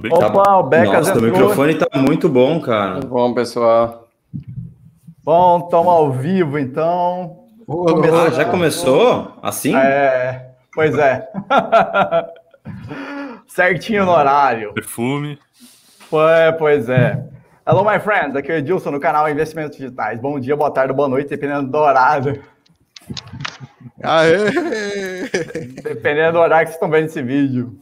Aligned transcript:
Opa, 0.00 0.56
o 0.56 0.62
Becas 0.64 1.08
Nossa, 1.08 1.18
o 1.18 1.22
microfone 1.22 1.74
tá 1.74 1.86
muito 1.98 2.28
bom, 2.28 2.60
cara. 2.60 2.92
Muito 2.92 3.08
bom, 3.08 3.34
pessoal. 3.34 4.08
Bom, 5.22 5.58
estamos 5.64 5.88
ao 5.88 6.10
vivo, 6.10 6.58
então. 6.58 7.44
Ah, 7.68 8.30
já 8.30 8.44
começou? 8.44 9.36
Assim? 9.42 9.76
É, 9.76 10.54
pois 10.74 10.96
é. 10.98 11.28
Certinho 13.46 14.04
no 14.04 14.12
horário. 14.12 14.72
Perfume. 14.72 15.38
É, 16.30 16.52
pois 16.52 16.88
é. 16.88 17.24
Hello, 17.66 17.84
my 17.84 18.00
friends. 18.00 18.34
Aqui 18.34 18.50
é 18.50 18.56
o 18.56 18.58
Edilson 18.58 18.90
no 18.90 18.98
canal 18.98 19.30
Investimentos 19.30 19.76
Digitais. 19.76 20.18
Bom 20.18 20.40
dia, 20.40 20.56
boa 20.56 20.70
tarde, 20.70 20.92
boa 20.92 21.08
noite, 21.08 21.28
dependendo 21.28 21.70
do 21.70 21.78
horário. 21.78 22.42
Aê! 24.02 24.50
Dependendo 25.82 26.32
do 26.32 26.38
horário 26.40 26.66
que 26.66 26.72
vocês 26.72 26.82
estão 26.82 26.90
vendo 26.90 27.06
esse 27.06 27.22
vídeo. 27.22 27.78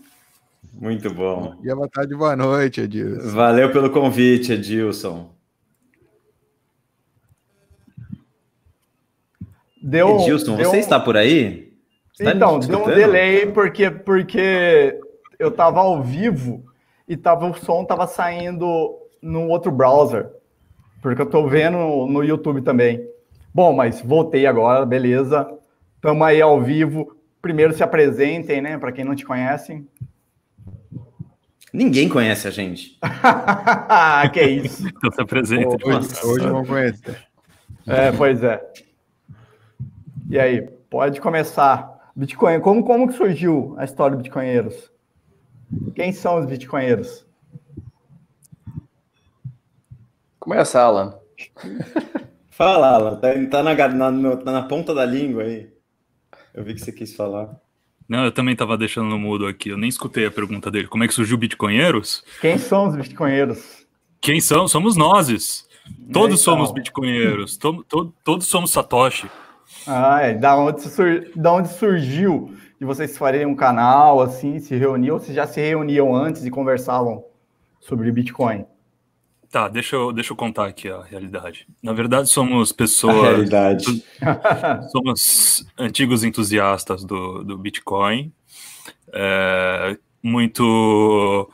Muito 0.81 1.13
bom. 1.13 1.57
E 1.63 1.75
boa 1.75 1.89
tarde, 1.91 2.15
boa 2.15 2.35
noite, 2.35 2.81
Edilson. 2.81 3.31
Valeu 3.33 3.71
pelo 3.71 3.91
convite, 3.91 4.55
Edilson. 4.55 5.29
Deu, 9.83 10.21
Edilson, 10.21 10.57
deu 10.57 10.71
você 10.71 10.79
está 10.79 10.99
por 10.99 11.19
aí? 11.19 11.75
Está 12.19 12.33
então, 12.33 12.59
deu 12.59 12.83
um 12.83 12.87
delay 12.87 13.45
porque, 13.53 13.91
porque 13.91 14.99
eu 15.39 15.49
estava 15.49 15.81
ao 15.81 16.03
vivo 16.03 16.65
e 17.07 17.15
tava, 17.15 17.47
o 17.47 17.55
som 17.55 17.83
estava 17.83 18.07
saindo 18.07 18.97
no 19.21 19.49
outro 19.49 19.71
browser. 19.71 20.31
Porque 21.03 21.21
eu 21.21 21.27
estou 21.27 21.47
vendo 21.47 22.07
no 22.07 22.25
YouTube 22.25 22.63
também. 22.63 23.07
Bom, 23.53 23.75
mas 23.75 24.01
voltei 24.01 24.47
agora, 24.47 24.87
beleza. 24.87 25.47
Estamos 25.97 26.27
aí 26.27 26.41
ao 26.41 26.59
vivo. 26.59 27.17
Primeiro 27.43 27.75
se 27.75 27.83
apresentem, 27.83 28.63
né? 28.63 28.79
Para 28.79 28.93
quem 28.93 29.05
não 29.05 29.15
te 29.15 29.27
conhece. 29.27 29.85
Ninguém 31.73 32.09
conhece 32.09 32.49
a 32.49 32.51
gente. 32.51 32.99
que 34.33 34.43
isso. 34.43 34.89
Então 34.89 35.11
se 35.13 35.21
apresenta. 35.21 35.77
Hoje, 35.87 36.09
hoje 36.25 36.47
vão 36.47 36.65
conhecer. 36.65 37.29
É, 37.87 38.13
pois 38.13 38.43
é. 38.43 38.61
E 40.29 40.39
aí, 40.39 40.63
pode 40.89 41.21
começar. 41.21 42.11
Bitcoin, 42.15 42.61
como, 42.61 42.85
como 42.85 43.09
que 43.09 43.15
surgiu 43.15 43.75
a 43.79 43.85
história 43.85 44.17
do 44.17 44.23
Bitcoinheiros? 44.23 44.91
Quem 45.95 46.13
são 46.13 46.41
os 46.41 46.47
Bitcoinheiros? 46.47 47.25
Começa, 50.39 50.81
Alan. 50.81 51.19
Fala, 52.51 52.89
Alan. 52.89 53.17
Tá, 53.17 53.29
tá, 53.51 53.63
na, 53.63 53.89
na, 53.89 54.37
na 54.37 54.63
ponta 54.63 54.93
da 54.93 55.05
língua 55.05 55.45
aí. 55.45 55.73
Eu 56.53 56.65
vi 56.65 56.75
que 56.75 56.81
você 56.81 56.93
quis 56.93 57.15
falar. 57.15 57.61
Não, 58.11 58.25
eu 58.25 58.33
também 58.33 58.55
estava 58.55 58.77
deixando 58.77 59.09
no 59.09 59.17
mudo 59.17 59.47
aqui. 59.47 59.69
Eu 59.69 59.79
nem 59.79 59.89
escutei 59.89 60.27
a 60.27 60.33
pergunta 60.33 60.69
dele. 60.69 60.89
Como 60.89 61.05
é 61.05 61.07
que 61.07 61.15
surgiu 61.15 61.39
Bitcoinheiros? 61.39 62.25
Quem 62.41 62.59
são 62.59 62.89
os 62.89 62.97
Bitcoinheiros? 62.97 63.87
Quem 64.21 64.41
são? 64.41 64.67
Somos 64.67 64.97
nós. 64.97 65.65
Todos 66.13 66.41
então. 66.41 66.55
somos 66.55 66.73
Bitcoinheiros. 66.73 67.57
To, 67.57 67.85
to, 67.85 68.13
todos 68.25 68.49
somos 68.49 68.73
Satoshi. 68.73 69.31
Ah, 69.87 70.23
é. 70.23 70.35
Da 70.35 70.57
onde, 70.57 70.81
sur... 70.89 71.31
da 71.37 71.53
onde 71.53 71.69
surgiu 71.69 72.53
de 72.81 72.85
vocês 72.85 73.17
farem 73.17 73.47
um 73.47 73.55
canal, 73.55 74.21
assim, 74.21 74.59
se 74.59 74.75
reuniam, 74.75 75.15
ou 75.15 75.21
se 75.21 75.33
já 75.33 75.47
se 75.47 75.61
reuniam 75.61 76.13
antes 76.13 76.45
e 76.45 76.51
conversavam 76.51 77.25
sobre 77.79 78.11
Bitcoin? 78.11 78.67
Tá, 79.51 79.67
deixa 79.67 79.97
eu, 79.97 80.13
deixa 80.13 80.33
eu 80.33 80.37
contar 80.37 80.67
aqui 80.67 80.89
a 80.89 81.03
realidade. 81.03 81.67
Na 81.83 81.93
verdade, 81.93 82.29
somos 82.29 82.71
pessoas. 82.71 83.17
A 83.17 83.31
realidade. 83.31 84.05
somos 84.93 85.67
antigos 85.77 86.23
entusiastas 86.23 87.05
do, 87.05 87.43
do 87.43 87.59
Bitcoin, 87.59 88.33
é, 89.13 89.99
muito 90.23 91.51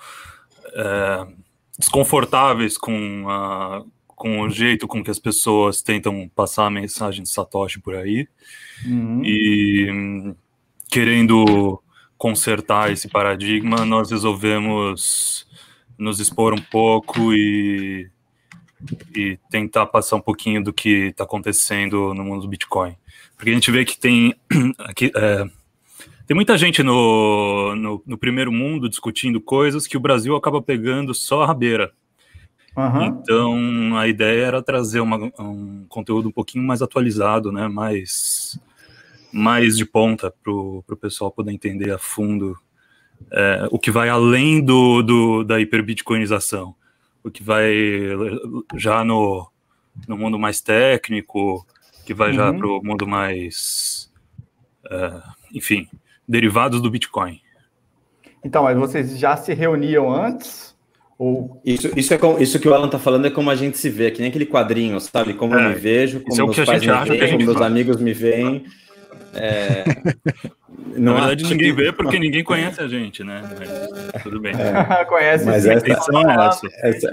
é, 0.75 1.27
desconfortáveis 1.79 2.77
com, 2.77 3.25
a, 3.31 3.83
com 4.09 4.43
o 4.43 4.51
jeito 4.51 4.87
com 4.87 5.03
que 5.03 5.11
as 5.11 5.19
pessoas 5.19 5.81
tentam 5.81 6.31
passar 6.35 6.67
a 6.67 6.71
mensagem 6.71 7.23
de 7.23 7.31
Satoshi 7.31 7.81
por 7.81 7.95
aí, 7.95 8.29
uhum. 8.85 9.23
e 9.25 10.35
querendo 10.91 11.83
consertar 12.19 12.93
esse 12.93 13.09
paradigma, 13.09 13.87
nós 13.87 14.11
resolvemos 14.11 15.46
nos 15.99 16.21
expor 16.21 16.53
um 16.53 16.63
pouco 16.63 17.33
e, 17.33 18.11
e 19.15 19.39
tentar 19.51 19.87
passar 19.87 20.17
um 20.17 20.21
pouquinho 20.21 20.63
do 20.63 20.73
que 20.73 21.09
está 21.09 21.25
acontecendo 21.25 22.15
no 22.15 22.25
mundo 22.25 22.43
do 22.43 22.49
Bitcoin. 22.49 22.95
Porque 23.37 23.51
a 23.51 23.55
gente 23.55 23.71
vê 23.71 23.85
que 23.85 23.99
tem 23.99 24.35
aqui, 24.79 25.11
é, 25.15 25.49
tem 26.27 26.35
muita 26.35 26.59
gente 26.59 26.83
no, 26.83 27.75
no, 27.77 28.03
no, 28.07 28.19
primeiro 28.19 28.51
mundo 28.51 28.89
discutindo 28.89 29.41
coisas 29.41 29.87
que 29.87 29.97
o 29.97 30.01
Brasil 30.01 30.35
acaba 30.35 30.61
pegando 30.61 31.15
só 31.15 31.43
a 31.43 31.47
rabeira. 31.47 31.93
Uhum. 32.77 33.05
Então 33.07 33.97
a 33.97 34.07
ideia 34.07 34.45
era 34.45 34.63
trazer 34.63 35.01
uma, 35.01 35.17
um 35.39 35.87
conteúdo 35.89 36.29
um 36.29 36.33
pouquinho 36.33 36.65
mais 36.65 36.83
atualizado, 36.83 37.51
né? 37.51 37.69
mais, 37.69 38.59
mais 39.33 39.77
de 39.77 39.87
ponta 39.87 40.33
para 40.43 40.53
o 40.53 40.83
pessoal 41.01 41.31
poder 41.31 41.53
entender 41.53 41.91
a 41.91 41.99
fundo 41.99 42.59
é, 43.31 43.69
o 43.71 43.79
que 43.79 43.91
vai 43.91 44.09
além 44.09 44.63
do, 44.63 45.03
do, 45.03 45.45
da 45.45 45.61
hiperbitcoinização, 45.61 46.75
o 47.23 47.31
que 47.31 47.43
vai 47.43 47.75
já 48.77 49.05
no, 49.05 49.51
no 50.07 50.17
mundo 50.17 50.39
mais 50.39 50.61
técnico, 50.61 51.67
que 52.05 52.15
vai 52.15 52.31
uhum. 52.31 52.37
já 52.37 52.53
para 52.53 52.67
o 52.67 52.83
mundo 52.83 53.07
mais, 53.07 54.11
é, 54.91 55.23
enfim, 55.55 55.89
derivados 56.27 56.81
do 56.81 56.91
Bitcoin. 56.91 57.41
Então, 58.45 58.63
mas 58.63 58.79
vocês 58.79 59.19
já 59.19 59.37
se 59.37 59.53
reuniam 59.55 60.13
antes? 60.13 60.77
Ou... 61.19 61.61
Isso, 61.65 61.91
isso, 61.99 62.15
é 62.15 62.19
com, 62.19 62.39
isso 62.39 62.61
que 62.61 62.69
o 62.69 62.75
Alan 62.75 62.89
tá 62.89 62.99
falando 62.99 63.27
é 63.27 63.31
como 63.31 63.51
a 63.51 63.57
gente 63.57 63.79
se 63.79 63.89
vê, 63.89 64.11
que 64.11 64.21
nem 64.21 64.29
aquele 64.29 64.47
quadrinho, 64.47 65.01
sabe? 65.01 65.35
Como 65.35 65.55
é, 65.55 65.65
eu 65.65 65.69
me 65.71 65.75
vejo, 65.75 66.21
como 66.21 66.41
é 66.41 66.45
meus 66.45 66.65
pais 66.65 66.83
me 66.83 67.19
veem, 67.19 67.33
como 67.33 67.45
meus 67.45 67.61
amigos 67.61 68.01
me 68.01 68.13
veem. 68.13 68.65
É... 69.37 69.85
Na 70.97 71.13
verdade, 71.13 71.45
ninguém 71.45 71.75
vê 71.75 71.93
porque 71.93 72.19
ninguém 72.19 72.43
conhece 72.43 72.81
a 72.81 72.89
gente, 72.89 73.23
né? 73.23 73.43
Mas, 73.59 74.23
tudo 74.23 74.41
bem. 74.41 74.53
É, 74.55 75.05
conhece 75.07 75.45
Mas 75.45 75.63
sim, 75.63 75.71
essa, 75.71 75.87
é 75.87 75.93
essa, 75.93 76.67
essa, 76.83 77.11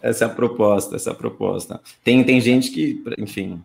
essa, 0.00 0.24
é 0.24 0.26
a 0.26 0.30
proposta, 0.30 0.96
essa 0.96 1.10
é 1.10 1.12
a 1.12 1.16
proposta. 1.16 1.80
Tem, 2.02 2.22
tem 2.24 2.40
gente 2.40 2.70
que, 2.70 3.02
enfim, 3.18 3.62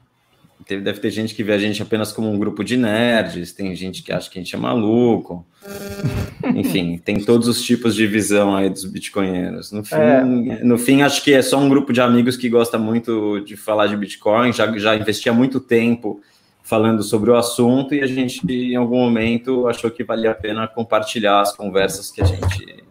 deve 0.68 1.00
ter 1.00 1.10
gente 1.10 1.34
que 1.34 1.44
vê 1.44 1.54
a 1.54 1.58
gente 1.58 1.82
apenas 1.82 2.12
como 2.12 2.30
um 2.30 2.38
grupo 2.38 2.64
de 2.64 2.76
nerds, 2.76 3.54
tem 3.54 3.74
gente 3.76 4.04
que 4.04 4.12
acha 4.12 4.30
que 4.30 4.40
a 4.40 4.42
gente 4.42 4.56
é 4.56 4.60
maluco. 4.60 5.46
Enfim, 6.56 6.98
tem 6.98 7.20
todos 7.20 7.48
os 7.48 7.62
tipos 7.62 7.94
de 7.94 8.08
visão 8.08 8.56
aí 8.56 8.70
dos 8.70 8.86
bitcoinheiros. 8.86 9.72
No 9.72 9.84
fim, 9.84 9.96
é. 9.96 10.24
no 10.64 10.78
fim, 10.78 11.02
acho 11.02 11.22
que 11.22 11.34
é 11.34 11.42
só 11.42 11.60
um 11.60 11.68
grupo 11.68 11.92
de 11.92 12.00
amigos 12.00 12.38
que 12.38 12.48
gosta 12.48 12.78
muito 12.78 13.42
de 13.42 13.58
falar 13.58 13.88
de 13.88 13.98
Bitcoin, 13.98 14.54
já, 14.54 14.78
já 14.78 14.96
investia 14.96 15.34
muito 15.34 15.60
tempo 15.60 16.22
falando 16.68 17.02
sobre 17.02 17.32
o 17.32 17.36
assunto 17.36 17.96
e 17.96 18.02
a 18.02 18.06
gente, 18.06 18.46
em 18.46 18.76
algum 18.76 18.98
momento, 18.98 19.70
achou 19.70 19.90
que 19.90 20.04
valia 20.04 20.32
a 20.32 20.36
pena 20.36 20.68
compartilhar 20.68 21.40
as 21.40 21.56
conversas 21.56 22.12
que 22.12 22.22
a 22.22 22.26
gente, 22.26 22.84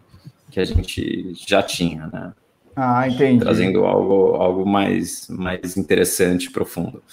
que 0.49 0.59
a 0.59 0.65
gente 0.65 1.33
já 1.47 1.61
tinha, 1.61 2.07
né? 2.07 2.33
Ah, 2.75 3.07
entendi. 3.07 3.39
Trazendo 3.39 3.85
algo, 3.85 4.35
algo 4.35 4.65
mais, 4.65 5.27
mais 5.29 5.77
interessante, 5.77 6.49
profundo. 6.49 7.03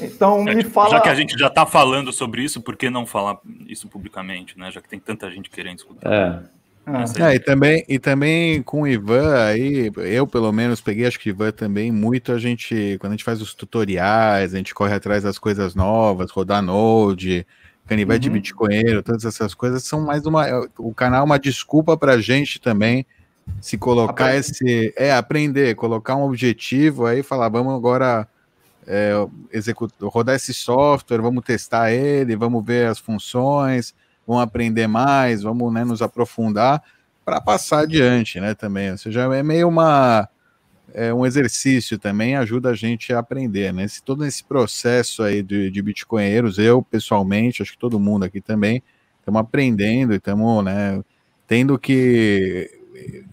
Então, 0.00 0.42
me 0.42 0.64
fala. 0.64 0.90
Já 0.90 1.00
que 1.00 1.08
a 1.10 1.14
gente 1.14 1.38
já 1.38 1.48
está 1.48 1.66
falando 1.66 2.10
sobre 2.12 2.42
isso, 2.42 2.62
por 2.62 2.76
que 2.76 2.88
não 2.88 3.04
falar 3.04 3.38
isso 3.66 3.86
publicamente, 3.86 4.58
né? 4.58 4.70
Já 4.70 4.80
que 4.80 4.88
tem 4.88 4.98
tanta 4.98 5.30
gente 5.30 5.50
querendo 5.50 5.78
escutar. 5.78 6.10
É. 6.10 6.59
É, 6.86 7.34
e, 7.34 7.38
também, 7.38 7.84
e 7.88 7.98
também 7.98 8.62
com 8.62 8.82
o 8.82 8.88
Ivan, 8.88 9.44
aí, 9.44 9.92
eu 9.96 10.26
pelo 10.26 10.50
menos 10.50 10.80
peguei, 10.80 11.06
acho 11.06 11.20
que 11.20 11.28
o 11.28 11.32
Ivan 11.32 11.52
também, 11.52 11.92
muito 11.92 12.32
a 12.32 12.38
gente, 12.38 12.96
quando 13.00 13.12
a 13.12 13.16
gente 13.16 13.24
faz 13.24 13.40
os 13.40 13.54
tutoriais, 13.54 14.54
a 14.54 14.56
gente 14.56 14.74
corre 14.74 14.94
atrás 14.94 15.22
das 15.22 15.38
coisas 15.38 15.74
novas, 15.74 16.30
rodar 16.30 16.62
Node, 16.62 17.46
canivete 17.86 18.28
uhum. 18.28 18.34
bitcoinheiro, 18.34 19.02
todas 19.02 19.24
essas 19.24 19.54
coisas 19.54 19.84
são 19.84 20.00
mais 20.00 20.24
uma. 20.26 20.46
O 20.78 20.92
canal 20.92 21.20
é 21.22 21.24
uma 21.24 21.38
desculpa 21.38 21.96
pra 21.96 22.18
gente 22.18 22.60
também 22.60 23.06
se 23.60 23.76
colocar 23.76 24.26
aprender. 24.26 24.38
esse. 24.38 24.94
É, 24.96 25.12
aprender, 25.12 25.74
colocar 25.76 26.16
um 26.16 26.24
objetivo 26.24 27.06
aí 27.06 27.22
falar, 27.22 27.48
vamos 27.48 27.74
agora. 27.74 28.26
É, 28.86 29.12
executar, 29.52 30.08
rodar 30.08 30.34
esse 30.34 30.52
software, 30.52 31.20
vamos 31.20 31.44
testar 31.44 31.92
ele, 31.92 32.34
vamos 32.34 32.64
ver 32.64 32.88
as 32.88 32.98
funções, 32.98 33.94
vamos 34.30 34.44
aprender 34.44 34.86
mais, 34.86 35.42
vamos 35.42 35.72
né, 35.72 35.84
nos 35.84 36.00
aprofundar 36.00 36.80
para 37.24 37.40
passar 37.40 37.80
adiante, 37.80 38.38
né? 38.38 38.54
Também, 38.54 38.92
ou 38.92 38.98
seja, 38.98 39.22
é 39.34 39.42
meio 39.42 39.68
uma 39.68 40.28
é 40.92 41.14
um 41.14 41.24
exercício 41.24 41.98
também, 41.98 42.34
ajuda 42.34 42.70
a 42.70 42.74
gente 42.74 43.12
a 43.12 43.20
aprender, 43.20 43.72
né? 43.72 43.84
Esse, 43.84 44.02
todo 44.02 44.24
esse 44.24 44.42
processo 44.42 45.22
aí 45.22 45.42
de, 45.42 45.70
de 45.70 45.82
bitcoinheiros, 45.82 46.58
eu 46.58 46.82
pessoalmente, 46.82 47.62
acho 47.62 47.72
que 47.72 47.78
todo 47.78 48.00
mundo 48.00 48.24
aqui 48.24 48.40
também, 48.40 48.82
estamos 49.18 49.40
aprendendo 49.40 50.12
e 50.12 50.16
estamos, 50.16 50.64
né, 50.64 51.00
tendo 51.46 51.78
que 51.78 52.70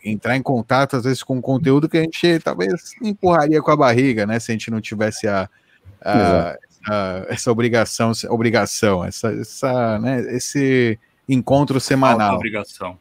entrar 0.04 0.38
em 0.38 0.42
contato, 0.42 0.96
às 0.96 1.04
vezes, 1.04 1.24
com 1.24 1.42
conteúdo 1.42 1.90
que 1.90 1.98
a 1.98 2.02
gente 2.02 2.40
talvez 2.40 2.94
empurraria 3.02 3.62
com 3.62 3.72
a 3.72 3.78
barriga, 3.78 4.26
né? 4.26 4.40
Se 4.40 4.52
a 4.52 4.54
gente 4.54 4.70
não 4.70 4.80
tivesse 4.80 5.28
a, 5.28 5.50
a 6.02 6.56
essa 7.28 7.52
obrigação, 7.52 8.12
obrigação, 8.30 9.04
essa, 9.04 9.30
essa, 9.30 10.00
né, 10.00 10.36
esse 10.36 11.00
encontro 11.28 11.80
semanal. 11.80 12.36
Obrigação. 12.36 12.98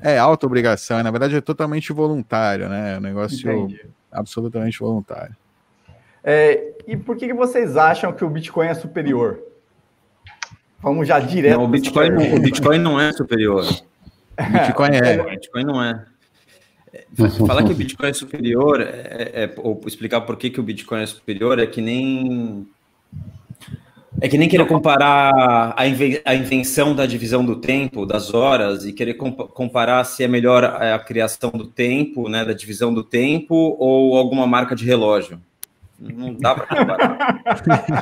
É 0.00 0.18
auto-obrigação, 0.18 1.02
na 1.02 1.10
verdade 1.10 1.36
é 1.36 1.40
totalmente 1.40 1.92
voluntário, 1.92 2.68
né? 2.68 2.94
É 2.94 2.98
um 2.98 3.00
negócio 3.00 3.48
Entendi. 3.48 3.86
absolutamente 4.10 4.78
voluntário. 4.80 5.36
É, 6.22 6.72
e 6.86 6.96
por 6.96 7.16
que, 7.16 7.26
que 7.26 7.34
vocês 7.34 7.76
acham 7.76 8.12
que 8.12 8.24
o 8.24 8.30
Bitcoin 8.30 8.66
é 8.66 8.74
superior? 8.74 9.40
Vamos 10.80 11.06
já 11.06 11.20
direto. 11.20 11.58
Não, 11.58 11.64
o 11.64 11.68
Bitcoin, 11.68 12.10
não, 12.10 12.34
o 12.34 12.40
Bitcoin 12.40 12.78
não 12.78 13.00
é 13.00 13.12
superior. 13.12 13.64
O 14.38 14.52
Bitcoin 14.52 14.96
é. 14.96 15.20
O 15.20 15.30
Bitcoin 15.30 15.64
não 15.64 15.82
é. 15.82 16.04
Falar 17.46 17.64
que 17.64 17.72
o 17.72 17.74
Bitcoin 17.74 18.10
é 18.10 18.12
superior, 18.12 18.80
é, 18.80 18.84
é, 18.84 19.44
é, 19.44 19.54
ou 19.58 19.80
explicar 19.86 20.20
por 20.22 20.36
que, 20.36 20.50
que 20.50 20.60
o 20.60 20.62
Bitcoin 20.62 21.02
é 21.02 21.06
superior, 21.06 21.58
é 21.58 21.66
que 21.66 21.80
nem 21.80 22.66
é 24.20 24.28
que 24.28 24.38
nem 24.38 24.48
querer 24.48 24.66
comparar 24.66 25.74
a, 25.76 26.34
invenção 26.34 26.94
da 26.94 27.04
divisão 27.04 27.44
do 27.44 27.56
tempo, 27.56 28.06
das 28.06 28.32
horas, 28.32 28.84
e 28.84 28.92
querer 28.92 29.14
comparar 29.14 30.04
se 30.04 30.22
é 30.22 30.28
melhor 30.28 30.64
a 30.64 30.98
criação 30.98 31.50
do 31.50 31.66
tempo, 31.66 32.28
né, 32.28 32.44
da 32.44 32.52
divisão 32.52 32.94
do 32.94 33.02
tempo, 33.02 33.76
ou 33.78 34.16
alguma 34.16 34.46
marca 34.46 34.74
de 34.74 34.84
relógio. 34.84 35.40
Não 35.98 36.34
dá 36.34 36.54
para 36.54 36.66
comparar. 36.66 37.36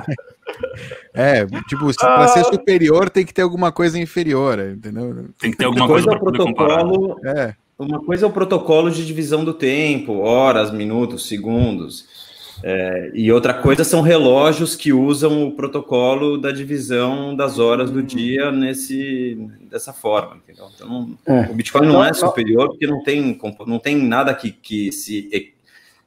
é, 1.14 1.47
tipo, 1.69 1.94
para 1.97 2.29
ser 2.29 2.44
superior 2.44 3.11
tem 3.11 3.25
que 3.25 3.35
ter 3.35 3.43
alguma 3.43 3.73
coisa 3.73 3.99
inferior, 3.99 4.59
entendeu? 4.61 5.29
Tem 5.38 5.50
que 5.50 5.56
ter 5.56 5.64
alguma 5.64 5.87
coisa, 5.87 6.06
coisa 6.06 6.20
para 6.20 6.32
protocolo. 6.32 7.20
É. 7.25 7.55
Uma 7.79 8.00
coisa 8.00 8.26
é 8.26 8.29
o 8.29 8.32
protocolo 8.32 8.91
de 8.91 9.05
divisão 9.05 9.44
do 9.44 9.53
tempo, 9.53 10.19
horas, 10.19 10.70
minutos, 10.70 11.26
segundos. 11.26 12.22
É, 12.62 13.10
e 13.14 13.31
outra 13.32 13.54
coisa 13.54 13.84
são 13.84 14.00
relógios 14.00 14.75
que 14.75 14.93
usam 14.93 15.46
o 15.46 15.52
protocolo 15.52 16.38
da 16.38 16.50
divisão 16.50 17.34
das 17.34 17.58
horas 17.58 17.90
do 17.90 18.02
dia 18.02 18.50
nesse, 18.50 19.38
dessa 19.70 19.93
forma. 19.93 20.37
Entendeu? 20.37 20.66
Então, 20.75 21.16
é. 21.26 21.50
o 21.50 21.54
Bitcoin 21.54 21.87
não, 21.87 22.04
é 22.04 22.12
superior 22.12 22.69
porque 22.69 22.87
não 22.87 23.02
tem, 23.02 23.38
não 23.66 23.78
tem 23.78 23.96
nada 23.96 24.34
que, 24.34 24.50
que 24.50 24.93
se 24.93 25.52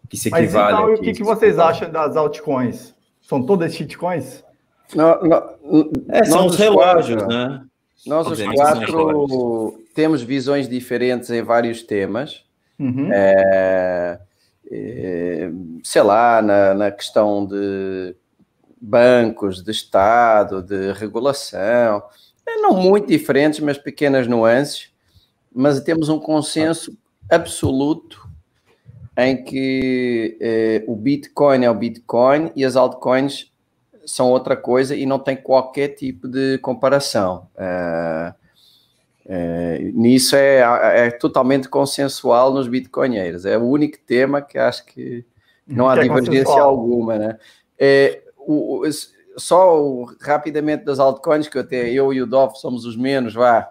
que 0.09 0.17
se 0.17 0.29
equivale. 0.29 0.73
Mas 0.73 0.81
então, 0.81 0.93
aqui, 0.93 1.01
o 1.01 1.03
que, 1.03 1.13
que 1.13 1.23
vocês 1.23 1.59
acham 1.59 1.91
das 1.91 2.15
altcoins? 2.15 2.93
São 3.21 3.43
todas 3.43 3.73
shitcoins? 3.73 4.43
Não, 4.93 5.19
não, 5.23 5.89
é, 6.09 6.23
são 6.25 6.45
os 6.45 6.55
relógios, 6.55 7.23
quatro, 7.23 7.35
né? 7.35 7.61
Nós 8.05 8.27
os 8.27 8.41
quatro 8.53 9.79
temos 9.95 10.21
visões 10.21 10.69
diferentes 10.69 11.29
em 11.31 11.41
vários 11.41 11.81
temas. 11.81 12.43
Uhum. 12.77 13.11
É, 13.11 13.33
é, 13.37 14.19
sei 15.83 16.01
lá, 16.01 16.41
na, 16.41 16.73
na 16.73 16.91
questão 16.91 17.45
de 17.45 18.15
bancos, 18.79 19.63
de 19.63 19.71
Estado, 19.71 20.61
de 20.61 20.91
regulação, 20.93 22.03
é, 22.47 22.57
não 22.57 22.73
muito 22.73 23.07
diferentes, 23.07 23.59
mas 23.59 23.77
pequenas 23.77 24.27
nuances, 24.27 24.91
mas 25.53 25.79
temos 25.81 26.09
um 26.09 26.19
consenso 26.19 26.97
absoluto 27.29 28.29
em 29.17 29.43
que 29.43 30.37
eh, 30.41 30.83
o 30.87 30.95
Bitcoin 30.95 31.63
é 31.63 31.69
o 31.69 31.73
Bitcoin 31.73 32.51
e 32.55 32.65
as 32.65 32.75
altcoins 32.75 33.51
são 34.05 34.29
outra 34.29 34.55
coisa 34.55 34.95
e 34.95 35.05
não 35.05 35.17
tem 35.17 35.35
qualquer 35.35 35.89
tipo 35.89 36.27
de 36.27 36.57
comparação. 36.59 37.47
Uh, 37.55 38.33
uh, 39.25 39.91
nisso 39.93 40.35
é, 40.35 41.07
é 41.07 41.11
totalmente 41.11 41.67
consensual 41.67 42.53
nos 42.53 42.67
bitcoinheiros. 42.67 43.45
É 43.45 43.57
o 43.57 43.63
único 43.63 43.97
tema 44.05 44.41
que 44.41 44.57
acho 44.57 44.85
que 44.85 45.25
não 45.67 45.89
há 45.89 45.93
que 45.93 46.01
é 46.01 46.03
divergência 46.03 46.53
é 46.53 46.59
alguma, 46.59 47.17
né? 47.17 47.37
É, 47.77 48.21
o, 48.37 48.83
só 49.37 49.81
o, 49.81 50.05
rapidamente 50.21 50.85
das 50.85 50.99
altcoins, 50.99 51.47
que 51.47 51.57
até 51.57 51.89
eu 51.89 52.13
e 52.13 52.21
o 52.21 52.27
Dov 52.27 52.55
somos 52.55 52.85
os 52.85 52.95
menos, 52.95 53.33
vá, 53.33 53.69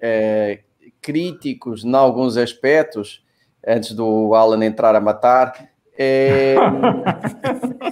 é, 0.00 0.60
críticos 1.00 1.84
em 1.84 1.94
alguns 1.94 2.36
aspectos, 2.36 3.24
antes 3.66 3.92
do 3.92 4.34
Alan 4.34 4.64
entrar 4.64 4.94
a 4.94 5.00
matar. 5.00 5.69
É, 6.02 6.54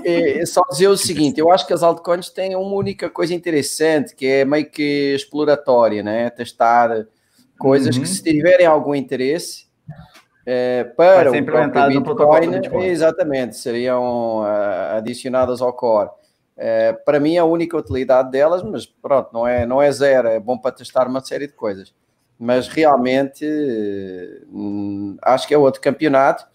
é, 0.02 0.46
só 0.46 0.62
dizer 0.70 0.88
o 0.88 0.96
seguinte: 0.96 1.38
eu 1.38 1.52
acho 1.52 1.66
que 1.66 1.74
as 1.74 1.82
altcoins 1.82 2.30
têm 2.30 2.56
uma 2.56 2.74
única 2.74 3.10
coisa 3.10 3.34
interessante 3.34 4.14
que 4.14 4.26
é 4.26 4.44
meio 4.46 4.64
que 4.70 5.14
exploratória, 5.14 6.02
né? 6.02 6.30
Testar 6.30 7.06
coisas 7.58 7.94
uhum. 7.94 8.02
que, 8.02 8.08
se 8.08 8.22
tiverem 8.22 8.64
algum 8.64 8.94
interesse 8.94 9.66
é, 10.46 10.84
para 10.84 11.28
o 11.28 11.32
Bitcoin, 11.34 12.50
Bitcoin, 12.50 12.86
exatamente, 12.86 13.58
seriam 13.58 14.40
uh, 14.40 14.96
adicionadas 14.96 15.60
ao 15.60 15.74
core. 15.74 16.08
É, 16.56 16.94
para 16.94 17.20
mim, 17.20 17.36
a 17.36 17.44
única 17.44 17.76
utilidade 17.76 18.30
delas, 18.30 18.62
mas 18.62 18.86
pronto, 18.86 19.28
não 19.34 19.46
é, 19.46 19.66
não 19.66 19.82
é 19.82 19.92
zero, 19.92 20.28
é 20.28 20.40
bom 20.40 20.56
para 20.56 20.72
testar 20.72 21.06
uma 21.06 21.20
série 21.20 21.46
de 21.46 21.52
coisas 21.52 21.92
mas 22.40 22.68
realmente 22.68 23.44
hum, 24.48 25.16
acho 25.22 25.48
que 25.48 25.52
é 25.52 25.58
outro 25.58 25.80
campeonato, 25.80 26.46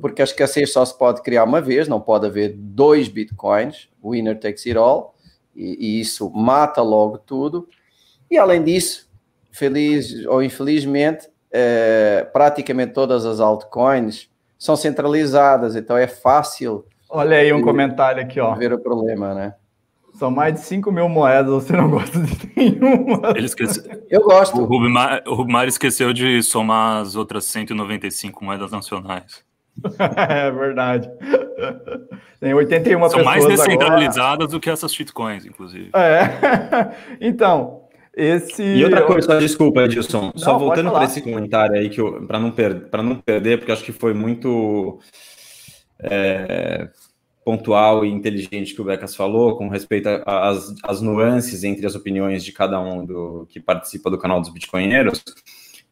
porque 0.00 0.22
a 0.22 0.24
escassez 0.24 0.72
só 0.72 0.84
se 0.84 0.96
pode 0.96 1.22
criar 1.22 1.44
uma 1.44 1.60
vez, 1.60 1.88
não 1.88 2.00
pode 2.00 2.26
haver 2.26 2.54
dois 2.56 3.08
bitcoins, 3.08 3.88
winner 4.02 4.38
takes 4.38 4.66
it 4.66 4.76
all, 4.76 5.14
e, 5.54 5.98
e 5.98 6.00
isso 6.00 6.30
mata 6.30 6.82
logo 6.82 7.18
tudo. 7.18 7.68
E 8.30 8.36
além 8.36 8.62
disso, 8.62 9.08
feliz 9.52 10.26
ou 10.26 10.42
infelizmente, 10.42 11.28
eh, 11.52 12.26
praticamente 12.32 12.92
todas 12.92 13.24
as 13.24 13.38
altcoins 13.38 14.28
são 14.58 14.74
centralizadas, 14.76 15.76
então 15.76 15.96
é 15.96 16.08
fácil. 16.08 16.84
Olha 17.08 17.36
aí 17.36 17.52
um 17.52 17.62
comentário 17.62 18.20
aqui, 18.20 18.40
ó. 18.40 18.54
Ver 18.54 18.72
o 18.72 18.78
problema, 18.78 19.34
né? 19.34 19.54
São 20.14 20.30
mais 20.30 20.54
de 20.54 20.60
5 20.60 20.90
mil 20.90 21.08
moedas, 21.08 21.52
você 21.52 21.72
não 21.72 21.90
gosta 21.90 22.18
de 22.18 22.52
nenhuma. 22.56 23.30
Ele 23.36 23.46
esquece... 23.46 23.82
Eu 24.08 24.22
gosto. 24.22 24.60
O 24.60 24.64
Rubimar, 24.64 25.22
o 25.26 25.34
Rubimar 25.34 25.68
esqueceu 25.68 26.12
de 26.12 26.42
somar 26.42 27.02
as 27.02 27.14
outras 27.14 27.44
195 27.44 28.44
moedas 28.44 28.70
nacionais. 28.70 29.43
é 30.28 30.50
verdade. 30.50 31.10
Tem 32.40 32.54
81 32.54 32.98
São 32.98 33.08
pessoas 33.08 33.24
mais 33.24 33.46
descentralizadas 33.46 34.34
agora. 34.34 34.48
do 34.48 34.60
que 34.60 34.70
essas 34.70 34.94
shitcoins, 34.94 35.44
inclusive. 35.44 35.90
É. 35.94 36.94
então, 37.20 37.82
esse. 38.16 38.62
E 38.62 38.84
outra 38.84 39.02
coisa, 39.02 39.26
só 39.26 39.38
desculpa, 39.38 39.82
Edilson. 39.82 40.32
Não, 40.32 40.32
só 40.36 40.58
voltando 40.58 40.90
para 40.90 41.04
esse 41.04 41.20
comentário 41.20 41.76
aí, 41.76 41.88
que 41.88 42.00
para 42.26 42.38
não, 42.38 42.50
per... 42.50 42.88
não 42.92 43.16
perder, 43.16 43.58
porque 43.58 43.72
acho 43.72 43.84
que 43.84 43.92
foi 43.92 44.14
muito. 44.14 44.98
É 46.00 46.88
pontual 47.44 48.04
e 48.04 48.10
inteligente 48.10 48.74
que 48.74 48.80
o 48.80 48.84
Becas 48.84 49.14
falou, 49.14 49.56
com 49.56 49.68
respeito 49.68 50.08
às, 50.24 50.74
às 50.82 51.00
nuances 51.02 51.62
entre 51.62 51.86
as 51.86 51.94
opiniões 51.94 52.42
de 52.42 52.52
cada 52.52 52.80
um 52.80 53.04
do 53.04 53.46
que 53.50 53.60
participa 53.60 54.10
do 54.10 54.18
canal 54.18 54.40
dos 54.40 54.48
Bitcoinheiros. 54.48 55.22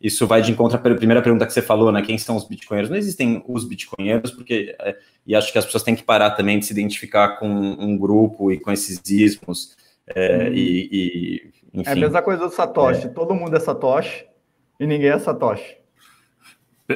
Isso 0.02 0.26
vai 0.26 0.42
de 0.42 0.50
encontro 0.50 0.76
à 0.76 0.80
primeira 0.80 1.22
pergunta 1.22 1.46
que 1.46 1.52
você 1.52 1.62
falou, 1.62 1.92
né? 1.92 2.02
Quem 2.02 2.18
são 2.18 2.34
os 2.36 2.44
Bitcoinheiros? 2.44 2.90
Não 2.90 2.96
existem 2.96 3.42
os 3.46 3.64
Bitcoinheiros, 3.64 4.32
porque. 4.32 4.74
É, 4.80 4.96
e 5.24 5.36
acho 5.36 5.52
que 5.52 5.58
as 5.58 5.64
pessoas 5.64 5.84
têm 5.84 5.94
que 5.94 6.02
parar 6.02 6.32
também 6.32 6.58
de 6.58 6.66
se 6.66 6.72
identificar 6.72 7.38
com 7.38 7.48
um 7.48 7.96
grupo 7.96 8.50
e 8.50 8.58
com 8.58 8.72
esses 8.72 9.00
ismos. 9.08 9.76
É, 10.06 10.48
hum. 10.48 10.52
e, 10.52 10.88
e, 10.92 11.52
enfim, 11.72 11.90
é 11.90 11.92
a 11.92 11.96
mesma 11.96 12.20
coisa 12.20 12.48
do 12.48 12.52
Satoshi. 12.52 13.06
É. 13.06 13.08
Todo 13.10 13.34
mundo 13.34 13.56
é 13.56 13.60
Satoshi 13.60 14.26
e 14.80 14.86
ninguém 14.86 15.10
é 15.10 15.18
Satoshi. 15.18 15.76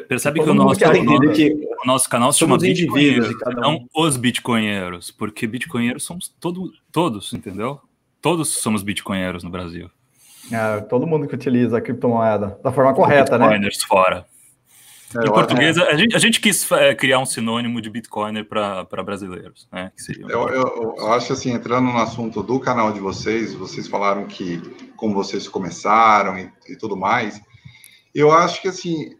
Percebe 0.08 0.42
que 0.42 0.50
o 0.50 0.54
nosso, 0.54 0.78
que 0.78 0.84
nosso, 0.84 1.32
que 1.32 1.52
o 1.52 1.86
nosso 1.86 2.10
canal 2.10 2.32
se 2.32 2.40
chama 2.40 2.58
Bitcoinheiros, 2.58 3.30
não 3.54 3.86
os 3.94 4.16
Bitcoinheiros, 4.16 5.10
porque 5.10 5.46
Bitcoinheiros 5.46 6.04
somos 6.04 6.28
todo, 6.40 6.72
todos, 6.90 7.32
entendeu? 7.32 7.80
Todos 8.20 8.48
somos 8.48 8.82
Bitcoinheiros 8.82 9.44
no 9.44 9.48
Brasil. 9.48 9.88
É, 10.52 10.80
todo 10.82 11.06
mundo 11.06 11.26
que 11.26 11.34
utiliza 11.34 11.78
a 11.78 11.80
criptomoeda 11.80 12.58
da 12.62 12.72
forma 12.72 12.94
correta, 12.94 13.38
né? 13.38 13.46
Bitcoiners 13.46 13.82
fora. 13.84 14.26
É, 15.16 15.24
em 15.24 15.32
português, 15.32 15.76
é. 15.76 15.82
a, 15.82 15.96
gente, 15.96 16.16
a 16.16 16.18
gente 16.18 16.40
quis 16.40 16.70
é, 16.72 16.94
criar 16.94 17.18
um 17.18 17.26
sinônimo 17.26 17.80
de 17.80 17.88
Bitcoiner 17.88 18.44
para 18.44 19.02
brasileiros, 19.04 19.68
né? 19.72 19.92
Eu, 20.28 20.48
eu, 20.48 20.94
eu, 20.98 21.12
acho 21.12 21.32
assim, 21.32 21.52
entrando 21.52 21.86
no 21.86 21.98
assunto 21.98 22.42
do 22.42 22.58
canal 22.58 22.92
de 22.92 23.00
vocês, 23.00 23.54
vocês 23.54 23.86
falaram 23.86 24.26
que 24.26 24.60
como 24.96 25.14
vocês 25.14 25.48
começaram 25.48 26.38
e, 26.38 26.50
e 26.68 26.76
tudo 26.76 26.96
mais. 26.96 27.40
Eu 28.14 28.32
acho 28.32 28.60
que 28.62 28.68
assim, 28.68 29.16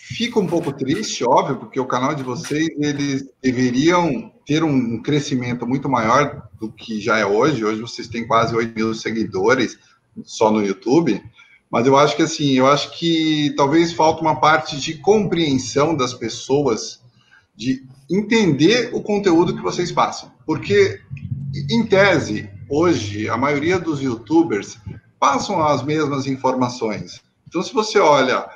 Fica 0.00 0.38
um 0.38 0.46
pouco 0.46 0.72
triste, 0.72 1.22
óbvio, 1.22 1.56
porque 1.56 1.78
o 1.78 1.84
canal 1.84 2.14
de 2.14 2.22
vocês, 2.22 2.68
eles 2.78 3.28
deveriam 3.42 4.32
ter 4.46 4.62
um 4.64 5.02
crescimento 5.02 5.66
muito 5.66 5.86
maior 5.88 6.48
do 6.58 6.72
que 6.72 7.00
já 7.00 7.18
é 7.18 7.26
hoje. 7.26 7.64
Hoje 7.64 7.80
vocês 7.80 8.08
têm 8.08 8.26
quase 8.26 8.54
8 8.54 8.74
mil 8.74 8.94
seguidores 8.94 9.76
só 10.24 10.50
no 10.50 10.64
YouTube. 10.64 11.22
Mas 11.70 11.86
eu 11.86 11.96
acho 11.96 12.16
que 12.16 12.22
assim, 12.22 12.52
eu 12.52 12.66
acho 12.66 12.98
que 12.98 13.52
talvez 13.56 13.92
falta 13.92 14.22
uma 14.22 14.40
parte 14.40 14.78
de 14.78 14.94
compreensão 14.94 15.94
das 15.94 16.14
pessoas, 16.14 17.00
de 17.54 17.84
entender 18.10 18.90
o 18.94 19.02
conteúdo 19.02 19.54
que 19.54 19.62
vocês 19.62 19.92
passam. 19.92 20.32
Porque, 20.46 21.00
em 21.70 21.84
tese, 21.84 22.48
hoje, 22.70 23.28
a 23.28 23.36
maioria 23.36 23.78
dos 23.78 24.00
youtubers 24.00 24.78
passam 25.20 25.62
as 25.62 25.82
mesmas 25.82 26.26
informações. 26.26 27.20
Então, 27.46 27.62
se 27.62 27.74
você 27.74 27.98
olha 27.98 28.48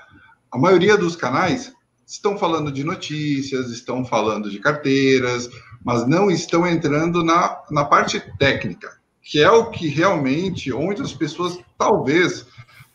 a 0.52 0.58
maioria 0.58 0.98
dos 0.98 1.16
canais 1.16 1.72
estão 2.06 2.36
falando 2.36 2.70
de 2.70 2.84
notícias, 2.84 3.70
estão 3.70 4.04
falando 4.04 4.50
de 4.50 4.58
carteiras, 4.58 5.48
mas 5.82 6.06
não 6.06 6.30
estão 6.30 6.66
entrando 6.66 7.24
na, 7.24 7.62
na 7.70 7.86
parte 7.86 8.20
técnica, 8.38 8.98
que 9.22 9.42
é 9.42 9.50
o 9.50 9.70
que 9.70 9.88
realmente, 9.88 10.72
onde 10.72 11.02
as 11.02 11.12
pessoas 11.12 11.58
talvez 11.78 12.46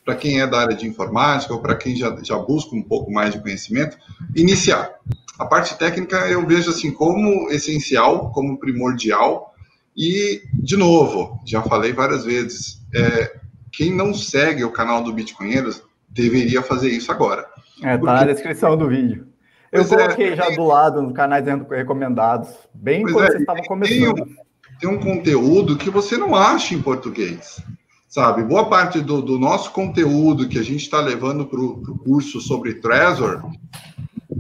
para 0.08 0.16
quem 0.16 0.40
é 0.40 0.48
da 0.48 0.62
área 0.62 0.76
de 0.76 0.88
informática 0.88 1.54
ou 1.54 1.62
para 1.62 1.76
quem 1.76 1.94
já, 1.94 2.16
já 2.24 2.38
busca 2.38 2.74
um 2.74 2.82
pouco 2.82 3.12
mais 3.12 3.34
de 3.34 3.42
conhecimento, 3.42 3.98
iniciar. 4.34 4.90
A 5.38 5.46
parte 5.46 5.78
técnica 5.78 6.16
eu 6.30 6.48
vejo 6.48 6.70
assim 6.70 6.92
como 6.92 7.50
essencial, 7.50 8.32
como 8.32 8.58
primordial, 8.58 9.54
e, 9.98 10.44
de 10.54 10.78
novo, 10.78 11.42
já 11.46 11.62
falei 11.62 11.92
várias 11.92 12.24
vezes, 12.24 12.82
é, 12.96 13.38
quem 13.72 13.94
não 13.94 14.14
segue 14.14 14.64
o 14.64 14.72
canal 14.72 15.04
do 15.04 15.12
Bitcoinheiros 15.12 15.84
deveria 16.08 16.62
fazer 16.62 16.90
isso 16.90 17.12
agora. 17.12 17.46
É, 17.84 17.92
tá 17.92 17.98
Porque... 17.98 18.06
na 18.06 18.24
descrição 18.26 18.78
do 18.78 18.88
vídeo. 18.88 19.28
Eu 19.72 19.82
pois 19.86 19.92
é, 19.92 19.96
coloquei 19.98 20.30
é, 20.30 20.36
já 20.36 20.50
do 20.52 20.64
lado 20.64 21.02
nos 21.02 21.14
canais 21.14 21.46
recomendados, 21.70 22.50
bem 22.74 23.04
quando 23.04 23.26
é, 23.26 23.32
você 23.32 23.38
estava 23.40 23.62
começando. 23.64 24.16
Tem 24.16 24.24
um, 24.24 24.36
tem 24.80 24.90
um 24.90 25.00
conteúdo 25.00 25.78
que 25.78 25.90
você 25.90 26.18
não 26.18 26.36
acha 26.36 26.74
em 26.74 26.82
português 26.82 27.62
sabe? 28.08 28.44
Boa 28.44 28.68
parte 28.68 29.02
do, 29.02 29.22
do 29.22 29.38
nosso 29.38 29.72
conteúdo 29.72 30.48
que 30.48 30.58
a 30.58 30.64
gente 30.64 30.82
está 30.82 31.00
levando 31.00 31.46
para 31.46 31.60
o 31.60 32.00
curso 32.00 32.40
sobre 32.42 32.74
Trezor, 32.76 33.44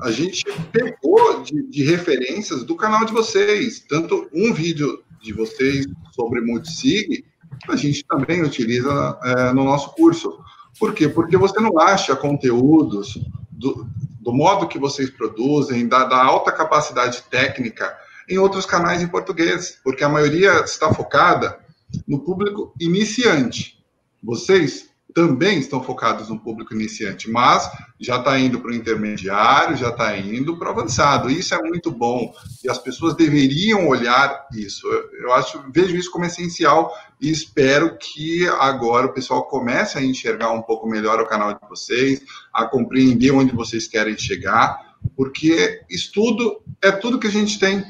a 0.01 0.11
gente 0.11 0.43
pegou 0.71 1.43
de, 1.43 1.63
de, 1.69 1.83
referências 1.83 2.63
do 2.63 2.75
canal 2.75 3.05
de 3.05 3.13
vocês. 3.13 3.79
Tanto 3.87 4.27
um 4.33 4.53
vídeo 4.53 5.03
de 5.21 5.33
vocês 5.33 5.85
sobre 6.11 6.41
multisig, 6.41 7.25
a 7.67 7.75
gente 7.75 8.03
também 8.05 8.41
utiliza 8.41 9.19
é, 9.23 9.53
no 9.53 9.63
nosso 9.63 9.93
curso. 9.93 10.39
Por 10.79 10.93
quê? 10.93 11.07
Porque 11.07 11.37
você 11.37 11.59
não 11.59 11.79
acha 11.79 12.15
conteúdos 12.15 13.19
do, 13.51 13.87
do 14.19 14.33
modo 14.33 14.67
que 14.67 14.79
vocês 14.79 15.09
produzem, 15.09 15.87
da, 15.87 16.05
da 16.05 16.23
alta 16.23 16.51
capacidade 16.51 17.23
técnica, 17.29 17.95
em 18.27 18.37
outros 18.37 18.65
canais 18.65 19.01
em 19.01 19.07
português, 19.07 19.79
porque 19.83 20.03
a 20.03 20.09
maioria 20.09 20.61
está 20.61 20.93
focada 20.93 21.59
no 22.07 22.19
público 22.19 22.73
iniciante. 22.79 23.83
Vocês 24.21 24.89
também 25.17 25.57
estão 25.57 25.81
focados 25.81 26.29
no 26.29 26.39
público 26.39 26.75
iniciante, 26.75 27.27
mas 27.27 27.67
já 27.99 28.17
está 28.17 28.37
indo 28.37 28.59
para 28.59 28.69
o 28.69 28.75
intermediário, 28.75 29.75
já 29.75 29.89
está 29.89 30.15
indo 30.15 30.55
para 30.59 30.67
o 30.67 30.71
avançado. 30.71 31.27
Isso 31.27 31.55
é 31.55 31.61
muito 31.63 31.89
bom 31.89 32.31
e 32.63 32.69
as 32.69 32.77
pessoas 32.77 33.15
deveriam 33.15 33.87
olhar 33.87 34.45
isso. 34.53 34.85
Eu, 35.19 35.33
acho, 35.33 35.63
vejo 35.73 35.95
isso 35.95 36.11
como 36.11 36.25
essencial 36.25 36.93
e 37.19 37.31
espero 37.31 37.97
que 37.97 38.47
agora 38.59 39.07
o 39.07 39.13
pessoal 39.13 39.45
comece 39.45 39.97
a 39.97 40.03
enxergar 40.03 40.51
um 40.51 40.61
pouco 40.61 40.87
melhor 40.87 41.19
o 41.19 41.25
canal 41.25 41.51
de 41.51 41.67
vocês, 41.67 42.21
a 42.53 42.65
compreender 42.65 43.31
onde 43.31 43.55
vocês 43.55 43.87
querem 43.87 44.15
chegar, 44.15 44.97
porque 45.15 45.81
estudo 45.89 46.61
é 46.79 46.91
tudo 46.91 47.19
que 47.19 47.25
a 47.25 47.31
gente 47.31 47.57
tem 47.57 47.83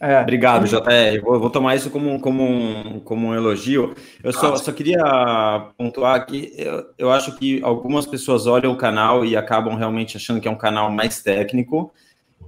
é. 0.00 0.20
Obrigado, 0.20 0.66
JR. 0.66 1.20
Vou, 1.22 1.40
vou, 1.40 1.50
tomar 1.50 1.76
isso 1.76 1.90
como, 1.90 2.20
como, 2.20 2.42
um, 2.42 3.00
como 3.00 3.28
um 3.28 3.34
elogio. 3.34 3.94
Eu 4.22 4.32
só, 4.32 4.56
só 4.56 4.72
queria 4.72 5.02
pontuar 5.78 6.26
que 6.26 6.52
eu, 6.56 6.86
eu 6.98 7.12
acho 7.12 7.36
que 7.36 7.62
algumas 7.62 8.06
pessoas 8.06 8.46
olham 8.46 8.72
o 8.72 8.76
canal 8.76 9.24
e 9.24 9.36
acabam 9.36 9.76
realmente 9.76 10.16
achando 10.16 10.40
que 10.40 10.48
é 10.48 10.50
um 10.50 10.58
canal 10.58 10.90
mais 10.90 11.22
técnico. 11.22 11.92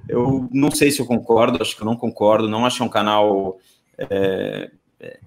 Eu 0.09 0.49
não 0.53 0.71
sei 0.71 0.91
se 0.91 1.01
eu 1.01 1.07
concordo, 1.07 1.61
acho 1.61 1.75
que 1.75 1.83
eu 1.83 1.87
não 1.87 1.97
concordo. 1.97 2.49
Não 2.49 2.67
acho 2.67 2.83
é 2.83 2.87
um 2.87 2.91
canal 2.91 3.59
é, 3.99 4.71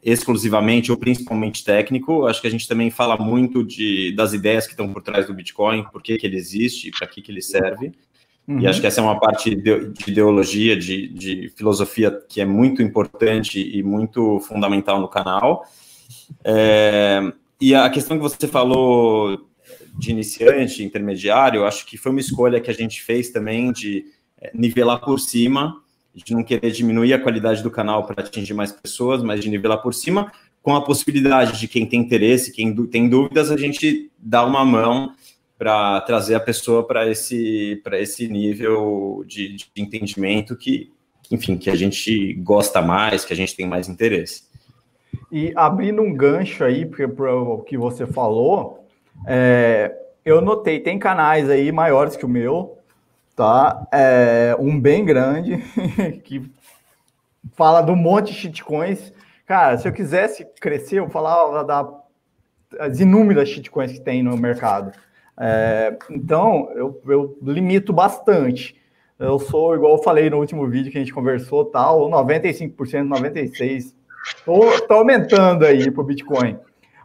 exclusivamente 0.03 0.91
ou 0.91 0.97
principalmente 0.97 1.63
técnico. 1.63 2.25
Acho 2.25 2.41
que 2.41 2.47
a 2.47 2.51
gente 2.51 2.67
também 2.67 2.89
fala 2.89 3.17
muito 3.17 3.63
de, 3.63 4.13
das 4.15 4.33
ideias 4.33 4.65
que 4.65 4.73
estão 4.73 4.91
por 4.91 5.01
trás 5.01 5.27
do 5.27 5.33
Bitcoin, 5.33 5.83
por 5.91 6.01
que, 6.01 6.17
que 6.17 6.27
ele 6.27 6.38
existe, 6.38 6.91
para 6.91 7.07
que, 7.07 7.21
que 7.21 7.31
ele 7.31 7.41
serve. 7.41 7.91
Uhum. 8.49 8.61
E 8.61 8.67
acho 8.67 8.81
que 8.81 8.87
essa 8.87 8.99
é 8.99 9.03
uma 9.03 9.19
parte 9.19 9.53
de, 9.53 9.89
de 9.89 10.09
ideologia, 10.09 10.75
de, 10.75 11.07
de, 11.09 11.53
filosofia 11.55 12.19
que 12.27 12.41
é 12.41 12.45
muito 12.45 12.81
importante 12.81 13.61
e 13.61 13.83
muito 13.83 14.39
fundamental 14.39 14.99
no 14.99 15.07
canal. 15.07 15.63
É, 16.43 17.31
e 17.61 17.75
a 17.75 17.87
questão 17.91 18.17
que 18.17 18.23
você 18.23 18.47
falou 18.47 19.47
de 19.99 20.09
iniciante, 20.09 20.83
intermediário, 20.83 21.63
acho 21.63 21.85
que 21.85 21.95
foi 21.95 22.11
uma 22.11 22.21
escolha 22.21 22.59
que 22.59 22.71
a 22.71 22.73
gente 22.73 23.03
fez 23.03 23.29
também 23.29 23.71
de 23.71 24.05
é, 24.41 24.49
nivelar 24.51 24.99
por 24.99 25.19
cima, 25.19 25.79
de 26.15 26.33
não 26.33 26.43
querer 26.43 26.71
diminuir 26.71 27.13
a 27.13 27.19
qualidade 27.19 27.61
do 27.61 27.69
canal 27.69 28.07
para 28.07 28.23
atingir 28.23 28.55
mais 28.55 28.71
pessoas, 28.71 29.21
mas 29.21 29.41
de 29.41 29.49
nivelar 29.49 29.79
por 29.79 29.93
cima, 29.93 30.31
com 30.63 30.75
a 30.75 30.81
possibilidade 30.81 31.59
de 31.59 31.67
quem 31.67 31.85
tem 31.85 31.99
interesse, 31.99 32.51
quem 32.51 32.75
tem 32.87 33.07
dúvidas, 33.07 33.51
a 33.51 33.57
gente 33.57 34.09
dá 34.17 34.43
uma 34.43 34.65
mão 34.65 35.13
para 35.59 35.99
trazer 36.01 36.35
a 36.35 36.39
pessoa 36.39 36.87
para 36.87 37.05
esse, 37.05 37.83
esse 37.91 38.29
nível 38.29 39.25
de, 39.27 39.57
de 39.57 39.69
entendimento 39.75 40.55
que, 40.55 40.89
enfim, 41.29 41.57
que 41.57 41.69
a 41.69 41.75
gente 41.75 42.33
gosta 42.35 42.81
mais, 42.81 43.25
que 43.25 43.33
a 43.33 43.35
gente 43.35 43.53
tem 43.53 43.67
mais 43.67 43.89
interesse. 43.89 44.43
E 45.29 45.51
abrindo 45.57 46.01
um 46.01 46.13
gancho 46.13 46.63
aí 46.63 46.85
para 46.85 47.35
o 47.35 47.61
que 47.61 47.77
você 47.77 48.07
falou, 48.07 48.87
é, 49.27 49.93
eu 50.23 50.39
notei, 50.39 50.79
tem 50.79 50.97
canais 50.97 51.49
aí 51.49 51.73
maiores 51.73 52.15
que 52.15 52.25
o 52.25 52.29
meu, 52.29 52.77
tá? 53.35 53.85
É, 53.91 54.55
um 54.57 54.79
bem 54.79 55.03
grande, 55.03 55.57
que 56.23 56.49
fala 57.51 57.81
do 57.81 57.97
monte 57.97 58.31
de 58.31 58.39
shitcoins. 58.39 59.11
Cara, 59.45 59.77
se 59.77 59.85
eu 59.85 59.91
quisesse 59.91 60.45
crescer, 60.61 60.99
eu 60.99 61.09
falava 61.09 61.65
das 62.71 62.99
inúmeras 63.01 63.49
shitcoins 63.49 63.91
que 63.91 63.99
tem 63.99 64.23
no 64.23 64.37
mercado. 64.37 64.93
É, 65.39 65.98
então, 66.12 66.69
eu, 66.75 67.01
eu 67.08 67.38
limito 67.41 67.93
bastante. 67.93 68.75
Eu 69.17 69.39
sou, 69.39 69.75
igual 69.75 69.93
eu 69.93 70.03
falei 70.03 70.29
no 70.29 70.38
último 70.38 70.67
vídeo 70.67 70.91
que 70.91 70.98
a 70.98 71.01
gente 71.01 71.13
conversou, 71.13 71.65
tal, 71.65 72.10
95%, 72.10 72.75
96%. 72.75 73.93
Estou 74.25 74.98
aumentando 74.98 75.65
aí 75.65 75.89
para 75.89 76.01
o 76.01 76.05
Bitcoin. 76.05 76.58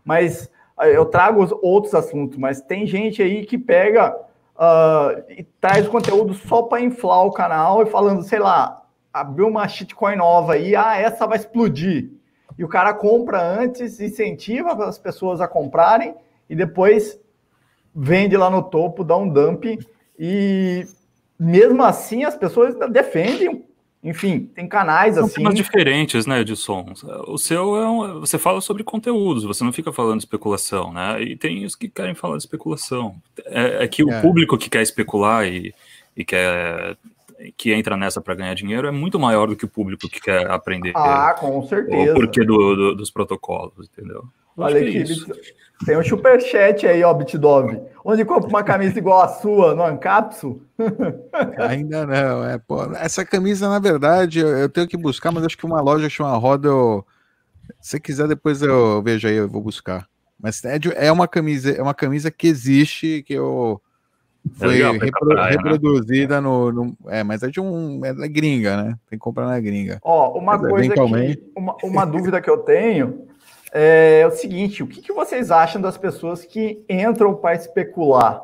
Mas 0.04 0.50
é, 0.80 0.96
eu 0.96 1.06
trago 1.06 1.42
os 1.42 1.52
outros 1.62 1.94
assuntos, 1.94 2.36
mas 2.36 2.60
tem 2.60 2.86
gente 2.86 3.22
aí 3.22 3.46
que 3.46 3.56
pega 3.56 4.14
uh, 4.56 5.22
e 5.28 5.44
traz 5.60 5.86
conteúdo 5.86 6.34
só 6.34 6.62
para 6.62 6.80
inflar 6.80 7.24
o 7.24 7.32
canal 7.32 7.82
e 7.82 7.86
falando, 7.86 8.22
sei 8.22 8.40
lá, 8.40 8.82
abriu 9.12 9.46
uma 9.46 9.68
shitcoin 9.68 10.16
nova 10.16 10.54
aí, 10.54 10.74
ah, 10.74 10.96
essa 10.96 11.26
vai 11.26 11.38
explodir. 11.38 12.10
E 12.58 12.64
o 12.64 12.68
cara 12.68 12.92
compra 12.92 13.40
antes, 13.40 14.00
incentiva 14.00 14.72
as 14.84 14.98
pessoas 14.98 15.40
a 15.40 15.48
comprarem 15.48 16.14
e 16.48 16.54
depois 16.54 17.18
vende 17.94 18.36
lá 18.36 18.50
no 18.50 18.62
topo, 18.62 19.04
dá 19.04 19.16
um 19.16 19.28
dump 19.28 19.64
e 20.18 20.86
mesmo 21.38 21.82
assim 21.82 22.24
as 22.24 22.36
pessoas 22.36 22.74
defendem. 22.90 23.64
Enfim, 24.02 24.50
tem 24.54 24.68
canais 24.68 25.14
São 25.14 25.24
assim. 25.24 25.36
temas 25.36 25.54
diferentes, 25.54 26.26
né, 26.26 26.40
Edson? 26.40 26.92
O 27.26 27.38
seu 27.38 27.74
é 27.76 27.88
um, 27.88 28.20
você 28.20 28.36
fala 28.36 28.60
sobre 28.60 28.84
conteúdos, 28.84 29.44
você 29.44 29.64
não 29.64 29.72
fica 29.72 29.90
falando 29.90 30.18
de 30.18 30.24
especulação, 30.24 30.92
né? 30.92 31.22
E 31.22 31.36
tem 31.36 31.64
os 31.64 31.74
que 31.74 31.88
querem 31.88 32.14
falar 32.14 32.36
de 32.36 32.42
especulação. 32.42 33.16
É, 33.46 33.84
é 33.84 33.88
que 33.88 34.02
é. 34.02 34.04
o 34.04 34.20
público 34.20 34.58
que 34.58 34.68
quer 34.68 34.82
especular 34.82 35.46
e, 35.46 35.74
e 36.14 36.22
quer 36.22 36.98
que 37.56 37.72
entra 37.72 37.96
nessa 37.96 38.20
para 38.20 38.34
ganhar 38.34 38.54
dinheiro 38.54 38.86
é 38.86 38.90
muito 38.90 39.18
maior 39.18 39.48
do 39.48 39.56
que 39.56 39.64
o 39.64 39.68
público 39.68 40.08
que 40.08 40.20
quer 40.20 40.50
aprender. 40.50 40.92
Ah, 40.94 41.34
com 41.38 41.62
certeza. 41.66 42.12
O 42.12 42.14
porquê 42.14 42.44
do, 42.44 42.76
do, 42.76 42.94
dos 42.94 43.10
protocolos, 43.10 43.88
entendeu? 43.90 44.24
Olha 44.56 44.80
aqui, 44.80 44.98
é 44.98 45.04
tem 45.84 45.96
um 45.96 46.02
superchat 46.02 46.86
aí, 46.86 47.02
ó, 47.02 47.12
Bitdove. 47.12 47.80
Onde 48.04 48.24
compra 48.24 48.48
uma 48.48 48.62
camisa 48.62 48.98
igual 48.98 49.22
a 49.22 49.28
sua, 49.28 49.74
no 49.74 49.84
Ancapsu? 49.84 50.60
Ainda 51.58 52.06
não, 52.06 52.44
é, 52.44 52.58
pô, 52.58 52.84
essa 52.94 53.24
camisa, 53.24 53.68
na 53.68 53.78
verdade, 53.78 54.40
eu, 54.40 54.48
eu, 54.48 54.68
tenho 54.68 54.86
que 54.86 54.96
buscar, 54.96 55.32
mas 55.32 55.44
acho 55.44 55.56
que 55.56 55.64
uma 55.64 55.80
loja 55.80 56.08
chama 56.08 56.36
Roda, 56.36 56.68
eu, 56.68 57.04
se 57.80 57.98
quiser 57.98 58.28
depois 58.28 58.60
eu 58.62 59.02
vejo 59.02 59.26
aí, 59.26 59.36
eu 59.36 59.48
vou 59.48 59.62
buscar. 59.62 60.06
Mas 60.40 60.64
é, 60.64 60.78
é 60.96 61.12
uma 61.12 61.26
camisa, 61.26 61.70
é 61.70 61.80
uma 61.80 61.94
camisa 61.94 62.30
que 62.30 62.46
existe, 62.46 63.22
que 63.22 63.32
eu 63.32 63.80
foi 64.52 64.82
é 64.82 64.90
repro, 64.90 65.28
praia, 65.28 65.56
né? 65.56 65.62
reproduzida 65.62 66.34
né? 66.34 66.40
no, 66.40 66.70
no, 66.70 66.96
É, 67.06 67.24
mas 67.24 67.42
é 67.42 67.48
de 67.48 67.60
um. 67.60 68.04
É 68.04 68.12
da 68.12 68.26
gringa, 68.26 68.76
né? 68.76 68.98
Tem 69.08 69.18
que 69.18 69.22
comprar 69.22 69.46
na 69.46 69.58
gringa. 69.58 69.98
Ó, 70.02 70.38
uma 70.38 70.58
mas, 70.58 70.70
coisa 70.70 70.94
que. 70.94 71.42
Uma, 71.56 71.76
uma 71.82 72.04
dúvida 72.04 72.40
que 72.42 72.50
eu 72.50 72.58
tenho 72.58 73.26
é 73.74 74.26
o 74.26 74.30
seguinte: 74.30 74.82
o 74.82 74.86
que, 74.86 75.02
que 75.02 75.12
vocês 75.12 75.50
acham 75.50 75.82
das 75.82 75.98
pessoas 75.98 76.44
que 76.44 76.84
entram 76.88 77.34
para 77.34 77.56
especular 77.56 78.42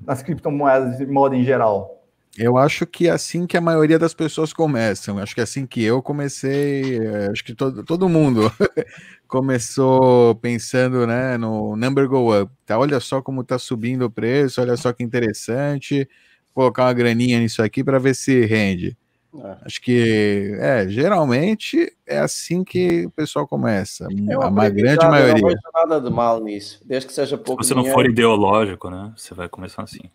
nas 0.00 0.22
criptomoedas 0.22 0.96
de 0.96 1.06
modo 1.06 1.34
em 1.34 1.44
geral? 1.44 1.96
Eu 2.38 2.58
acho 2.58 2.86
que 2.86 3.08
é 3.08 3.10
assim 3.10 3.46
que 3.46 3.56
a 3.56 3.62
maioria 3.62 3.98
das 3.98 4.12
pessoas 4.12 4.52
começam. 4.52 5.18
Acho 5.18 5.34
que 5.34 5.40
é 5.40 5.44
assim 5.44 5.66
que 5.66 5.82
eu 5.82 6.02
comecei. 6.02 6.98
É, 6.98 7.30
acho 7.30 7.42
que 7.42 7.54
todo, 7.54 7.82
todo 7.82 8.08
mundo 8.08 8.52
começou 9.26 10.34
pensando 10.36 11.06
né, 11.06 11.38
no 11.38 11.76
number 11.76 12.06
go 12.08 12.38
up. 12.38 12.52
Tá, 12.66 12.78
olha 12.78 13.00
só 13.00 13.22
como 13.22 13.40
está 13.40 13.58
subindo 13.58 14.02
o 14.04 14.10
preço, 14.10 14.60
olha 14.60 14.76
só 14.76 14.92
que 14.92 15.02
interessante. 15.02 16.08
Colocar 16.52 16.84
uma 16.84 16.92
graninha 16.92 17.38
nisso 17.38 17.62
aqui 17.62 17.82
para 17.82 17.98
ver 17.98 18.14
se 18.14 18.44
rende. 18.44 18.96
É. 19.44 19.56
Acho 19.64 19.80
que, 19.80 20.56
é, 20.60 20.88
geralmente 20.88 21.92
é 22.06 22.18
assim 22.18 22.64
que 22.64 23.06
o 23.06 23.10
pessoal 23.10 23.46
começa. 23.46 24.06
É 24.28 24.34
a 24.34 24.48
uma 24.48 24.68
grande 24.68 25.06
maioria. 25.06 25.40
Não 25.40 25.48
vejo 25.48 25.60
nada 25.74 26.00
de 26.00 26.10
mal 26.10 26.42
nisso, 26.42 26.80
desde 26.84 27.06
que 27.06 27.12
seja 27.12 27.36
pouco. 27.36 27.62
Se 27.62 27.68
você 27.68 27.74
dinheiro. 27.74 27.96
não 27.96 28.02
for 28.02 28.10
ideológico, 28.10 28.90
né? 28.90 29.12
Você 29.16 29.34
vai 29.34 29.48
começar 29.48 29.82
assim. 29.82 30.10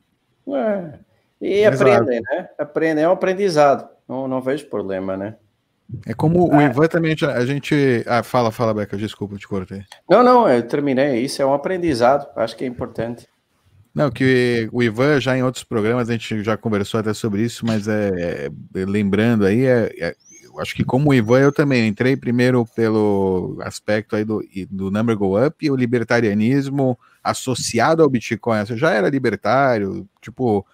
É. 0.47 0.99
E 1.41 1.63
Exato. 1.63 1.91
aprendem, 1.91 2.21
né? 2.21 2.49
Aprendem, 2.57 3.03
é 3.03 3.09
um 3.09 3.13
aprendizado. 3.13 3.89
Não, 4.07 4.27
não 4.27 4.41
vejo 4.41 4.67
problema, 4.67 5.17
né? 5.17 5.35
É 6.05 6.13
como 6.13 6.47
o 6.49 6.61
é. 6.61 6.65
Ivan 6.65 6.87
também, 6.87 7.15
a 7.35 7.45
gente. 7.45 8.03
Ah, 8.07 8.23
fala, 8.23 8.51
fala, 8.51 8.73
Beca, 8.73 8.95
desculpa, 8.95 9.35
te 9.35 9.47
cortei. 9.47 9.83
Não, 10.09 10.23
não, 10.23 10.47
eu 10.47 10.65
terminei. 10.65 11.19
Isso 11.19 11.41
é 11.41 11.45
um 11.45 11.53
aprendizado, 11.53 12.27
acho 12.35 12.55
que 12.55 12.63
é 12.63 12.67
importante. 12.67 13.27
Não, 13.93 14.09
que 14.09 14.69
o 14.71 14.81
Ivan 14.81 15.19
já 15.19 15.37
em 15.37 15.43
outros 15.43 15.65
programas 15.65 16.09
a 16.09 16.13
gente 16.13 16.43
já 16.43 16.55
conversou 16.55 16.99
até 16.99 17.13
sobre 17.13 17.43
isso, 17.43 17.65
mas 17.65 17.87
é, 17.87 18.47
é 18.47 18.85
lembrando 18.85 19.45
aí, 19.45 19.65
é, 19.65 19.93
é, 19.99 20.15
acho 20.59 20.73
que 20.73 20.83
como 20.83 21.09
o 21.09 21.13
Ivan 21.13 21.39
eu 21.39 21.51
também 21.51 21.87
entrei 21.87 22.15
primeiro 22.15 22.65
pelo 22.65 23.57
aspecto 23.61 24.15
aí 24.15 24.23
do, 24.23 24.41
do 24.69 24.89
number 24.89 25.17
go 25.17 25.45
up 25.45 25.57
e 25.65 25.69
o 25.69 25.75
libertarianismo 25.75 26.97
associado 27.21 28.01
ao 28.01 28.09
Bitcoin. 28.09 28.65
Você 28.65 28.77
já 28.77 28.91
era 28.91 29.09
libertário, 29.09 30.07
tipo, 30.21 30.65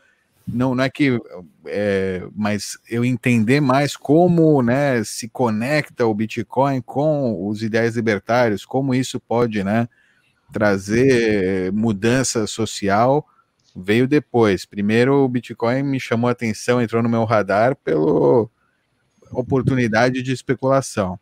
não, 0.48 0.76
não 0.76 0.84
é 0.84 0.90
que, 0.90 1.20
é, 1.66 2.24
mas 2.36 2.78
eu 2.90 3.04
entender 3.04 3.60
mais 3.60 3.98
como, 3.98 4.62
né, 4.62 5.04
se 5.04 5.28
conecta 5.28 6.06
o 6.06 6.14
Bitcoin 6.14 6.82
com 6.82 7.48
os 7.48 7.62
ideais 7.64 7.96
libertários, 7.96 8.66
como 8.66 8.94
isso 8.94 9.20
pode, 9.20 9.64
né, 9.64 9.90
trazer 10.51 11.72
mudança 11.72 12.48
social 12.48 13.25
veio 13.75 14.08
depois. 14.08 14.66
Primeiro, 14.66 15.24
o 15.24 15.30
Bitcoin 15.30 15.84
me 15.84 16.00
chamou 16.00 16.27
a 16.27 16.32
atenção, 16.32 16.82
entrou 16.82 17.04
no 17.04 17.10
meu 17.10 17.24
radar 17.25 17.75
pela 17.75 18.48
oportunidade 19.32 20.24
de 20.24 20.32
especulação. 20.32 21.20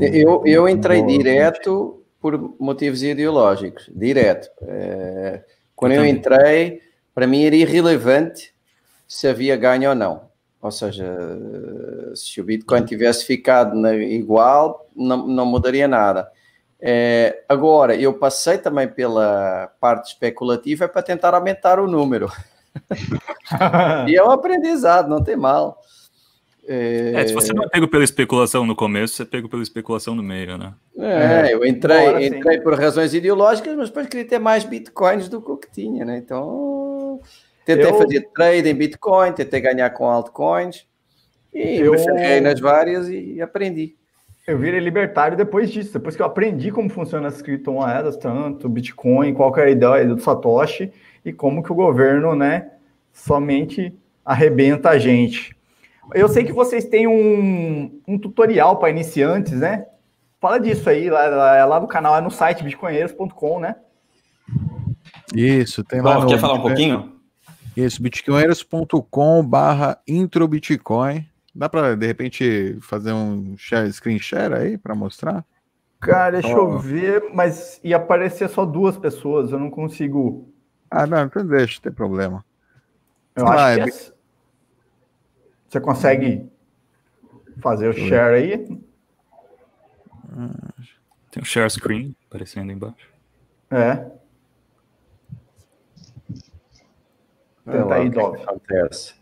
Eu, 0.00 0.42
eu 0.46 0.68
entrei 0.68 1.02
no... 1.02 1.08
direto 1.08 2.02
por 2.20 2.54
motivos 2.58 3.02
ideológicos, 3.02 3.90
direto. 3.94 4.48
É, 4.62 5.42
quando 5.74 5.92
eu, 5.92 6.04
eu 6.04 6.06
entrei, 6.06 6.80
para 7.14 7.26
mim 7.26 7.44
era 7.44 7.56
irrelevante 7.56 8.54
se 9.06 9.28
havia 9.28 9.56
ganho 9.56 9.90
ou 9.90 9.94
não. 9.94 10.26
Ou 10.60 10.70
seja, 10.70 11.06
se 12.14 12.40
o 12.40 12.44
Bitcoin 12.44 12.84
tivesse 12.84 13.24
ficado 13.24 13.76
na, 13.76 13.94
igual, 13.94 14.88
não, 14.96 15.26
não 15.26 15.46
mudaria 15.46 15.86
nada. 15.86 16.28
É, 16.88 17.42
agora, 17.48 17.96
eu 17.96 18.14
passei 18.14 18.58
também 18.58 18.86
pela 18.86 19.72
parte 19.80 20.12
especulativa 20.12 20.88
para 20.88 21.02
tentar 21.02 21.34
aumentar 21.34 21.80
o 21.80 21.88
número. 21.88 22.30
e 24.08 24.14
é 24.14 24.22
um 24.22 24.30
aprendizado, 24.30 25.08
não 25.08 25.20
tem 25.20 25.34
mal. 25.34 25.80
É... 26.68 27.12
é... 27.14 27.26
se 27.26 27.34
você 27.34 27.52
não 27.52 27.64
é 27.64 27.68
pego 27.68 27.88
pela 27.88 28.04
especulação 28.04 28.64
no 28.64 28.76
começo, 28.76 29.14
você 29.14 29.22
é 29.22 29.26
pego 29.26 29.48
pela 29.48 29.64
especulação 29.64 30.14
no 30.14 30.22
meio, 30.22 30.56
né? 30.56 30.74
É, 30.96 31.52
eu 31.52 31.64
entrei, 31.64 32.28
entrei 32.28 32.60
por 32.60 32.78
razões 32.78 33.12
ideológicas, 33.14 33.76
mas 33.76 33.88
depois 33.88 34.06
queria 34.06 34.28
ter 34.28 34.38
mais 34.38 34.62
bitcoins 34.62 35.28
do 35.28 35.42
que 35.42 35.50
o 35.50 35.56
que 35.56 35.70
tinha, 35.70 36.04
né? 36.04 36.18
Então, 36.18 37.20
tentei 37.64 37.90
eu... 37.90 37.98
fazer 37.98 38.28
trade 38.32 38.68
em 38.68 38.74
bitcoin, 38.74 39.32
tentei 39.32 39.60
ganhar 39.60 39.90
com 39.90 40.08
altcoins, 40.08 40.86
e 41.52 41.78
eu 41.78 41.92
me 41.92 42.40
nas 42.40 42.60
várias 42.60 43.08
e 43.08 43.40
aprendi. 43.40 43.96
Eu 44.46 44.56
virei 44.56 44.78
libertário 44.78 45.36
depois 45.36 45.70
disso, 45.72 45.92
depois 45.94 46.14
que 46.14 46.22
eu 46.22 46.26
aprendi 46.26 46.70
como 46.70 46.88
funcionam 46.88 47.26
as 47.26 47.42
criptomoedas, 47.42 48.16
tanto 48.16 48.68
Bitcoin, 48.68 49.34
qual 49.34 49.56
é 49.56 49.64
a 49.64 49.70
ideia 49.70 50.06
do 50.06 50.20
Satoshi 50.20 50.92
e 51.24 51.32
como 51.32 51.64
que 51.64 51.72
o 51.72 51.74
governo, 51.74 52.36
né, 52.36 52.70
somente 53.12 53.92
arrebenta 54.24 54.90
a 54.90 54.98
gente. 54.98 55.56
Eu 56.14 56.28
sei 56.28 56.44
que 56.44 56.52
vocês 56.52 56.84
têm 56.84 57.08
um, 57.08 58.00
um 58.06 58.16
tutorial 58.16 58.76
para 58.76 58.90
iniciantes, 58.90 59.54
né? 59.54 59.86
Fala 60.40 60.58
disso 60.58 60.88
aí, 60.88 61.10
lá, 61.10 61.26
lá, 61.26 61.64
lá 61.64 61.80
no 61.80 61.88
canal, 61.88 62.16
é 62.16 62.20
no 62.20 62.30
site 62.30 62.62
bitcoinheiros.com, 62.62 63.58
né? 63.58 63.74
Isso, 65.34 65.82
tem 65.82 66.00
lá. 66.00 66.20
no, 66.20 66.28
quer 66.28 66.38
falar 66.38 66.54
um 66.54 66.62
pouquinho? 66.62 67.16
Isso, 67.76 68.00
bitcoinheiros.com 68.00 69.44
barra 69.44 69.98
introbitcoin. 70.06 71.26
Dá 71.56 71.70
para 71.70 71.96
de 71.96 72.06
repente 72.06 72.76
fazer 72.82 73.12
um 73.14 73.56
share, 73.56 73.90
screen 73.90 74.18
share 74.18 74.52
aí 74.54 74.76
para 74.76 74.94
mostrar? 74.94 75.42
Cara, 75.98 76.32
deixa 76.32 76.54
oh. 76.54 76.74
eu 76.74 76.78
ver, 76.78 77.30
mas 77.32 77.80
ia 77.82 77.96
aparecer 77.96 78.50
só 78.50 78.66
duas 78.66 78.98
pessoas, 78.98 79.50
eu 79.50 79.58
não 79.58 79.70
consigo. 79.70 80.52
Ah, 80.90 81.06
não, 81.06 81.24
então 81.24 81.46
deixa, 81.46 81.76
não 81.76 81.82
tem 81.82 81.92
problema. 81.92 82.44
Eu 83.34 83.46
ah, 83.48 83.54
acho 83.54 83.80
é... 83.80 83.84
que 83.84 83.90
é... 83.90 84.12
você 85.66 85.80
consegue 85.80 86.52
fazer 87.58 87.88
o 87.88 87.94
share 87.94 88.34
aí. 88.34 88.58
Tem 91.30 91.42
um 91.42 91.44
share 91.44 91.70
screen 91.70 92.14
aparecendo 92.28 92.70
embaixo. 92.70 93.10
É. 93.70 94.10
Tenta 97.64 97.94
aí, 97.94 98.10
Dove. 98.10 98.42
Acontece. 98.42 99.15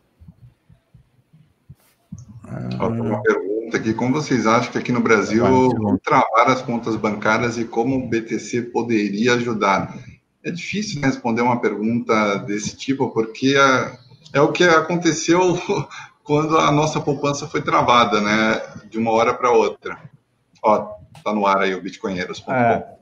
Ah. 2.48 2.86
Uma 2.88 3.22
pergunta 3.22 3.76
aqui: 3.76 3.94
como 3.94 4.14
vocês 4.14 4.46
acham 4.46 4.72
que 4.72 4.78
aqui 4.78 4.92
no 4.92 5.00
Brasil 5.00 5.44
vão 5.44 5.98
travar 5.98 6.48
as 6.48 6.62
contas 6.62 6.96
bancárias 6.96 7.58
e 7.58 7.64
como 7.64 7.96
o 7.96 8.08
BTC 8.08 8.62
poderia 8.62 9.34
ajudar? 9.34 9.96
É 10.44 10.50
difícil 10.50 11.00
né, 11.00 11.06
responder 11.06 11.40
uma 11.40 11.60
pergunta 11.60 12.36
desse 12.38 12.76
tipo, 12.76 13.10
porque 13.10 13.54
é, 13.56 14.38
é 14.38 14.40
o 14.40 14.52
que 14.52 14.64
aconteceu 14.64 15.58
quando 16.22 16.58
a 16.58 16.70
nossa 16.70 17.00
poupança 17.00 17.46
foi 17.46 17.62
travada, 17.62 18.20
né? 18.20 18.60
De 18.90 18.98
uma 18.98 19.10
hora 19.10 19.32
para 19.32 19.50
outra. 19.50 19.98
Ó, 20.62 20.96
tá 21.22 21.32
no 21.32 21.46
ar 21.46 21.62
aí 21.62 21.74
o 21.74 21.82
bitcoinheiros.com. 21.82 22.52
É. 22.52 22.94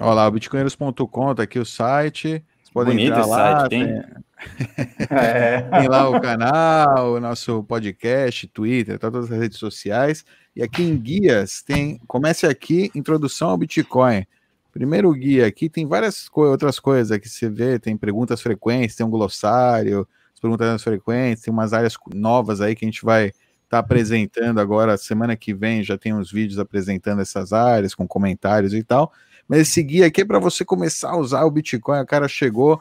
Olha 0.00 0.14
lá, 0.14 0.28
o 0.28 0.30
bitcoinheiros.com, 0.30 1.34
tá 1.34 1.42
aqui 1.42 1.58
o 1.58 1.66
site. 1.66 2.28
Vocês 2.28 2.70
podem 2.72 2.94
Bonito 2.94 3.12
entrar 3.12 3.26
lá. 3.26 3.60
Site, 3.60 3.70
tem... 3.70 4.02
É. 5.10 5.62
Tem 5.80 5.88
lá 5.88 6.08
o 6.08 6.20
canal, 6.20 7.14
o 7.14 7.20
nosso 7.20 7.62
podcast, 7.64 8.46
Twitter, 8.48 8.98
tá 8.98 9.10
todas 9.10 9.30
as 9.30 9.38
redes 9.38 9.58
sociais. 9.58 10.24
E 10.54 10.62
aqui 10.62 10.82
em 10.82 10.96
guias 10.96 11.62
tem. 11.62 11.98
Comece 12.06 12.46
aqui, 12.46 12.90
introdução 12.94 13.50
ao 13.50 13.56
Bitcoin. 13.56 14.26
Primeiro 14.72 15.12
guia 15.12 15.46
aqui 15.46 15.68
tem 15.68 15.86
várias 15.86 16.28
co 16.28 16.46
outras 16.46 16.78
coisas 16.78 17.16
que 17.18 17.28
você 17.28 17.48
vê, 17.48 17.78
tem 17.78 17.96
perguntas 17.96 18.40
frequentes, 18.40 18.96
tem 18.96 19.04
um 19.04 19.10
glossário, 19.10 20.08
perguntas 20.40 20.82
frequentes, 20.82 21.42
tem 21.42 21.52
umas 21.52 21.72
áreas 21.72 21.94
novas 22.14 22.60
aí 22.60 22.74
que 22.74 22.84
a 22.84 22.88
gente 22.88 23.04
vai 23.04 23.26
estar 23.26 23.36
tá 23.68 23.78
apresentando 23.78 24.60
agora, 24.60 24.96
semana 24.96 25.36
que 25.36 25.54
vem 25.54 25.82
já 25.82 25.96
tem 25.96 26.12
uns 26.12 26.32
vídeos 26.32 26.58
apresentando 26.58 27.20
essas 27.20 27.52
áreas, 27.52 27.94
com 27.94 28.08
comentários 28.08 28.74
e 28.74 28.82
tal. 28.82 29.12
Mas 29.46 29.60
esse 29.60 29.82
guia 29.82 30.06
aqui 30.06 30.22
é 30.22 30.24
para 30.24 30.38
você 30.38 30.64
começar 30.64 31.10
a 31.10 31.16
usar 31.16 31.44
o 31.44 31.50
Bitcoin. 31.50 32.00
O 32.00 32.06
cara 32.06 32.28
chegou, 32.28 32.80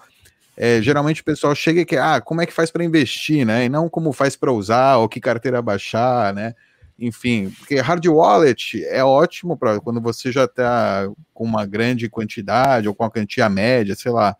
é, 0.57 0.81
geralmente 0.81 1.21
o 1.21 1.25
pessoal 1.25 1.55
chega 1.55 1.81
e 1.81 1.85
quer, 1.85 2.01
ah, 2.01 2.21
como 2.21 2.41
é 2.41 2.45
que 2.45 2.53
faz 2.53 2.69
para 2.69 2.83
investir, 2.83 3.45
né? 3.45 3.65
E 3.65 3.69
não 3.69 3.89
como 3.89 4.11
faz 4.11 4.35
para 4.35 4.51
usar, 4.51 4.97
ou 4.97 5.07
que 5.07 5.19
carteira 5.19 5.61
baixar, 5.61 6.33
né? 6.33 6.53
Enfim, 6.99 7.49
porque 7.57 7.79
hard 7.79 8.05
wallet 8.05 8.85
é 8.85 9.03
ótimo 9.03 9.57
para 9.57 9.79
quando 9.79 9.99
você 9.99 10.31
já 10.31 10.43
está 10.43 11.09
com 11.33 11.43
uma 11.43 11.65
grande 11.65 12.07
quantidade 12.07 12.87
ou 12.87 12.93
com 12.93 13.03
uma 13.03 13.09
quantia 13.09 13.49
média, 13.49 13.95
sei 13.95 14.11
lá, 14.11 14.35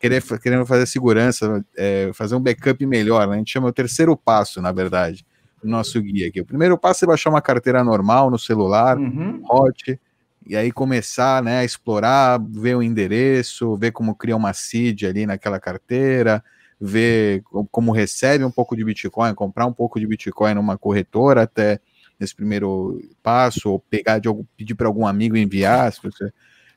querer, 0.00 0.22
querendo 0.40 0.66
fazer 0.66 0.86
segurança, 0.86 1.64
é, 1.76 2.10
fazer 2.12 2.34
um 2.34 2.40
backup 2.40 2.84
melhor, 2.84 3.28
né? 3.28 3.34
A 3.34 3.38
gente 3.38 3.52
chama 3.52 3.68
o 3.68 3.72
terceiro 3.72 4.16
passo, 4.16 4.60
na 4.60 4.72
verdade, 4.72 5.24
do 5.62 5.68
nosso 5.68 6.00
guia 6.02 6.28
aqui. 6.28 6.40
O 6.40 6.46
primeiro 6.46 6.76
passo 6.76 7.04
é 7.04 7.08
baixar 7.08 7.30
uma 7.30 7.42
carteira 7.42 7.84
normal 7.84 8.30
no 8.30 8.38
celular, 8.38 8.98
uhum. 8.98 9.42
hot, 9.48 10.00
e 10.46 10.56
aí 10.56 10.72
começar 10.72 11.42
né, 11.42 11.58
a 11.58 11.64
explorar, 11.64 12.40
ver 12.40 12.76
o 12.76 12.82
endereço, 12.82 13.76
ver 13.76 13.92
como 13.92 14.14
cria 14.14 14.36
uma 14.36 14.52
seed 14.52 15.04
ali 15.04 15.26
naquela 15.26 15.60
carteira, 15.60 16.42
ver 16.80 17.42
como 17.70 17.92
recebe 17.92 18.42
um 18.42 18.50
pouco 18.50 18.74
de 18.74 18.84
Bitcoin, 18.84 19.34
comprar 19.34 19.66
um 19.66 19.72
pouco 19.72 20.00
de 20.00 20.06
Bitcoin 20.06 20.54
numa 20.54 20.78
corretora 20.78 21.42
até 21.42 21.78
nesse 22.18 22.34
primeiro 22.34 23.00
passo, 23.22 23.70
ou 23.70 23.78
pegar 23.78 24.18
de 24.18 24.28
algum, 24.28 24.44
pedir 24.56 24.74
para 24.74 24.86
algum 24.86 25.06
amigo 25.06 25.36
enviar, 25.36 25.92
se 25.92 26.02
você 26.02 26.32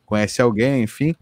conhece 0.06 0.42
alguém, 0.42 0.84
enfim. 0.84 1.16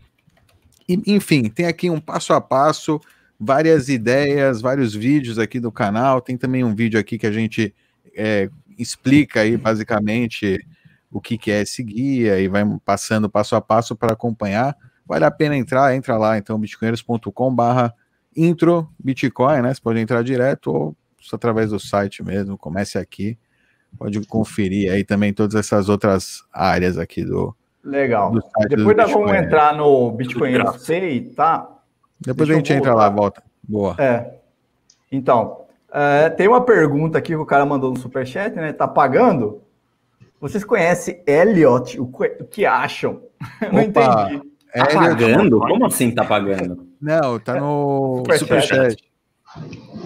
E, 0.87 1.01
enfim, 1.07 1.43
tem 1.43 1.65
aqui 1.65 1.89
um 1.89 1.99
passo 1.99 2.33
a 2.33 2.41
passo, 2.41 2.99
várias 3.39 3.89
ideias, 3.89 4.61
vários 4.61 4.93
vídeos 4.93 5.39
aqui 5.39 5.59
do 5.59 5.71
canal. 5.71 6.21
Tem 6.21 6.37
também 6.37 6.63
um 6.63 6.75
vídeo 6.75 6.99
aqui 6.99 7.17
que 7.17 7.25
a 7.25 7.31
gente 7.31 7.73
é, 8.15 8.49
explica 8.77 9.41
aí 9.41 9.57
basicamente 9.57 10.65
o 11.11 11.19
que, 11.19 11.37
que 11.37 11.51
é 11.51 11.61
esse 11.61 11.83
guia 11.83 12.39
e 12.39 12.47
vai 12.47 12.63
passando 12.85 13.29
passo 13.29 13.55
a 13.55 13.61
passo 13.61 13.95
para 13.95 14.13
acompanhar. 14.13 14.75
Vale 15.05 15.25
a 15.25 15.31
pena 15.31 15.57
entrar, 15.57 15.93
entra 15.93 16.17
lá, 16.17 16.37
então, 16.37 16.57
bitcoinheiros.com 16.57 17.53
barra 17.53 17.93
intro 18.35 18.89
Bitcoin, 18.97 19.61
né? 19.61 19.73
Você 19.73 19.81
pode 19.81 19.99
entrar 19.99 20.23
direto 20.23 20.71
ou 20.71 20.95
através 21.33 21.69
do 21.69 21.79
site 21.79 22.23
mesmo, 22.23 22.57
comece 22.57 22.97
aqui. 22.97 23.37
Pode 23.97 24.25
conferir 24.25 24.91
aí 24.91 25.03
também 25.03 25.33
todas 25.33 25.55
essas 25.55 25.89
outras 25.89 26.43
áreas 26.51 26.97
aqui 26.97 27.25
do. 27.25 27.53
Legal. 27.83 28.31
Do 28.31 28.41
Depois 28.69 28.95
nós 28.95 29.11
vamos 29.11 29.33
entrar 29.33 29.75
no 29.75 30.11
Bitcoin 30.11 30.53
Sei, 30.77 31.21
tá? 31.21 31.67
Depois 32.19 32.47
Deixa 32.47 32.53
a 32.53 32.55
gente 32.55 32.73
entra 32.73 32.93
lá, 32.93 33.09
volta. 33.09 33.43
Boa. 33.61 33.95
É. 33.99 34.39
Então, 35.11 35.65
é, 35.91 36.29
tem 36.29 36.47
uma 36.47 36.63
pergunta 36.63 37.17
aqui 37.17 37.29
que 37.29 37.35
o 37.35 37.45
cara 37.45 37.65
mandou 37.65 37.91
no 37.91 37.97
Superchat, 37.97 38.55
né? 38.55 38.71
Tá 38.71 38.87
pagando? 38.87 39.61
Vocês 40.41 40.63
conhecem 40.63 41.23
Elliot? 41.27 41.99
O 42.01 42.11
que 42.49 42.65
acham? 42.65 43.21
Não 43.71 43.81
entendi. 43.81 44.41
Tá 44.73 44.85
pagando? 44.87 45.59
Como 45.59 45.85
assim 45.85 46.11
tá 46.11 46.25
pagando? 46.25 46.87
Não, 46.99 47.39
tá 47.39 47.59
no 47.59 48.23
Superchat. 48.37 48.97
Super 48.97 49.11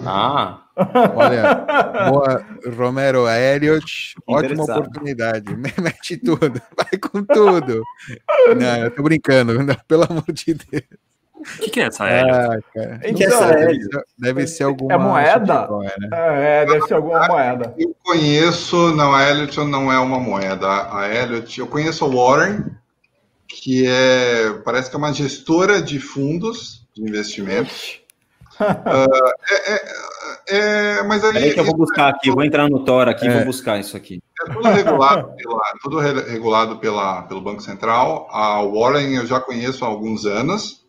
ah. 0.04 0.62
Olha, 1.14 1.64
boa, 2.10 2.44
Romero 2.76 3.26
Elliot, 3.28 4.14
ótima 4.26 4.64
oportunidade. 4.64 5.54
Mete 5.56 6.18
tudo, 6.18 6.60
vai 6.76 6.98
com 6.98 7.24
tudo. 7.24 7.82
Não, 8.58 8.76
eu 8.84 8.90
tô 8.90 9.02
brincando, 9.02 9.62
não, 9.62 9.76
pelo 9.88 10.04
amor 10.04 10.24
de 10.32 10.52
Deus. 10.52 10.84
O 11.54 11.62
que, 11.62 11.70
que, 11.70 11.80
é 11.80 11.84
essa 11.84 12.08
Elliot? 12.08 12.36
Ah, 12.36 12.98
então, 13.02 13.14
que 13.14 13.24
é 13.24 13.26
essa 13.26 13.46
deve, 13.46 13.82
ser, 13.82 14.04
deve 14.18 14.46
ser 14.46 14.64
alguma. 14.64 14.92
É 14.92 14.98
moeda? 14.98 15.68
Né? 15.78 16.08
É, 16.12 16.66
deve 16.66 16.82
ser 16.86 16.94
alguma 16.94 17.26
moeda. 17.26 17.74
Eu 17.78 17.94
conheço, 18.02 18.94
não, 18.94 19.14
a 19.14 19.28
Elliot 19.30 19.56
não 19.64 19.92
é 19.92 19.98
uma 19.98 20.18
moeda. 20.18 20.66
A 20.92 21.08
Elliot, 21.08 21.58
eu 21.58 21.66
conheço 21.66 22.04
a 22.04 22.08
Warren, 22.08 22.64
que 23.46 23.86
é, 23.86 24.52
parece 24.64 24.90
que 24.90 24.96
é 24.96 24.98
uma 24.98 25.12
gestora 25.12 25.80
de 25.80 25.98
fundos 25.98 26.86
de 26.94 27.02
investimentos. 27.02 28.00
uh, 28.60 29.30
é, 29.50 29.74
é, 29.74 29.80
é, 30.48 31.02
mas 31.02 31.22
aí, 31.24 31.32
Peraí 31.32 31.54
que 31.54 31.60
eu 31.60 31.64
vou 31.64 31.76
buscar 31.76 32.08
aqui, 32.08 32.30
vou 32.30 32.44
entrar 32.44 32.68
no 32.68 32.84
Tor 32.84 33.08
aqui, 33.08 33.26
é, 33.26 33.36
vou 33.36 33.44
buscar 33.46 33.78
isso 33.78 33.96
aqui. 33.96 34.22
É 34.42 34.52
tudo 34.52 34.68
regulado, 34.68 35.34
pela, 35.36 35.60
tudo 35.82 35.98
regulado 35.98 36.78
pela, 36.78 37.22
pelo 37.22 37.40
Banco 37.40 37.62
Central. 37.62 38.28
A 38.30 38.62
Warren 38.62 39.14
eu 39.16 39.26
já 39.26 39.40
conheço 39.40 39.84
há 39.84 39.88
alguns 39.88 40.24
anos. 40.24 40.85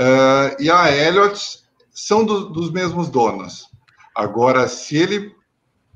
Uh, 0.00 0.56
e 0.58 0.70
a 0.70 0.90
Elliott 0.90 1.60
são 1.92 2.24
do, 2.24 2.48
dos 2.48 2.72
mesmos 2.72 3.10
donos. 3.10 3.68
Agora, 4.16 4.66
se 4.66 4.96
ele 4.96 5.34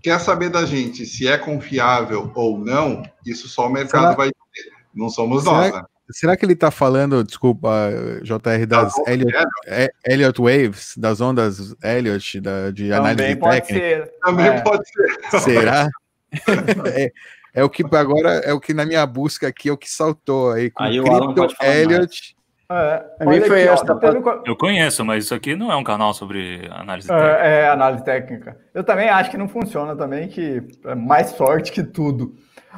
quer 0.03 0.21
saber 0.21 0.51
da 0.51 0.67
gente 0.67 1.07
se 1.07 1.27
é 1.27 1.39
confiável 1.39 2.31
ou 2.35 2.59
não, 2.59 3.03
isso 3.25 3.49
só 3.49 3.67
o 3.67 3.73
mercado 3.73 4.03
será, 4.03 4.15
vai 4.15 4.29
ter. 4.29 4.73
Não 4.95 5.09
somos 5.09 5.45
será, 5.45 5.57
nós, 5.57 5.75
né? 5.75 5.83
Será 6.11 6.37
que 6.37 6.45
ele 6.45 6.53
está 6.53 6.71
falando, 6.71 7.25
desculpa, 7.25 7.91
JR, 8.23 8.67
das 8.67 8.95
tá 8.95 9.11
Elliott, 9.11 9.47
é, 9.67 9.89
Elliott 10.07 10.39
Waves, 10.39 10.93
das 10.99 11.23
ondas 11.23 11.75
Elliott, 11.83 12.41
da, 12.41 12.71
de 12.71 12.91
Também 12.91 13.13
análise 13.13 13.37
pode 13.37 13.61
técnica? 13.63 13.87
Ser. 13.87 14.13
Também 14.23 14.47
é. 14.47 14.61
pode 14.61 14.83
ser. 14.87 15.41
Será? 15.41 15.89
é, 16.95 17.13
é, 17.55 17.65
o 17.65 17.71
que 17.71 17.83
agora 17.97 18.33
é 18.41 18.53
o 18.53 18.61
que 18.61 18.75
na 18.75 18.85
minha 18.85 19.07
busca 19.07 19.49
aqui 19.49 19.71
é 19.71 19.73
o 19.73 19.79
que 19.79 19.91
saltou 19.91 20.51
aí 20.51 20.71
com 20.71 20.83
aí 20.83 21.01
Crypto 21.01 21.65
Elliott. 21.65 22.37
É, 22.71 23.27
mim 23.27 23.41
foi 23.43 23.63
aqui, 23.63 23.73
esta. 23.73 23.95
Ó, 23.95 24.43
Eu 24.47 24.57
conheço, 24.57 25.05
mas 25.05 25.25
isso 25.25 25.35
aqui 25.35 25.55
não 25.55 25.71
é 25.71 25.77
um 25.77 25.85
canal 25.85 26.15
sobre 26.15 26.69
análise 26.73 27.13
é, 27.13 27.15
técnica. 27.15 27.45
É, 27.45 27.61
é, 27.61 27.69
análise 27.69 28.05
técnica. 28.05 28.57
Eu 28.73 28.83
também 28.83 29.09
acho 29.09 29.31
que 29.31 29.37
não 29.37 29.49
funciona 29.49 29.95
também, 29.95 30.29
que 30.29 30.63
é 30.85 30.95
mais 30.95 31.29
sorte 31.31 31.71
que 31.71 31.83
tudo. 31.83 32.35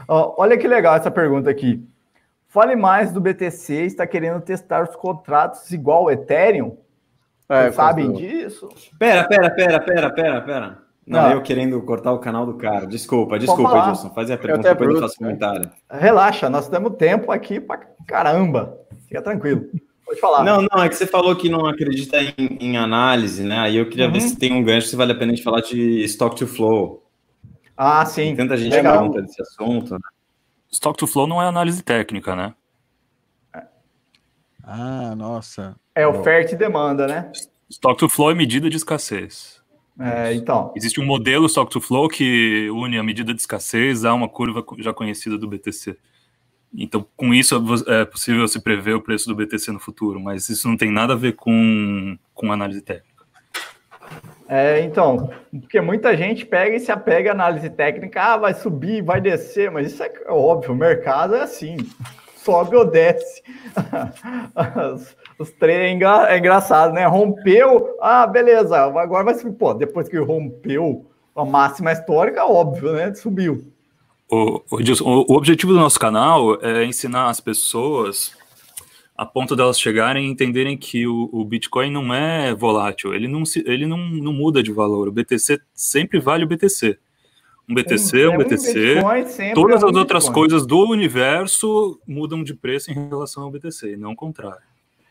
Ó, 0.08 0.34
olha 0.38 0.58
que 0.58 0.66
legal 0.66 0.96
essa 0.96 1.10
pergunta 1.10 1.48
aqui. 1.48 1.86
Fale 2.48 2.74
mais 2.74 3.12
do 3.12 3.20
BTC, 3.20 3.82
está 3.82 4.06
querendo 4.06 4.40
testar 4.40 4.82
os 4.82 4.96
contratos 4.96 5.70
igual 5.70 6.04
o 6.04 6.10
Ethereum? 6.10 6.76
É, 7.48 7.70
sabem 7.70 8.12
disso? 8.12 8.68
Pera, 8.98 9.24
pera, 9.28 9.50
pera, 9.50 9.80
pera, 9.80 10.10
pera, 10.10 10.40
pera. 10.40 10.78
Não, 11.06 11.22
não, 11.22 11.32
eu 11.32 11.42
querendo 11.42 11.80
cortar 11.82 12.12
o 12.12 12.18
canal 12.18 12.44
do 12.44 12.54
cara. 12.54 12.84
Desculpa, 12.84 13.38
desculpa, 13.38 13.78
Edilson. 13.78 14.10
Faz 14.10 14.28
a 14.28 14.36
pergunta, 14.36 14.70
depois 14.70 14.90
eu 14.90 15.00
faço 15.00 15.16
comentário. 15.18 15.70
Relaxa, 15.88 16.50
nós 16.50 16.68
temos 16.68 16.96
tempo 16.96 17.30
aqui 17.30 17.60
para 17.60 17.82
caramba. 18.08 18.76
Fica 19.06 19.22
tranquilo. 19.22 19.68
Pode 20.04 20.20
falar. 20.20 20.44
Não, 20.44 20.62
não, 20.70 20.82
é 20.82 20.88
que 20.88 20.94
você 20.94 21.06
falou 21.06 21.34
que 21.34 21.48
não 21.48 21.66
acredita 21.66 22.18
em, 22.20 22.58
em 22.60 22.76
análise, 22.76 23.42
né? 23.42 23.58
Aí 23.58 23.76
eu 23.76 23.88
queria 23.88 24.06
uhum. 24.06 24.12
ver 24.12 24.20
se 24.20 24.36
tem 24.36 24.52
um 24.52 24.62
gancho, 24.62 24.86
se 24.86 24.96
vale 24.96 25.12
a 25.12 25.14
pena 25.14 25.32
a 25.32 25.34
gente 25.34 25.44
falar 25.44 25.60
de 25.60 26.04
stock 26.04 26.36
to 26.36 26.46
flow. 26.46 27.04
Ah, 27.76 28.06
sim. 28.06 28.26
Tem 28.26 28.36
tanta 28.36 28.56
gente 28.56 28.74
que 28.74 28.82
pergunta 28.82 29.20
desse 29.20 29.42
assunto, 29.42 29.94
né? 29.94 30.00
Stock 30.70 30.96
to 30.96 31.06
flow 31.06 31.26
não 31.26 31.42
é 31.42 31.46
análise 31.46 31.82
técnica, 31.82 32.36
né? 32.36 32.54
Ah, 34.62 35.14
nossa. 35.16 35.76
É 35.94 36.06
oferta 36.06 36.54
e 36.54 36.58
demanda, 36.58 37.06
né? 37.06 37.30
Stock 37.68 37.98
to 37.98 38.08
flow 38.08 38.30
é 38.30 38.34
medida 38.34 38.68
de 38.70 38.76
escassez. 38.76 39.60
É, 39.98 40.34
então. 40.34 40.72
Existe 40.76 41.00
um 41.00 41.06
modelo 41.06 41.46
stock 41.46 41.70
to 41.70 41.80
flow 41.80 42.08
que 42.08 42.68
une 42.70 42.98
a 42.98 43.02
medida 43.02 43.32
de 43.32 43.40
escassez 43.40 44.04
a 44.04 44.12
uma 44.12 44.28
curva 44.28 44.64
já 44.78 44.92
conhecida 44.92 45.38
do 45.38 45.48
BTC. 45.48 45.96
Então, 46.76 47.06
com 47.16 47.32
isso 47.32 47.62
é 47.88 48.04
possível 48.04 48.46
se 48.46 48.60
prever 48.60 48.94
o 48.94 49.00
preço 49.00 49.28
do 49.28 49.34
BTC 49.34 49.72
no 49.72 49.80
futuro, 49.80 50.20
mas 50.20 50.48
isso 50.48 50.68
não 50.68 50.76
tem 50.76 50.90
nada 50.90 51.14
a 51.14 51.16
ver 51.16 51.32
com, 51.32 52.18
com 52.34 52.52
análise 52.52 52.82
técnica. 52.82 53.24
É, 54.48 54.80
então, 54.80 55.30
porque 55.50 55.80
muita 55.80 56.16
gente 56.16 56.46
pega 56.46 56.76
e 56.76 56.80
se 56.80 56.92
apega 56.92 57.30
à 57.30 57.32
análise 57.32 57.68
técnica, 57.70 58.22
ah, 58.22 58.36
vai 58.36 58.54
subir, 58.54 59.02
vai 59.02 59.20
descer, 59.20 59.70
mas 59.70 59.90
isso 59.90 60.02
é 60.02 60.12
óbvio, 60.28 60.72
o 60.72 60.76
mercado 60.76 61.34
é 61.34 61.42
assim, 61.42 61.76
sobe 62.36 62.76
ou 62.76 62.84
desce. 62.84 63.42
Os, 64.94 65.16
os 65.38 65.50
três 65.50 65.78
é, 65.78 65.90
engra, 65.90 66.32
é 66.32 66.38
engraçado, 66.38 66.92
né? 66.92 67.04
Rompeu, 67.06 67.96
ah, 68.00 68.26
beleza, 68.26 68.76
agora 68.78 69.24
vai 69.24 69.34
subir. 69.34 69.52
Pô, 69.56 69.74
depois 69.74 70.08
que 70.08 70.16
rompeu 70.16 71.04
a 71.34 71.44
máxima 71.44 71.92
histórica, 71.92 72.46
óbvio, 72.46 72.92
né? 72.92 73.12
Subiu. 73.14 73.75
O, 74.28 74.62
o, 74.70 75.32
o 75.32 75.36
objetivo 75.36 75.72
do 75.72 75.78
nosso 75.78 75.98
canal 75.98 76.60
é 76.60 76.84
ensinar 76.84 77.28
as 77.28 77.40
pessoas 77.40 78.36
a 79.16 79.24
ponto 79.24 79.56
delas 79.56 79.80
chegarem 79.80 80.26
e 80.26 80.30
entenderem 80.30 80.76
que 80.76 81.06
o, 81.06 81.30
o, 81.32 81.44
Bitcoin 81.44 81.90
não 81.90 82.12
é 82.12 82.54
volátil, 82.54 83.14
ele, 83.14 83.26
não, 83.26 83.46
se, 83.46 83.64
ele 83.66 83.86
não, 83.86 83.96
não 83.96 84.32
muda 84.32 84.62
de 84.62 84.70
valor. 84.70 85.08
O 85.08 85.12
BTC 85.12 85.58
sempre 85.74 86.20
vale 86.20 86.44
o 86.44 86.46
BTC. 86.46 86.98
Um 87.68 87.74
BTC 87.74 88.20
é 88.20 88.28
um 88.28 88.36
BTC. 88.36 88.98
Um 88.98 89.54
todas 89.54 89.82
é 89.82 89.86
um 89.86 89.88
as 89.88 89.96
outras 89.96 90.24
Bitcoin. 90.24 90.34
coisas 90.34 90.66
do 90.66 90.88
universo 90.88 91.98
mudam 92.06 92.44
de 92.44 92.54
preço 92.54 92.90
em 92.90 93.08
relação 93.08 93.44
ao 93.44 93.50
BTC, 93.50 93.94
e 93.94 93.96
não 93.96 94.12
o 94.12 94.16
contrário. 94.16 94.60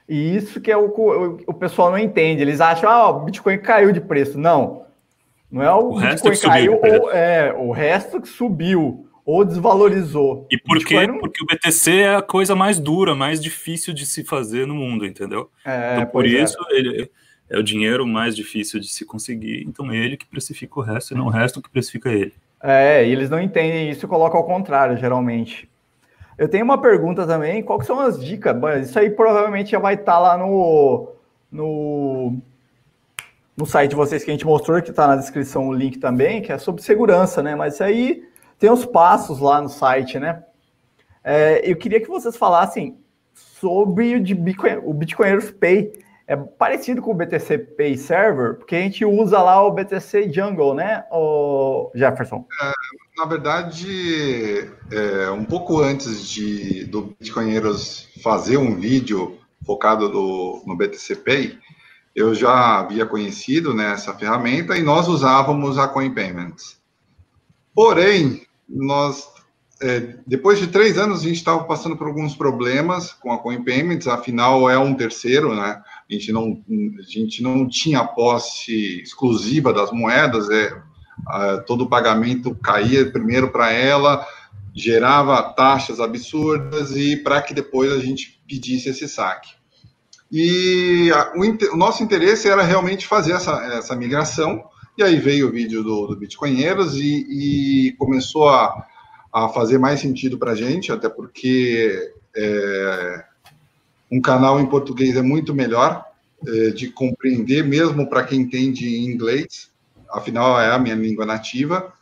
E 0.07 0.35
isso 0.35 0.61
que 0.61 0.71
é 0.71 0.77
o, 0.77 0.85
o, 0.85 1.37
o 1.47 1.53
pessoal 1.53 1.89
não 1.89 1.97
entende. 1.97 2.41
Eles 2.41 2.61
acham, 2.61 2.89
ah, 2.89 3.09
o 3.09 3.25
Bitcoin 3.25 3.57
caiu 3.57 3.91
de 3.91 3.99
preço. 3.99 4.37
Não. 4.37 4.84
Não 5.55 5.63
é 5.63 5.73
o, 5.73 5.91
o 5.91 5.99
Bitcoin 6.01 6.37
caiu, 6.37 6.73
ou, 6.73 7.11
é, 7.13 7.53
o 7.53 7.71
resto 7.71 8.19
que 8.19 8.27
subiu 8.27 9.07
ou 9.25 9.45
desvalorizou. 9.45 10.45
E 10.51 10.57
por 10.57 10.77
quê? 10.83 11.07
Não... 11.07 11.17
Porque 11.17 11.41
o 11.41 11.47
BTC 11.47 12.01
é 12.01 12.15
a 12.17 12.21
coisa 12.21 12.53
mais 12.53 12.77
dura, 12.77 13.15
mais 13.15 13.39
difícil 13.39 13.93
de 13.93 14.05
se 14.05 14.25
fazer 14.25 14.67
no 14.67 14.75
mundo, 14.75 15.05
entendeu? 15.05 15.49
É, 15.63 15.93
então, 15.95 16.07
por 16.07 16.25
é. 16.25 16.27
isso, 16.27 16.57
é. 16.71 16.77
ele 16.77 17.09
é 17.49 17.57
o 17.57 17.63
dinheiro 17.63 18.05
mais 18.05 18.35
difícil 18.35 18.81
de 18.81 18.89
se 18.89 19.05
conseguir, 19.05 19.63
então 19.65 19.89
é 19.89 19.95
ele 19.95 20.17
que 20.17 20.25
precifica 20.25 20.77
o 20.77 20.83
resto 20.83 21.13
e 21.13 21.17
não 21.17 21.27
o 21.27 21.29
resto 21.29 21.61
que 21.61 21.69
precifica 21.69 22.11
ele. 22.11 22.33
É, 22.61 23.07
e 23.07 23.13
eles 23.13 23.29
não 23.29 23.39
entendem 23.39 23.89
isso 23.89 24.05
e 24.05 24.09
colocam 24.09 24.37
ao 24.37 24.45
contrário, 24.45 24.97
geralmente. 24.97 25.69
Eu 26.37 26.49
tenho 26.49 26.65
uma 26.65 26.81
pergunta 26.81 27.25
também, 27.25 27.63
qual 27.63 27.81
são 27.81 27.97
as 28.01 28.19
dicas? 28.21 28.57
Isso 28.81 28.99
aí 28.99 29.09
provavelmente 29.09 29.71
já 29.71 29.79
vai 29.79 29.93
estar 29.93 30.15
tá 30.15 30.19
lá 30.19 30.37
no, 30.37 31.13
no, 31.49 32.41
no 33.57 33.65
site 33.65 33.91
de 33.91 33.95
vocês 33.95 34.23
que 34.23 34.29
a 34.29 34.33
gente 34.33 34.45
mostrou, 34.45 34.81
que 34.81 34.89
está 34.89 35.07
na 35.07 35.15
descrição 35.15 35.67
o 35.67 35.73
link 35.73 35.97
também, 35.97 36.41
que 36.41 36.51
é 36.51 36.57
sobre 36.57 36.81
segurança, 36.81 37.41
né? 37.41 37.55
Mas 37.55 37.79
aí 37.79 38.23
tem 38.59 38.69
os 38.69 38.85
passos 38.85 39.39
lá 39.39 39.61
no 39.61 39.69
site, 39.69 40.19
né? 40.19 40.43
É, 41.23 41.61
eu 41.63 41.75
queria 41.75 42.01
que 42.01 42.07
vocês 42.07 42.35
falassem 42.35 42.97
sobre 43.33 44.15
o, 44.15 44.23
de 44.23 44.35
Bitcoin, 44.35 44.81
o 44.83 44.93
Bitcoiners 44.93 45.51
Pay. 45.51 45.93
É 46.27 46.35
parecido 46.35 47.03
com 47.03 47.11
o 47.11 47.13
BTC 47.13 47.57
Pay 47.57 47.97
Server, 47.97 48.55
porque 48.55 48.75
a 48.75 48.79
gente 48.79 49.05
usa 49.05 49.39
lá 49.41 49.63
o 49.63 49.71
BTC 49.71 50.33
Jungle, 50.33 50.73
né, 50.73 51.03
o 51.11 51.91
Jefferson? 51.93 52.47
É, 52.63 52.71
na 53.15 53.25
verdade, 53.25 54.67
é, 54.91 55.29
um 55.29 55.45
pouco 55.45 55.79
antes 55.79 56.27
de, 56.27 56.85
do 56.85 57.15
Bitcoinheiros 57.19 58.09
fazer 58.23 58.57
um 58.57 58.75
vídeo 58.75 59.37
focado 59.63 60.09
no, 60.09 60.63
no 60.65 60.75
BTC 60.75 61.15
Pay, 61.17 61.59
eu 62.15 62.33
já 62.33 62.79
havia 62.79 63.05
conhecido 63.05 63.73
né, 63.73 63.91
essa 63.91 64.13
ferramenta 64.13 64.77
e 64.77 64.81
nós 64.81 65.07
usávamos 65.07 65.77
a 65.77 65.87
Coin 65.87 66.13
Payments. 66.13 66.77
Porém, 67.73 68.43
nós, 68.69 69.27
é, 69.81 70.15
depois 70.25 70.57
de 70.57 70.67
três 70.67 70.97
anos, 70.97 71.19
a 71.19 71.23
gente 71.23 71.35
estava 71.35 71.65
passando 71.65 71.97
por 71.97 72.07
alguns 72.07 72.33
problemas 72.33 73.11
com 73.11 73.33
a 73.33 73.37
Coin 73.37 73.65
Payments, 73.65 74.07
afinal 74.07 74.69
é 74.69 74.79
um 74.79 74.95
terceiro, 74.95 75.53
né? 75.53 75.81
A 76.09 76.13
gente 76.13 76.31
não, 76.31 76.63
a 76.97 77.01
gente 77.01 77.43
não 77.43 77.67
tinha 77.67 78.05
posse 78.05 79.01
exclusiva 79.01 79.73
das 79.73 79.91
moedas, 79.91 80.49
é, 80.49 80.73
todo 81.67 81.83
o 81.83 81.89
pagamento 81.89 82.55
caía 82.55 83.11
primeiro 83.11 83.51
para 83.51 83.73
ela, 83.73 84.25
gerava 84.73 85.41
taxas 85.53 85.99
absurdas 85.99 86.95
e 86.95 87.17
para 87.17 87.41
que 87.41 87.53
depois 87.53 87.91
a 87.91 87.99
gente 87.99 88.41
pedisse 88.47 88.89
esse 88.89 89.07
saque. 89.07 89.54
E 90.37 91.09
a, 91.13 91.31
o, 91.33 91.73
o, 91.73 91.77
nosso 91.77 92.03
interesse 92.03 92.49
era 92.49 92.61
realmente 92.61 93.07
fazer 93.07 93.31
essa, 93.31 93.53
essa 93.77 93.95
migração, 93.95 94.65
e 94.97 95.01
aí 95.01 95.15
veio 95.17 95.47
o 95.47 95.51
vídeo 95.51 95.81
do, 95.81 96.07
do 96.07 96.17
Bitcoinheiros 96.17 96.95
e, 96.97 97.87
e 97.87 97.91
começou 97.93 98.49
a, 98.49 98.85
a 99.33 99.47
fazer 99.47 99.77
mais 99.77 100.01
sentido 100.01 100.37
para 100.37 100.51
a 100.51 100.55
gente, 100.55 100.91
até 100.91 101.07
porque 101.07 102.11
é, 102.35 103.23
um 104.11 104.19
canal 104.19 104.59
em 104.59 104.65
português 104.65 105.15
é 105.15 105.21
muito 105.21 105.55
melhor 105.55 106.03
é, 106.45 106.71
de 106.71 106.89
compreender, 106.89 107.63
mesmo 107.63 108.09
para 108.09 108.25
quem 108.25 108.41
entende 108.41 109.05
inglês, 109.05 109.71
afinal 110.11 110.59
é 110.59 110.69
a 110.69 110.77
minha 110.77 110.95
língua 110.95 111.25
nativa. 111.25 111.93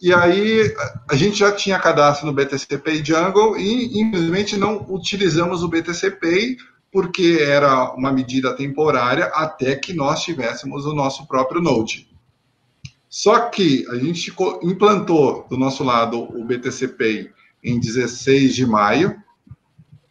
E 0.00 0.10
aí 0.10 0.74
a 1.06 1.14
gente 1.14 1.36
já 1.36 1.52
tinha 1.52 1.78
cadastro 1.78 2.24
no 2.26 2.32
BTC 2.32 2.78
Pay 2.78 3.04
Jungle 3.04 3.58
e 3.58 4.00
infelizmente 4.00 4.56
não 4.56 4.86
utilizamos 4.88 5.62
o 5.62 5.68
BTC 5.68 6.12
Pay 6.12 6.56
porque 6.92 7.38
era 7.40 7.92
uma 7.94 8.12
medida 8.12 8.54
temporária 8.54 9.26
até 9.26 9.76
que 9.76 9.92
nós 9.92 10.22
tivéssemos 10.22 10.86
o 10.86 10.94
nosso 10.94 11.26
próprio 11.26 11.60
Node. 11.60 12.08
Só 13.08 13.48
que 13.48 13.86
a 13.88 13.96
gente 13.96 14.32
implantou 14.62 15.46
do 15.48 15.56
nosso 15.56 15.82
lado 15.82 16.22
o 16.22 16.44
BTC 16.44 16.88
Pay 16.88 17.30
em 17.62 17.80
16 17.80 18.54
de 18.54 18.66
maio 18.66 19.16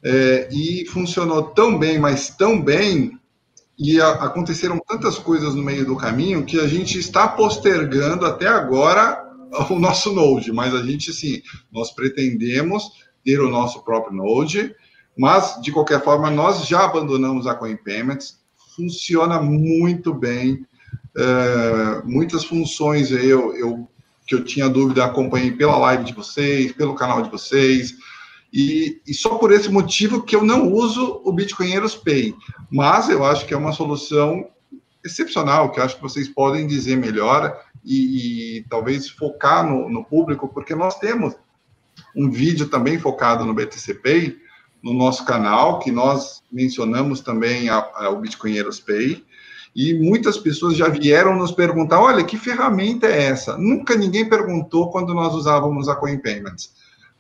é, 0.04 0.50
e 0.52 0.86
funcionou 0.88 1.44
tão 1.44 1.78
bem, 1.78 1.98
mas 1.98 2.30
tão 2.30 2.62
bem, 2.62 3.20
e 3.78 4.00
a, 4.00 4.12
aconteceram 4.12 4.80
tantas 4.88 5.18
coisas 5.18 5.56
no 5.56 5.64
meio 5.64 5.86
do 5.86 5.96
caminho 5.96 6.46
que 6.46 6.60
a 6.60 6.68
gente 6.68 6.98
está 6.98 7.28
postergando 7.28 8.26
até 8.26 8.48
agora 8.48 9.24
o 9.70 9.80
nosso 9.80 10.14
Node, 10.14 10.52
mas 10.52 10.74
a 10.74 10.82
gente 10.84 11.14
sim, 11.14 11.42
nós 11.72 11.92
pretendemos 11.92 12.92
ter 13.24 13.40
o 13.40 13.50
nosso 13.50 13.84
próprio 13.84 14.16
Node, 14.16 14.76
mas 15.18 15.60
de 15.62 15.72
qualquer 15.72 16.04
forma 16.04 16.30
nós 16.30 16.68
já 16.68 16.86
abandonamos 16.86 17.48
a 17.48 17.56
Coin 17.56 17.78
Payments, 17.78 18.40
funciona 18.76 19.42
muito 19.42 20.14
bem, 20.14 20.66
é, 21.18 22.02
muitas 22.04 22.44
funções 22.44 23.12
eu, 23.12 23.56
eu 23.56 23.88
que 24.28 24.34
eu 24.34 24.44
tinha 24.44 24.68
dúvida 24.68 25.06
acompanhei 25.06 25.52
pela 25.52 25.78
live 25.78 26.04
de 26.04 26.14
vocês, 26.14 26.72
pelo 26.72 26.96
canal 26.96 27.22
de 27.22 27.30
vocês, 27.30 27.94
e, 28.52 29.02
e, 29.06 29.14
só 29.14 29.38
por 29.38 29.52
esse 29.52 29.70
motivo 29.70 30.24
que 30.24 30.36
eu 30.36 30.44
não 30.44 30.72
uso 30.72 31.22
o 31.24 31.32
Bitcoinheiros 31.32 31.96
Pay, 31.96 32.34
mas 32.72 33.10
eu 33.10 33.24
acho 33.24 33.46
que 33.46 33.54
é 33.54 33.58
uma 33.58 33.72
solução 33.72 34.50
excepcional, 35.04 35.72
que 35.72 35.80
acho 35.80 35.98
que 35.98 36.02
vocês 36.02 36.28
podem 36.28 36.66
dizer 36.66 36.96
melhor 36.96 37.56
e, 37.84 38.58
e 38.58 38.64
talvez 38.64 39.10
focar 39.10 39.68
no, 39.68 39.90
no, 39.90 40.04
público, 40.04 40.48
porque 40.48 40.74
nós 40.74 40.98
temos 40.98 41.36
um 42.16 42.32
vídeo 42.32 42.68
também 42.68 42.98
focado 42.98 43.46
no 43.46 43.54
BTC 43.54 43.96
Pay, 43.96 44.38
no 44.86 44.94
nosso 44.94 45.26
canal, 45.26 45.80
que 45.80 45.92
nós 45.92 46.44
mencionamos 46.52 47.20
também 47.20 47.70
a, 47.70 47.90
a, 47.96 48.10
o 48.12 48.18
Bitcoinheiros 48.18 48.80
Pay, 48.80 49.26
e 49.76 49.96
muitas 49.96 50.38
pessoas 50.38 50.78
já 50.78 50.88
vieram 50.88 51.36
nos 51.36 51.52
perguntar, 51.52 52.00
olha, 52.00 52.24
que 52.24 52.38
ferramenta 52.38 53.08
é 53.08 53.24
essa? 53.24 53.58
Nunca 53.58 53.96
ninguém 53.96 54.30
perguntou 54.30 54.92
quando 54.92 55.12
nós 55.12 55.34
usávamos 55.34 55.90
a 55.90 55.96
Coin 55.96 56.20
Payments, 56.20 56.72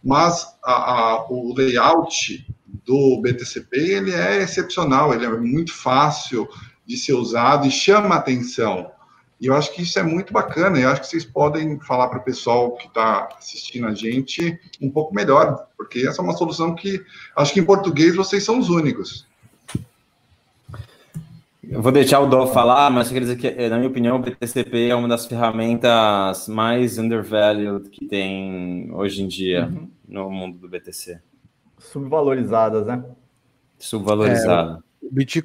mas 0.04 0.46
a, 0.64 1.26
o 1.28 1.56
layout 1.56 2.48
do 2.86 3.20
BTCP, 3.20 3.78
ele 3.78 4.14
é 4.14 4.44
excepcional, 4.44 5.12
ele 5.12 5.26
é 5.26 5.30
muito 5.30 5.74
fácil 5.74 6.48
de 6.86 6.96
ser 6.96 7.14
usado 7.14 7.66
e 7.66 7.72
chama 7.72 8.14
atenção. 8.14 8.92
E 9.40 9.48
eu 9.48 9.56
acho 9.56 9.74
que 9.74 9.82
isso 9.82 10.00
é 10.00 10.04
muito 10.04 10.32
bacana. 10.32 10.80
Eu 10.80 10.90
acho 10.90 11.02
que 11.02 11.08
vocês 11.08 11.26
podem 11.26 11.80
falar 11.80 12.08
para 12.08 12.20
o 12.20 12.24
pessoal 12.24 12.72
que 12.78 12.88
está 12.88 13.30
assistindo 13.38 13.88
a 13.88 13.94
gente 13.94 14.58
um 14.82 14.90
pouco 14.90 15.14
melhor, 15.14 15.68
porque 15.78 16.08
essa 16.08 16.22
é 16.22 16.24
uma 16.24 16.38
solução 16.38 16.74
que 16.74 17.04
acho 17.36 17.54
que 17.54 17.60
em 17.60 17.66
português 17.66 18.16
vocês 18.16 18.44
são 18.44 18.60
os 18.60 18.70
únicos. 18.70 19.28
Eu 21.68 21.82
vou 21.82 21.92
deixar 21.92 22.20
o 22.20 22.28
Dó 22.28 22.46
falar, 22.48 22.90
mas 22.92 23.08
eu 23.08 23.14
quero 23.14 23.26
dizer 23.26 23.38
que, 23.38 23.48
eh, 23.48 23.70
na 23.70 23.78
minha 23.78 23.90
opinião, 23.90 24.18
o 24.18 24.20
BTCP 24.20 24.90
é 24.90 24.96
uma 24.96 25.08
das 25.08 25.26
ferramentas 25.26 26.48
mais 26.48 27.00
undervalued 27.00 27.90
que 27.90 28.06
tem 28.06 28.90
hoje 28.94 29.24
em 29.24 29.28
dia 29.28 29.66
uhum. 29.66 29.90
no 30.08 30.30
mundo 30.30 30.60
do 30.60 30.70
BTC. 30.70 31.20
Subvalorizadas, 31.80 32.86
né? 32.86 33.04
Subvalorizada. 33.80 34.84
É, 34.95 34.95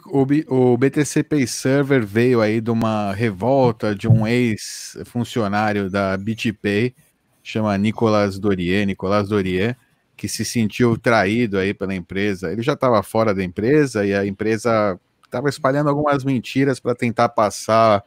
o, 0.07 0.77
BTC 0.77 1.23
Pay 1.23 1.47
Server 1.47 2.05
veio 2.05 2.41
aí 2.41 2.61
de 2.61 2.71
uma 2.71 3.13
revolta 3.13 3.95
de 3.95 4.09
um 4.09 4.27
ex-funcionário 4.27 5.91
da 5.91 6.17
BitPay, 6.17 6.95
chama 7.43 7.77
Nicolas 7.77 8.39
Dorier, 8.39 8.87
Nicolas 8.87 9.29
Dorier, 9.29 9.77
que 10.17 10.29
se 10.29 10.45
sentiu 10.45 10.97
traído 10.99 11.59
aí 11.59 11.73
pela 11.73 11.95
empresa. 11.95 12.53
Ele 12.53 12.63
já 12.63 12.75
estava 12.75 13.03
fora 13.03 13.35
da 13.35 13.43
empresa 13.43 14.05
e 14.05 14.15
a 14.15 14.27
empresa 14.27 14.99
estava 15.25 15.49
espalhando 15.49 15.89
algumas 15.89 16.25
mentiras 16.25 16.81
para 16.81 16.95
tentar 16.95 17.29
passar 17.31 18.05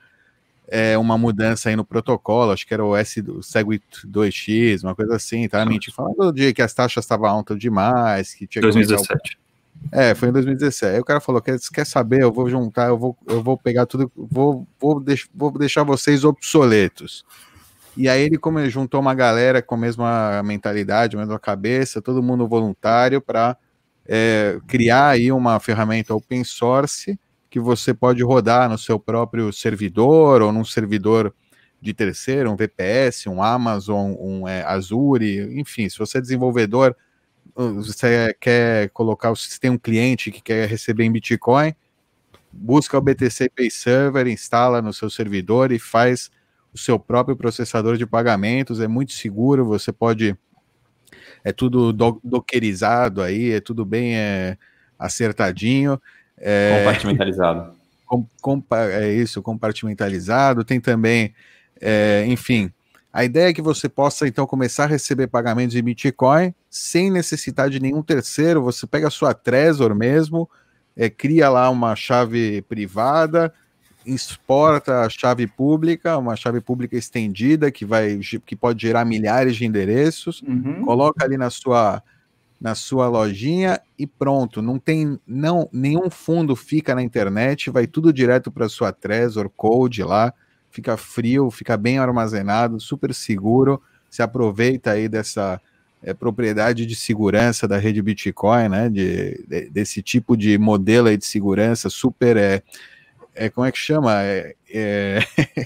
é, 0.67 0.97
uma 0.97 1.17
mudança 1.17 1.69
aí 1.69 1.75
no 1.75 1.85
protocolo, 1.85 2.51
acho 2.51 2.65
que 2.65 2.73
era 2.73 2.83
o 2.83 2.95
S 2.95 3.21
do 3.21 3.43
Segwit 3.43 3.83
2X, 4.05 4.83
uma 4.83 4.95
coisa 4.95 5.15
assim, 5.15 5.47
tá? 5.47 5.65
Mentindo, 5.65 5.95
falando 5.95 6.15
do 6.17 6.33
dia 6.33 6.53
que 6.53 6.61
as 6.61 6.73
taxas 6.73 7.03
estavam 7.03 7.27
altas 7.27 7.57
demais, 7.59 8.33
que 8.33 8.47
tinha 8.47 8.61
2017. 8.61 9.42
É, 9.91 10.15
foi 10.15 10.29
em 10.29 10.31
2017. 10.31 10.95
Aí 10.95 10.99
o 10.99 11.05
cara 11.05 11.19
falou: 11.19 11.41
quer, 11.41 11.57
quer 11.73 11.85
saber? 11.85 12.21
Eu 12.21 12.31
vou 12.31 12.49
juntar, 12.49 12.87
eu 12.87 12.97
vou, 12.97 13.17
eu 13.27 13.43
vou 13.43 13.57
pegar 13.57 13.85
tudo, 13.85 14.11
vou, 14.15 14.67
vou, 14.79 14.99
deix, 14.99 15.27
vou 15.33 15.51
deixar 15.51 15.83
vocês 15.83 16.23
obsoletos. 16.23 17.25
E 17.95 18.09
aí 18.09 18.23
ele 18.23 18.37
como 18.37 18.59
ele 18.59 18.69
juntou 18.69 18.99
uma 18.99 19.13
galera 19.13 19.61
com 19.61 19.75
a 19.75 19.77
mesma 19.77 20.41
mentalidade, 20.43 21.15
a 21.15 21.19
mesma 21.19 21.39
cabeça, 21.39 22.01
todo 22.01 22.23
mundo 22.23 22.47
voluntário 22.47 23.21
para 23.21 23.55
é, 24.07 24.59
criar 24.67 25.09
aí 25.09 25.31
uma 25.31 25.59
ferramenta 25.59 26.13
open 26.13 26.43
source 26.43 27.19
que 27.49 27.59
você 27.59 27.93
pode 27.93 28.23
rodar 28.23 28.67
no 28.67 28.79
seu 28.79 28.99
próprio 28.99 29.53
servidor 29.53 30.41
ou 30.41 30.51
num 30.51 30.65
servidor 30.65 31.33
de 31.79 31.93
terceiro, 31.93 32.49
um 32.49 32.55
VPS, 32.55 33.27
um 33.27 33.43
Amazon, 33.43 34.15
um 34.19 34.47
é, 34.47 34.63
Azure, 34.63 35.59
enfim, 35.59 35.87
se 35.87 35.99
você 35.99 36.17
é 36.17 36.21
desenvolvedor 36.21 36.95
você 37.55 38.35
quer 38.39 38.89
colocar, 38.89 39.35
se 39.35 39.59
tem 39.59 39.69
um 39.69 39.77
cliente 39.77 40.31
que 40.31 40.41
quer 40.41 40.67
receber 40.67 41.03
em 41.03 41.11
Bitcoin, 41.11 41.73
busca 42.51 42.97
o 42.97 43.01
BTC 43.01 43.49
Pay 43.49 43.69
Server, 43.69 44.27
instala 44.27 44.81
no 44.81 44.93
seu 44.93 45.09
servidor 45.09 45.71
e 45.71 45.79
faz 45.79 46.31
o 46.73 46.77
seu 46.77 46.97
próprio 46.97 47.35
processador 47.35 47.97
de 47.97 48.05
pagamentos, 48.05 48.79
é 48.79 48.87
muito 48.87 49.13
seguro, 49.13 49.65
você 49.65 49.91
pode 49.91 50.35
é 51.43 51.51
tudo 51.51 51.91
do, 51.91 52.19
dockerizado 52.23 53.21
aí, 53.21 53.51
é 53.51 53.59
tudo 53.59 53.85
bem 53.85 54.15
é, 54.15 54.57
acertadinho. 54.97 56.01
É, 56.37 56.79
compartimentalizado. 56.79 57.75
Com, 58.41 58.63
é 58.71 59.11
isso, 59.11 59.41
compartimentalizado. 59.41 60.63
Tem 60.63 60.79
também, 60.79 61.33
é, 61.81 62.23
enfim, 62.27 62.71
a 63.13 63.23
ideia 63.23 63.49
é 63.49 63.53
que 63.53 63.61
você 63.61 63.87
possa 63.87 64.27
então 64.27 64.47
começar 64.47 64.85
a 64.85 64.87
receber 64.87 65.27
pagamentos 65.27 65.75
em 65.75 65.83
Bitcoin 65.83 66.51
sem 66.67 67.11
necessitar 67.11 67.69
de 67.69 67.79
nenhum 67.79 68.01
terceiro. 68.01 68.63
Você 68.63 68.87
pega 68.87 69.07
a 69.07 69.11
sua 69.11 69.35
Trezor 69.35 69.93
mesmo, 69.93 70.49
é, 70.97 71.11
cria 71.11 71.47
lá 71.47 71.69
uma 71.69 71.95
chave 71.95 72.63
privada, 72.63 73.53
exporta 74.03 75.01
a 75.01 75.09
chave 75.09 75.45
pública, 75.45 76.17
uma 76.17 76.35
chave 76.35 76.59
pública 76.59 76.97
estendida 76.97 77.71
que 77.71 77.85
vai 77.85 78.19
que 78.43 78.55
pode 78.55 78.81
gerar 78.81 79.05
milhares 79.05 79.57
de 79.57 79.65
endereços, 79.65 80.41
uhum. 80.41 80.83
coloca 80.83 81.23
ali 81.23 81.37
na 81.37 81.51
sua 81.51 82.01
na 82.59 82.73
sua 82.73 83.07
lojinha 83.09 83.79
e 83.99 84.07
pronto, 84.07 84.59
não 84.59 84.79
tem 84.79 85.19
não 85.27 85.69
nenhum 85.71 86.09
fundo 86.09 86.55
fica 86.55 86.95
na 86.95 87.03
internet, 87.03 87.69
vai 87.69 87.85
tudo 87.85 88.11
direto 88.11 88.51
para 88.51 88.67
sua 88.67 88.91
Trezor 88.91 89.49
Code 89.49 90.01
lá 90.01 90.33
fica 90.73 90.97
frio, 90.97 91.51
fica 91.51 91.77
bem 91.77 91.99
armazenado, 91.99 92.79
super 92.79 93.13
seguro. 93.13 93.81
Se 94.09 94.23
aproveita 94.23 94.91
aí 94.91 95.07
dessa 95.07 95.61
é, 96.01 96.13
propriedade 96.15 96.85
de 96.87 96.95
segurança 96.95 97.67
da 97.67 97.77
rede 97.77 98.01
Bitcoin, 98.01 98.69
né? 98.69 98.89
De, 98.89 99.45
de, 99.47 99.69
desse 99.69 100.01
tipo 100.01 100.35
de 100.35 100.57
modelo 100.57 101.07
aí 101.07 101.15
de 101.15 101.25
segurança 101.25 101.91
super 101.91 102.35
é, 102.35 102.63
é 103.35 103.49
como 103.49 103.67
é 103.67 103.71
que 103.71 103.77
chama? 103.77 104.23
É, 104.23 104.55
é, 104.73 105.19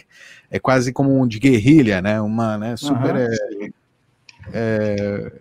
é 0.51 0.59
quase 0.59 0.91
como 0.91 1.17
um 1.17 1.25
de 1.25 1.39
guerrilha, 1.39 2.01
né? 2.01 2.19
Uma, 2.19 2.57
né? 2.57 2.75
Super 2.75 3.15
uhum. 3.15 3.69
é, 4.51 5.31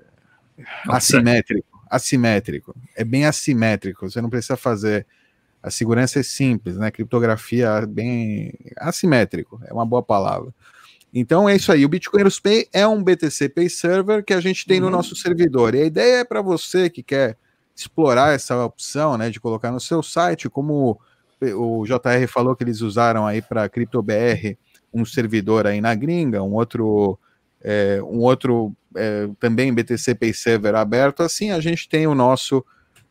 assimétrico, 0.88 1.82
assimétrico. 1.90 2.74
É 2.94 3.02
bem 3.02 3.26
assimétrico. 3.26 4.08
Você 4.08 4.20
não 4.20 4.30
precisa 4.30 4.56
fazer 4.56 5.04
a 5.66 5.70
segurança 5.70 6.20
é 6.20 6.22
simples, 6.22 6.76
né? 6.76 6.92
Criptografia 6.92 7.66
é 7.66 7.86
bem 7.86 8.54
assimétrico, 8.76 9.60
é 9.64 9.72
uma 9.72 9.84
boa 9.84 10.00
palavra. 10.00 10.54
Então 11.12 11.48
é 11.48 11.56
isso 11.56 11.72
aí. 11.72 11.84
O 11.84 11.88
Bitcoiners 11.88 12.38
Pay 12.38 12.68
é 12.72 12.86
um 12.86 13.02
BTC 13.02 13.48
Pay 13.48 13.68
Server 13.68 14.24
que 14.24 14.32
a 14.32 14.40
gente 14.40 14.64
tem 14.64 14.78
uhum. 14.78 14.84
no 14.84 14.92
nosso 14.92 15.16
servidor. 15.16 15.74
E 15.74 15.82
a 15.82 15.84
ideia 15.84 16.20
é 16.20 16.24
para 16.24 16.40
você 16.40 16.88
que 16.88 17.02
quer 17.02 17.36
explorar 17.74 18.32
essa 18.32 18.64
opção, 18.64 19.18
né, 19.18 19.28
de 19.28 19.40
colocar 19.40 19.72
no 19.72 19.80
seu 19.80 20.04
site, 20.04 20.48
como 20.48 21.00
o 21.42 21.84
JR 21.84 22.28
falou 22.28 22.54
que 22.54 22.62
eles 22.62 22.80
usaram 22.80 23.26
aí 23.26 23.42
para 23.42 23.68
CryptoBR 23.68 24.56
um 24.94 25.04
servidor 25.04 25.66
aí 25.66 25.80
na 25.80 25.96
gringa, 25.96 26.44
um 26.44 26.54
outro 26.54 27.18
é, 27.60 28.00
um 28.04 28.20
outro 28.20 28.72
é, 28.94 29.28
também 29.40 29.74
BTC 29.74 30.14
Pay 30.14 30.32
Server 30.32 30.76
aberto. 30.76 31.24
Assim 31.24 31.50
a 31.50 31.58
gente 31.58 31.88
tem 31.88 32.06
o 32.06 32.14
nosso 32.14 32.64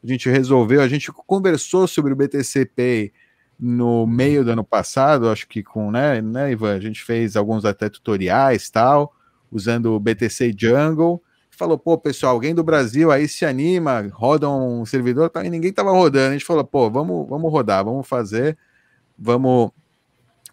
a 0.05 0.07
gente 0.07 0.29
resolveu, 0.29 0.81
a 0.81 0.87
gente 0.87 1.11
conversou 1.11 1.87
sobre 1.87 2.13
o 2.13 2.15
BTC 2.15 2.65
Pay 2.65 3.11
no 3.59 4.05
meio 4.05 4.43
do 4.43 4.51
ano 4.51 4.63
passado, 4.63 5.29
acho 5.29 5.47
que 5.47 5.63
com, 5.63 5.89
né, 5.89 6.21
né, 6.21 6.51
Ivan? 6.51 6.75
A 6.75 6.79
gente 6.79 7.03
fez 7.03 7.35
alguns 7.35 7.65
até 7.65 7.89
tutoriais 7.89 8.69
tal, 8.69 9.13
usando 9.51 9.93
o 9.93 9.99
BTC 9.99 10.53
Jungle. 10.55 11.21
Falou, 11.49 11.79
pô, 11.79 11.97
pessoal, 11.97 12.33
alguém 12.33 12.53
do 12.53 12.63
Brasil 12.63 13.11
aí 13.11 13.27
se 13.27 13.45
anima, 13.45 14.07
roda 14.11 14.47
um 14.49 14.85
servidor, 14.85 15.29
tá, 15.29 15.43
e 15.43 15.49
ninguém 15.49 15.73
tava 15.73 15.91
rodando. 15.91 16.29
A 16.29 16.33
gente 16.33 16.45
falou, 16.45 16.65
pô, 16.65 16.91
vamos, 16.91 17.27
vamos 17.27 17.51
rodar, 17.51 17.83
vamos 17.83 18.07
fazer, 18.07 18.57
vamos 19.17 19.71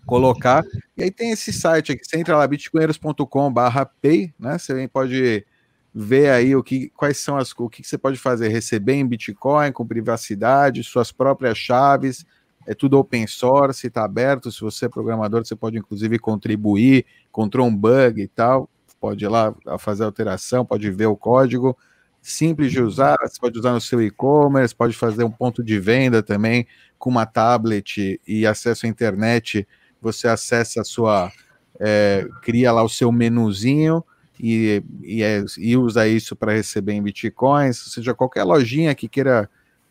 colocar. 0.06 0.64
E 0.96 1.02
aí 1.02 1.10
tem 1.10 1.30
esse 1.32 1.52
site 1.52 1.92
aqui, 1.92 2.04
você 2.04 2.18
entra 2.18 2.38
lá, 2.38 2.46
bitcoinheiros.com/pay, 2.46 4.32
né? 4.38 4.56
Você 4.58 4.88
pode 4.88 5.44
ver 5.94 6.30
aí 6.30 6.56
o 6.56 6.62
que, 6.62 6.90
quais 6.96 7.18
são 7.18 7.36
as 7.36 7.52
o 7.52 7.68
que 7.68 7.86
você 7.86 7.98
pode 7.98 8.18
fazer, 8.18 8.48
receber 8.48 8.94
em 8.94 9.06
Bitcoin 9.06 9.72
com 9.72 9.86
privacidade, 9.86 10.82
suas 10.82 11.12
próprias 11.12 11.58
chaves, 11.58 12.24
é 12.66 12.74
tudo 12.74 12.98
open 12.98 13.26
source, 13.26 13.86
está 13.86 14.04
aberto. 14.04 14.50
Se 14.50 14.60
você 14.60 14.86
é 14.86 14.88
programador, 14.88 15.44
você 15.44 15.54
pode 15.54 15.76
inclusive 15.78 16.18
contribuir, 16.18 17.04
encontrou 17.28 17.66
um 17.66 17.76
bug 17.76 18.22
e 18.22 18.28
tal, 18.28 18.70
pode 19.00 19.24
ir 19.24 19.28
lá 19.28 19.54
fazer 19.78 20.04
alteração, 20.04 20.64
pode 20.64 20.90
ver 20.90 21.06
o 21.06 21.16
código. 21.16 21.76
Simples 22.20 22.70
de 22.70 22.80
usar, 22.80 23.16
você 23.20 23.38
pode 23.40 23.58
usar 23.58 23.72
no 23.72 23.80
seu 23.80 24.00
e-commerce, 24.00 24.74
pode 24.74 24.94
fazer 24.94 25.24
um 25.24 25.30
ponto 25.30 25.62
de 25.62 25.78
venda 25.80 26.22
também 26.22 26.66
com 26.96 27.10
uma 27.10 27.26
tablet 27.26 28.20
e 28.26 28.46
acesso 28.46 28.86
à 28.86 28.88
internet. 28.88 29.66
Você 30.00 30.28
acessa 30.28 30.82
a 30.82 30.84
sua, 30.84 31.32
é, 31.80 32.28
cria 32.42 32.70
lá 32.70 32.82
o 32.84 32.88
seu 32.88 33.10
menuzinho 33.10 34.04
e, 34.42 34.82
e, 35.02 35.22
é, 35.22 35.44
e 35.56 35.76
usa 35.76 36.08
isso 36.08 36.34
para 36.34 36.52
receber 36.52 36.92
em 36.92 37.02
bitcoins, 37.02 37.86
ou 37.86 37.92
seja, 37.92 38.12
qualquer 38.12 38.42
lojinha 38.42 38.94
que 38.94 39.08
queira, 39.08 39.48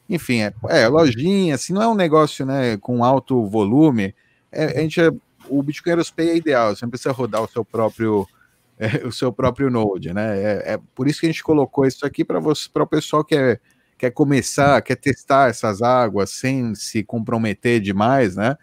enfim, 0.09 0.41
é, 0.41 0.53
é 0.67 0.87
lojinha, 0.87 1.55
assim, 1.55 1.71
não 1.71 1.81
é 1.81 1.87
um 1.87 1.95
negócio 1.95 2.45
né, 2.45 2.75
com 2.77 3.03
alto 3.03 3.45
volume, 3.45 4.13
é, 4.51 4.79
a 4.79 4.81
gente 4.81 4.99
é, 4.99 5.09
o 5.47 5.63
Bitcoin 5.63 5.91
Aerospay 5.91 6.29
é 6.29 6.35
ideal, 6.35 6.75
você 6.75 6.85
não 6.85 6.89
precisa 6.89 7.11
rodar 7.13 7.41
o 7.41 7.47
seu 7.47 7.63
próprio 7.63 8.27
é, 8.77 9.05
o 9.05 9.11
seu 9.11 9.31
próprio 9.31 9.69
Node, 9.69 10.11
né? 10.11 10.37
É, 10.41 10.73
é, 10.73 10.79
por 10.95 11.07
isso 11.07 11.19
que 11.19 11.27
a 11.27 11.29
gente 11.29 11.43
colocou 11.43 11.85
isso 11.85 12.03
aqui 12.05 12.25
para 12.25 12.39
o 12.39 12.87
pessoal 12.87 13.23
que 13.23 13.35
é, 13.35 13.59
quer 13.95 14.09
começar, 14.09 14.81
quer 14.81 14.95
testar 14.95 15.49
essas 15.49 15.83
águas 15.83 16.31
sem 16.31 16.73
se 16.73 17.03
comprometer 17.03 17.79
demais, 17.79 18.35
né? 18.35 18.57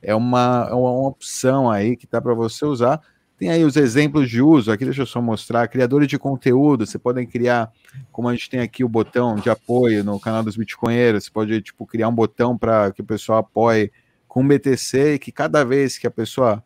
É 0.00 0.14
uma, 0.14 0.68
é 0.70 0.74
uma 0.74 1.08
opção 1.08 1.68
aí 1.68 1.96
que 1.96 2.06
dá 2.06 2.20
para 2.20 2.34
você 2.34 2.64
usar. 2.64 3.00
Tem 3.44 3.50
aí 3.50 3.62
os 3.62 3.76
exemplos 3.76 4.30
de 4.30 4.40
uso, 4.40 4.72
aqui 4.72 4.86
deixa 4.86 5.02
eu 5.02 5.06
só 5.06 5.20
mostrar. 5.20 5.68
Criadores 5.68 6.08
de 6.08 6.18
conteúdo, 6.18 6.86
você 6.86 6.98
podem 6.98 7.26
criar, 7.26 7.70
como 8.10 8.26
a 8.26 8.32
gente 8.32 8.48
tem 8.48 8.60
aqui 8.60 8.82
o 8.82 8.88
botão 8.88 9.34
de 9.34 9.50
apoio 9.50 10.02
no 10.02 10.18
canal 10.18 10.42
dos 10.42 10.56
Bitcoinheiros, 10.56 11.24
você 11.24 11.30
pode 11.30 11.60
tipo, 11.60 11.84
criar 11.84 12.08
um 12.08 12.14
botão 12.14 12.56
para 12.56 12.90
que 12.90 13.02
o 13.02 13.04
pessoal 13.04 13.40
apoie 13.40 13.92
com 14.26 14.48
BTC 14.48 15.16
e 15.16 15.18
que 15.18 15.30
cada 15.30 15.62
vez 15.62 15.98
que 15.98 16.06
a 16.06 16.10
pessoa, 16.10 16.64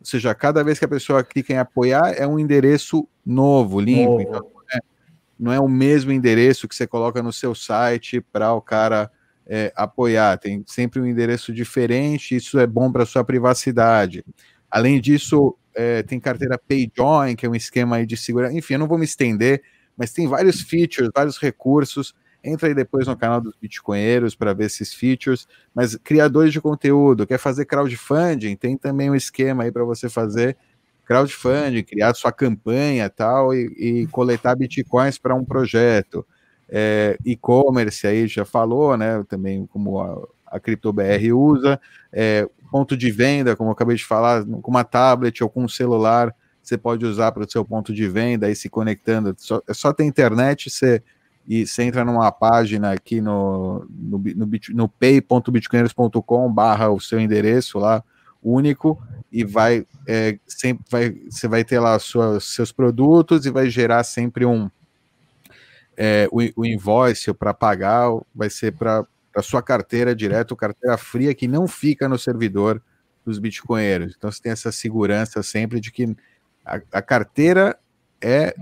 ou 0.00 0.04
seja, 0.04 0.34
cada 0.34 0.64
vez 0.64 0.80
que 0.80 0.84
a 0.84 0.88
pessoa 0.88 1.22
clica 1.22 1.52
em 1.52 1.58
apoiar, 1.58 2.12
é 2.16 2.26
um 2.26 2.40
endereço 2.40 3.06
novo, 3.24 3.78
limpo. 3.78 4.16
Oh. 4.16 4.20
Então, 4.20 4.40
não 4.42 4.76
é, 4.76 4.80
não 5.38 5.52
é 5.52 5.60
o 5.60 5.68
mesmo 5.68 6.10
endereço 6.10 6.66
que 6.66 6.74
você 6.74 6.88
coloca 6.88 7.22
no 7.22 7.32
seu 7.32 7.54
site 7.54 8.20
para 8.20 8.52
o 8.52 8.60
cara 8.60 9.08
é, 9.46 9.72
apoiar. 9.76 10.38
Tem 10.38 10.64
sempre 10.66 11.00
um 11.00 11.06
endereço 11.06 11.52
diferente, 11.52 12.34
isso 12.34 12.58
é 12.58 12.66
bom 12.66 12.90
para 12.90 13.06
sua 13.06 13.22
privacidade. 13.22 14.24
Além 14.70 15.00
disso, 15.00 15.56
é, 15.74 16.02
tem 16.02 16.18
carteira 16.18 16.58
PayJoin, 16.58 17.36
que 17.36 17.46
é 17.46 17.48
um 17.48 17.54
esquema 17.54 18.04
de 18.06 18.16
segurança. 18.16 18.54
Enfim, 18.54 18.74
eu 18.74 18.78
não 18.80 18.88
vou 18.88 18.98
me 18.98 19.04
estender, 19.04 19.62
mas 19.96 20.12
tem 20.12 20.26
vários 20.26 20.60
features, 20.62 21.10
vários 21.14 21.38
recursos. 21.38 22.14
Entra 22.42 22.68
aí 22.68 22.74
depois 22.74 23.06
no 23.06 23.16
canal 23.16 23.40
dos 23.40 23.54
Bitcoinheiros 23.60 24.34
para 24.34 24.54
ver 24.54 24.66
esses 24.66 24.94
features. 24.94 25.46
Mas 25.74 25.96
criadores 25.96 26.52
de 26.52 26.60
conteúdo, 26.60 27.26
quer 27.26 27.38
fazer 27.38 27.66
crowdfunding? 27.66 28.56
Tem 28.56 28.76
também 28.76 29.10
um 29.10 29.14
esquema 29.14 29.64
aí 29.64 29.72
para 29.72 29.84
você 29.84 30.08
fazer 30.08 30.56
crowdfunding, 31.04 31.82
criar 31.84 32.14
sua 32.14 32.32
campanha 32.32 33.08
tal 33.08 33.54
e, 33.54 34.02
e 34.02 34.06
coletar 34.08 34.56
bitcoins 34.56 35.18
para 35.18 35.34
um 35.34 35.44
projeto. 35.44 36.26
É, 36.68 37.16
e-commerce 37.24 38.06
aí 38.06 38.26
já 38.26 38.44
falou, 38.44 38.96
né? 38.96 39.22
Também 39.28 39.66
como 39.66 40.00
a, 40.00 40.26
a 40.46 40.60
CryptoBR 40.60 41.32
usa. 41.32 41.80
É, 42.12 42.48
ponto 42.70 42.96
de 42.96 43.10
venda, 43.10 43.56
como 43.56 43.70
eu 43.70 43.72
acabei 43.72 43.96
de 43.96 44.04
falar, 44.04 44.44
com 44.44 44.70
uma 44.70 44.84
tablet 44.84 45.42
ou 45.42 45.48
com 45.48 45.64
um 45.64 45.68
celular, 45.68 46.34
você 46.62 46.76
pode 46.76 47.06
usar 47.06 47.32
para 47.32 47.44
o 47.44 47.50
seu 47.50 47.64
ponto 47.64 47.92
de 47.92 48.08
venda, 48.08 48.46
aí 48.46 48.56
se 48.56 48.68
conectando. 48.68 49.34
Só, 49.38 49.62
é 49.68 49.72
só 49.72 49.92
ter 49.92 50.04
internet, 50.04 50.68
você, 50.68 51.02
e 51.46 51.66
você 51.66 51.84
entra 51.84 52.04
numa 52.04 52.30
página 52.32 52.92
aqui 52.92 53.20
no, 53.20 53.86
no, 53.88 54.18
no, 54.18 54.50
no 54.70 54.88
pay.bitcoiners.com 54.88 56.52
barra 56.52 56.90
o 56.90 57.00
seu 57.00 57.20
endereço 57.20 57.78
lá, 57.78 58.02
único, 58.42 59.00
e 59.30 59.44
vai, 59.44 59.86
é, 60.06 60.38
sempre 60.46 60.84
vai, 60.90 61.10
você 61.30 61.46
vai 61.46 61.64
ter 61.64 61.78
lá 61.78 61.98
sua, 61.98 62.40
seus 62.40 62.72
produtos 62.72 63.46
e 63.46 63.50
vai 63.50 63.70
gerar 63.70 64.02
sempre 64.04 64.44
um, 64.44 64.70
é, 65.96 66.28
o, 66.30 66.38
o 66.60 66.66
invoice 66.66 67.32
para 67.32 67.54
pagar, 67.54 68.08
vai 68.34 68.50
ser 68.50 68.72
para 68.72 69.06
para 69.36 69.42
sua 69.42 69.62
carteira 69.62 70.16
direto, 70.16 70.56
carteira 70.56 70.96
fria 70.96 71.34
que 71.34 71.46
não 71.46 71.68
fica 71.68 72.08
no 72.08 72.18
servidor 72.18 72.82
dos 73.22 73.38
bitcoinheiros. 73.38 74.14
Então 74.16 74.32
você 74.32 74.40
tem 74.40 74.50
essa 74.50 74.72
segurança 74.72 75.42
sempre 75.42 75.78
de 75.78 75.92
que 75.92 76.16
a, 76.64 76.80
a 76.90 77.02
carteira 77.02 77.78
é 78.18 78.54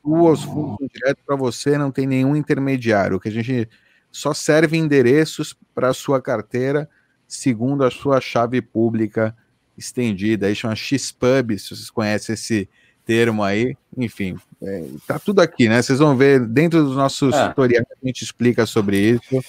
sua, 0.00 0.30
os 0.30 0.44
fundos 0.44 0.88
direto 0.94 1.18
para 1.26 1.34
você, 1.34 1.76
não 1.76 1.90
tem 1.90 2.06
nenhum 2.06 2.36
intermediário. 2.36 3.18
Que 3.18 3.30
a 3.30 3.32
gente 3.32 3.68
só 4.12 4.32
serve 4.32 4.76
endereços 4.76 5.58
para 5.74 5.88
a 5.88 5.94
sua 5.94 6.22
carteira 6.22 6.88
segundo 7.26 7.84
a 7.84 7.90
sua 7.90 8.20
chave 8.20 8.62
pública 8.62 9.36
estendida. 9.76 10.46
Aí 10.46 10.54
chama 10.54 10.76
XPub, 10.76 11.58
se 11.58 11.70
vocês 11.70 11.90
conhecem 11.90 12.34
esse 12.34 12.68
termo 13.04 13.42
aí. 13.42 13.76
Enfim, 13.98 14.36
é, 14.62 14.86
tá 15.04 15.18
tudo 15.18 15.40
aqui, 15.40 15.68
né? 15.68 15.82
Vocês 15.82 15.98
vão 15.98 16.16
ver 16.16 16.46
dentro 16.46 16.84
dos 16.84 16.94
nossos 16.94 17.34
é. 17.34 17.48
tutoriais 17.48 17.86
a 17.90 18.06
gente 18.06 18.22
explica 18.22 18.64
sobre 18.66 19.00
isso. 19.00 19.42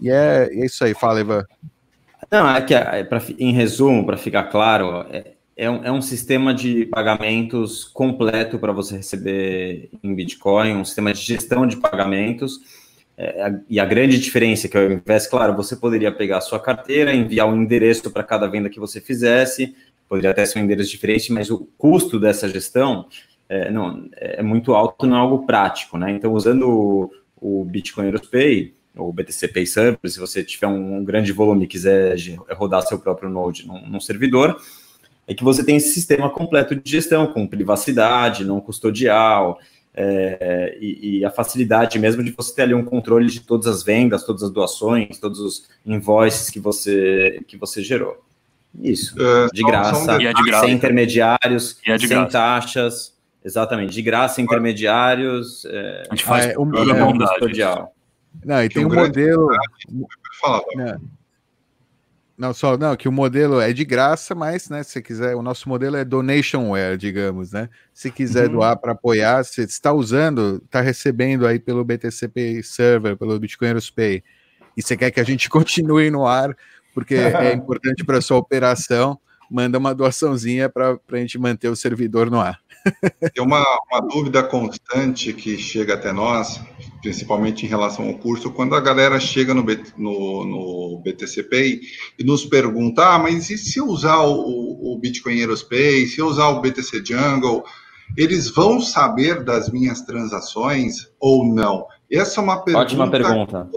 E 0.00 0.10
é, 0.10 0.48
é 0.50 0.66
isso 0.66 0.84
aí, 0.84 0.94
fala, 0.94 1.20
Ivan. 1.20 1.44
Não, 2.30 2.48
é 2.48 2.62
que, 2.62 2.74
é, 2.74 3.04
pra, 3.04 3.20
em 3.38 3.52
resumo, 3.52 4.06
para 4.06 4.16
ficar 4.16 4.44
claro, 4.44 5.06
é, 5.10 5.32
é, 5.56 5.70
um, 5.70 5.84
é 5.84 5.92
um 5.92 6.00
sistema 6.00 6.54
de 6.54 6.86
pagamentos 6.86 7.84
completo 7.84 8.58
para 8.58 8.72
você 8.72 8.96
receber 8.96 9.90
em 10.02 10.14
Bitcoin, 10.14 10.76
um 10.76 10.84
sistema 10.84 11.12
de 11.12 11.20
gestão 11.20 11.66
de 11.66 11.76
pagamentos. 11.76 12.60
É, 13.16 13.52
e 13.68 13.78
a 13.78 13.84
grande 13.84 14.18
diferença 14.18 14.66
é 14.66 14.70
que 14.70 14.78
ao 14.78 14.90
invés, 14.90 15.26
claro, 15.26 15.54
você 15.54 15.76
poderia 15.76 16.10
pegar 16.10 16.38
a 16.38 16.40
sua 16.40 16.58
carteira, 16.58 17.14
enviar 17.14 17.46
um 17.46 17.60
endereço 17.60 18.10
para 18.10 18.22
cada 18.22 18.46
venda 18.46 18.70
que 18.70 18.80
você 18.80 19.00
fizesse, 19.00 19.74
poderia 20.08 20.30
até 20.30 20.44
ser 20.46 20.58
um 20.58 20.62
endereço 20.62 20.90
diferente, 20.90 21.32
mas 21.32 21.50
o 21.50 21.68
custo 21.76 22.18
dessa 22.18 22.48
gestão 22.48 23.06
é, 23.48 23.70
não, 23.70 24.08
é 24.16 24.42
muito 24.42 24.74
alto, 24.74 25.06
não 25.06 25.16
é 25.16 25.20
algo 25.20 25.44
prático, 25.44 25.98
né? 25.98 26.10
Então, 26.10 26.32
usando 26.32 26.68
o, 26.68 27.10
o 27.36 27.64
Bitcoin 27.64 28.10
Pay, 28.30 28.72
ou 28.96 29.12
BTC 29.12 29.48
Pay 29.48 29.66
Server, 29.66 29.98
se 30.04 30.20
você 30.20 30.44
tiver 30.44 30.66
um, 30.66 30.98
um 30.98 31.04
grande 31.04 31.32
volume 31.32 31.64
e 31.64 31.68
quiser 31.68 32.16
rodar 32.50 32.82
seu 32.82 32.98
próprio 32.98 33.30
node 33.30 33.66
num, 33.66 33.88
num, 33.88 34.00
servidor, 34.00 34.60
é 35.26 35.34
que 35.34 35.42
você 35.42 35.64
tem 35.64 35.76
esse 35.76 35.94
sistema 35.94 36.28
completo 36.28 36.74
de 36.74 36.90
gestão, 36.90 37.26
com 37.26 37.46
privacidade, 37.46 38.44
não 38.44 38.60
custodial, 38.60 39.58
é, 39.94 40.76
e, 40.80 41.18
e, 41.18 41.24
a 41.24 41.30
facilidade 41.30 41.98
mesmo 41.98 42.24
de 42.24 42.30
você 42.30 42.54
ter 42.54 42.62
ali 42.62 42.74
um 42.74 42.84
controle 42.84 43.26
de 43.26 43.40
todas 43.40 43.66
as 43.66 43.82
vendas, 43.82 44.24
todas 44.24 44.42
as 44.42 44.50
doações, 44.50 45.18
todos 45.18 45.38
os 45.38 45.68
invoices 45.84 46.48
que 46.48 46.58
você, 46.58 47.42
que 47.46 47.58
você 47.58 47.82
gerou. 47.82 48.22
Isso, 48.80 49.14
é, 49.20 49.48
de, 49.52 49.62
graça, 49.62 50.12
é 50.14 50.32
de 50.32 50.42
graça, 50.44 50.64
sem 50.64 50.74
intermediários, 50.74 51.78
é 51.86 51.98
sem 51.98 52.08
graça. 52.08 52.30
taxas, 52.30 53.14
exatamente, 53.44 53.92
de 53.92 54.00
graça, 54.00 54.40
intermediários, 54.40 55.66
é, 55.66 56.04
a 56.08 56.14
gente 56.14 56.24
faz 56.24 56.46
é, 56.46 56.58
um, 56.58 56.70
é, 56.74 57.18
custodial. 57.18 57.94
Não, 58.44 58.62
e 58.62 58.68
tem 58.68 58.84
um, 58.84 58.88
modelo. 58.88 59.48
Não. 60.74 61.00
não, 62.36 62.54
só 62.54 62.76
não, 62.76 62.96
que 62.96 63.08
o 63.08 63.12
modelo 63.12 63.60
é 63.60 63.72
de 63.72 63.84
graça, 63.84 64.34
mas, 64.34 64.68
né, 64.68 64.82
se 64.82 65.00
quiser, 65.02 65.36
o 65.36 65.42
nosso 65.42 65.68
modelo 65.68 65.96
é 65.96 66.04
donationware, 66.04 66.96
digamos, 66.96 67.52
né? 67.52 67.68
Se 67.92 68.10
quiser 68.10 68.46
uhum. 68.46 68.54
doar 68.54 68.76
para 68.76 68.92
apoiar, 68.92 69.44
você 69.44 69.62
está 69.62 69.92
usando, 69.92 70.60
está 70.64 70.80
recebendo 70.80 71.46
aí 71.46 71.58
pelo 71.58 71.84
BTCP 71.84 72.62
Server, 72.62 73.16
pelo 73.16 73.38
Bitcoiners 73.38 73.90
Pay, 73.90 74.24
e 74.76 74.82
você 74.82 74.96
quer 74.96 75.10
que 75.10 75.20
a 75.20 75.24
gente 75.24 75.48
continue 75.50 76.10
no 76.10 76.26
ar, 76.26 76.56
porque 76.94 77.14
é 77.14 77.52
importante 77.54 78.04
para 78.04 78.20
sua 78.20 78.38
operação, 78.38 79.18
manda 79.50 79.78
uma 79.78 79.94
doaçãozinha 79.94 80.68
para 80.68 80.98
a 81.10 81.16
gente 81.16 81.38
manter 81.38 81.68
o 81.68 81.76
servidor 81.76 82.30
no 82.30 82.40
ar. 82.40 82.58
Tem 83.34 83.44
uma, 83.44 83.62
uma 83.90 84.00
dúvida 84.00 84.42
constante 84.42 85.32
que 85.32 85.56
chega 85.58 85.94
até 85.94 86.12
nós, 86.12 86.60
principalmente 87.02 87.66
em 87.66 87.68
relação 87.68 88.06
ao 88.06 88.14
curso, 88.14 88.52
quando 88.52 88.76
a 88.76 88.80
galera 88.80 89.18
chega 89.18 89.52
no, 89.52 89.64
no, 89.98 90.44
no 90.46 91.02
BTC 91.04 91.42
Pay 91.42 91.80
e 92.18 92.24
nos 92.24 92.46
pergunta, 92.46 93.04
ah, 93.04 93.18
mas 93.18 93.50
e 93.50 93.58
se 93.58 93.80
eu 93.80 93.86
usar 93.88 94.20
o, 94.20 94.94
o 94.94 94.98
Bitcoin 94.98 95.40
Aerospace, 95.40 96.06
se 96.06 96.20
eu 96.20 96.26
usar 96.26 96.48
o 96.48 96.60
BTC 96.60 97.04
Jungle, 97.04 97.64
eles 98.16 98.48
vão 98.48 98.80
saber 98.80 99.42
das 99.42 99.68
minhas 99.68 100.02
transações 100.02 101.10
ou 101.18 101.44
não? 101.44 101.86
Essa 102.10 102.40
é 102.40 102.44
uma 102.44 102.62
pergunta. 102.62 102.84
Ótima 102.84 103.10
pergunta. 103.10 103.70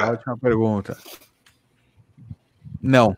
Ótima 0.00 0.38
pergunta. 0.38 0.98
Não. 2.80 3.16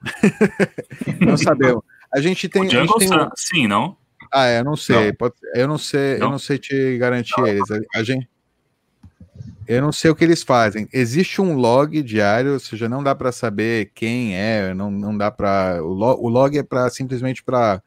não 1.21 1.37
sabemos. 1.37 1.83
A 2.15 2.21
gente 2.21 2.49
tem. 2.49 2.63
O 2.63 2.71
Jungle, 2.71 2.99
tem 2.99 3.09
um... 3.09 3.29
sim, 3.37 3.67
não? 3.67 3.97
Ah, 4.33 4.49
eu 4.49 4.65
não 4.65 4.77
sei. 4.77 5.09
Não. 5.09 5.15
Pode... 5.15 5.35
eu 5.55 5.69
não 5.69 5.79
sei, 5.79 6.19
não? 6.19 6.27
eu 6.27 6.31
não 6.31 6.39
sei 6.39 6.59
te 6.59 6.97
garantir 6.97 7.39
não. 7.39 7.47
eles. 7.47 7.69
A, 7.95 8.03
gente. 8.03 8.29
Eu 9.73 9.81
não 9.81 9.93
sei 9.93 10.11
o 10.11 10.15
que 10.15 10.23
eles 10.23 10.43
fazem. 10.43 10.87
Existe 10.93 11.41
um 11.41 11.55
log 11.55 12.03
diário, 12.03 12.53
ou 12.53 12.61
seja, 12.61 12.91
não 12.91 13.03
dá 13.03 13.15
para 13.15 13.33
saber 13.33 13.91
quem 13.95 14.37
é, 14.37 14.75
não, 14.75 14.91
não 14.91 15.17
dá 15.17 15.31
para. 15.31 15.83
O, 15.83 15.95
log, 15.95 16.21
o 16.21 16.29
log 16.29 16.59
é 16.59 16.63
para 16.63 16.91
simplesmente 16.91 17.43
para 17.43 17.83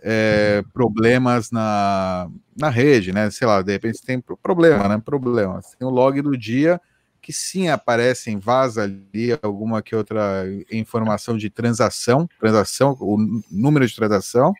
é, 0.00 0.62
problemas 0.72 1.50
na, 1.50 2.28
na 2.56 2.70
rede, 2.70 3.12
né? 3.12 3.28
Sei 3.30 3.44
lá, 3.44 3.60
de 3.60 3.72
repente 3.72 4.02
tem 4.02 4.20
problema, 4.20 4.88
né? 4.88 5.02
Problema. 5.04 5.60
Tem 5.76 5.88
o 5.88 5.90
log 5.90 6.22
do 6.22 6.36
dia 6.36 6.80
que 7.20 7.32
sim 7.32 7.68
aparecem, 7.68 8.38
vaza 8.38 8.84
ali 8.84 9.36
alguma 9.42 9.82
que 9.82 9.96
outra 9.96 10.44
informação 10.70 11.36
de 11.36 11.50
transação, 11.50 12.28
transação, 12.38 12.96
o 13.00 13.18
número 13.50 13.84
de 13.84 13.96
transação, 13.96 14.54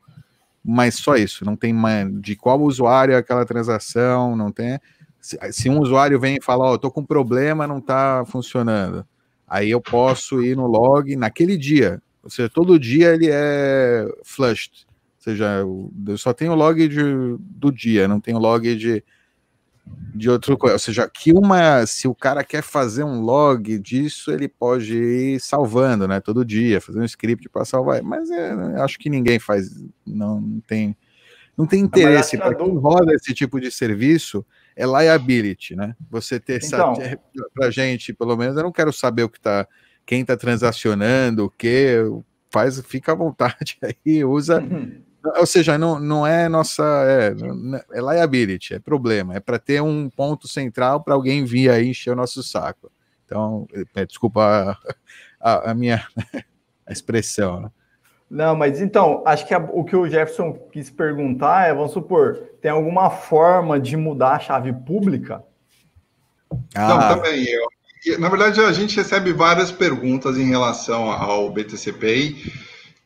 mas 0.65 0.97
só 0.97 1.15
isso, 1.15 1.45
não 1.45 1.55
tem 1.55 1.73
de 2.21 2.35
qual 2.35 2.61
usuário 2.61 3.15
é 3.15 3.17
aquela 3.17 3.47
transação, 3.47 4.35
não 4.35 4.51
tem. 4.51 4.81
Se, 5.27 5.37
se 5.51 5.69
um 5.69 5.81
usuário 5.81 6.21
vem 6.21 6.37
e 6.37 6.43
fala, 6.43 6.67
ó, 6.67 6.75
oh, 6.75 6.79
tô 6.79 6.89
com 6.89 7.05
problema, 7.05 7.67
não 7.67 7.81
tá 7.81 8.25
funcionando, 8.27 9.05
aí 9.45 9.71
eu 9.71 9.81
posso 9.81 10.41
ir 10.41 10.57
no 10.57 10.69
log 10.69 11.17
naquele 11.17 11.57
dia, 11.57 12.01
ou 12.23 12.31
seja, 12.31 12.49
todo 12.49 12.79
dia 12.79 13.13
ele 13.13 13.29
é 13.29 14.07
flushed, 14.23 14.87
ou 14.87 15.23
seja, 15.23 15.65
eu 16.07 16.17
só 16.17 16.33
tenho 16.33 16.55
log 16.55 16.87
de, 16.87 17.03
do 17.41 17.73
dia, 17.73 18.07
não 18.07 18.21
tenho 18.21 18.39
log 18.39 18.77
de 18.77 19.03
de 20.15 20.31
outra 20.31 20.57
coisa. 20.57 20.75
Ou 20.75 20.79
seja, 20.79 21.09
que 21.09 21.33
uma, 21.33 21.85
se 21.87 22.09
o 22.09 22.15
cara 22.15 22.43
quer 22.43 22.63
fazer 22.63 23.05
um 23.05 23.21
log 23.21 23.79
disso, 23.79 24.31
ele 24.31 24.49
pode 24.49 24.97
ir 24.97 25.41
salvando, 25.41 26.09
né? 26.09 26.21
Todo 26.21 26.45
dia, 26.45 26.81
fazer 26.81 27.01
um 27.01 27.05
script 27.05 27.49
para 27.49 27.65
salvar. 27.65 28.03
Mas 28.03 28.31
é, 28.31 28.53
acho 28.81 28.99
que 28.99 29.11
ninguém 29.11 29.39
faz, 29.39 29.85
não, 30.07 30.41
não 30.41 30.61
tem, 30.61 30.97
não 31.57 31.67
tem 31.67 31.81
interesse 31.81 32.37
para 32.37 32.55
quem 32.55 32.77
roda 32.77 33.13
esse 33.13 33.35
tipo 33.35 33.61
de 33.61 33.71
serviço. 33.71 34.45
É 34.77 34.85
liability, 34.85 35.75
né? 35.75 35.97
Você 36.11 36.39
ter 36.39 36.63
então, 36.63 36.93
essa 37.01 37.19
para 37.55 37.71
gente, 37.71 38.13
pelo 38.13 38.37
menos, 38.37 38.57
eu 38.57 38.63
não 38.63 38.73
quero 38.73 38.93
saber 38.93 39.23
o 39.23 39.29
que 39.29 39.41
tá, 39.41 39.67
quem 40.05 40.21
está 40.21 40.37
transacionando, 40.37 41.47
o 41.47 41.51
que 41.51 41.97
faz, 42.51 42.81
fica 42.83 43.13
à 43.13 43.15
vontade 43.15 43.79
aí, 44.07 44.25
usa. 44.25 44.61
Uhum 44.61 45.07
ou 45.35 45.47
seja, 45.47 45.77
não, 45.77 45.99
não 45.99 46.27
é 46.27 46.49
nossa. 46.49 46.85
É, 46.85 47.35
é 47.99 48.01
liability, 48.01 48.75
é 48.75 48.79
problema. 48.79 49.35
É 49.35 49.41
para 49.41 49.59
ter 49.59 49.83
um 49.83 50.09
ponto 50.09 50.47
central 50.47 51.03
para 51.03 51.15
alguém 51.15 51.45
vir 51.45 51.71
aí 51.71 51.89
encher 51.89 52.13
o 52.13 52.17
nosso 52.17 52.43
saco. 52.43 52.91
Então, 53.25 53.67
é, 53.95 54.07
desculpa 54.07 54.79
a, 55.41 55.51
a, 55.53 55.71
a 55.73 55.75
minha 55.75 56.07
a 56.87 56.93
expressão. 56.93 57.61
Né? 57.61 57.71
Não, 58.29 58.57
mas 58.57 58.81
então, 58.81 59.23
acho 59.25 59.47
que 59.47 59.55
a, 59.55 59.59
o 59.59 59.85
que 59.85 59.95
o 59.95 60.09
Jefferson 60.09 60.53
quis 60.73 60.91
perguntar 60.91 61.69
é: 61.69 61.75
vamos 61.75 61.93
supor, 61.93 62.51
tem 62.61 62.71
alguma 62.71 63.11
forma 63.11 63.79
de 63.79 63.97
mudar 63.97 64.33
a 64.33 64.41
chave 64.41 64.73
pública? 64.73 65.45
Ah. 66.75 66.89
Não, 66.89 66.99
também. 67.17 67.47
Eu, 68.05 68.21
na 68.21 68.29
verdade, 68.29 68.61
a 68.61 68.73
gente 68.73 68.97
recebe 68.97 69.33
várias 69.33 69.73
perguntas 69.73 70.39
em 70.39 70.49
relação 70.49 71.11
ao 71.11 71.51
BTCPI 71.51 72.53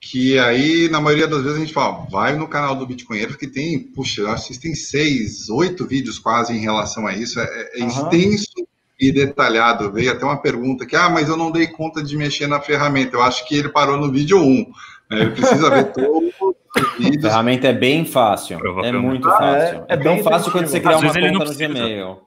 que 0.01 0.39
aí, 0.39 0.89
na 0.89 0.99
maioria 0.99 1.29
das 1.29 1.43
vezes, 1.43 1.59
a 1.59 1.61
gente 1.61 1.75
fala, 1.75 2.07
vai 2.11 2.35
no 2.35 2.49
canal 2.49 2.75
do 2.75 2.87
Bitcoinheiro, 2.87 3.37
que 3.37 3.47
tem, 3.47 3.79
puxa, 3.79 4.27
acho 4.31 4.49
que 4.49 4.59
tem 4.59 4.75
seis, 4.75 5.51
oito 5.51 5.87
vídeos 5.87 6.19
quase 6.19 6.55
em 6.55 6.61
relação 6.61 7.07
a 7.07 7.15
isso, 7.15 7.39
é, 7.39 7.71
é 7.75 7.83
uhum. 7.83 7.89
extenso 7.89 8.67
e 8.99 9.13
detalhado. 9.13 9.93
Veio 9.93 10.11
até 10.11 10.25
uma 10.25 10.41
pergunta 10.41 10.87
que, 10.87 10.97
ah, 10.97 11.11
mas 11.11 11.29
eu 11.29 11.37
não 11.37 11.51
dei 11.51 11.67
conta 11.67 12.03
de 12.03 12.17
mexer 12.17 12.47
na 12.47 12.61
ferramenta. 12.61 13.15
Eu 13.15 13.23
acho 13.23 13.47
que 13.47 13.55
ele 13.57 13.69
parou 13.69 13.99
no 13.99 14.11
vídeo 14.11 14.39
1. 14.39 14.43
Um. 14.43 14.73
Né? 15.11 15.21
Ele 15.21 15.31
precisa 15.31 15.71
ver 15.71 15.93
vídeos. 16.99 17.25
A 17.25 17.29
ferramenta 17.29 17.69
é 17.69 17.73
bem 17.73 18.05
fácil, 18.05 18.59
é 18.85 18.93
muito 18.93 19.29
ah, 19.29 19.39
fácil. 19.39 19.79
É, 19.79 19.85
é, 19.89 19.95
é 19.95 19.97
bem 19.97 20.23
fácil 20.23 20.53
quando 20.53 20.69
você 20.69 20.81
criar 20.81 20.99
uma 20.99 21.13
conta 21.13 21.45
no 21.45 21.55
Gmail. 21.55 22.19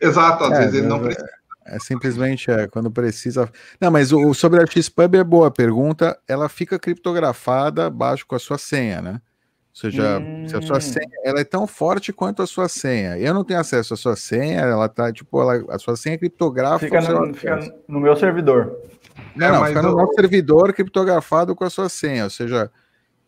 Exato, 0.00 0.44
às 0.44 0.52
é, 0.52 0.58
vezes 0.58 0.74
ele 0.74 0.86
não 0.86 0.98
precisa. 0.98 1.28
É 1.66 1.78
simplesmente 1.78 2.50
é, 2.50 2.66
quando 2.66 2.90
precisa. 2.90 3.48
Não, 3.80 3.90
mas 3.90 4.12
o, 4.12 4.34
sobre 4.34 4.60
a 4.60 4.66
Xpub 4.66 5.14
é 5.14 5.22
boa 5.22 5.50
pergunta. 5.50 6.18
Ela 6.26 6.48
fica 6.48 6.78
criptografada 6.78 7.86
abaixo 7.86 8.26
com 8.26 8.34
a 8.34 8.40
sua 8.40 8.58
senha, 8.58 9.00
né? 9.00 9.20
Ou 9.72 9.76
seja, 9.80 10.18
hum. 10.18 10.48
se 10.48 10.56
a 10.56 10.62
sua 10.62 10.78
hum. 10.78 10.80
senha 10.80 11.10
ela 11.24 11.40
é 11.40 11.44
tão 11.44 11.66
forte 11.66 12.12
quanto 12.12 12.42
a 12.42 12.46
sua 12.46 12.68
senha. 12.68 13.16
Eu 13.18 13.32
não 13.32 13.44
tenho 13.44 13.60
acesso 13.60 13.94
à 13.94 13.96
sua 13.96 14.16
senha, 14.16 14.60
ela 14.60 14.88
tá, 14.88 15.12
tipo, 15.12 15.40
ela, 15.40 15.64
a 15.68 15.78
sua 15.78 15.96
senha 15.96 16.16
é 16.16 16.18
criptográfica. 16.18 17.00
Fica, 17.00 17.14
no, 17.14 17.34
fica 17.34 17.74
no 17.86 18.00
meu 18.00 18.16
servidor. 18.16 18.76
Não, 19.34 19.46
é, 19.46 19.52
não, 19.52 19.66
fica 19.66 19.82
no 19.82 19.96
nosso 19.96 20.14
servidor 20.14 20.72
criptografado 20.72 21.54
com 21.54 21.64
a 21.64 21.70
sua 21.70 21.88
senha. 21.88 22.24
Ou 22.24 22.30
seja, 22.30 22.70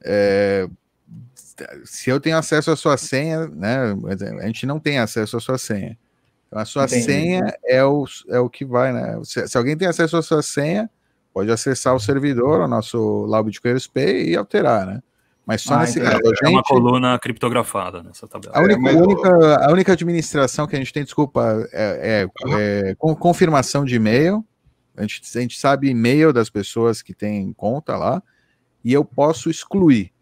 é, 0.05 0.69
se 1.85 2.11
eu 2.11 2.21
tenho 2.21 2.37
acesso 2.37 2.71
à 2.71 2.77
sua 2.77 2.97
senha, 2.97 3.47
né? 3.47 3.95
A 4.41 4.47
gente 4.47 4.67
não 4.67 4.79
tem 4.79 4.99
acesso 4.99 5.37
à 5.37 5.41
sua 5.41 5.59
senha. 5.59 5.99
Então, 6.47 6.61
a 6.61 6.65
sua 6.65 6.85
Entendi. 6.85 7.05
senha 7.05 7.55
é 7.65 7.85
o, 7.85 8.05
é 8.29 8.39
o 8.39 8.49
que 8.49 8.65
vai, 8.65 8.93
né? 8.93 9.19
Se, 9.25 9.47
se, 9.49 9.57
alguém 9.57 9.77
tem 9.77 9.89
acesso 9.89 10.17
à 10.17 10.23
sua 10.23 10.43
senha, 10.43 10.91
pode 11.33 11.51
acessar 11.51 11.95
o 11.95 12.01
servidor, 12.01 12.61
o 12.61 12.69
nosso 12.69 13.25
Lab 13.27 13.51
de 13.51 13.61
Pay 13.61 14.31
e 14.31 14.37
alterar, 14.37 14.87
né? 14.87 15.03
Mas 15.47 15.63
só 15.63 15.75
ah, 15.75 15.81
nesse 15.81 16.01
caso. 16.01 16.21
É 16.45 16.49
uma 16.49 16.63
coluna 16.63 17.19
criptografada 17.19 18.03
nessa 18.03 18.29
tabela. 18.29 18.57
A 18.57 18.61
única, 18.61 18.91
é, 18.91 18.95
única, 18.95 19.67
a 19.67 19.73
única 19.73 19.93
administração 19.93 20.67
que 20.67 20.77
a 20.77 20.79
gente 20.79 20.93
tem, 20.93 21.03
desculpa, 21.03 21.69
é, 21.73 22.27
é, 22.27 22.91
é 22.91 22.95
com 22.97 23.15
confirmação 23.15 23.85
de 23.85 23.97
e-mail. 23.97 24.45
A 24.97 25.03
gente, 25.03 25.23
a 25.39 25.41
gente 25.41 25.59
sabe 25.59 25.89
e-mail 25.89 26.33
das 26.33 26.51
pessoas 26.51 27.03
que 27.03 27.15
têm 27.15 27.53
conta 27.53 27.97
lá. 27.97 28.23
E 28.85 28.93
eu 28.93 29.05
posso 29.05 29.49
excluir 29.49 30.13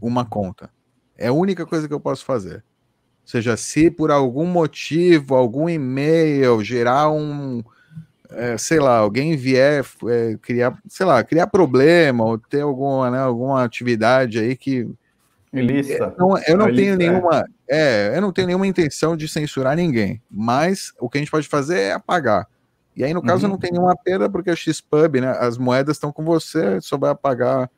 uma 0.00 0.24
conta. 0.24 0.70
É 1.16 1.28
a 1.28 1.32
única 1.32 1.66
coisa 1.66 1.86
que 1.86 1.94
eu 1.94 2.00
posso 2.00 2.24
fazer. 2.24 2.56
Ou 2.56 3.28
seja, 3.28 3.56
se 3.56 3.90
por 3.90 4.10
algum 4.10 4.46
motivo, 4.46 5.34
algum 5.34 5.68
e-mail 5.68 6.62
gerar 6.64 7.10
um, 7.10 7.62
é, 8.30 8.56
sei 8.56 8.80
lá, 8.80 8.98
alguém 8.98 9.36
vier 9.36 9.84
é, 10.08 10.36
criar, 10.40 10.76
sei 10.88 11.06
lá, 11.06 11.22
criar 11.22 11.46
problema 11.46 12.24
ou 12.24 12.38
ter 12.38 12.62
alguma, 12.62 13.10
né, 13.10 13.18
alguma 13.18 13.62
atividade 13.62 14.38
aí 14.38 14.56
que 14.56 14.88
ilícita. 15.52 16.14
É, 16.16 16.20
não, 16.20 16.38
eu 16.38 16.56
não 16.56 16.68
Ilícita, 16.68 16.96
tenho 16.96 16.96
nenhuma, 16.96 17.44
é. 17.68 18.16
eu 18.16 18.20
não 18.20 18.32
tenho 18.32 18.46
nenhuma 18.46 18.66
intenção 18.66 19.16
de 19.16 19.28
censurar 19.28 19.76
ninguém, 19.76 20.20
mas 20.30 20.92
o 20.98 21.08
que 21.08 21.18
a 21.18 21.20
gente 21.20 21.30
pode 21.30 21.46
fazer 21.46 21.78
é 21.78 21.92
apagar. 21.92 22.48
E 22.96 23.02
aí 23.02 23.14
no 23.14 23.22
caso 23.22 23.44
uhum. 23.44 23.52
não 23.52 23.58
tem 23.58 23.72
nenhuma 23.72 23.96
perda 23.96 24.28
porque 24.28 24.50
a 24.50 24.56
Xpub, 24.56 25.20
né, 25.20 25.36
as 25.38 25.56
moedas 25.56 25.96
estão 25.96 26.12
com 26.12 26.24
você, 26.24 26.80
só 26.80 26.98
vai 26.98 27.10
apagar 27.10 27.70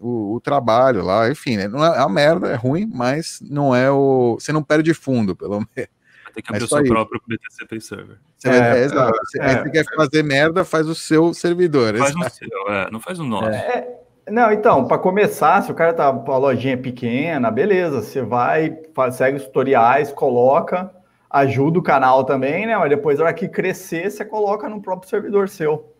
o, 0.00 0.34
o, 0.34 0.40
trabalho 0.40 1.04
lá, 1.04 1.30
enfim, 1.30 1.56
né? 1.56 1.68
não 1.68 1.84
é, 1.84 1.98
é 1.98 2.00
uma 2.00 2.08
merda, 2.08 2.48
é 2.48 2.54
ruim, 2.54 2.90
mas 2.92 3.38
não 3.42 3.74
é 3.74 3.90
o. 3.90 4.36
Você 4.40 4.50
não 4.52 4.62
perde 4.62 4.94
fundo, 4.94 5.36
pelo 5.36 5.58
menos. 5.76 5.90
Tem 6.34 6.42
que 6.42 6.52
abrir 6.52 6.64
o 6.64 6.68
seu 6.68 6.84
próprio 6.84 7.20
BTC 7.26 7.66
Pay 7.66 7.80
Server. 7.80 8.16
É, 8.44 8.48
é, 8.48 8.78
é 8.78 8.84
exato. 8.84 9.18
É, 9.36 9.62
você 9.62 9.70
quer 9.70 9.84
fazer 9.96 10.22
merda, 10.22 10.64
faz 10.64 10.86
o 10.86 10.94
seu 10.94 11.34
servidor. 11.34 11.96
Faz 11.98 12.14
o 12.14 12.30
seu, 12.30 12.48
é, 12.68 12.90
não 12.90 13.00
faz 13.00 13.18
o 13.18 13.24
nosso. 13.24 13.48
É, 13.48 14.00
não, 14.28 14.52
então, 14.52 14.86
para 14.86 14.96
começar, 14.98 15.62
se 15.62 15.72
o 15.72 15.74
cara 15.74 15.92
tá 15.92 16.12
com 16.12 16.32
a 16.32 16.38
lojinha 16.38 16.78
pequena, 16.78 17.50
beleza, 17.50 18.00
você 18.00 18.22
vai, 18.22 18.78
faz, 18.94 19.16
segue 19.16 19.38
os 19.38 19.44
tutoriais, 19.44 20.12
coloca, 20.12 20.90
ajuda 21.30 21.78
o 21.78 21.82
canal 21.82 22.24
também, 22.24 22.66
né? 22.66 22.76
Mas 22.76 22.90
depois, 22.90 23.18
na 23.18 23.26
hora 23.26 23.34
que 23.34 23.48
crescer, 23.48 24.10
você 24.10 24.24
coloca 24.24 24.68
no 24.68 24.82
próprio 24.82 25.08
servidor 25.08 25.48
seu. 25.48 25.94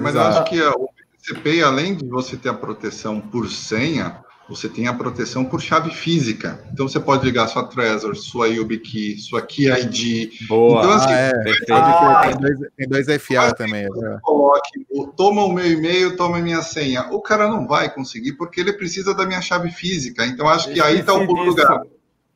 mas 0.00 0.14
Exato. 0.14 0.38
acho 0.38 0.50
que 0.50 0.60
o 0.60 0.88
TCP, 1.22 1.62
além 1.62 1.94
de 1.94 2.06
você 2.08 2.36
ter 2.36 2.48
a 2.48 2.54
proteção 2.54 3.20
por 3.20 3.48
senha, 3.48 4.24
você 4.48 4.68
tem 4.68 4.86
a 4.86 4.94
proteção 4.94 5.44
por 5.44 5.60
chave 5.60 5.90
física. 5.90 6.64
Então 6.72 6.88
você 6.88 7.00
pode 7.00 7.24
ligar 7.24 7.48
sua 7.48 7.64
Trezor, 7.64 8.14
sua 8.14 8.48
YubiKey, 8.48 9.18
sua 9.18 9.42
Key 9.42 9.68
ID. 9.68 10.46
Boa. 10.48 10.80
Então, 10.80 10.92
assim, 10.92 11.12
ah, 11.12 11.16
é. 11.16 11.32
ah, 11.72 12.20
tem, 12.28 12.38
dois, 12.38 12.58
tem 12.76 12.88
dois 12.88 13.22
FA 13.22 13.54
também. 13.54 13.84
É. 13.84 14.18
Coloque, 14.22 14.86
toma 15.16 15.44
o 15.44 15.52
meu 15.52 15.66
e-mail, 15.66 16.16
toma 16.16 16.38
a 16.38 16.42
minha 16.42 16.62
senha. 16.62 17.08
O 17.12 17.20
cara 17.20 17.48
não 17.48 17.66
vai 17.66 17.92
conseguir 17.92 18.34
porque 18.34 18.60
ele 18.60 18.72
precisa 18.72 19.14
da 19.14 19.26
minha 19.26 19.40
chave 19.40 19.70
física. 19.70 20.24
Então 20.24 20.48
acho 20.48 20.72
que 20.72 20.80
aí 20.80 21.00
está 21.00 21.12
o 21.12 21.26
pulo 21.26 21.46
do 21.46 21.54
gato. 21.54 21.90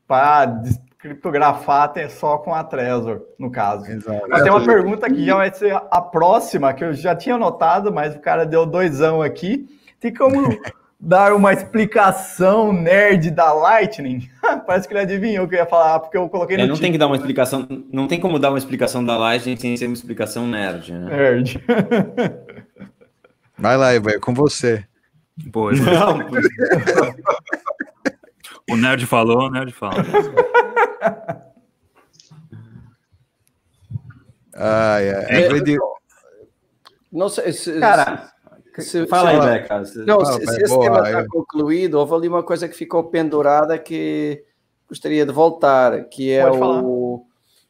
Para 0.07 0.47
criptografar 1.01 1.92
só 2.11 2.38
com 2.38 2.55
a 2.55 2.62
Trezor, 2.62 3.22
no 3.38 3.51
caso. 3.51 3.90
Exato. 3.90 4.26
Mas 4.28 4.42
tem 4.42 4.53
uma 4.53 4.64
pergunta 4.64 5.09
que 5.09 5.24
já 5.24 5.34
vai 5.34 5.53
ser 5.53 5.74
a 5.74 6.01
próxima, 6.01 6.72
que 6.74 6.84
eu 6.84 6.92
já 6.92 7.16
tinha 7.16 7.38
notado, 7.38 7.92
mas 7.92 8.14
o 8.14 8.20
cara 8.20 8.44
deu 8.44 8.66
doisão 8.66 9.22
aqui. 9.22 9.66
Tem 9.98 10.12
como 10.12 10.34
dar 11.01 11.32
uma 11.32 11.53
explicação 11.53 12.72
nerd 12.72 13.30
da 13.30 13.53
Lightning? 13.53 14.28
Parece 14.66 14.86
que 14.86 14.92
ele 14.92 15.01
adivinhou 15.01 15.46
o 15.46 15.48
que 15.48 15.55
eu 15.55 15.61
ia 15.61 15.66
falar, 15.66 16.01
porque 16.01 16.18
eu 16.18 16.28
coloquei 16.28 16.57
no. 16.57 16.64
É, 16.64 16.66
não 16.66 16.76
tem 16.76 16.92
que 16.92 16.98
dar 16.98 17.07
uma 17.07 17.16
explicação, 17.16 17.66
não 17.90 18.07
tem 18.07 18.20
como 18.20 18.38
dar 18.38 18.51
uma 18.51 18.59
explicação 18.59 19.03
da 19.03 19.16
Lightning 19.16 19.57
sem 19.57 19.76
ser 19.76 19.86
uma 19.86 19.94
explicação 19.94 20.46
nerd, 20.46 20.92
né? 20.92 21.16
Nerd. 21.16 21.64
Vai 23.59 23.76
lá, 23.76 23.94
Ivan, 23.94 24.11
é 24.11 24.18
com 24.18 24.34
você. 24.34 24.84
Boa, 25.46 25.72
não. 25.76 26.18
O 28.71 28.77
nerd 28.77 29.07
falou, 29.07 29.47
o 29.47 29.51
nerd 29.51 29.73
fala. 29.73 29.95
Ai, 34.55 35.11
ai. 35.11 35.25
É. 35.29 35.49
Não 37.11 37.29
sei 37.29 37.53
se. 37.53 37.81
Cara, 37.81 38.31
se, 38.79 39.07
fala 39.07 39.31
se, 39.31 39.37
aí, 39.37 39.61
Beca. 39.61 39.83
Não, 40.07 40.25
se, 40.25 40.47
se 40.47 40.62
esse 40.62 40.79
tema 40.79 40.99
está 40.99 41.27
concluído, 41.27 41.95
houve 41.95 42.14
ali 42.14 42.29
uma 42.29 42.43
coisa 42.43 42.68
que 42.68 42.77
ficou 42.77 43.05
pendurada 43.05 43.79
que 43.79 44.45
gostaria 44.89 45.25
de 45.25 45.33
voltar, 45.33 46.05
que 46.05 46.33
é 46.33 46.49
o, 46.51 47.25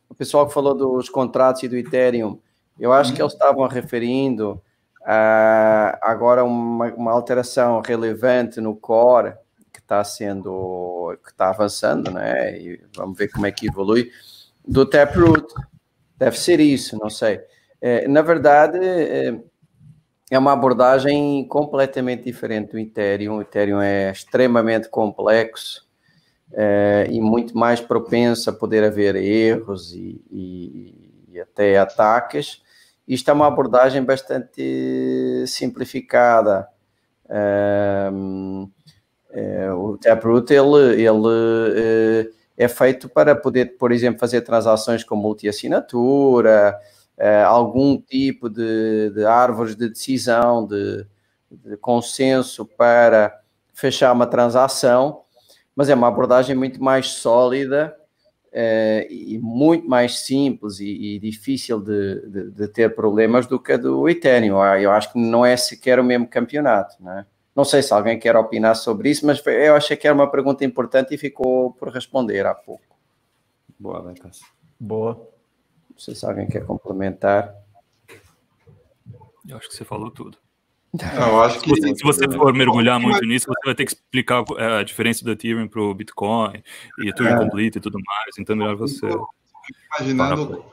o 0.08 0.14
pessoal 0.14 0.46
que 0.46 0.54
falou 0.54 0.74
dos 0.74 1.08
contratos 1.08 1.62
e 1.62 1.68
do 1.68 1.76
Ethereum. 1.76 2.38
Eu 2.78 2.92
acho 2.92 3.12
que 3.14 3.22
eles 3.22 3.32
estavam 3.32 3.66
referindo 3.68 4.60
Uh, 5.02 5.96
agora, 6.02 6.44
uma, 6.44 6.92
uma, 6.92 7.10
alteração 7.10 7.80
relevante 7.80 8.60
no 8.60 8.76
core 8.76 9.32
está 9.90 10.04
sendo, 10.04 11.18
que 11.24 11.32
está 11.32 11.48
avançando, 11.48 12.12
né? 12.12 12.56
E 12.56 12.80
vamos 12.96 13.18
ver 13.18 13.28
como 13.28 13.46
é 13.46 13.50
que 13.50 13.66
evolui, 13.66 14.10
do 14.66 14.86
Taproot. 14.86 15.52
Deve 16.16 16.38
ser 16.38 16.60
isso, 16.60 16.96
não 16.96 17.10
sei. 17.10 17.40
É, 17.80 18.06
na 18.06 18.22
verdade, 18.22 18.78
é, 18.78 19.36
é 20.30 20.38
uma 20.38 20.52
abordagem 20.52 21.44
completamente 21.48 22.24
diferente 22.24 22.70
do 22.70 22.78
Ethereum. 22.78 23.38
O 23.38 23.42
Ethereum 23.42 23.80
é 23.80 24.12
extremamente 24.12 24.88
complexo 24.88 25.88
é, 26.52 27.08
e 27.10 27.20
muito 27.20 27.58
mais 27.58 27.80
propenso 27.80 28.48
a 28.48 28.52
poder 28.52 28.84
haver 28.84 29.16
erros 29.16 29.92
e, 29.92 30.22
e, 30.30 31.24
e 31.32 31.40
até 31.40 31.78
ataques. 31.78 32.62
Isto 33.08 33.30
é 33.30 33.34
uma 33.34 33.48
abordagem 33.48 34.04
bastante 34.04 35.44
simplificada. 35.48 36.68
É, 37.28 38.10
é, 39.32 39.72
o 39.72 39.96
Taproot 39.96 40.52
ele, 40.52 41.02
ele 41.02 42.30
é, 42.56 42.64
é 42.64 42.68
feito 42.68 43.08
para 43.08 43.34
poder, 43.34 43.76
por 43.78 43.92
exemplo, 43.92 44.18
fazer 44.18 44.40
transações 44.42 45.04
com 45.04 45.16
multi-assinatura, 45.16 46.76
uh, 47.18 47.46
algum 47.46 48.00
tipo 48.00 48.48
de, 48.48 49.10
de, 49.10 49.24
árvores 49.24 49.76
de 49.76 49.88
decisão, 49.88 50.66
de, 50.66 51.06
de, 51.50 51.76
consenso 51.76 52.66
para 52.66 53.38
fechar 53.72 54.12
uma 54.12 54.26
transação, 54.26 55.22
mas 55.74 55.88
é 55.88 55.94
uma 55.94 56.08
abordagem 56.08 56.56
muito 56.56 56.82
mais 56.82 57.08
sólida 57.08 57.96
e 59.08 59.38
muito 59.40 59.88
mais 59.88 60.18
simples 60.18 60.80
e, 60.80 61.14
e 61.14 61.18
difícil 61.20 61.80
de, 61.80 62.50
de, 62.50 62.66
ter 62.66 62.92
problemas 62.96 63.46
do 63.46 63.60
que 63.60 63.72
a 63.72 63.76
do 63.76 64.08
Ethereum. 64.08 64.62
Eu 64.74 64.90
acho 64.90 65.12
que 65.12 65.18
não 65.20 65.46
é 65.46 65.56
sequer 65.56 66.00
o 66.00 66.04
mesmo 66.04 66.26
campeonato, 66.26 66.96
não 67.00 67.12
é? 67.12 67.26
Não 67.54 67.64
sei 67.64 67.82
se 67.82 67.92
alguém 67.92 68.18
quer 68.18 68.36
opinar 68.36 68.76
sobre 68.76 69.10
isso, 69.10 69.26
mas 69.26 69.44
eu 69.46 69.74
achei 69.74 69.96
que 69.96 70.06
era 70.06 70.14
uma 70.14 70.30
pergunta 70.30 70.64
importante 70.64 71.14
e 71.14 71.18
ficou 71.18 71.72
por 71.72 71.88
responder 71.88 72.46
há 72.46 72.54
pouco. 72.54 72.96
Boa, 73.78 73.98
Lucas. 73.98 74.40
Boa. 74.78 75.14
Não 75.90 75.98
sei 75.98 76.14
se 76.14 76.24
alguém 76.24 76.46
quer 76.46 76.64
complementar. 76.64 77.54
Eu 79.48 79.56
acho 79.56 79.68
que 79.68 79.74
você 79.74 79.84
falou 79.84 80.10
tudo. 80.10 80.38
eu 80.92 81.42
acho 81.42 81.60
que... 81.60 81.74
se, 81.74 81.80
você, 81.80 81.94
se 81.96 82.02
você 82.02 82.30
for 82.30 82.52
mergulhar 82.52 83.00
muito 83.00 83.24
nisso, 83.24 83.46
você 83.46 83.66
vai 83.66 83.74
ter 83.74 83.84
que 83.84 83.92
explicar 83.92 84.44
é, 84.58 84.78
a 84.78 84.82
diferença 84.82 85.24
do 85.24 85.32
Ethereum 85.32 85.68
para 85.68 85.80
o 85.80 85.94
Bitcoin 85.94 86.62
e 86.98 87.12
tudo 87.12 87.28
é. 87.28 87.36
complete 87.36 87.76
e 87.76 87.80
tudo 87.80 87.98
mais. 88.04 88.38
Então, 88.38 88.56
melhor 88.56 88.76
você. 88.76 89.06
Imaginando 89.98 90.64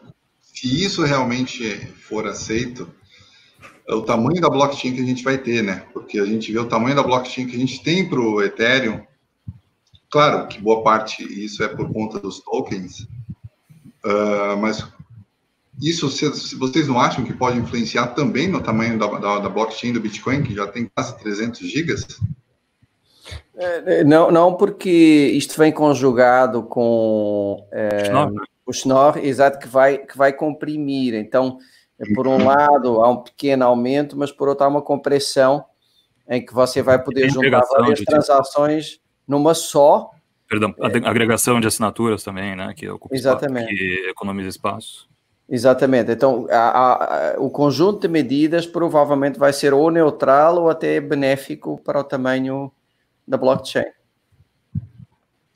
se 0.41 0.83
isso 0.83 1.03
realmente 1.03 1.85
for 1.93 2.25
aceito, 2.27 2.83
é 2.83 3.06
o 3.95 4.01
tamanho 4.01 4.41
da 4.41 4.49
blockchain 4.49 4.93
que 4.93 5.01
a 5.01 5.05
gente 5.05 5.23
vai 5.23 5.37
ter, 5.37 5.63
né? 5.63 5.85
Porque 5.93 6.19
a 6.19 6.25
gente 6.25 6.51
vê 6.51 6.59
o 6.59 6.67
tamanho 6.67 6.95
da 6.95 7.03
blockchain 7.03 7.47
que 7.47 7.55
a 7.55 7.59
gente 7.59 7.81
tem 7.83 8.07
para 8.07 8.19
o 8.19 8.41
Ethereum. 8.41 9.01
Claro 10.09 10.47
que 10.47 10.59
boa 10.59 10.83
parte 10.83 11.23
isso 11.23 11.63
é 11.63 11.67
por 11.67 11.91
conta 11.91 12.19
dos 12.19 12.39
tokens, 12.39 13.01
uh, 14.05 14.57
mas 14.59 14.85
isso, 15.81 16.09
se, 16.09 16.55
vocês 16.55 16.87
não 16.87 16.99
acham 16.99 17.23
que 17.23 17.33
pode 17.33 17.57
influenciar 17.57 18.07
também 18.07 18.47
no 18.47 18.61
tamanho 18.61 18.97
da, 18.97 19.07
da, 19.07 19.39
da 19.39 19.49
blockchain 19.49 19.93
do 19.93 19.99
Bitcoin, 20.01 20.43
que 20.43 20.55
já 20.55 20.65
tem 20.67 20.89
quase 20.93 21.17
300 21.19 21.59
gigas? 21.59 22.07
É, 23.55 24.03
não, 24.03 24.31
não, 24.31 24.55
porque 24.55 24.89
isto 25.33 25.57
vem 25.57 25.71
conjugado 25.71 26.63
com 26.63 27.67
é, 27.71 28.05
Schnorr. 28.05 28.33
o 28.65 28.73
Schnorr, 28.73 29.17
exato, 29.19 29.59
que 29.59 29.67
vai, 29.67 29.99
que 29.99 30.17
vai 30.17 30.33
comprimir. 30.33 31.13
Então, 31.13 31.59
por 32.13 32.27
um 32.27 32.45
lado, 32.45 33.01
há 33.01 33.09
um 33.09 33.17
pequeno 33.17 33.65
aumento, 33.65 34.17
mas 34.17 34.31
por 34.31 34.47
outro, 34.47 34.65
há 34.65 34.67
uma 34.67 34.81
compressão 34.81 35.65
em 36.29 36.45
que 36.45 36.53
você 36.53 36.81
vai 36.81 37.01
poder 37.01 37.29
juntar 37.29 37.61
várias 37.71 38.01
transações 38.01 38.99
numa 39.27 39.53
só. 39.53 40.11
Perdão, 40.49 40.73
é, 40.79 41.07
agregação 41.07 41.59
de 41.59 41.67
assinaturas 41.67 42.23
também, 42.23 42.55
né? 42.55 42.73
Que, 42.75 42.87
Exatamente. 43.11 43.73
que 43.73 44.09
economiza 44.09 44.49
espaço. 44.49 45.09
Exatamente. 45.49 46.11
Então, 46.11 46.45
a, 46.49 47.33
a, 47.33 47.39
o 47.39 47.49
conjunto 47.49 48.01
de 48.01 48.07
medidas 48.07 48.65
provavelmente 48.65 49.39
vai 49.39 49.53
ser 49.53 49.73
ou 49.73 49.89
neutral 49.89 50.57
ou 50.57 50.69
até 50.69 50.99
benéfico 50.99 51.81
para 51.83 51.99
o 51.99 52.03
tamanho 52.03 52.71
da 53.25 53.37
blockchain. 53.37 53.85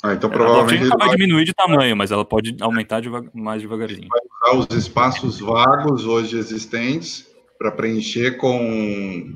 Ah, 0.03 0.13
então 0.13 0.29
provavelmente. 0.29 0.85
Ela 0.85 0.97
vai 0.97 1.09
diminuir 1.09 1.45
de 1.45 1.53
tamanho, 1.53 1.95
mas 1.95 2.11
ela 2.11 2.25
pode 2.25 2.55
aumentar 2.59 3.01
mais 3.33 3.61
devagarzinho. 3.61 4.07
Vai 4.09 4.55
usar 4.55 4.67
os 4.73 4.77
espaços 4.77 5.39
vagos 5.39 6.05
hoje 6.05 6.37
existentes 6.37 7.29
para 7.57 7.71
preencher 7.71 8.37
com, 8.37 9.35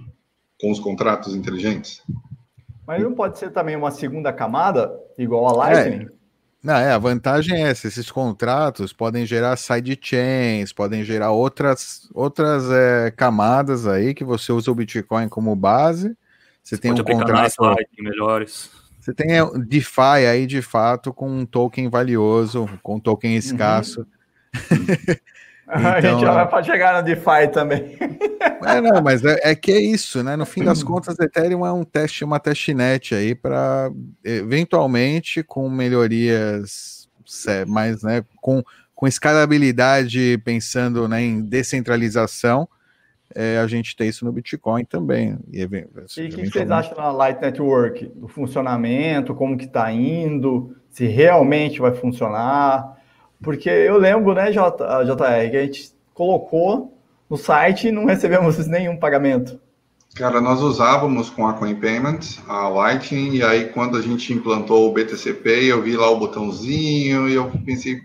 com 0.60 0.72
os 0.72 0.80
contratos 0.80 1.36
inteligentes. 1.36 2.02
Mas 2.88 3.04
não 3.04 3.14
pode 3.14 3.38
ser 3.38 3.52
também 3.52 3.76
uma 3.76 3.92
segunda 3.92 4.34
camada, 4.34 4.92
igual 5.18 5.48
a 5.48 5.54
Lightning? 5.54 6.06
É. 6.06 6.16
Não, 6.64 6.74
é, 6.74 6.92
a 6.92 6.98
vantagem 6.98 7.64
é 7.64 7.70
essa, 7.70 7.88
esses 7.88 8.10
contratos 8.10 8.92
podem 8.92 9.24
gerar 9.24 9.56
sidechains, 9.56 10.74
podem 10.74 11.04
gerar 11.04 11.32
outras, 11.32 12.10
outras 12.12 12.72
é, 12.72 13.12
camadas 13.12 13.86
aí 13.86 14.16
que 14.16 14.24
você 14.24 14.52
usa 14.52 14.72
o 14.72 14.76
Bitcoin 14.76 15.30
como 15.30 15.56
base. 15.56 16.18
Você, 16.64 16.76
você 16.76 16.82
tem 16.82 16.92
um 16.92 17.04
contrato 17.04 17.54
melhores. 18.00 18.72
Você 19.06 19.14
tem 19.14 19.38
é, 19.38 19.46
DeFi 19.60 20.26
aí 20.28 20.48
de 20.48 20.64
fato 20.64 21.14
com 21.14 21.30
um 21.30 21.46
token 21.46 21.88
valioso, 21.90 22.68
com 22.82 22.96
um 22.96 23.00
token 23.00 23.34
uhum. 23.34 23.38
escasso. 23.38 24.00
Uhum. 24.02 24.86
então, 25.70 25.92
a 25.92 26.02
gente 26.02 26.22
já 26.22 26.32
vai 26.32 26.50
para 26.50 26.64
chegar 26.64 26.96
no 26.96 27.04
DeFi 27.04 27.48
também. 27.54 27.96
É, 28.66 28.82
não, 28.82 29.04
mas 29.04 29.24
é, 29.24 29.40
é, 29.44 29.54
que 29.54 29.72
é 29.72 29.80
isso, 29.80 30.24
né? 30.24 30.36
No 30.36 30.44
fim 30.44 30.64
das 30.64 30.82
contas, 30.82 31.20
Ethereum 31.20 31.64
é 31.64 31.72
um 31.72 31.84
teste, 31.84 32.24
uma 32.24 32.40
testnet 32.40 33.14
aí 33.14 33.36
para 33.36 33.92
eventualmente 34.24 35.44
com 35.44 35.70
melhorias 35.70 37.08
mais, 37.68 38.02
né, 38.02 38.24
com, 38.42 38.64
com 38.96 39.08
escalabilidade, 39.08 40.42
pensando 40.44 41.08
né, 41.08 41.22
em 41.22 41.42
descentralização, 41.42 42.68
é, 43.36 43.60
a 43.60 43.68
gente 43.68 43.96
ter 43.98 44.06
isso 44.06 44.24
no 44.24 44.32
Bitcoin 44.32 44.86
também. 44.86 45.38
E, 45.52 45.60
e 45.60 45.66
o 45.66 46.30
que 46.30 46.50
vocês 46.50 46.72
acham 46.72 46.96
da 46.96 47.12
Light 47.12 47.42
Network? 47.42 48.06
Do 48.16 48.30
funcionamento, 48.30 49.36
como 49.36 49.58
que 49.58 49.66
está 49.66 49.92
indo, 49.92 50.74
se 50.90 51.06
realmente 51.06 51.82
vai 51.82 51.94
funcionar? 51.94 52.96
Porque 53.44 53.70
eu 53.70 53.98
lembro, 53.98 54.34
né, 54.34 54.52
JR, 54.52 55.52
que 55.52 55.58
a 55.58 55.66
gente 55.66 55.92
colocou 56.14 56.98
no 57.30 57.36
site 57.36 57.90
e 57.90 57.92
não 57.92 58.06
recebemos 58.06 58.66
nenhum 58.68 58.96
pagamento. 58.96 59.60
Cara, 60.16 60.40
nós 60.40 60.62
usávamos 60.62 61.30
com 61.30 61.46
a 61.46 61.54
Coin 61.54 61.76
Payments, 61.76 62.42
a 62.48 62.70
Lightning, 62.70 63.36
e 63.36 63.44
aí 63.44 63.66
quando 63.66 63.98
a 63.98 64.02
gente 64.02 64.32
implantou 64.32 64.90
o 64.90 64.94
BTCP, 64.94 65.66
eu 65.66 65.82
vi 65.82 65.98
lá 65.98 66.10
o 66.10 66.18
botãozinho 66.18 67.28
e 67.28 67.34
eu 67.34 67.52
pensei, 67.66 68.00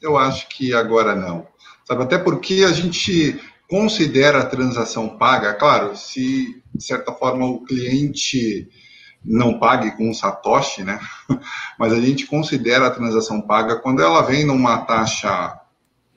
eu 0.00 0.16
acho 0.16 0.48
que 0.48 0.72
agora 0.72 1.16
não. 1.16 1.48
Sabe, 1.84 2.04
até 2.04 2.16
porque 2.16 2.64
a 2.64 2.70
gente 2.70 3.40
considera 3.70 4.40
a 4.40 4.46
transação 4.46 5.16
paga, 5.16 5.54
claro, 5.54 5.96
se 5.96 6.60
de 6.74 6.84
certa 6.84 7.12
forma 7.12 7.46
o 7.46 7.64
cliente 7.64 8.68
não 9.24 9.60
pague 9.60 9.92
com 9.92 10.10
um 10.10 10.14
satoshi, 10.14 10.82
né? 10.82 10.98
Mas 11.78 11.92
a 11.92 12.00
gente 12.00 12.26
considera 12.26 12.88
a 12.88 12.90
transação 12.90 13.40
paga 13.40 13.76
quando 13.76 14.02
ela 14.02 14.22
vem 14.22 14.44
numa 14.44 14.78
taxa 14.78 15.56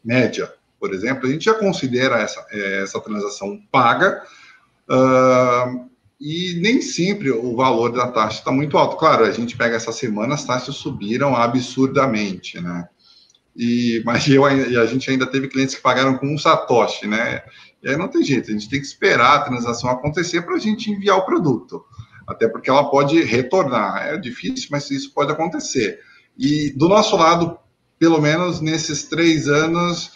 média, 0.04 0.52
por 0.80 0.94
exemplo, 0.94 1.28
a 1.28 1.32
gente 1.32 1.46
já 1.46 1.54
considera 1.54 2.20
essa, 2.20 2.44
é, 2.50 2.82
essa 2.82 3.00
transação 3.00 3.58
paga 3.72 4.24
uh, 4.90 5.90
e 6.20 6.60
nem 6.60 6.82
sempre 6.82 7.30
o 7.30 7.56
valor 7.56 7.92
da 7.92 8.08
taxa 8.08 8.40
está 8.40 8.52
muito 8.52 8.78
alto. 8.78 8.98
Claro, 8.98 9.26
a 9.26 9.32
gente 9.32 9.56
pega 9.56 9.76
essa 9.76 9.92
semana, 9.92 10.34
as 10.34 10.44
taxas 10.44 10.76
subiram 10.76 11.36
absurdamente, 11.36 12.60
né? 12.60 12.90
E, 13.56 14.02
mas 14.06 14.28
eu, 14.28 14.46
a 14.46 14.86
gente 14.86 15.10
ainda 15.10 15.28
teve 15.28 15.48
clientes 15.48 15.76
que 15.76 15.82
pagaram 15.82 16.18
com 16.18 16.28
um 16.28 16.38
satoshi, 16.38 17.08
né? 17.08 17.44
E 17.82 17.90
aí 17.90 17.98
não 17.98 18.08
tem 18.08 18.24
jeito, 18.24 18.50
a 18.50 18.54
gente 18.54 18.70
tem 18.70 18.80
que 18.80 18.86
esperar 18.86 19.36
a 19.36 19.42
transação 19.42 19.90
acontecer 19.90 20.42
para 20.42 20.56
a 20.56 20.60
gente 20.60 20.90
enviar 20.90 21.18
o 21.18 21.26
produto. 21.26 21.84
Até 22.26 22.48
porque 22.48 22.70
ela 22.70 22.90
pode 22.90 23.22
retornar. 23.22 24.08
É 24.08 24.18
difícil, 24.18 24.70
mas 24.72 24.90
isso 24.90 25.14
pode 25.14 25.32
acontecer. 25.32 26.00
E 26.38 26.72
do 26.72 26.88
nosso 26.88 27.16
lado, 27.18 27.60
pelo 28.00 28.22
menos 28.22 28.62
nesses 28.62 29.04
três 29.04 29.48
anos, 29.48 30.14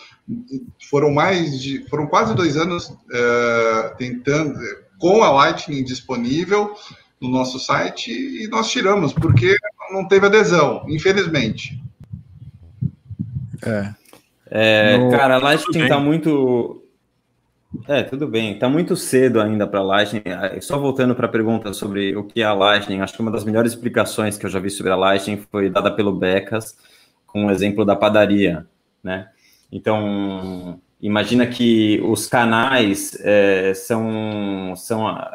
foram 0.89 1.11
mais 1.11 1.61
de, 1.61 1.87
foram 1.89 2.07
quase 2.07 2.33
dois 2.33 2.57
anos 2.57 2.93
é, 3.11 3.93
tentando 3.97 4.57
com 4.99 5.23
a 5.23 5.31
Lightning 5.31 5.83
disponível 5.83 6.73
no 7.21 7.29
nosso 7.29 7.59
site 7.59 8.11
e 8.11 8.47
nós 8.47 8.69
tiramos 8.69 9.13
porque 9.13 9.55
não 9.91 10.07
teve 10.07 10.25
adesão, 10.25 10.85
infelizmente. 10.87 11.81
É. 13.67 14.93
é 14.93 14.97
no... 14.97 15.11
Cara, 15.11 15.35
a 15.35 15.39
Lightning 15.39 15.83
está 15.83 15.99
muito. 15.99 16.83
É, 17.87 18.03
tudo 18.03 18.27
bem. 18.27 18.53
Está 18.53 18.69
muito 18.69 18.95
cedo 18.95 19.41
ainda 19.41 19.67
para 19.67 19.79
a 19.79 19.83
Lightning. 19.83 20.21
É, 20.25 20.59
só 20.61 20.79
voltando 20.79 21.13
para 21.13 21.27
a 21.27 21.29
pergunta 21.29 21.73
sobre 21.73 22.15
o 22.15 22.23
que 22.23 22.41
é 22.41 22.45
a 22.45 22.53
Lightning, 22.53 23.01
acho 23.01 23.13
que 23.13 23.21
uma 23.21 23.31
das 23.31 23.43
melhores 23.43 23.73
explicações 23.73 24.37
que 24.37 24.45
eu 24.45 24.49
já 24.49 24.59
vi 24.59 24.69
sobre 24.69 24.91
a 24.91 24.95
Lightning 24.95 25.43
foi 25.51 25.69
dada 25.69 25.91
pelo 25.91 26.13
Becas, 26.13 26.77
com 27.25 27.45
o 27.47 27.51
exemplo 27.51 27.83
da 27.85 27.95
padaria, 27.95 28.65
né? 29.03 29.29
Então, 29.71 30.79
Imagina 30.99 31.45
que 31.45 32.01
os 32.03 32.25
canais 32.25 33.15
é, 33.21 33.73
são, 33.75 34.73
são 34.75 35.07
a, 35.07 35.31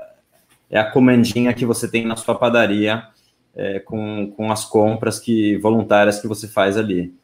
é 0.68 0.78
a 0.78 0.90
comandinha 0.90 1.54
que 1.54 1.64
você 1.64 1.88
tem 1.88 2.04
na 2.04 2.16
sua 2.16 2.34
padaria 2.34 3.04
é, 3.54 3.78
com, 3.78 4.32
com 4.36 4.50
as 4.50 4.64
compras 4.64 5.20
que 5.20 5.56
voluntárias 5.58 6.20
que 6.20 6.26
você 6.26 6.48
faz 6.48 6.76
ali. 6.76 7.14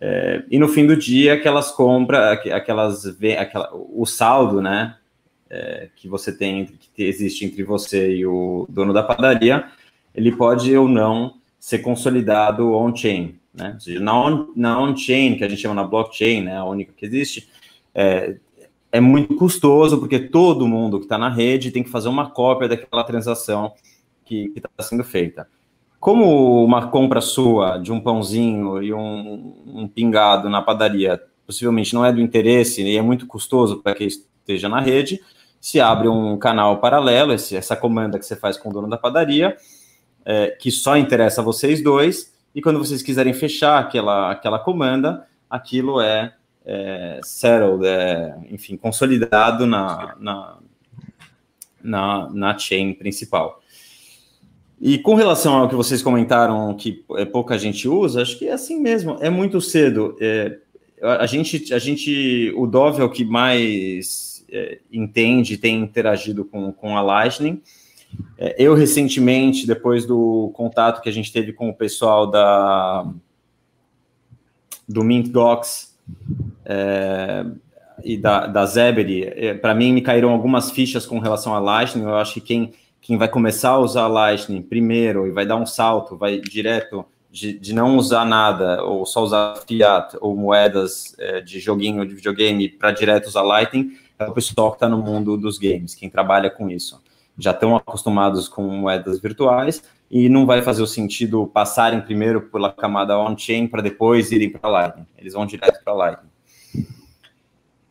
É, 0.00 0.44
e 0.50 0.58
no 0.58 0.68
fim 0.68 0.86
do 0.86 0.96
dia, 0.96 1.34
aquelas 1.34 1.70
compras, 1.72 2.38
aquelas, 2.52 3.04
aquela, 3.38 3.70
o 3.74 4.06
saldo, 4.06 4.62
né, 4.62 4.96
é, 5.50 5.88
que 5.96 6.08
você 6.08 6.30
tem, 6.30 6.66
que 6.94 7.02
existe 7.02 7.44
entre 7.44 7.64
você 7.64 8.14
e 8.16 8.26
o 8.26 8.66
dono 8.68 8.92
da 8.92 9.02
padaria, 9.02 9.66
ele 10.14 10.30
pode 10.32 10.76
ou 10.76 10.88
não 10.88 11.34
ser 11.58 11.80
consolidado 11.80 12.72
on-chain, 12.72 13.38
né? 13.52 13.72
Ou 13.74 13.80
seja, 13.80 14.00
na 14.00 14.80
on-chain, 14.80 15.36
que 15.36 15.44
a 15.44 15.48
gente 15.48 15.60
chama 15.60 15.74
na 15.74 15.84
blockchain, 15.84 16.42
né, 16.42 16.56
a 16.56 16.64
única 16.64 16.92
que 16.96 17.04
existe, 17.04 17.48
é, 17.94 18.36
é 18.92 19.00
muito 19.00 19.34
custoso, 19.36 19.98
porque 19.98 20.18
todo 20.18 20.68
mundo 20.68 20.98
que 20.98 21.06
está 21.06 21.18
na 21.18 21.28
rede 21.28 21.72
tem 21.72 21.82
que 21.82 21.90
fazer 21.90 22.08
uma 22.08 22.30
cópia 22.30 22.68
daquela 22.68 23.04
transação 23.04 23.72
que 24.24 24.52
está 24.54 24.70
sendo 24.80 25.02
feita. 25.02 25.48
Como 26.00 26.64
uma 26.64 26.88
compra 26.88 27.20
sua 27.20 27.78
de 27.78 27.92
um 27.92 28.00
pãozinho 28.00 28.82
e 28.82 28.94
um, 28.94 29.54
um 29.66 29.88
pingado 29.88 30.48
na 30.48 30.62
padaria 30.62 31.20
possivelmente 31.48 31.94
não 31.94 32.04
é 32.04 32.12
do 32.12 32.20
interesse 32.20 32.82
e 32.82 32.98
é 32.98 33.00
muito 33.00 33.26
custoso 33.26 33.78
para 33.78 33.94
quem 33.94 34.06
esteja 34.06 34.68
na 34.68 34.80
rede, 34.80 35.18
se 35.58 35.80
abre 35.80 36.06
um 36.06 36.36
canal 36.36 36.76
paralelo, 36.78 37.32
esse, 37.32 37.56
essa 37.56 37.74
comanda 37.74 38.18
que 38.18 38.26
você 38.26 38.36
faz 38.36 38.58
com 38.58 38.68
o 38.68 38.72
dono 38.72 38.86
da 38.86 38.98
padaria, 38.98 39.56
é, 40.26 40.48
que 40.48 40.70
só 40.70 40.98
interessa 40.98 41.40
a 41.40 41.44
vocês 41.44 41.82
dois, 41.82 42.34
e 42.54 42.60
quando 42.60 42.78
vocês 42.78 43.02
quiserem 43.02 43.32
fechar 43.32 43.78
aquela, 43.78 44.30
aquela 44.30 44.58
comanda, 44.58 45.26
aquilo 45.48 46.02
é, 46.02 46.34
é 46.66 47.18
settled, 47.22 47.86
é, 47.86 48.36
enfim, 48.50 48.76
consolidado 48.76 49.66
na, 49.66 50.14
na, 50.20 50.58
na, 51.82 52.28
na 52.30 52.58
chain 52.58 52.92
principal. 52.92 53.62
E 54.80 54.98
com 54.98 55.14
relação 55.14 55.54
ao 55.54 55.68
que 55.68 55.74
vocês 55.74 56.02
comentaram 56.02 56.74
que 56.74 57.04
é, 57.16 57.24
pouca 57.24 57.58
gente 57.58 57.88
usa, 57.88 58.22
acho 58.22 58.38
que 58.38 58.46
é 58.46 58.52
assim 58.52 58.80
mesmo, 58.80 59.16
é 59.20 59.28
muito 59.28 59.60
cedo. 59.60 60.16
É, 60.20 60.58
a 61.02 61.26
gente, 61.26 61.72
a 61.74 61.78
gente, 61.78 62.52
o 62.56 62.66
Dove 62.66 63.00
é 63.00 63.04
o 63.04 63.10
que 63.10 63.24
mais 63.24 64.44
é, 64.50 64.78
entende, 64.92 65.56
tem 65.56 65.80
interagido 65.80 66.44
com, 66.44 66.72
com 66.72 66.96
a 66.96 67.02
Lightning. 67.02 67.60
É, 68.36 68.54
eu 68.58 68.74
recentemente, 68.74 69.66
depois 69.66 70.06
do 70.06 70.50
contato 70.54 71.02
que 71.02 71.08
a 71.08 71.12
gente 71.12 71.32
teve 71.32 71.52
com 71.52 71.68
o 71.68 71.74
pessoal 71.74 72.26
da 72.26 73.06
do 74.88 75.04
Mint 75.04 75.30
Gox 75.30 75.94
é, 76.64 77.44
e 78.02 78.16
da, 78.16 78.46
da 78.46 78.64
Zebedee, 78.64 79.24
é, 79.24 79.52
para 79.52 79.74
mim 79.74 79.92
me 79.92 80.00
caíram 80.00 80.30
algumas 80.30 80.70
fichas 80.70 81.04
com 81.04 81.18
relação 81.18 81.54
à 81.54 81.58
Lightning. 81.58 82.04
Eu 82.04 82.14
acho 82.14 82.34
que 82.34 82.40
quem 82.40 82.72
quem 83.00 83.16
vai 83.16 83.28
começar 83.28 83.70
a 83.70 83.78
usar 83.78 84.06
Lightning 84.08 84.62
primeiro 84.62 85.26
e 85.26 85.30
vai 85.30 85.46
dar 85.46 85.56
um 85.56 85.66
salto, 85.66 86.16
vai 86.16 86.40
direto 86.40 87.04
de, 87.30 87.58
de 87.58 87.72
não 87.72 87.96
usar 87.96 88.24
nada, 88.24 88.82
ou 88.82 89.04
só 89.06 89.22
usar 89.22 89.56
fiat 89.66 90.16
ou 90.20 90.36
moedas 90.36 91.14
é, 91.18 91.40
de 91.40 91.60
joguinho 91.60 92.06
de 92.06 92.14
videogame 92.14 92.68
para 92.68 92.90
direto 92.90 93.26
usar 93.26 93.42
Lightning, 93.42 93.92
é 94.18 94.26
o 94.26 94.32
pessoal 94.32 94.70
que 94.70 94.76
está 94.76 94.88
no 94.88 94.98
mundo 94.98 95.36
dos 95.36 95.58
games, 95.58 95.94
quem 95.94 96.10
trabalha 96.10 96.50
com 96.50 96.68
isso. 96.68 97.00
Já 97.38 97.52
estão 97.52 97.76
acostumados 97.76 98.48
com 98.48 98.62
moedas 98.62 99.20
virtuais 99.20 99.82
e 100.10 100.28
não 100.28 100.44
vai 100.44 100.60
fazer 100.62 100.82
o 100.82 100.86
sentido 100.86 101.46
passarem 101.46 102.00
primeiro 102.00 102.42
pela 102.42 102.72
camada 102.72 103.16
on-chain 103.18 103.68
para 103.68 103.82
depois 103.82 104.32
irem 104.32 104.50
para 104.50 104.68
Lightning. 104.68 105.06
Eles 105.16 105.34
vão 105.34 105.46
direto 105.46 105.82
para 105.84 105.92
Lightning. 105.92 106.30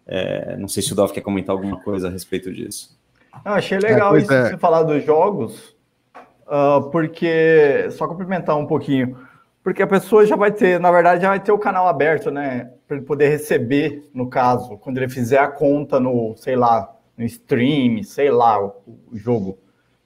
É, 0.05 0.57
não 0.57 0.67
sei 0.67 0.81
se 0.81 0.91
o 0.91 0.95
Dov 0.95 1.11
quer 1.11 1.21
comentar 1.21 1.55
alguma 1.55 1.79
coisa 1.79 2.07
a 2.07 2.11
respeito 2.11 2.51
disso. 2.51 2.96
Eu 3.45 3.53
achei 3.53 3.79
legal 3.79 4.15
é, 4.15 4.19
isso 4.19 4.33
é. 4.33 4.49
você 4.49 4.57
falar 4.57 4.83
dos 4.83 5.03
jogos, 5.03 5.75
uh, 6.47 6.89
porque 6.91 7.87
só 7.91 8.07
complementar 8.07 8.57
um 8.57 8.65
pouquinho, 8.65 9.17
porque 9.63 9.81
a 9.81 9.87
pessoa 9.87 10.25
já 10.25 10.35
vai 10.35 10.51
ter, 10.51 10.79
na 10.79 10.91
verdade, 10.91 11.21
já 11.21 11.29
vai 11.29 11.39
ter 11.39 11.51
o 11.51 11.57
canal 11.57 11.87
aberto, 11.87 12.31
né, 12.31 12.71
para 12.87 12.97
ele 12.97 13.05
poder 13.05 13.29
receber, 13.29 14.09
no 14.13 14.29
caso, 14.29 14.77
quando 14.77 14.97
ele 14.97 15.09
fizer 15.09 15.39
a 15.39 15.47
conta 15.47 15.99
no, 15.99 16.35
sei 16.37 16.55
lá, 16.55 16.93
no 17.17 17.25
stream, 17.25 18.03
sei 18.03 18.31
lá, 18.31 18.63
o, 18.63 18.73
o 19.11 19.17
jogo. 19.17 19.57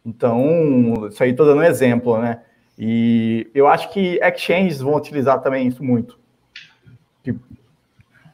Então, 0.05 1.07
isso 1.09 1.21
aí 1.23 1.31
estou 1.31 1.45
dando 1.45 1.59
um 1.59 1.63
exemplo, 1.63 2.17
né? 2.19 2.41
E 2.77 3.47
eu 3.53 3.67
acho 3.67 3.91
que 3.91 4.19
exchanges 4.23 4.81
vão 4.81 4.95
utilizar 4.95 5.39
também 5.41 5.67
isso 5.67 5.83
muito. 5.83 6.19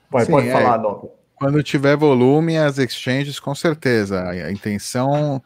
Pode, 0.09 0.25
Sim, 0.25 0.31
pode 0.31 0.47
é. 0.47 0.51
falar, 0.51 0.77
Dom. 0.77 1.16
Quando 1.37 1.61
tiver 1.61 1.95
volume, 1.95 2.57
as 2.57 2.77
exchanges, 2.79 3.39
com 3.39 3.53
certeza. 3.53 4.27
A, 4.27 4.51
intenção 4.51 5.41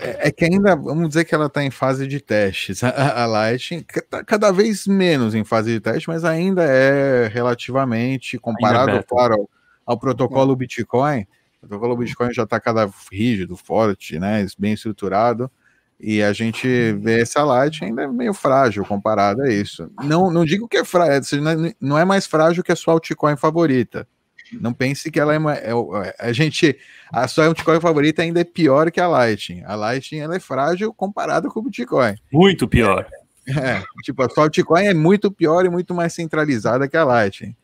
é, 0.00 0.28
é, 0.28 0.30
que 0.30 0.44
ainda, 0.44 0.76
vamos 0.76 1.08
dizer 1.08 1.24
que 1.24 1.34
ela 1.34 1.46
está 1.46 1.62
em 1.62 1.70
fase 1.70 2.06
de 2.06 2.20
testes. 2.20 2.82
A, 2.84 3.22
a 3.22 3.26
Lightning 3.26 3.84
está 3.90 4.22
cada 4.24 4.50
vez 4.50 4.86
menos 4.86 5.34
em 5.34 5.44
fase 5.44 5.72
de 5.72 5.80
teste, 5.80 6.08
mas 6.08 6.24
ainda 6.24 6.62
é 6.62 7.26
relativamente, 7.28 8.38
comparado, 8.38 8.90
é 8.90 9.02
claro, 9.02 9.34
ao, 9.34 9.50
ao 9.86 9.98
protocolo 9.98 10.54
Bitcoin, 10.54 11.26
o 11.62 11.66
protocolo 11.66 11.96
Bitcoin 11.96 12.32
já 12.32 12.44
está 12.44 12.60
cada 12.60 12.88
rígido, 13.10 13.56
forte, 13.56 14.18
né, 14.18 14.46
bem 14.58 14.74
estruturado, 14.74 15.50
e 15.98 16.22
a 16.22 16.32
gente 16.32 16.92
vê 17.00 17.22
essa 17.22 17.42
Lightning 17.42 17.88
ainda 17.88 18.02
é 18.02 18.06
meio 18.06 18.32
frágil 18.32 18.84
comparado 18.84 19.42
a 19.42 19.48
isso. 19.48 19.90
Não, 20.04 20.30
não 20.30 20.44
digo 20.44 20.68
que 20.68 20.76
é 20.76 20.84
frágil, 20.84 21.42
não 21.80 21.98
é 21.98 22.04
mais 22.04 22.26
frágil 22.26 22.62
que 22.62 22.70
a 22.70 22.76
sua 22.76 22.94
altcoin 22.94 23.36
favorita, 23.36 24.06
não 24.52 24.72
pense 24.72 25.10
que 25.10 25.18
ela 25.18 25.34
é, 25.34 25.38
uma, 25.38 25.54
é, 25.54 25.70
é 25.70 26.14
a 26.18 26.32
gente 26.32 26.76
a 27.12 27.26
sua 27.26 27.46
altcoin 27.46 27.80
favorita 27.80 28.22
ainda 28.22 28.40
é 28.40 28.44
pior 28.44 28.90
que 28.90 29.00
a 29.00 29.08
Lightning. 29.08 29.62
A 29.64 29.74
Lightning 29.74 30.20
ela 30.20 30.36
é 30.36 30.40
frágil 30.40 30.92
comparada 30.92 31.48
com 31.48 31.60
o 31.60 31.62
Bitcoin. 31.62 32.14
Muito 32.32 32.68
pior. 32.68 33.06
É, 33.48 33.82
tipo, 34.02 34.22
a 34.22 34.28
sua 34.28 34.44
altcoin 34.44 34.84
é 34.84 34.94
muito 34.94 35.30
pior 35.30 35.64
e 35.64 35.70
muito 35.70 35.94
mais 35.94 36.12
centralizada 36.12 36.86
que 36.86 36.96
a 36.96 37.04
Lightning. 37.04 37.56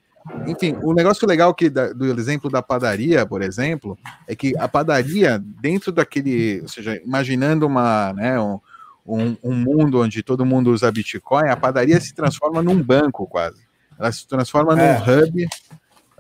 Enfim, 0.46 0.74
o 0.82 0.94
negócio 0.94 1.28
legal 1.28 1.52
que 1.52 1.68
do 1.68 2.06
exemplo 2.18 2.48
da 2.48 2.62
padaria, 2.62 3.26
por 3.26 3.42
exemplo, 3.42 3.98
é 4.26 4.34
que 4.34 4.56
a 4.56 4.66
padaria 4.66 5.38
dentro 5.38 5.92
daquele, 5.92 6.62
ou 6.62 6.68
seja, 6.68 6.98
imaginando 7.04 7.66
uma, 7.66 8.14
né, 8.14 8.40
um, 8.40 8.58
um, 9.06 9.36
um 9.44 9.52
mundo 9.52 10.00
onde 10.00 10.22
todo 10.22 10.46
mundo 10.46 10.70
usa 10.70 10.90
Bitcoin, 10.90 11.50
a 11.50 11.56
padaria 11.56 12.00
se 12.00 12.14
transforma 12.14 12.62
num 12.62 12.82
banco 12.82 13.26
quase. 13.26 13.62
Ela 13.98 14.10
se 14.10 14.26
transforma 14.26 14.80
é. 14.80 14.98
num 14.98 15.02
hub 15.02 15.46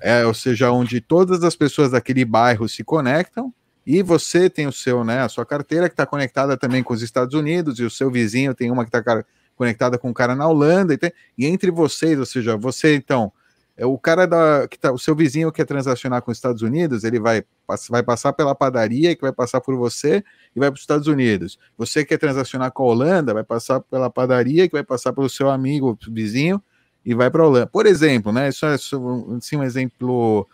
é, 0.00 0.24
ou 0.26 0.34
seja, 0.34 0.70
onde 0.70 1.00
todas 1.00 1.42
as 1.42 1.56
pessoas 1.56 1.90
daquele 1.90 2.24
bairro 2.24 2.68
se 2.68 2.82
conectam 2.84 3.52
e 3.86 4.02
você 4.02 4.48
tem 4.48 4.66
o 4.66 4.72
seu, 4.72 5.04
né, 5.04 5.20
a 5.20 5.28
sua 5.28 5.44
carteira 5.44 5.88
que 5.88 5.92
está 5.92 6.06
conectada 6.06 6.56
também 6.56 6.82
com 6.82 6.94
os 6.94 7.02
Estados 7.02 7.34
Unidos 7.34 7.78
e 7.78 7.84
o 7.84 7.90
seu 7.90 8.10
vizinho 8.10 8.54
tem 8.54 8.70
uma 8.70 8.84
que 8.84 8.96
está 8.96 9.24
conectada 9.56 9.98
com 9.98 10.08
um 10.08 10.12
cara 10.12 10.34
na 10.34 10.48
Holanda 10.48 10.94
e, 10.94 10.98
tem, 10.98 11.12
e, 11.36 11.46
entre 11.46 11.70
vocês, 11.70 12.18
ou 12.18 12.26
seja, 12.26 12.56
você 12.56 12.94
então 12.94 13.32
é 13.76 13.84
o 13.84 13.98
cara 13.98 14.26
da 14.26 14.68
que 14.68 14.78
tá, 14.78 14.92
o 14.92 14.98
seu 14.98 15.16
vizinho 15.16 15.50
que 15.50 15.56
quer 15.56 15.64
transacionar 15.64 16.22
com 16.22 16.30
os 16.30 16.38
Estados 16.38 16.62
Unidos, 16.62 17.02
ele 17.02 17.18
vai, 17.18 17.42
vai 17.90 18.02
passar 18.02 18.32
pela 18.32 18.54
padaria 18.54 19.16
que 19.16 19.22
vai 19.22 19.32
passar 19.32 19.60
por 19.60 19.76
você 19.76 20.22
e 20.54 20.60
vai 20.60 20.70
para 20.70 20.76
os 20.76 20.82
Estados 20.82 21.08
Unidos. 21.08 21.58
Você 21.76 22.04
quer 22.04 22.18
transacionar 22.18 22.70
com 22.70 22.84
a 22.84 22.86
Holanda, 22.86 23.34
vai 23.34 23.42
passar 23.42 23.80
pela 23.80 24.08
padaria 24.08 24.68
que 24.68 24.74
vai 24.74 24.84
passar 24.84 25.12
pelo 25.12 25.28
seu 25.28 25.50
amigo 25.50 25.98
vizinho 26.08 26.62
e 27.04 27.14
vai 27.14 27.30
para 27.30 27.42
a 27.42 27.46
Holanda. 27.46 27.66
Por 27.66 27.86
exemplo, 27.86 28.32
né? 28.32 28.48
Isso 28.48 28.64
é 28.64 28.74
assim, 28.74 29.56
um 29.56 29.62
exemplo 29.62 30.48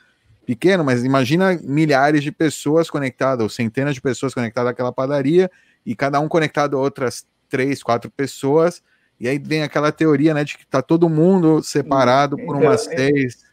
pequeno, 0.44 0.84
mas 0.84 1.05
imagina 1.05 1.59
milhares 1.62 2.22
de 2.22 2.32
pessoas 2.32 2.90
conectadas, 2.90 3.42
ou 3.42 3.48
centenas 3.48 3.94
de 3.94 4.01
pessoas 4.01 4.34
conectadas 4.34 4.72
àquela 4.72 4.92
padaria, 4.92 5.51
e 5.86 5.94
cada 5.94 6.18
um 6.18 6.28
conectado 6.28 6.76
a 6.76 6.80
outras 6.80 7.24
três, 7.48 7.82
quatro 7.82 8.11
pessoas, 8.11 8.82
e 9.18 9.28
aí 9.28 9.38
vem 9.38 9.62
aquela 9.62 9.92
teoria, 9.92 10.34
né, 10.34 10.44
de 10.44 10.57
que 10.57 10.64
está 10.64 10.82
todo 10.82 11.09
mundo 11.09 11.62
separado 11.62 12.36
por 12.36 12.57
então, 12.57 12.68
umas 12.68 12.82
seis, 12.82 13.44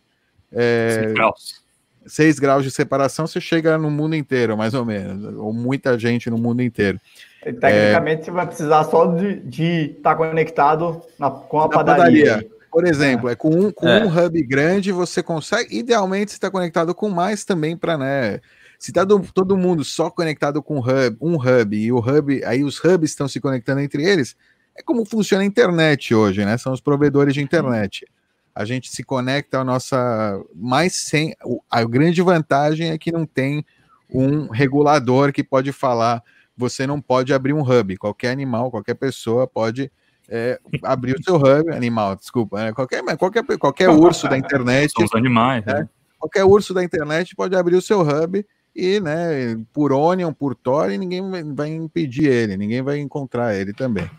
é, 0.51 0.99
seis, 1.01 1.13
graus. 1.13 1.63
seis 2.05 2.39
graus 2.39 2.63
de 2.63 2.71
separação, 2.71 3.27
você 3.27 3.41
chega 3.41 3.77
no 3.77 3.91
mundo 3.91 4.15
inteiro, 4.15 4.57
mais 4.57 4.73
ou 4.73 4.85
menos, 4.85 5.35
ou 5.35 5.53
muita 5.53 5.99
gente 5.99 6.29
no 6.29 6.37
mundo 6.37 6.63
inteiro. 6.63 6.99
Tecnicamente, 7.43 8.21
é, 8.21 8.25
você 8.25 8.31
vai 8.31 8.47
precisar 8.47 8.83
só 8.85 9.05
de 9.05 9.91
estar 9.97 10.11
tá 10.11 10.15
conectado 10.15 11.01
na, 11.19 11.29
com 11.29 11.59
a 11.59 11.69
padaria. 11.69 12.25
padaria. 12.25 12.56
Por 12.71 12.85
exemplo, 12.85 13.29
é, 13.29 13.35
com, 13.35 13.49
um, 13.49 13.71
com 13.71 13.87
é. 13.87 14.03
um 14.03 14.07
hub 14.07 14.43
grande 14.43 14.91
você 14.91 15.23
consegue, 15.23 15.77
idealmente, 15.77 16.33
está 16.33 16.49
conectado 16.51 16.93
com 16.93 17.09
mais 17.09 17.43
também 17.43 17.75
para, 17.75 17.97
né? 17.97 18.39
Se 18.77 18.91
está 18.91 19.05
todo 19.05 19.57
mundo 19.57 19.83
só 19.83 20.09
conectado 20.09 20.61
com 20.61 20.79
hub, 20.79 21.17
um 21.19 21.35
hub 21.35 21.75
e 21.75 21.91
o 21.91 21.97
hub, 21.97 22.43
aí 22.45 22.63
os 22.63 22.77
hubs 22.83 23.09
estão 23.09 23.27
se 23.27 23.39
conectando 23.39 23.81
entre 23.81 24.03
eles, 24.03 24.35
é 24.75 24.83
como 24.83 25.03
funciona 25.05 25.43
a 25.43 25.45
internet 25.45 26.13
hoje, 26.13 26.45
né? 26.45 26.57
São 26.57 26.71
os 26.73 26.81
provedores 26.81 27.33
de 27.33 27.41
internet. 27.41 28.05
A 28.53 28.65
gente 28.65 28.91
se 28.91 29.03
conecta 29.03 29.59
à 29.59 29.63
nossa 29.63 30.39
mais 30.53 30.95
sem 30.95 31.35
a 31.69 31.83
grande 31.83 32.21
vantagem 32.21 32.91
é 32.91 32.97
que 32.97 33.11
não 33.11 33.25
tem 33.25 33.65
um 34.09 34.47
regulador 34.47 35.31
que 35.33 35.43
pode 35.43 35.71
falar 35.71 36.23
você 36.57 36.87
não 36.87 36.99
pode 36.99 37.33
abrir 37.33 37.53
um 37.53 37.61
hub. 37.61 37.95
Qualquer 37.97 38.31
animal, 38.31 38.71
qualquer 38.71 38.95
pessoa 38.95 39.47
pode 39.47 39.91
é, 40.29 40.59
abrir 40.83 41.15
o 41.15 41.23
seu 41.23 41.35
hub 41.35 41.71
animal, 41.71 42.15
desculpa, 42.15 42.63
né? 42.63 42.73
qualquer, 42.73 43.03
qualquer, 43.17 43.43
qualquer 43.57 43.89
urso 43.89 44.27
da 44.27 44.37
internet. 44.37 44.91
São 44.91 45.05
os 45.05 45.15
animais, 45.15 45.65
né? 45.65 45.87
qualquer 46.19 46.43
urso 46.43 46.73
da 46.73 46.83
internet 46.83 47.35
pode 47.35 47.55
abrir 47.55 47.75
o 47.75 47.81
seu 47.81 48.01
hub 48.01 48.45
e, 48.75 48.99
né, 48.99 49.57
por 49.73 49.91
Onion, 49.91 50.31
por 50.31 50.53
Tor, 50.53 50.91
e 50.91 50.97
ninguém 50.97 51.23
vai 51.53 51.69
impedir 51.69 52.27
ele, 52.27 52.57
ninguém 52.57 52.81
vai 52.81 52.99
encontrar 52.99 53.55
ele 53.55 53.73
também. 53.73 54.09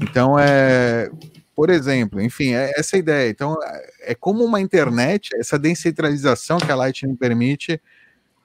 Então, 0.00 0.38
é, 0.38 1.10
por 1.54 1.70
exemplo, 1.70 2.20
enfim, 2.20 2.54
é 2.54 2.72
essa 2.76 2.96
ideia. 2.96 3.30
Então, 3.30 3.56
é 4.00 4.14
como 4.14 4.44
uma 4.44 4.60
internet, 4.60 5.30
essa 5.36 5.58
descentralização 5.58 6.58
que 6.58 6.72
a 6.72 6.74
Lightning 6.74 7.14
permite, 7.14 7.80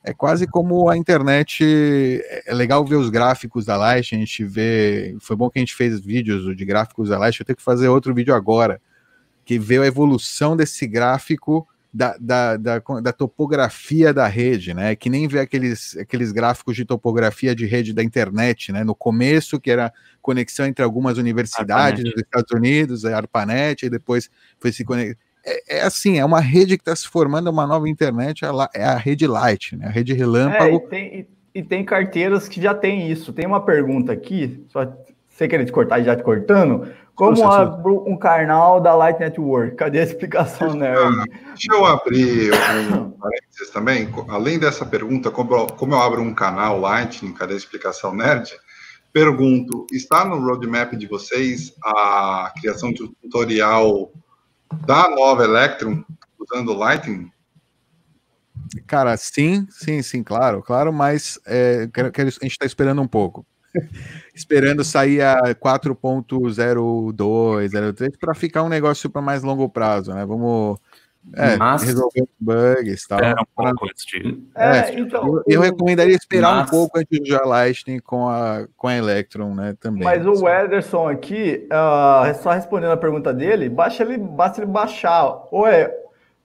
é 0.06 0.14
quase 0.14 0.46
como 0.46 0.88
a 0.88 0.96
internet. 0.96 2.22
É 2.46 2.54
legal 2.54 2.86
ver 2.86 2.96
os 2.96 3.10
gráficos 3.10 3.66
da 3.66 3.76
Lightning, 3.76 4.22
a 4.22 4.26
gente 4.26 4.46
vê. 4.46 5.16
Foi 5.20 5.36
bom 5.36 5.50
que 5.50 5.58
a 5.58 5.62
gente 5.62 5.74
fez 5.74 6.00
vídeos 6.00 6.56
de 6.56 6.66
gráficos 6.66 7.10
da 7.10 7.18
Lightning, 7.18 7.42
eu 7.42 7.46
tenho 7.46 7.58
que 7.58 7.64
fazer 7.64 7.88
outro 7.90 8.14
vídeo 8.14 8.34
agora, 8.34 8.80
que 9.44 9.58
vê 9.58 9.80
a 9.80 9.86
evolução 9.86 10.56
desse 10.56 10.86
gráfico 10.86 11.68
da, 11.92 12.16
da, 12.20 12.58
da, 12.58 12.80
da, 12.80 13.14
topografia 13.14 14.14
da 14.14 14.28
rede, 14.28 14.74
né? 14.74 14.96
Que 14.96 15.10
nem 15.10 15.28
vê 15.28 15.40
aqueles, 15.40 15.98
aqueles 15.98 16.32
gráficos 16.32 16.76
de 16.76 16.86
topografia 16.86 17.56
de 17.56 17.66
rede 17.66 17.92
da 17.92 18.04
internet, 18.04 18.72
né? 18.72 18.84
No 18.84 18.94
começo, 18.94 19.60
que 19.60 19.72
era 19.72 19.92
conexão 20.22 20.68
entre 20.68 20.84
algumas 20.84 21.18
universidades 21.18 22.02
ARPANET. 22.02 22.14
dos 22.14 22.24
Estados 22.24 22.52
Unidos, 22.52 23.06
a 23.06 23.18
ARPANET, 23.18 23.86
e 23.86 23.90
depois 23.90 24.30
foi 24.60 24.72
se 24.72 24.84
conectar. 24.84 25.20
É, 25.46 25.78
é, 25.78 25.82
assim, 25.84 26.18
é 26.18 26.26
uma 26.26 26.40
rede 26.40 26.76
que 26.76 26.82
está 26.82 26.96
se 26.96 27.08
formando, 27.08 27.50
uma 27.50 27.68
nova 27.68 27.88
internet, 27.88 28.44
é 28.74 28.84
a 28.84 28.98
rede 28.98 29.28
Light, 29.28 29.76
né? 29.76 29.86
A 29.86 29.92
rede 29.92 30.14
relâmpago. 30.14 30.64
É, 30.64 30.74
e, 30.74 30.80
tem, 30.80 31.28
e, 31.54 31.64
tem 31.64 31.86
carteiras 31.86 32.48
que 32.48 32.60
já 32.60 32.74
tem 32.74 33.12
isso. 33.12 33.32
Tem 33.32 33.46
uma 33.46 33.62
pergunta 33.62 34.12
aqui, 34.12 34.66
só 34.70 34.92
sem 35.30 35.48
querer 35.48 35.66
te 35.66 35.72
cortar 35.72 36.00
e 36.00 36.04
já 36.04 36.16
te 36.16 36.24
cortando. 36.24 36.88
Como 37.14 37.50
abro 37.50 38.04
um 38.06 38.18
canal 38.18 38.82
da 38.82 38.94
Light 38.94 39.20
Network? 39.20 39.76
Cadê 39.76 40.00
a 40.00 40.04
explicação, 40.04 40.74
né? 40.74 40.94
deixa 41.48 41.74
eu 41.74 41.86
abrir 41.86 42.52
um 42.94 43.12
parênteses 43.12 43.70
também. 43.72 44.10
Além 44.28 44.60
dessa 44.60 44.86
pergunta, 44.86 45.32
como 45.32 45.56
eu, 45.56 45.68
como 45.68 45.94
eu 45.94 46.00
abro 46.00 46.22
um 46.22 46.34
canal 46.34 46.78
Lightning, 46.80 47.34
cadê 47.34 47.54
a 47.54 47.58
explicação 47.58 48.14
nerd? 48.14 48.52
Pergunto, 49.14 49.88
está 49.94 50.26
no 50.26 50.42
roadmap 50.42 50.94
de 50.94 51.08
vocês 51.08 51.74
a 51.86 52.52
criação 52.60 52.92
de 52.92 53.04
um 53.04 53.14
tutorial 53.22 54.12
da 54.86 55.10
nova 55.10 55.44
Electron 55.44 56.04
usando 56.40 56.74
Lightning? 56.74 57.32
Cara, 58.88 59.16
sim, 59.18 59.68
sim, 59.70 60.02
sim, 60.02 60.24
claro, 60.24 60.62
claro, 60.62 60.92
mas 60.92 61.40
é, 61.46 61.88
a 61.96 62.24
gente 62.24 62.46
está 62.46 62.66
esperando 62.66 63.02
um 63.02 63.08
pouco. 63.08 63.46
esperando 64.34 64.84
sair 64.84 65.22
a 65.22 65.54
4.02, 65.56 67.94
03 67.94 68.18
para 68.18 68.34
ficar 68.34 68.64
um 68.64 68.70
negócio 68.70 69.10
para 69.10 69.22
mais 69.22 69.44
longo 69.44 69.70
prazo, 69.70 70.14
né? 70.14 70.26
Vamos 70.26 70.80
é, 71.34 71.58
mas... 71.58 71.84
resolver 71.84 72.26
bugs 72.40 73.08
tal. 73.08 73.20
Espera 73.20 73.42
um 73.42 73.46
pouco 73.56 73.86
antes 73.86 74.06
de... 74.06 74.44
É, 74.56 74.78
é, 74.78 75.00
então, 75.00 75.26
eu, 75.26 75.44
eu, 75.48 75.62
recomendaria 75.62 76.16
esperar 76.16 76.56
mas... 76.56 76.68
um 76.68 76.72
pouco 76.72 77.00
antes 77.00 77.20
de 77.20 77.34
usar 77.34 77.46
Lightning 77.46 78.00
com 78.00 78.28
a, 78.30 78.68
com 78.78 78.88
a 78.88 78.96
Electron, 78.96 79.54
né, 79.54 79.76
também. 79.80 80.04
Mas 80.04 80.26
o 80.26 80.48
Ederson 80.48 81.10
aqui, 81.10 81.68
uh, 81.68 82.42
só 82.42 82.52
respondendo 82.52 82.92
a 82.92 82.98
pergunta 82.98 83.34
dele, 83.34 83.70
basta 83.70 84.04
ele, 84.04 84.18
basta 84.18 84.62
ele 84.62 84.72
baixar, 84.72 85.48
ou 85.52 85.68
é 85.68 85.94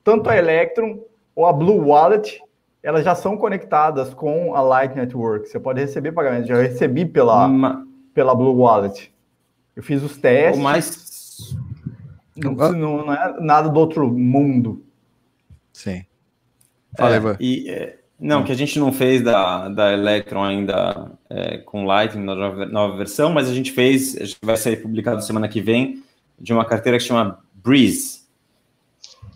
tanto 0.03 0.31
a 0.31 0.37
Electron 0.37 0.99
ou 1.35 1.47
a 1.47 1.53
Blue 1.53 1.87
Wallet, 1.89 2.41
elas 2.83 3.05
já 3.05 3.15
são 3.15 3.37
conectadas 3.37 4.15
com 4.15 4.55
a 4.55 4.61
Light 4.61 4.95
Network. 4.95 5.49
Você 5.49 5.61
pode 5.61 5.81
receber 5.81 6.13
pagamento. 6.13 6.47
Já 6.47 6.57
recebi 6.57 7.05
pela, 7.05 7.47
Uma... 7.47 7.87
pela 8.15 8.35
Blue 8.35 8.57
Wallet. 8.57 9.13
Eu 9.77 9.83
fiz 9.83 10.03
os 10.03 10.17
testes. 10.17 11.57
Não, 12.43 12.55
não, 12.73 13.07
não, 13.07 13.13
é 13.13 13.41
nada 13.41 13.69
do 13.69 13.79
outro 13.79 14.11
mundo. 14.11 14.85
Sim. 15.73 16.05
Fala, 16.97 17.17
é, 17.17 17.37
e, 17.41 17.69
é, 17.71 17.99
não, 18.19 18.45
que 18.45 18.53
a 18.53 18.57
gente 18.57 18.79
não 18.79 18.93
fez 18.93 19.23
da, 19.23 19.69
da 19.69 19.93
Electron 19.93 20.43
ainda 20.43 21.13
é, 21.29 21.59
com 21.59 21.85
Lightning 21.85 22.25
na 22.25 22.35
nova, 22.35 22.67
nova, 22.67 22.97
versão, 22.97 23.33
mas 23.33 23.49
a 23.49 23.55
gente 23.55 23.73
fez, 23.73 24.17
a 24.17 24.25
gente 24.25 24.39
vai 24.43 24.57
sair 24.57 24.77
publicado 24.77 25.23
semana 25.23 25.49
que 25.49 25.61
vem, 25.61 26.03
de 26.39 26.53
uma 26.53 26.65
carteira 26.65 26.99
que 26.99 27.05
chama 27.05 27.39
Breeze. 27.55 28.21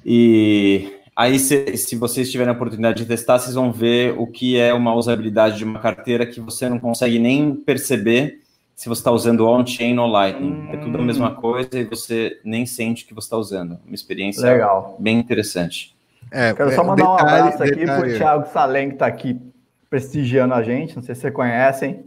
E 0.05 1.01
Aí, 1.17 1.39
se, 1.39 1.77
se 1.77 1.95
vocês 1.95 2.31
tiverem 2.31 2.53
a 2.53 2.57
oportunidade 2.57 3.03
de 3.03 3.07
testar, 3.09 3.39
vocês 3.39 3.55
vão 3.55 3.71
ver 3.71 4.19
o 4.19 4.27
que 4.27 4.59
é 4.59 4.75
uma 4.75 4.95
usabilidade 4.95 5.59
de 5.59 5.65
uma 5.65 5.79
carteira 5.79 6.27
que 6.27 6.41
você 6.41 6.69
não 6.69 6.81
consegue 6.81 7.21
nem 7.21 7.55
perceber 7.55 8.41
se 8.75 8.89
você 8.89 9.01
está 9.01 9.11
usando 9.11 9.47
on-chain 9.47 9.99
ou 9.99 10.07
Lightning. 10.07 10.53
Hum. 10.53 10.68
É 10.72 10.77
tudo 10.77 10.99
a 10.99 11.03
mesma 11.03 11.31
hum. 11.31 11.35
coisa 11.37 11.79
e 11.79 11.85
você 11.85 12.41
nem 12.45 12.66
sente 12.66 13.05
que 13.05 13.14
você 13.14 13.27
está 13.27 13.37
usando. 13.37 13.79
Uma 13.87 13.95
experiência 13.95 14.51
Legal. 14.51 14.97
bem 14.99 15.18
interessante. 15.18 15.95
É, 16.31 16.53
Quero 16.53 16.72
só 16.75 16.83
é, 16.83 16.87
mandar 16.87 17.05
detalhe, 17.05 17.22
um 17.22 17.47
abraço 17.47 17.62
aqui 17.62 17.85
para 17.85 18.01
o 18.01 18.16
Thiago 18.16 18.47
Salem, 18.53 18.89
que 18.89 18.95
está 18.95 19.07
aqui 19.07 19.41
prestigiando 19.89 20.55
a 20.55 20.62
gente. 20.62 20.97
Não 20.97 21.03
sei 21.03 21.14
se 21.14 21.20
vocês 21.20 21.33
conhecem. 21.33 22.05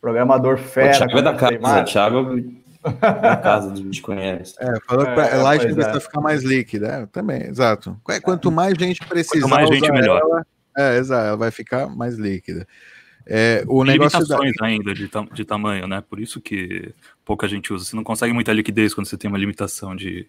Programador 0.00 0.56
fera. 0.56 0.94
O 0.94 0.98
Thiago 0.98 1.18
é 1.18 1.22
da 1.22 1.34
casa. 1.34 1.84
Thiago 1.84 2.56
na 3.02 3.36
casa 3.36 3.70
do 3.70 3.82
Bitcoin. 3.82 4.18
É, 4.20 4.42
falou 4.86 5.04
que 5.04 5.20
a 5.20 5.42
Lightning 5.42 5.74
precisa 5.74 5.96
é. 5.96 6.00
ficar 6.00 6.20
mais 6.20 6.42
líquida. 6.42 6.86
É, 6.86 7.06
também, 7.06 7.42
exato. 7.42 7.96
Quanto 8.22 8.50
mais 8.50 8.74
gente 8.78 9.04
precisar. 9.06 9.40
Quanto 9.40 9.50
mais 9.50 9.68
gente, 9.68 9.90
melhor. 9.90 10.20
Ela, 10.20 10.46
é, 10.76 10.98
exato, 10.98 11.26
ela 11.26 11.36
vai 11.36 11.50
ficar 11.50 11.88
mais 11.88 12.14
líquida. 12.16 12.66
É, 13.26 13.64
o 13.66 13.84
Tem 13.84 13.92
negócio 13.92 14.18
limitações 14.18 14.52
da... 14.56 14.66
ainda 14.66 14.94
de, 14.94 15.10
de 15.32 15.44
tamanho, 15.44 15.86
né? 15.86 16.02
Por 16.08 16.20
isso 16.20 16.40
que 16.40 16.94
pouca 17.24 17.48
gente 17.48 17.72
usa. 17.72 17.84
Você 17.84 17.96
não 17.96 18.04
consegue 18.04 18.32
muita 18.32 18.52
liquidez 18.52 18.94
quando 18.94 19.06
você 19.06 19.16
tem 19.16 19.28
uma 19.28 19.38
limitação 19.38 19.96
de 19.96 20.26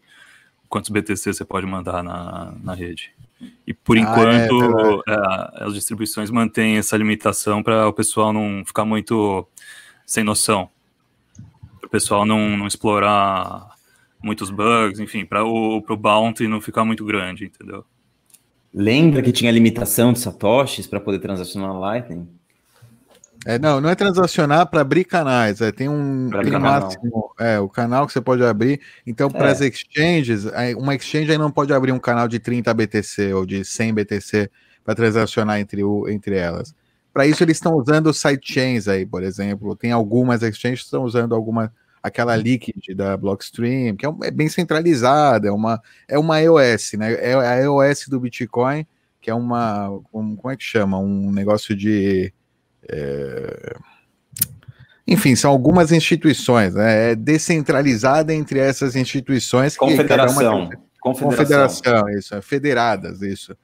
quantos 0.67 0.89
BTC 0.89 1.33
você 1.33 1.45
pode 1.45 1.65
mandar 1.65 2.03
na, 2.03 2.53
na 2.61 2.73
rede. 2.73 3.11
E 3.67 3.73
por 3.73 3.97
ah, 3.97 4.01
enquanto, 4.01 5.03
é, 5.07 5.13
é, 5.13 5.63
as 5.65 5.73
distribuições 5.75 6.31
mantêm 6.31 6.77
essa 6.77 6.97
limitação 6.97 7.61
para 7.61 7.87
o 7.87 7.93
pessoal 7.93 8.33
não 8.33 8.63
ficar 8.65 8.83
muito 8.83 9.47
sem 10.05 10.23
noção 10.23 10.69
o 11.87 11.89
pessoal 11.89 12.25
não, 12.25 12.57
não 12.57 12.67
explorar 12.67 13.69
muitos 14.21 14.49
bugs, 14.49 14.99
enfim, 14.99 15.25
para 15.25 15.43
o 15.43 15.81
pro 15.81 15.95
bounty 15.95 16.47
não 16.47 16.59
ficar 16.59 16.83
muito 16.83 17.05
grande, 17.05 17.45
entendeu? 17.45 17.85
Lembra 18.73 19.21
que 19.21 19.31
tinha 19.31 19.49
limitação 19.49 20.11
de 20.11 20.19
satoshis 20.19 20.85
para 20.85 20.99
poder 20.99 21.19
transacionar 21.19 21.73
Lightning? 21.79 22.27
É, 23.47 23.57
não, 23.57 23.79
não 23.79 23.89
é 23.89 23.95
transacionar 23.95 24.67
para 24.67 24.81
abrir 24.81 25.05
canais, 25.05 25.61
é, 25.61 25.71
tem 25.71 25.87
um 25.87 26.29
máximo, 26.59 27.33
é, 27.39 27.57
o 27.57 27.69
canal 27.69 28.05
que 28.05 28.11
você 28.11 28.19
pode 28.19 28.43
abrir. 28.43 28.81
Então, 29.05 29.31
para 29.31 29.49
as 29.49 29.61
é. 29.61 29.67
exchanges, 29.67 30.43
uma 30.77 30.93
exchange 30.93 31.31
aí 31.31 31.37
não 31.37 31.49
pode 31.49 31.71
abrir 31.71 31.93
um 31.93 31.99
canal 31.99 32.27
de 32.27 32.39
30 32.39 32.73
BTC 32.73 33.33
ou 33.33 33.45
de 33.45 33.63
100 33.63 33.93
BTC 33.93 34.51
para 34.83 34.93
transacionar 34.95 35.61
entre, 35.61 35.81
o, 35.81 36.09
entre 36.09 36.35
elas. 36.35 36.75
Para 37.13 37.25
isso, 37.25 37.41
eles 37.41 37.55
estão 37.55 37.73
usando 37.75 38.13
sidechains 38.13 38.89
aí, 38.89 39.05
por 39.05 39.23
exemplo. 39.23 39.77
Tem 39.77 39.93
algumas 39.93 40.43
exchanges 40.43 40.81
que 40.81 40.85
estão 40.87 41.03
usando 41.03 41.33
alguma 41.33 41.71
aquela 42.03 42.35
liquid 42.35 42.95
da 42.95 43.15
Blockstream, 43.15 43.95
que 43.95 44.05
é, 44.05 44.09
é, 44.23 44.31
bem 44.31 44.49
centralizada, 44.49 45.47
é 45.47 45.51
uma, 45.51 45.81
é 46.05 46.19
uma 46.19 46.41
EOS, 46.41 46.93
né? 46.97 47.13
É 47.13 47.33
a 47.33 47.61
EOS 47.61 48.07
do 48.09 48.19
Bitcoin, 48.19 48.85
que 49.21 49.29
é 49.29 49.33
uma. 49.33 49.89
Um, 50.13 50.35
como 50.35 50.51
é 50.51 50.57
que 50.57 50.63
chama? 50.63 50.99
Um 50.99 51.31
negócio 51.31 51.73
de. 51.73 52.33
É... 52.89 53.75
Enfim, 55.05 55.35
são 55.35 55.51
algumas 55.51 55.91
instituições, 55.91 56.75
né? 56.75 57.11
É 57.11 57.15
descentralizada 57.15 58.33
entre 58.33 58.59
essas 58.59 58.95
instituições. 58.95 59.77
Confederação. 59.77 60.69
Que. 60.69 60.77
Confederação. 60.99 61.29
Confederação, 61.29 62.09
isso, 62.09 62.35
é 62.35 62.41
federadas, 62.41 63.21
isso 63.21 63.55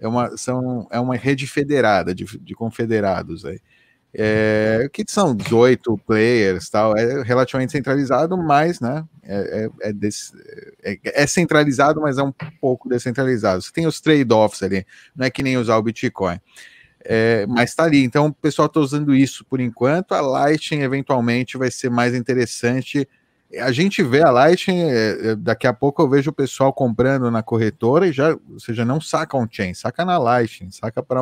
é 0.00 0.08
uma, 0.08 0.36
são, 0.36 0.88
é 0.90 0.98
uma 0.98 1.14
rede 1.14 1.46
federada 1.46 2.14
de, 2.14 2.24
de 2.24 2.54
confederados 2.54 3.44
aí. 3.44 3.60
É, 4.12 4.88
que 4.92 5.04
são 5.06 5.36
18 5.36 5.96
players 5.98 6.68
tal, 6.68 6.96
é 6.96 7.22
relativamente 7.22 7.70
centralizado, 7.70 8.36
mas 8.36 8.80
né, 8.80 9.04
é, 9.22 9.36
é, 9.82 9.88
é, 9.88 9.92
des, 9.92 10.32
é, 10.82 10.98
é, 11.04 11.26
centralizado, 11.28 12.00
mas 12.00 12.18
é 12.18 12.22
um 12.22 12.32
pouco 12.60 12.88
descentralizado. 12.88 13.62
Você 13.62 13.70
tem 13.72 13.86
os 13.86 14.00
trade-offs 14.00 14.64
ali, 14.64 14.84
não 15.14 15.26
é 15.26 15.30
que 15.30 15.44
nem 15.44 15.56
usar 15.56 15.76
o 15.76 15.82
Bitcoin. 15.82 16.40
É, 17.02 17.46
mas 17.46 17.70
está 17.70 17.84
ali, 17.84 18.04
então 18.04 18.26
o 18.26 18.32
pessoal 18.32 18.66
está 18.66 18.78
usando 18.80 19.14
isso 19.14 19.44
por 19.44 19.60
enquanto. 19.60 20.12
A 20.12 20.20
Lightning 20.20 20.82
eventualmente 20.82 21.56
vai 21.56 21.70
ser 21.70 21.90
mais 21.90 22.14
interessante 22.14 23.08
a 23.58 23.72
gente 23.72 24.02
vê 24.02 24.22
a 24.22 24.30
Lightning, 24.30 24.82
é, 24.82 25.30
é, 25.30 25.36
daqui 25.36 25.66
a 25.66 25.72
pouco 25.72 26.00
eu 26.02 26.08
vejo 26.08 26.30
o 26.30 26.34
pessoal 26.34 26.72
comprando 26.72 27.30
na 27.30 27.42
corretora 27.42 28.06
e 28.06 28.12
já, 28.12 28.30
ou 28.32 28.60
seja, 28.60 28.84
não 28.84 29.00
saca 29.00 29.36
on-chain, 29.36 29.74
saca 29.74 30.04
na 30.04 30.18
Lightning, 30.18 30.70
saca 30.70 31.02
para 31.02 31.20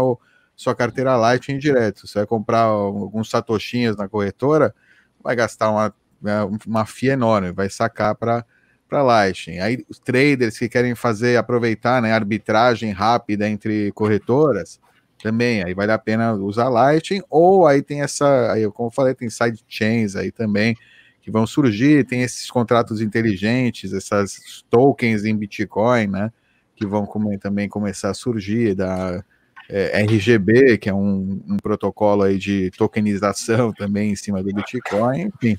sua 0.54 0.74
carteira 0.74 1.16
Lightning 1.16 1.58
direto. 1.58 2.06
Você 2.06 2.18
vai 2.18 2.26
comprar 2.26 2.62
alguns 2.62 3.30
satoshinhas 3.30 3.96
na 3.96 4.08
corretora, 4.08 4.74
vai 5.22 5.34
gastar 5.34 5.70
uma, 5.70 5.94
né, 6.20 6.42
uma 6.66 6.84
FIA 6.84 7.14
enorme, 7.14 7.52
vai 7.52 7.70
sacar 7.70 8.14
para 8.14 8.44
para 8.88 9.02
Lightning. 9.02 9.58
Aí 9.58 9.84
os 9.86 9.98
traders 9.98 10.58
que 10.58 10.66
querem 10.66 10.94
fazer, 10.94 11.36
aproveitar, 11.36 12.00
né, 12.00 12.10
arbitragem 12.10 12.90
rápida 12.90 13.46
entre 13.46 13.92
corretoras, 13.92 14.80
também, 15.22 15.62
aí 15.62 15.74
vale 15.74 15.92
a 15.92 15.98
pena 15.98 16.32
usar 16.34 16.68
Lightning, 16.68 17.22
ou 17.28 17.66
aí 17.66 17.82
tem 17.82 18.02
essa, 18.02 18.52
aí 18.52 18.70
como 18.70 18.88
eu 18.88 18.92
falei, 18.92 19.14
tem 19.14 19.28
side 19.28 19.64
chains 19.68 20.16
aí 20.16 20.30
também, 20.30 20.76
que 21.20 21.30
vão 21.30 21.46
surgir, 21.46 22.06
tem 22.06 22.22
esses 22.22 22.50
contratos 22.50 23.00
inteligentes, 23.00 23.92
essas 23.92 24.64
tokens 24.70 25.24
em 25.24 25.36
Bitcoin, 25.36 26.06
né? 26.06 26.32
que 26.78 26.86
vão 26.86 27.06
também 27.40 27.68
começar 27.68 28.10
a 28.10 28.14
surgir, 28.14 28.74
da 28.74 29.22
é, 29.68 30.00
RGB, 30.02 30.78
que 30.78 30.88
é 30.88 30.94
um, 30.94 31.42
um, 31.46 31.56
protocolo 31.56 32.22
aí 32.22 32.38
de 32.38 32.70
tokenização 32.70 33.72
também 33.76 34.12
em 34.12 34.16
cima 34.16 34.42
do 34.42 34.54
Bitcoin, 34.54 35.30
enfim. 35.34 35.58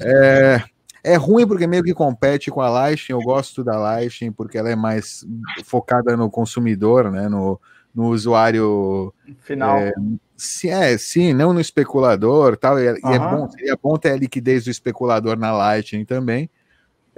É, 0.00 0.62
é 1.02 1.16
ruim 1.16 1.46
porque 1.46 1.66
meio 1.66 1.82
que 1.82 1.92
compete 1.92 2.50
com 2.50 2.60
a 2.60 2.70
Lightning, 2.70 3.18
eu 3.18 3.22
gosto 3.22 3.64
da 3.64 3.76
Lightning 3.76 4.32
porque 4.32 4.56
ela 4.56 4.70
é 4.70 4.76
mais 4.76 5.26
focada 5.64 6.16
no 6.16 6.30
consumidor, 6.30 7.10
né, 7.10 7.28
no, 7.28 7.60
no 7.94 8.08
usuário 8.08 9.12
final. 9.40 9.78
É, 9.78 9.92
se 10.36 10.68
é, 10.68 10.96
sim, 10.96 11.32
não 11.32 11.52
no 11.52 11.60
especulador, 11.60 12.56
tal, 12.56 12.78
e, 12.78 12.88
uhum. 12.88 13.12
é 13.12 13.18
bom, 13.18 13.50
seria 13.50 13.78
bom 13.80 13.96
ter 13.96 14.12
a 14.12 14.16
liquidez 14.16 14.64
do 14.64 14.70
especulador 14.70 15.36
na 15.36 15.52
Lightning 15.52 16.04
também. 16.04 16.48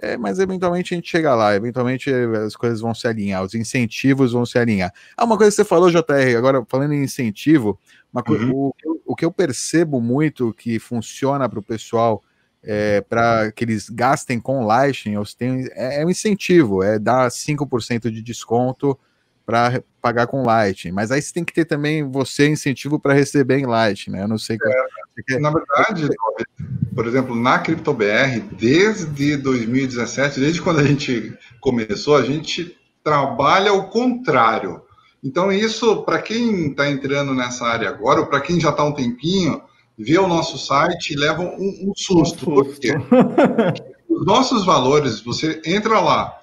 É, 0.03 0.17
mas 0.17 0.39
eventualmente 0.39 0.95
a 0.95 0.97
gente 0.97 1.11
chega 1.11 1.35
lá, 1.35 1.55
eventualmente 1.55 2.11
as 2.11 2.57
coisas 2.57 2.81
vão 2.81 2.95
se 2.95 3.07
alinhar, 3.07 3.45
os 3.45 3.55
incentivos 3.55 4.33
vão 4.33 4.47
se 4.47 4.59
alinhar. 4.59 4.91
Ah, 5.15 5.27
uma 5.27 5.37
coisa 5.37 5.51
que 5.51 5.57
você 5.57 5.65
falou, 5.65 5.91
JR, 5.91 6.39
agora 6.39 6.65
falando 6.67 6.95
em 6.95 7.05
incentivo, 7.05 7.79
uhum. 8.15 8.51
o, 8.51 8.75
o, 9.05 9.15
que 9.15 9.27
eu 9.27 9.31
percebo 9.31 10.01
muito 10.01 10.55
que 10.55 10.79
funciona 10.79 11.47
para 11.47 11.59
o 11.59 11.63
pessoal 11.63 12.25
é, 12.63 13.03
para 13.03 13.53
que 13.53 13.65
eles 13.65 13.91
gastem 13.91 14.41
com 14.41 14.65
Lightning, 14.65 15.17
é, 15.73 16.01
é 16.01 16.07
um 16.07 16.11
incentivo, 16.11 16.83
é 16.83 16.99
dar 16.99 17.29
5% 17.29 18.11
de 18.11 18.23
desconto 18.23 18.99
para 19.51 19.83
pagar 20.01 20.29
com 20.29 20.45
Light, 20.45 20.93
mas 20.93 21.11
aí 21.11 21.21
você 21.21 21.33
tem 21.33 21.45
que 21.45 21.53
ter 21.53 21.65
também 21.65 22.09
você 22.09 22.49
incentivo 22.49 23.01
para 23.01 23.13
receber 23.13 23.59
em 23.59 23.67
Light, 23.67 24.09
né? 24.09 24.23
Eu 24.23 24.29
não 24.29 24.39
sei. 24.39 24.57
É, 25.29 25.39
Na 25.41 25.51
verdade, 25.51 26.09
por 26.95 27.05
exemplo, 27.05 27.35
na 27.35 27.59
CryptoBR, 27.59 28.45
desde 28.53 29.37
2017, 29.37 30.39
desde 30.39 30.63
quando 30.63 30.79
a 30.79 30.85
gente 30.85 31.37
começou, 31.61 32.17
a 32.17 32.23
gente 32.23 32.79
trabalha 33.03 33.73
o 33.73 33.89
contrário. 33.89 34.83
Então, 35.23 35.51
isso, 35.51 36.05
para 36.05 36.23
quem 36.23 36.69
está 36.69 36.89
entrando 36.89 37.35
nessa 37.35 37.67
área 37.67 37.89
agora, 37.89 38.21
ou 38.21 38.27
para 38.27 38.41
quem 38.41 38.61
já 38.61 38.71
está 38.71 38.85
um 38.85 38.93
tempinho, 38.93 39.61
vê 39.99 40.17
o 40.17 40.29
nosso 40.29 40.59
site 40.59 41.13
e 41.13 41.17
leva 41.17 41.43
um, 41.43 41.91
um 41.91 41.93
susto. 41.97 42.49
Um 42.49 42.65
susto. 42.65 42.65
Porque 42.65 42.97
os 44.09 44.25
nossos 44.25 44.65
valores, 44.65 45.21
você 45.21 45.61
entra 45.67 45.99
lá, 45.99 46.40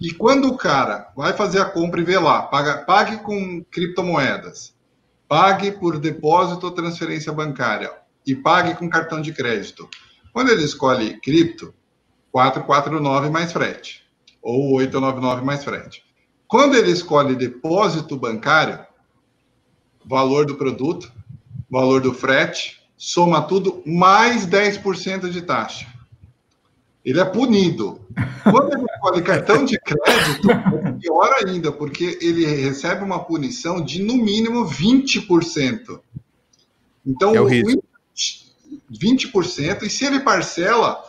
E 0.00 0.12
quando 0.12 0.46
o 0.46 0.56
cara 0.56 1.10
vai 1.16 1.32
fazer 1.32 1.60
a 1.60 1.64
compra 1.64 2.00
e 2.00 2.04
vê 2.04 2.20
lá, 2.20 2.42
paga, 2.42 2.84
pague 2.84 3.16
com 3.16 3.64
criptomoedas, 3.64 4.76
pague 5.26 5.72
por 5.72 5.98
depósito 5.98 6.66
ou 6.66 6.72
transferência 6.72 7.32
bancária 7.32 7.92
e 8.24 8.36
pague 8.36 8.76
com 8.76 8.88
cartão 8.88 9.20
de 9.20 9.32
crédito. 9.32 9.90
Quando 10.32 10.50
ele 10.50 10.62
escolhe 10.62 11.20
cripto, 11.20 11.74
449 12.30 13.28
mais 13.28 13.52
frete 13.52 14.06
ou 14.40 14.74
899 14.74 15.44
mais 15.44 15.64
frete. 15.64 16.04
Quando 16.46 16.76
ele 16.76 16.92
escolhe 16.92 17.34
depósito 17.34 18.16
bancário, 18.16 18.86
valor 20.04 20.46
do 20.46 20.54
produto, 20.54 21.12
valor 21.68 22.00
do 22.00 22.14
frete, 22.14 22.85
soma 22.96 23.42
tudo, 23.42 23.82
mais 23.84 24.46
10% 24.46 25.28
de 25.30 25.42
taxa. 25.42 25.86
Ele 27.04 27.20
é 27.20 27.24
punido. 27.24 28.00
Quando 28.42 28.72
ele 28.72 28.84
escolhe 28.84 29.22
cartão 29.22 29.64
de 29.64 29.78
crédito, 29.78 30.50
é 30.50 30.92
pior 30.92 31.36
ainda, 31.44 31.70
porque 31.70 32.18
ele 32.20 32.44
recebe 32.44 33.04
uma 33.04 33.22
punição 33.22 33.84
de 33.84 34.02
no 34.02 34.16
mínimo 34.16 34.66
20%. 34.66 36.00
Então, 37.06 37.34
é 37.34 37.40
o 37.40 37.46
risco. 37.46 37.82
20%, 38.90 39.82
e 39.82 39.90
se 39.90 40.04
ele 40.04 40.20
parcela, 40.20 41.02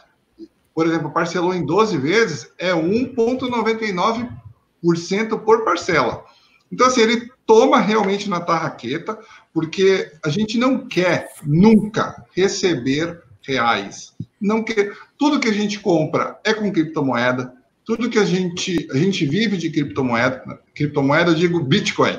por 0.73 0.87
exemplo, 0.87 1.11
parcelou 1.11 1.53
em 1.53 1.63
12 1.65 1.97
vezes, 1.97 2.49
é 2.57 2.71
1,99% 2.73 5.39
por 5.39 5.65
parcela. 5.65 6.23
Então, 6.71 6.87
assim, 6.87 7.01
ele 7.01 7.29
toma 7.45 7.79
realmente 7.79 8.29
na 8.29 8.39
tarraqueta, 8.39 9.19
porque 9.57 10.11
a 10.23 10.29
gente 10.29 10.55
não 10.55 10.87
quer 10.87 11.31
nunca 11.43 12.23
receber 12.35 13.23
reais. 13.41 14.13
Não 14.39 14.63
quer. 14.63 14.95
Tudo 15.17 15.39
que 15.39 15.47
a 15.47 15.51
gente 15.51 15.79
compra 15.79 16.39
é 16.43 16.53
com 16.53 16.71
criptomoeda. 16.71 17.51
Tudo 17.83 18.07
que 18.07 18.19
a 18.19 18.23
gente 18.23 18.87
a 18.91 18.97
gente 18.97 19.25
vive 19.25 19.57
de 19.57 19.71
criptomoeda, 19.71 20.61
criptomoeda 20.75 21.33
digo 21.33 21.63
Bitcoin. 21.63 22.17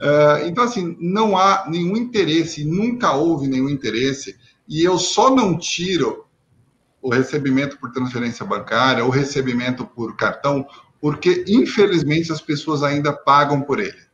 Uh, 0.00 0.46
então 0.46 0.64
assim 0.64 0.96
não 0.98 1.36
há 1.36 1.66
nenhum 1.68 1.94
interesse, 1.94 2.64
nunca 2.64 3.12
houve 3.12 3.48
nenhum 3.48 3.68
interesse 3.68 4.34
e 4.66 4.82
eu 4.82 4.96
só 4.96 5.28
não 5.34 5.58
tiro 5.58 6.24
o 7.02 7.10
recebimento 7.10 7.76
por 7.78 7.92
transferência 7.92 8.46
bancária, 8.46 9.04
o 9.04 9.10
recebimento 9.10 9.84
por 9.84 10.16
cartão, 10.16 10.66
porque 11.02 11.44
infelizmente 11.46 12.32
as 12.32 12.40
pessoas 12.40 12.82
ainda 12.82 13.12
pagam 13.12 13.60
por 13.60 13.78
ele 13.78 14.05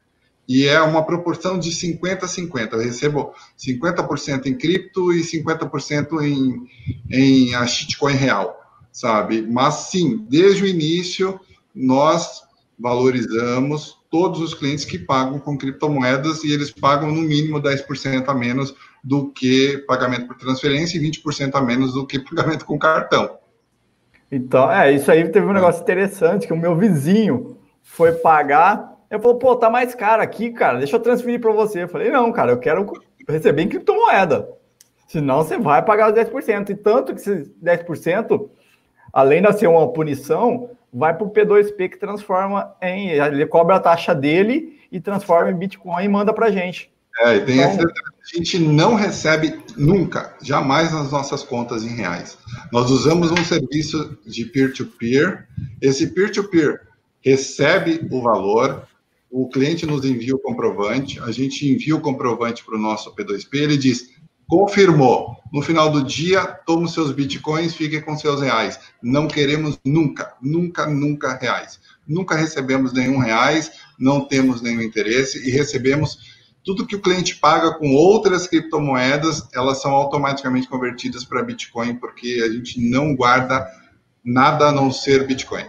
e 0.49 0.66
é 0.66 0.80
uma 0.80 1.05
proporção 1.05 1.59
de 1.59 1.72
50 1.72 2.26
a 2.26 2.28
50. 2.28 2.76
Eu 2.76 2.82
recebo 2.82 3.32
50% 3.59 4.47
em 4.47 4.55
cripto 4.55 5.12
e 5.12 5.20
50% 5.20 6.22
em, 6.22 6.68
em 7.11 7.55
a 7.55 7.66
shitcoin 7.66 8.14
real, 8.14 8.61
sabe? 8.90 9.43
Mas 9.43 9.74
sim, 9.90 10.26
desde 10.28 10.64
o 10.64 10.66
início, 10.66 11.40
nós 11.74 12.43
valorizamos 12.78 13.99
todos 14.11 14.40
os 14.40 14.53
clientes 14.53 14.84
que 14.84 14.99
pagam 14.99 15.38
com 15.38 15.57
criptomoedas 15.57 16.45
e 16.45 16.53
eles 16.53 16.70
pagam 16.70 17.11
no 17.11 17.22
mínimo 17.22 17.62
10% 17.62 18.28
a 18.28 18.34
menos 18.34 18.74
do 19.03 19.30
que 19.30 19.78
pagamento 19.86 20.26
por 20.26 20.36
transferência 20.36 20.99
e 20.99 21.01
20% 21.01 21.55
a 21.55 21.62
menos 21.62 21.95
do 21.95 22.07
que 22.07 22.18
pagamento 22.18 22.64
com 22.64 22.78
cartão. 22.78 23.38
Então, 24.30 24.70
é, 24.70 24.93
isso 24.93 25.11
aí 25.11 25.26
teve 25.28 25.47
um 25.47 25.53
negócio 25.53 25.82
interessante, 25.82 26.47
que 26.47 26.53
o 26.53 26.57
meu 26.57 26.74
vizinho 26.74 27.57
foi 27.82 28.12
pagar 28.12 28.91
ele 29.13 29.21
falou, 29.21 29.39
pô, 29.39 29.55
tá 29.55 29.69
mais 29.69 29.95
caro 29.95 30.23
aqui, 30.23 30.51
cara, 30.51 30.79
deixa 30.79 30.97
eu 30.97 31.01
transferir 31.01 31.39
para 31.39 31.53
você. 31.53 31.83
Eu 31.83 31.89
falei, 31.89 32.11
não, 32.11 32.33
cara, 32.33 32.53
eu 32.53 32.59
quero 32.59 32.91
receber 33.29 33.61
em 33.61 33.69
criptomoeda. 33.69 34.49
Senão 35.07 35.45
você 35.45 35.59
vai 35.59 35.85
pagar 35.85 36.11
os 36.11 36.19
10%. 36.19 36.71
E 36.71 36.75
tanto 36.75 37.15
que 37.15 37.21
esses 37.21 37.51
10%, 37.63 38.49
além 39.13 39.43
de 39.43 39.53
ser 39.53 39.67
uma 39.67 39.93
punição, 39.93 40.71
vai 40.91 41.15
para 41.15 41.27
o 41.27 41.31
P2P 41.31 41.91
que 41.91 41.99
transforma 41.99 42.75
em. 42.81 43.11
Ele 43.11 43.45
cobra 43.45 43.77
a 43.77 43.81
taxa 43.81 44.15
dele 44.15 44.81
e 44.91 44.99
transforma 44.99 45.51
em 45.51 45.59
Bitcoin 45.59 46.03
e 46.03 46.09
manda 46.09 46.33
para 46.33 46.51
gente. 46.51 46.91
É, 47.21 47.37
e 47.37 47.41
tem 47.45 47.59
então, 47.59 47.71
essa, 47.71 47.83
a 47.83 48.37
gente 48.37 48.59
não 48.59 48.95
recebe 48.95 49.63
nunca, 49.77 50.35
jamais 50.41 50.91
nas 50.91 51.13
nossas 51.13 51.43
contas 51.43 51.85
em 51.85 51.95
reais. 51.95 52.39
Nós 52.73 52.91
usamos 52.91 53.31
um 53.31 53.45
serviço 53.45 54.19
de 54.25 54.47
peer-to-peer. 54.47 55.29
-peer. 55.29 55.45
Esse 55.83 56.07
peer-to-peer 56.07 56.73
-peer 56.73 56.81
recebe 57.21 58.09
o 58.11 58.23
valor, 58.23 58.89
o 59.33 59.49
cliente 59.49 59.87
nos 59.87 60.05
envia 60.05 60.37
o 60.37 60.39
comprovante, 60.39 61.18
a 61.20 61.33
gente 61.33 61.66
envia 61.66 61.97
o 61.97 62.01
comprovante 62.03 62.62
para 62.62 62.76
o 62.76 62.78
nosso 62.78 63.14
P2P, 63.16 63.55
ele 63.55 63.78
diz, 63.78 64.11
confirmou, 64.47 65.39
no 65.51 65.62
final 65.62 65.91
do 65.91 66.05
dia, 66.05 66.45
toma 66.66 66.85
os 66.85 66.93
seus 66.93 67.12
bitcoins, 67.12 67.74
fique 67.74 68.03
com 68.03 68.14
seus 68.14 68.43
reais. 68.43 68.78
Não 69.03 69.26
queremos 69.26 69.80
nunca, 69.83 70.35
nunca, 70.43 70.87
nunca 70.87 71.39
reais. 71.39 71.80
Nunca 72.07 72.35
recebemos 72.37 72.93
nenhum 72.93 73.16
reais, 73.16 73.72
não 73.99 74.20
temos 74.20 74.61
nenhum 74.61 74.83
interesse 74.83 75.49
e 75.49 75.51
recebemos 75.51 76.18
tudo 76.62 76.87
que 76.87 76.95
o 76.95 77.01
cliente 77.01 77.37
paga 77.37 77.72
com 77.72 77.95
outras 77.95 78.47
criptomoedas, 78.47 79.49
elas 79.55 79.80
são 79.80 79.93
automaticamente 79.93 80.68
convertidas 80.68 81.24
para 81.24 81.43
Bitcoin, 81.43 81.97
porque 81.97 82.43
a 82.45 82.53
gente 82.53 82.78
não 82.78 83.16
guarda 83.16 83.66
nada 84.22 84.66
a 84.66 84.72
não 84.72 84.93
ser 84.93 85.26
Bitcoin. 85.26 85.64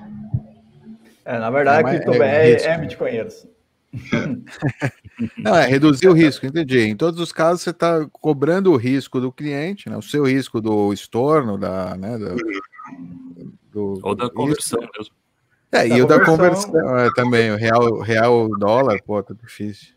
É, 1.23 1.39
na 1.39 1.49
verdade, 1.49 1.77
é, 1.77 1.81
a 1.81 1.89
CryptoBR 1.89 2.23
é, 2.23 2.51
é, 2.51 2.67
é 2.67 2.77
Bitcoinheiros. 2.77 3.52
Não, 5.37 5.55
é 5.55 5.67
reduzir 5.67 6.07
o 6.07 6.13
risco, 6.13 6.45
entendi. 6.45 6.79
Em 6.79 6.95
todos 6.95 7.19
os 7.19 7.31
casos, 7.31 7.61
você 7.61 7.69
está 7.69 8.05
cobrando 8.11 8.71
o 8.71 8.77
risco 8.77 9.21
do 9.21 9.31
cliente, 9.31 9.89
né, 9.89 9.97
o 9.97 10.01
seu 10.01 10.25
risco 10.25 10.59
do 10.59 10.91
estorno, 10.91 11.57
da, 11.57 11.95
né, 11.95 12.17
do, 12.17 12.35
do 13.71 13.99
ou 14.01 14.15
da 14.15 14.29
conversão 14.29 14.79
risco. 14.79 14.93
mesmo. 14.97 15.15
É, 15.71 15.87
da 15.87 15.97
e 15.97 16.01
o 16.01 16.07
da 16.07 16.23
conversão 16.23 16.97
é, 16.97 17.09
também, 17.15 17.51
o 17.51 17.55
real, 17.55 17.99
real 17.99 18.49
dólar, 18.57 18.99
pô, 19.05 19.21
tá 19.21 19.33
difícil. 19.33 19.93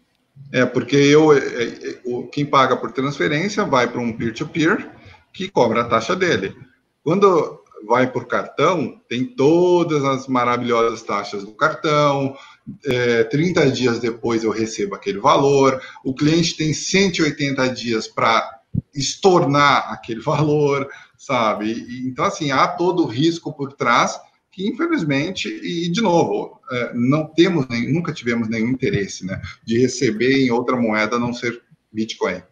É, 0.53 0.65
porque 0.65 0.97
eu, 0.97 1.33
é, 1.33 1.39
é, 1.39 2.01
quem 2.33 2.47
paga 2.47 2.77
por 2.77 2.93
transferência 2.93 3.65
vai 3.65 3.87
para 3.87 4.01
um 4.01 4.13
peer-to-peer 4.13 4.91
que 5.33 5.49
cobra 5.51 5.83
a 5.83 5.89
taxa 5.89 6.15
dele. 6.15 6.55
Quando 7.03 7.63
vai 7.87 8.11
por 8.11 8.27
cartão, 8.27 9.01
tem 9.09 9.25
todas 9.25 10.05
as 10.05 10.27
maravilhosas 10.27 11.03
taxas 11.03 11.45
do 11.45 11.53
cartão, 11.53 12.37
é, 12.85 13.25
30 13.25 13.71
dias 13.71 13.99
depois 13.99 14.43
eu 14.43 14.51
recebo 14.51 14.95
aquele 14.95 15.19
valor, 15.19 15.81
o 16.05 16.15
cliente 16.15 16.57
tem 16.57 16.73
180 16.73 17.69
dias 17.69 18.09
para 18.09 18.61
estornar 18.95 19.93
aquele 19.93 20.21
valor, 20.23 20.89
sabe? 21.17 22.05
Então, 22.07 22.25
assim, 22.25 22.51
há 22.51 22.67
todo 22.67 23.05
o 23.05 23.07
risco 23.07 23.53
por 23.53 23.73
trás 23.73 24.19
que, 24.51 24.67
infelizmente, 24.67 25.49
e 25.49 25.91
de 25.91 26.01
novo, 26.01 26.59
é, 26.73 26.95
não 26.95 27.27
temos, 27.27 27.69
nem, 27.69 27.93
nunca 27.93 28.13
tivemos 28.13 28.49
nenhum 28.49 28.71
interesse 28.71 29.27
né, 29.27 29.41
de 29.63 29.79
receber 29.79 30.47
em 30.47 30.51
outra 30.51 30.77
moeda 30.77 31.17
a 31.17 31.19
não 31.19 31.33
ser 31.33 31.61
Bitcoin. 31.93 32.43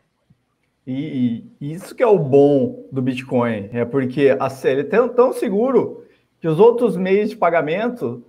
E, 0.87 1.45
e, 1.61 1.73
isso 1.73 1.95
que 1.95 2.03
é 2.03 2.07
o 2.07 2.19
bom 2.19 2.87
do 2.93 3.01
Bitcoin, 3.01 3.71
é 3.73 3.87
porque 3.87 4.37
a, 4.39 4.49
ele 4.65 4.83
é 4.83 4.85
tão, 4.85 5.09
tão 5.09 5.33
seguro 5.33 6.05
que 6.41 6.47
os 6.47 6.61
outros 6.61 6.95
meios 6.95 7.31
de 7.31 7.37
pagamento 7.37 8.23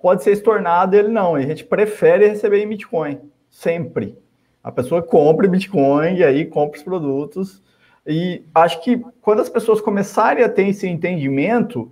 pode 0.00 0.22
ser 0.22 0.32
estornado, 0.32 0.94
ele 0.96 1.08
não. 1.08 1.34
A 1.34 1.42
gente 1.42 1.64
prefere 1.64 2.28
receber 2.28 2.62
em 2.62 2.68
Bitcoin, 2.68 3.20
sempre. 3.50 4.16
A 4.62 4.70
pessoa 4.70 5.02
compra 5.02 5.48
Bitcoin 5.48 6.16
e 6.16 6.24
aí 6.24 6.44
compra 6.44 6.78
os 6.78 6.84
produtos. 6.84 7.62
E 8.06 8.44
acho 8.54 8.82
que 8.82 9.04
quando 9.20 9.40
as 9.40 9.48
pessoas 9.48 9.80
começarem 9.80 10.44
a 10.44 10.48
ter 10.48 10.68
esse 10.68 10.86
entendimento, 10.86 11.90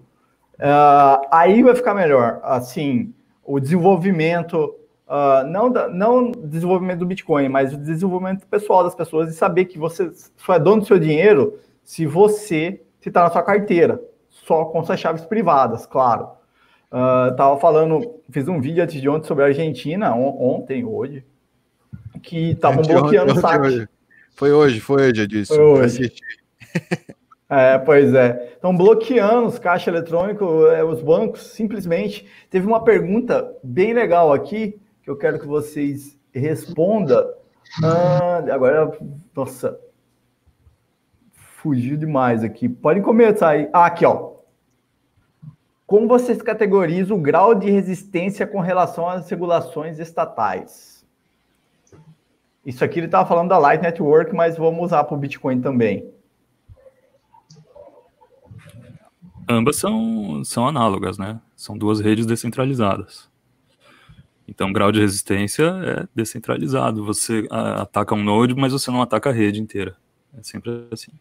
uh, 0.54 1.26
aí 1.30 1.62
vai 1.62 1.74
ficar 1.74 1.94
melhor. 1.94 2.40
Assim, 2.42 3.12
o 3.44 3.58
desenvolvimento 3.58 4.76
Uh, 5.04 5.46
não, 5.46 5.70
da, 5.70 5.88
não 5.88 6.30
desenvolvimento 6.30 7.00
do 7.00 7.06
Bitcoin, 7.06 7.46
mas 7.46 7.74
o 7.74 7.76
desenvolvimento 7.76 8.46
pessoal 8.46 8.82
das 8.82 8.94
pessoas 8.94 9.28
e 9.28 9.34
saber 9.34 9.66
que 9.66 9.78
você 9.78 10.10
só 10.38 10.54
é 10.54 10.58
dono 10.58 10.80
do 10.80 10.86
seu 10.86 10.98
dinheiro 10.98 11.58
se 11.84 12.06
você 12.06 12.80
está 13.04 13.22
na 13.24 13.30
sua 13.30 13.42
carteira, 13.42 14.02
só 14.30 14.64
com 14.64 14.82
suas 14.82 14.98
chaves 14.98 15.26
privadas, 15.26 15.84
claro. 15.84 16.30
Uh, 16.92 17.34
tava 17.36 17.58
falando, 17.58 18.20
fiz 18.30 18.46
um 18.46 18.60
vídeo 18.60 18.84
antes 18.84 19.00
de 19.00 19.08
ontem 19.08 19.26
sobre 19.26 19.44
a 19.44 19.46
Argentina, 19.46 20.14
on, 20.14 20.36
ontem, 20.38 20.84
hoje, 20.84 21.24
que 22.22 22.50
estavam 22.50 22.82
bloqueando 22.82 23.32
o 23.32 23.40
site. 23.40 23.88
Foi 24.34 24.52
hoje, 24.52 24.78
foi 24.78 25.08
hoje, 25.08 25.22
eu 25.22 25.26
disse. 25.26 25.54
Foi 25.54 25.64
hoje. 25.64 26.12
É, 27.54 27.76
pois 27.76 28.14
é. 28.14 28.54
Estão 28.54 28.74
bloqueando 28.74 29.46
os 29.46 29.58
caixas 29.58 29.88
eletrônicos, 29.88 30.72
é, 30.72 30.82
os 30.82 31.02
bancos, 31.02 31.48
simplesmente. 31.48 32.26
Teve 32.48 32.66
uma 32.66 32.82
pergunta 32.82 33.54
bem 33.62 33.92
legal 33.92 34.32
aqui, 34.32 34.80
que 35.02 35.10
eu 35.10 35.16
quero 35.18 35.38
que 35.38 35.46
vocês 35.46 36.18
respondam. 36.32 37.30
Ah, 37.84 38.42
agora, 38.50 38.90
nossa, 39.36 39.78
fugiu 41.32 41.98
demais 41.98 42.42
aqui. 42.42 42.70
Podem 42.70 43.02
começar 43.02 43.50
aí. 43.50 43.68
Ah, 43.70 43.84
aqui, 43.84 44.06
ó. 44.06 44.31
Como 45.92 46.08
vocês 46.08 46.40
categorizam 46.40 47.18
o 47.18 47.20
grau 47.20 47.54
de 47.54 47.70
resistência 47.70 48.46
com 48.46 48.60
relação 48.60 49.06
às 49.06 49.28
regulações 49.28 49.98
estatais? 49.98 51.06
Isso 52.64 52.82
aqui 52.82 52.98
ele 52.98 53.08
estava 53.08 53.28
falando 53.28 53.50
da 53.50 53.58
Light 53.58 53.82
Network, 53.82 54.34
mas 54.34 54.56
vamos 54.56 54.84
usar 54.84 55.04
para 55.04 55.14
o 55.14 55.18
Bitcoin 55.18 55.60
também. 55.60 56.10
Ambas 59.46 59.76
são, 59.76 60.42
são 60.42 60.66
análogas, 60.66 61.18
né? 61.18 61.38
São 61.54 61.76
duas 61.76 62.00
redes 62.00 62.24
descentralizadas. 62.24 63.28
Então, 64.48 64.70
o 64.70 64.72
grau 64.72 64.90
de 64.90 64.98
resistência 64.98 65.64
é 65.64 66.08
descentralizado. 66.14 67.04
Você 67.04 67.46
ataca 67.50 68.14
um 68.14 68.24
node, 68.24 68.54
mas 68.54 68.72
você 68.72 68.90
não 68.90 69.02
ataca 69.02 69.28
a 69.28 69.32
rede 69.34 69.60
inteira. 69.60 69.94
É 70.38 70.42
sempre 70.42 70.88
assim. 70.90 71.12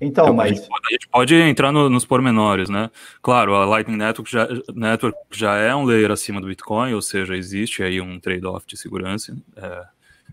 Então, 0.00 0.24
então 0.24 0.34
mas... 0.34 0.52
A 0.52 0.54
gente, 0.54 0.68
pode, 0.68 0.86
a 0.88 0.92
gente 0.92 1.08
pode 1.08 1.34
entrar 1.34 1.72
no, 1.72 1.90
nos 1.90 2.04
pormenores, 2.04 2.68
né? 2.68 2.90
Claro, 3.20 3.54
a 3.54 3.64
Lightning 3.64 3.98
Network 3.98 4.30
já, 4.30 4.48
Network 4.74 5.18
já 5.30 5.56
é 5.56 5.74
um 5.74 5.84
layer 5.84 6.10
acima 6.10 6.40
do 6.40 6.46
Bitcoin, 6.46 6.94
ou 6.94 7.02
seja, 7.02 7.36
existe 7.36 7.82
aí 7.82 8.00
um 8.00 8.18
trade-off 8.18 8.66
de 8.66 8.76
segurança. 8.76 9.36
É, 9.56 9.84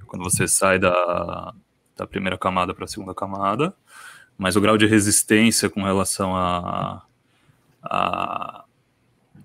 quando 0.06 0.24
você 0.24 0.48
sai 0.48 0.80
da, 0.80 1.54
da 1.98 2.08
primeira 2.08 2.38
camada 2.38 2.74
para 2.74 2.86
a 2.86 2.88
segunda 2.88 3.14
camada, 3.14 3.74
mas 4.38 4.56
o 4.56 4.62
grau 4.62 4.78
de 4.78 4.86
resistência 4.86 5.70
com 5.70 5.84
relação 5.84 6.36
a, 6.36 7.04
a 7.84 8.64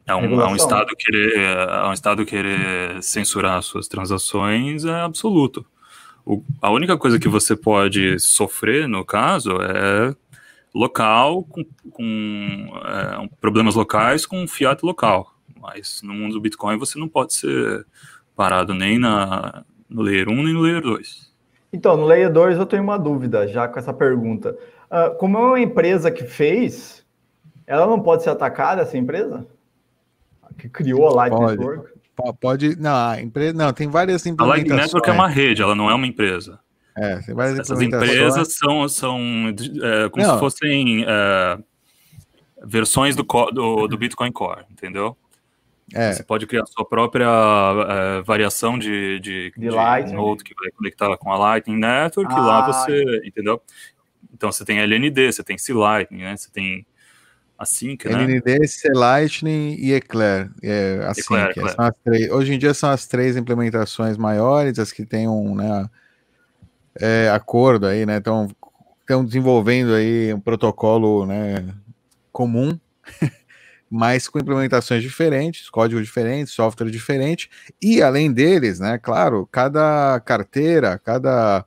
é 0.07 0.15
um, 0.15 0.41
é 0.41 0.47
um, 0.47 0.57
estado 0.57 0.95
querer, 0.97 1.39
é 1.39 1.87
um 1.87 1.93
estado 1.93 2.27
querer 2.27 3.01
censurar 3.03 3.63
suas 3.63 3.87
transações 3.87 4.85
é 4.85 5.01
absoluto. 5.01 5.65
O, 6.25 6.43
a 6.61 6.71
única 6.71 6.97
coisa 6.97 7.19
que 7.19 7.29
você 7.29 7.57
pode 7.57 8.19
sofrer, 8.21 8.89
no 8.89 9.05
caso, 9.05 9.53
é 9.61 10.15
local, 10.75 11.45
com, 11.45 11.65
com 11.91 12.69
é, 12.85 13.29
problemas 13.41 13.75
locais 13.75 14.25
com 14.25 14.47
fiat 14.47 14.85
local. 14.85 15.35
Mas 15.61 16.01
no 16.03 16.15
mundo 16.15 16.35
do 16.35 16.41
Bitcoin 16.41 16.79
você 16.79 16.99
não 16.99 17.09
pode 17.09 17.35
ser 17.35 17.87
parado 18.35 18.75
nem 18.75 18.99
na, 18.99 19.65
no 19.89 20.03
Layer 20.03 20.29
1 20.29 20.43
nem 20.43 20.55
no 20.55 20.61
Layer 20.61 20.81
2. 20.81 21.33
Então, 21.73 21.97
no 21.97 22.05
Layer 22.05 22.31
2 22.33 22.59
eu 22.59 22.67
tenho 22.67 22.83
uma 22.83 22.99
dúvida 22.99 23.47
já 23.49 23.69
com 23.69 23.79
essa 23.79 23.93
pergunta. 23.93 24.57
Uh, 24.91 25.17
como 25.19 25.39
é 25.39 25.41
uma 25.41 25.61
empresa 25.61 26.11
que 26.11 26.25
fez, 26.25 27.05
ela 27.67 27.87
não 27.87 28.01
pode 28.01 28.23
ser 28.23 28.31
atacada, 28.31 28.83
essa 28.83 28.99
empresa? 28.99 29.47
que 30.59 30.69
criou 30.69 31.09
a 31.09 31.15
Light 31.15 31.37
pode, 31.37 31.57
Network? 31.57 31.92
Pode, 32.41 32.77
não, 32.77 32.95
a 32.95 33.21
empresa, 33.21 33.55
não, 33.55 33.73
tem 33.73 33.89
várias 33.89 34.25
A 34.27 34.45
Light 34.45 34.69
Network 34.69 35.09
é 35.09 35.13
uma 35.13 35.29
rede, 35.29 35.63
ela 35.63 35.75
não 35.75 35.91
é 35.91 35.95
uma 35.95 36.07
empresa. 36.07 36.61
É, 36.97 37.17
tem 37.21 37.35
várias 37.35 37.59
Essas 37.59 37.81
empresas 37.81 38.55
são, 38.55 38.87
são 38.89 39.19
é, 39.83 40.09
como 40.11 40.27
não. 40.27 40.35
se 40.35 40.41
fossem 40.41 41.05
é, 41.09 41.59
versões 42.65 43.17
do, 43.17 43.23
do, 43.23 43.89
do, 43.89 43.97
Bitcoin 43.97 44.31
Core, 44.31 44.65
entendeu? 44.71 45.17
É. 45.95 46.13
Você 46.13 46.23
pode 46.23 46.47
criar 46.47 46.67
sua 46.67 46.85
própria 46.85 47.29
é, 47.29 48.23
variação 48.23 48.79
de, 48.79 49.19
de, 49.21 49.53
de, 49.57 49.69
de 49.69 50.13
node 50.13 50.45
que 50.45 50.55
vai 50.55 50.71
conectar 50.71 51.17
com 51.17 51.33
a 51.33 51.39
Lightning 51.39 51.79
Network, 51.79 52.33
ah. 52.33 52.39
e 52.39 52.41
lá 52.41 52.59
ah. 52.59 52.73
você, 52.73 53.23
entendeu? 53.25 53.61
Então 54.33 54.53
você 54.53 54.65
tem 54.65 54.79
LND, 54.79 55.33
você 55.33 55.43
tem 55.43 55.57
C-Lightning, 55.57 56.23
né? 56.23 56.37
Você 56.37 56.51
tem 56.51 56.87
Assim 57.63 57.97
que, 57.97 58.09
né? 58.09 58.25
LND, 58.25 58.67
C-Lightning 58.67 59.77
e 59.79 59.93
Eclair. 59.93 60.51
É, 60.61 60.99
assim, 61.07 61.21
Eclair, 61.21 61.51
Eclair. 61.51 61.77
São 61.77 61.85
as 61.85 61.95
três, 62.03 62.31
hoje 62.33 62.55
em 62.55 62.59
dia 62.59 62.75
são 62.75 62.91
as 62.91 63.07
três 63.07 63.37
implementações 63.37 64.17
maiores, 64.17 64.81
as 64.81 64.91
que 64.91 65.07
têm 65.07 65.29
um 65.29 65.55
né, 65.55 65.89
é, 67.01 67.31
acordo 67.31 67.87
aí, 67.87 68.05
né? 68.05 68.17
Estão 68.19 68.49
desenvolvendo 69.25 69.95
aí 69.95 70.35
um 70.35 70.41
protocolo 70.41 71.25
né, 71.25 71.73
comum, 72.33 72.77
mas 73.89 74.27
com 74.27 74.41
implementações 74.41 75.01
diferentes, 75.01 75.71
códigos 75.71 76.05
diferentes, 76.05 76.53
software 76.53 76.91
diferente, 76.91 77.49
e 77.81 78.03
além 78.03 78.33
deles, 78.33 78.81
né, 78.81 78.99
claro, 78.99 79.49
cada 79.53 80.19
carteira, 80.25 80.99
cada 80.99 81.65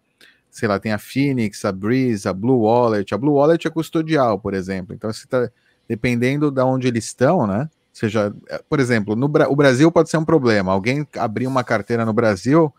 sei 0.51 0.67
lá, 0.67 0.77
tem 0.77 0.91
a 0.91 0.97
Phoenix, 0.97 1.63
a 1.63 1.71
Breeze, 1.71 2.27
a 2.27 2.33
Blue 2.33 2.61
Wallet. 2.61 3.13
A 3.13 3.17
Blue 3.17 3.33
Wallet 3.33 3.65
é 3.65 3.69
custodial, 3.69 4.39
por 4.39 4.53
exemplo. 4.53 4.95
Então, 4.95 5.11
você 5.11 5.25
está 5.25 5.49
dependendo 5.87 6.51
de 6.51 6.61
onde 6.61 6.87
eles 6.87 7.05
estão, 7.05 7.45
né? 7.45 7.61
Ou 7.61 7.69
seja, 7.99 8.33
é, 8.49 8.61
por 8.69 8.79
exemplo, 8.79 9.15
no 9.15 9.25
o 9.25 9.55
Brasil 9.55 9.91
pode 9.91 10.09
ser 10.09 10.17
um 10.17 10.25
problema. 10.25 10.71
Alguém 10.71 11.07
abrir 11.17 11.47
uma 11.47 11.63
carteira 11.63 12.03
no 12.05 12.11
Brasil, 12.11 12.73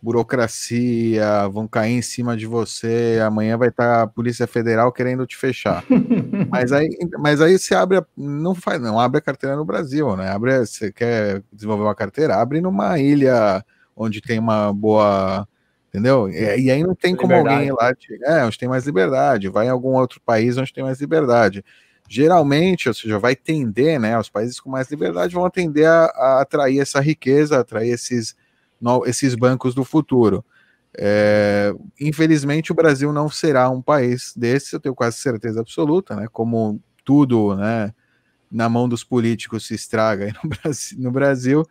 burocracia, 0.00 1.48
vão 1.48 1.66
cair 1.66 1.92
em 1.92 2.02
cima 2.02 2.36
de 2.36 2.46
você, 2.46 3.20
amanhã 3.24 3.56
vai 3.56 3.68
estar 3.68 4.02
a 4.02 4.06
Polícia 4.06 4.46
Federal 4.46 4.92
querendo 4.92 5.26
te 5.26 5.36
fechar. 5.36 5.84
mas 6.50 6.72
aí, 6.72 6.88
mas 7.18 7.40
aí 7.40 7.58
você 7.58 7.74
abre, 7.74 8.02
não 8.16 8.54
faz, 8.54 8.80
não 8.80 8.98
abre 8.98 9.18
a 9.18 9.22
carteira 9.22 9.56
no 9.56 9.64
Brasil, 9.64 10.16
né? 10.16 10.30
Abre, 10.30 10.58
você 10.58 10.92
quer 10.92 11.42
desenvolver 11.52 11.84
uma 11.84 11.94
carteira, 11.94 12.36
abre 12.36 12.60
numa 12.60 12.98
ilha 12.98 13.64
onde 13.96 14.20
tem 14.20 14.38
uma 14.38 14.72
boa 14.72 15.46
entendeu? 15.88 16.28
E, 16.28 16.62
e, 16.62 16.70
aí 16.70 16.82
não 16.82 16.94
tem 16.94 17.14
como 17.14 17.32
liberdade. 17.32 17.54
alguém 17.54 17.72
lá, 17.72 18.40
é, 18.40 18.44
onde 18.44 18.58
tem 18.58 18.68
mais 18.68 18.84
liberdade, 18.84 19.48
vai 19.48 19.66
em 19.66 19.70
algum 19.70 19.92
outro 19.92 20.20
país 20.20 20.58
onde 20.58 20.72
tem 20.72 20.82
mais 20.82 21.00
liberdade 21.00 21.64
geralmente, 22.08 22.88
ou 22.88 22.94
seja, 22.94 23.18
vai 23.18 23.34
tender, 23.34 23.98
né? 23.98 24.18
Os 24.18 24.28
países 24.28 24.60
com 24.60 24.70
mais 24.70 24.90
liberdade 24.90 25.34
vão 25.34 25.48
tender 25.50 25.88
a, 25.88 26.04
a 26.04 26.40
atrair 26.42 26.80
essa 26.80 27.00
riqueza, 27.00 27.58
atrair 27.58 27.90
esses, 27.90 28.36
no, 28.80 29.04
esses 29.06 29.34
bancos 29.34 29.74
do 29.74 29.84
futuro. 29.84 30.44
É, 30.96 31.74
infelizmente, 32.00 32.70
o 32.70 32.74
Brasil 32.74 33.12
não 33.12 33.28
será 33.28 33.68
um 33.68 33.82
país 33.82 34.32
desse, 34.36 34.74
eu 34.74 34.80
tenho 34.80 34.94
quase 34.94 35.16
certeza 35.16 35.60
absoluta, 35.60 36.14
né? 36.14 36.28
Como 36.30 36.80
tudo, 37.04 37.56
né? 37.56 37.92
Na 38.50 38.68
mão 38.68 38.88
dos 38.88 39.02
políticos 39.02 39.66
se 39.66 39.74
estraga 39.74 40.32
no 40.42 40.50
Brasil, 40.56 40.98
no 41.00 41.10
Brasil. 41.10 41.66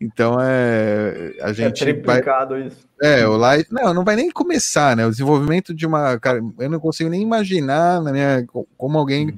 Então 0.00 0.36
é 0.40 1.34
a 1.42 1.50
é 1.50 1.54
gente 1.54 1.88
é 1.88 1.92
vai, 1.92 2.22
isso. 2.64 2.86
É, 3.02 3.26
o 3.26 3.36
Light, 3.36 3.66
não, 3.72 3.92
não 3.92 4.04
vai 4.04 4.14
nem 4.14 4.30
começar, 4.30 4.96
né? 4.96 5.04
O 5.04 5.10
desenvolvimento 5.10 5.74
de 5.74 5.84
uma, 5.84 6.16
cara, 6.20 6.40
eu 6.56 6.70
não 6.70 6.78
consigo 6.78 7.10
nem 7.10 7.20
imaginar 7.20 8.00
na 8.00 8.12
minha 8.12 8.46
como 8.76 8.96
alguém 8.96 9.36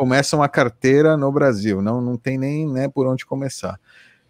hum 0.00 0.10
começa 0.10 0.34
uma 0.34 0.48
carteira 0.48 1.14
no 1.14 1.30
Brasil, 1.30 1.82
não, 1.82 2.00
não 2.00 2.16
tem 2.16 2.38
nem 2.38 2.66
né, 2.66 2.88
por 2.88 3.06
onde 3.06 3.26
começar. 3.26 3.78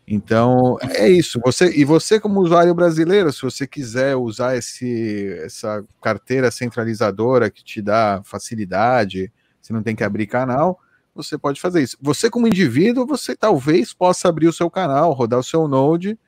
Então, 0.06 0.76
é 0.82 1.08
isso. 1.08 1.40
Você 1.44 1.70
E 1.78 1.84
você, 1.84 2.18
como 2.18 2.40
usuário 2.40 2.74
brasileiro, 2.74 3.32
se 3.32 3.40
você 3.40 3.68
quiser 3.68 4.16
usar 4.16 4.56
esse, 4.56 5.32
essa 5.44 5.84
carteira 6.02 6.50
centralizadora 6.50 7.48
que 7.48 7.62
te 7.62 7.80
dá 7.80 8.20
facilidade, 8.24 9.32
você 9.62 9.72
não 9.72 9.80
tem 9.80 9.94
que 9.94 10.02
abrir 10.02 10.26
canal, 10.26 10.80
você 11.14 11.38
pode 11.38 11.60
fazer 11.60 11.82
isso. 11.82 11.96
Você, 12.02 12.28
como 12.28 12.48
indivíduo, 12.48 13.06
você 13.06 13.36
talvez 13.36 13.94
possa 13.94 14.28
abrir 14.28 14.48
o 14.48 14.52
seu 14.52 14.68
canal, 14.68 15.12
rodar 15.12 15.38
o 15.38 15.44
seu 15.44 15.68
Node, 15.68 16.18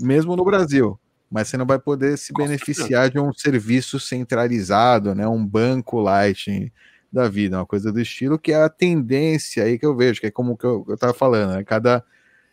mesmo 0.00 0.34
no 0.34 0.44
Brasil. 0.46 0.98
Mas 1.30 1.48
você 1.48 1.58
não 1.58 1.66
vai 1.66 1.78
poder 1.78 2.16
se 2.16 2.32
beneficiar 2.32 3.10
de 3.10 3.20
um 3.20 3.34
serviço 3.34 4.00
centralizado, 4.00 5.14
né? 5.14 5.28
Um 5.28 5.44
banco 5.46 6.00
Lightning 6.00 6.72
da 7.10 7.28
vida, 7.28 7.56
uma 7.58 7.66
coisa 7.66 7.92
do 7.92 8.00
estilo, 8.00 8.38
que 8.38 8.52
é 8.52 8.62
a 8.62 8.68
tendência 8.68 9.64
aí 9.64 9.78
que 9.78 9.86
eu 9.86 9.96
vejo, 9.96 10.20
que 10.20 10.26
é 10.26 10.30
como 10.30 10.56
que 10.56 10.66
eu, 10.66 10.84
estava 10.90 11.14
falando, 11.14 11.54
né? 11.54 11.64
cada 11.64 12.04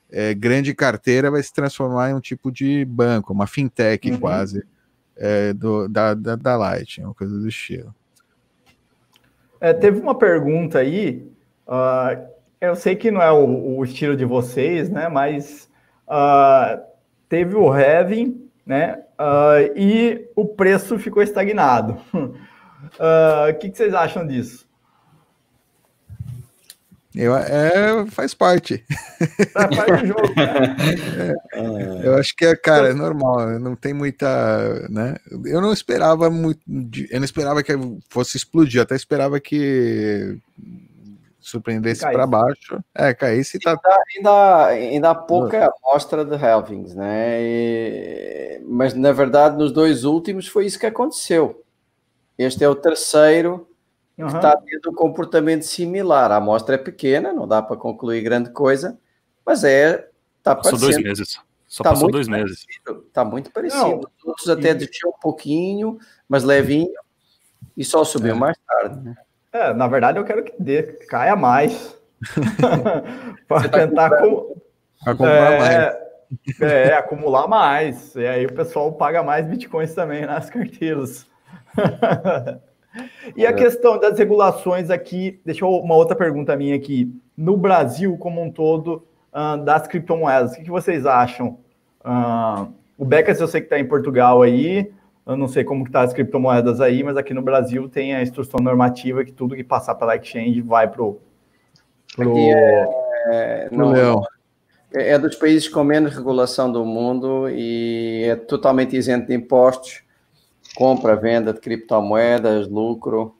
é, 0.10 0.34
grande 0.34 0.74
carteira 0.74 1.30
vai 1.30 1.44
se 1.44 1.54
transformar 1.54 2.12
em 2.12 2.14
um 2.14 2.22
tipo 2.22 2.52
de 2.52 2.86
banco, 2.86 3.34
uma 3.34 3.48
fintech 3.48 4.12
uhum. 4.12 4.20
quase, 4.20 4.66
é, 5.18 5.54
do, 5.54 5.88
da, 5.88 6.14
da, 6.14 6.36
da 6.36 6.56
Light, 6.56 7.02
uma 7.02 7.14
coisa 7.14 7.38
do 7.38 7.48
estilo. 7.48 7.94
É, 9.60 9.74
teve 9.74 10.00
uma 10.00 10.16
pergunta 10.16 10.80
aí, 10.80 11.28
uh, 11.68 12.26
eu 12.62 12.76
sei 12.76 12.96
que 12.96 13.12
não 13.12 13.22
é 13.22 13.32
o, 13.32 13.78
o, 13.78 13.84
estilo 13.84 14.16
de 14.16 14.26
vocês, 14.26 14.90
né? 14.90 15.08
Mas 15.08 15.70
uh, 16.08 16.82
teve 17.30 17.56
o 17.56 17.76
Heaven, 17.76 18.50
né? 18.66 19.02
Uh, 19.20 19.72
e 19.76 20.30
o 20.36 20.46
preço 20.46 21.00
ficou 21.00 21.24
estagnado. 21.24 21.98
O 23.50 23.60
que, 23.60 23.70
que 23.70 23.78
vocês 23.78 23.94
acham 23.94 24.26
disso? 24.26 24.66
Eu, 27.16 27.34
é, 27.34 28.06
faz 28.08 28.34
parte. 28.34 28.84
É, 29.56 29.76
faz 29.76 30.02
do 30.02 30.08
jogo, 30.08 30.34
é, 31.54 32.08
eu 32.08 32.16
acho 32.16 32.36
que 32.36 32.46
é, 32.46 32.56
cara, 32.58 32.90
é 32.90 32.94
normal, 32.94 33.58
não 33.58 33.74
tem 33.74 33.94
muita, 33.94 34.88
né? 34.90 35.16
Eu 35.46 35.62
não 35.62 35.72
esperava 35.72 36.30
muito, 36.30 36.60
eu 37.10 37.20
não 37.20 37.26
esperava 37.26 37.64
que 37.64 37.72
fosse 38.10 38.36
explodir, 38.36 38.82
até 38.82 38.96
esperava 38.96 39.40
que 39.40 40.38
surpreendesse 41.40 42.02
para 42.02 42.28
baixo. 42.28 42.84
É, 42.94 43.14
caísse 43.14 43.60
tá. 43.60 43.80
Ainda, 44.18 44.66
ainda, 44.66 45.16
pouca 45.16 45.72
amostra 45.84 46.26
de 46.26 46.36
Helvings, 46.36 46.94
né? 46.96 47.38
E... 47.40 48.62
Mas 48.68 48.94
na 48.94 49.14
verdade, 49.14 49.56
nos 49.56 49.72
dois 49.72 50.04
últimos 50.04 50.48
foi 50.48 50.66
isso 50.66 50.78
que 50.78 50.86
aconteceu. 50.86 51.65
Este 52.38 52.64
é 52.64 52.70
o 52.70 52.76
terceiro 52.76 53.68
uhum. 54.18 54.28
que 54.28 54.36
está 54.36 54.58
tendo 54.58 54.90
um 54.90 54.94
comportamento 54.94 55.64
similar. 55.64 56.32
A 56.32 56.38
amostra 56.38 56.76
é 56.76 56.78
pequena, 56.78 57.34
não 57.34 57.48
dá 57.48 57.62
para 57.62 57.78
concluir 57.78 58.22
grande 58.22 58.50
coisa, 58.52 58.98
mas 59.46 59.64
é. 59.64 60.10
Tá 60.44 60.56
Passou 60.56 60.78
dois 60.78 60.98
meses. 60.98 61.40
Só 61.68 61.84
tá 61.84 61.90
passou 61.90 62.10
dois 62.10 62.28
meses. 62.28 62.66
Está 63.08 63.26
muito 63.26 63.52
parecido. 63.52 63.84
Não, 63.84 64.00
Os 64.00 64.26
outros 64.26 64.50
até 64.50 64.74
desceu 64.74 65.10
um 65.10 65.20
pouquinho, 65.20 65.98
mas 66.30 66.44
levinho, 66.44 66.94
e 67.76 67.84
só 67.84 68.04
subiu 68.04 68.34
é. 68.34 68.38
mais 68.38 68.58
tarde. 68.68 69.02
Né? 69.04 69.16
É, 69.52 69.74
na 69.74 69.88
verdade, 69.88 70.20
eu 70.20 70.24
quero 70.24 70.44
que 70.44 70.54
dê, 70.60 70.84
caia 70.84 71.36
mais. 71.36 71.98
para 73.48 73.70
tá 73.70 73.80
tentar 73.80 74.10
com... 74.18 74.56
acumular 75.06 75.52
é, 75.52 75.60
mais. 75.60 76.62
É, 76.62 76.94
acumular 76.94 77.48
mais. 77.48 78.16
E 78.16 78.26
aí 78.26 78.46
o 78.46 78.54
pessoal 78.54 78.94
paga 78.94 79.24
mais 79.24 79.48
bitcoins 79.48 79.94
também 79.94 80.26
nas 80.26 80.50
carteiras. 80.50 81.26
E 83.36 83.46
a 83.46 83.50
é. 83.50 83.54
questão 83.54 84.00
das 84.00 84.18
regulações 84.18 84.90
aqui, 84.90 85.40
deixa 85.46 85.66
eu 85.66 85.70
uma 85.70 85.96
outra 85.96 86.16
pergunta 86.16 86.56
minha 86.56 86.76
aqui. 86.76 87.12
No 87.36 87.58
Brasil, 87.58 88.18
como 88.18 88.42
um 88.42 88.52
todo, 88.52 89.06
uh, 89.34 89.62
das 89.64 89.88
criptomoedas, 89.88 90.54
o 90.54 90.64
que, 90.64 90.70
vocês 90.70 91.06
acham? 91.06 91.60
Uh, 92.04 92.72
o 92.98 93.04
Becas 93.04 93.40
eu 93.42 93.48
sei 93.48 93.62
que 93.62 93.66
está 93.66 93.80
em 93.80 93.88
Portugal 93.88 94.42
aí, 94.42 94.92
eu 95.26 95.36
não 95.36 95.48
sei 95.48 95.64
como 95.64 95.84
que 95.84 95.92
tá 95.92 96.02
as 96.02 96.14
criptomoedas 96.14 96.80
aí, 96.80 97.04
mas 97.04 97.18
aqui 97.18 97.34
no 97.34 97.42
Brasil 97.42 97.90
tem 97.90 98.16
a 98.16 98.22
instrução 98.22 98.60
normativa 98.62 99.26
que 99.26 99.32
tudo 99.32 99.56
que 99.56 99.64
passar 99.64 99.96
pela 99.96 100.16
exchange 100.16 100.62
vai 100.62 100.88
pro... 100.88 101.20
pro... 102.16 102.38
É, 102.38 102.88
é, 103.28 103.70
não, 103.72 103.94
é, 104.94 105.10
é 105.10 105.20
dos 105.20 105.36
países 105.36 105.68
com 105.68 105.84
menos 105.84 106.16
regulação 106.16 106.72
do 106.72 106.86
mundo 106.86 107.50
e 107.50 108.24
é 108.26 108.36
totalmente 108.36 108.96
isento 108.96 109.28
de 109.28 109.34
impostos 109.34 110.05
compra, 110.74 111.16
venda 111.16 111.54
de 111.54 111.60
criptomoedas, 111.60 112.68
lucro. 112.68 113.36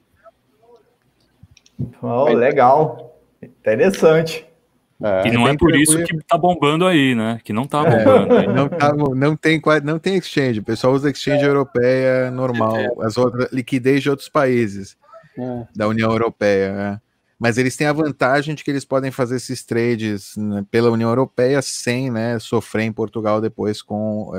Oh, 2.00 2.24
legal, 2.32 3.18
interessante. 3.42 4.46
É, 5.02 5.28
e 5.28 5.30
não 5.30 5.46
é, 5.46 5.52
é 5.52 5.56
por 5.56 5.74
isso 5.74 6.02
que 6.04 6.16
tá 6.24 6.38
bombando 6.38 6.86
aí, 6.86 7.14
né? 7.14 7.38
Que 7.44 7.52
não 7.52 7.66
tá 7.66 7.82
é, 7.82 8.04
bombando. 8.04 8.34
É, 8.34 8.46
não, 8.46 8.68
tá, 8.68 8.92
não, 8.94 9.36
tem, 9.36 9.60
não 9.84 9.98
tem 9.98 10.16
exchange. 10.16 10.60
O 10.60 10.64
pessoal 10.64 10.94
usa 10.94 11.10
exchange 11.10 11.44
é. 11.44 11.48
europeia 11.48 12.30
normal, 12.30 12.76
as 13.02 13.18
outras 13.18 13.52
liquidez 13.52 14.02
de 14.02 14.08
outros 14.08 14.28
países 14.28 14.96
é. 15.38 15.66
da 15.74 15.86
União 15.86 16.10
Europeia. 16.10 16.72
Né? 16.72 17.00
Mas 17.38 17.58
eles 17.58 17.76
têm 17.76 17.86
a 17.86 17.92
vantagem 17.92 18.54
de 18.54 18.64
que 18.64 18.70
eles 18.70 18.86
podem 18.86 19.10
fazer 19.10 19.36
esses 19.36 19.62
trades 19.62 20.34
né, 20.36 20.64
pela 20.70 20.90
União 20.90 21.10
Europeia 21.10 21.60
sem 21.60 22.10
né, 22.10 22.38
sofrer 22.38 22.84
em 22.84 22.92
Portugal 22.92 23.40
depois 23.40 23.82
com. 23.82 24.32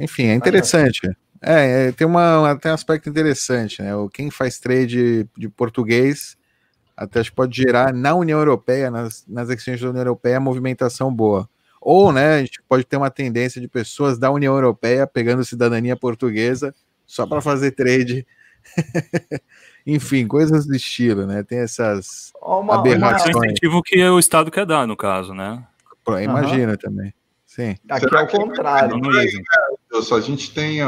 Enfim, 0.00 0.24
é 0.24 0.34
interessante. 0.34 1.00
É, 1.40 1.88
é, 1.88 1.92
tem, 1.92 2.06
uma, 2.06 2.56
tem 2.60 2.70
um 2.70 2.74
aspecto 2.74 3.08
interessante, 3.08 3.82
né? 3.82 3.90
Quem 4.12 4.30
faz 4.30 4.58
trade 4.58 5.28
de 5.36 5.48
português 5.48 6.36
até 6.96 7.20
acho 7.20 7.30
que 7.30 7.36
pode 7.36 7.56
gerar 7.56 7.92
na 7.92 8.14
União 8.14 8.38
Europeia, 8.38 8.90
nas, 8.90 9.24
nas 9.26 9.48
exchanges 9.50 9.82
da 9.82 9.90
União 9.90 10.02
Europeia, 10.02 10.38
movimentação 10.38 11.12
boa. 11.12 11.48
Ou, 11.80 12.12
né, 12.12 12.36
a 12.36 12.40
gente 12.40 12.62
pode 12.68 12.84
ter 12.84 12.96
uma 12.96 13.10
tendência 13.10 13.60
de 13.60 13.68
pessoas 13.68 14.18
da 14.18 14.30
União 14.30 14.54
Europeia 14.54 15.06
pegando 15.06 15.44
cidadania 15.44 15.96
portuguesa 15.96 16.74
só 17.06 17.26
para 17.26 17.40
fazer 17.40 17.72
trade. 17.72 18.26
Enfim, 19.86 20.26
coisas 20.26 20.66
do 20.66 20.74
estilo, 20.74 21.26
né? 21.26 21.42
Tem 21.42 21.58
essas 21.58 22.32
uma, 22.40 22.76
aberrações. 22.76 23.34
Uma... 23.34 23.46
incentivo 23.46 23.82
que 23.82 24.02
o 24.02 24.18
Estado 24.18 24.50
quer 24.50 24.64
dar, 24.64 24.86
no 24.86 24.96
caso, 24.96 25.34
né? 25.34 25.62
Imagina 26.22 26.72
uhum. 26.72 26.78
também. 26.78 27.14
Sim. 27.54 27.76
Aqui 27.88 28.08
Será 28.08 28.22
é 28.22 28.24
o 28.24 28.26
contrário. 28.26 28.96
A 30.12 30.20
gente 30.20 30.52
tem 30.52 30.78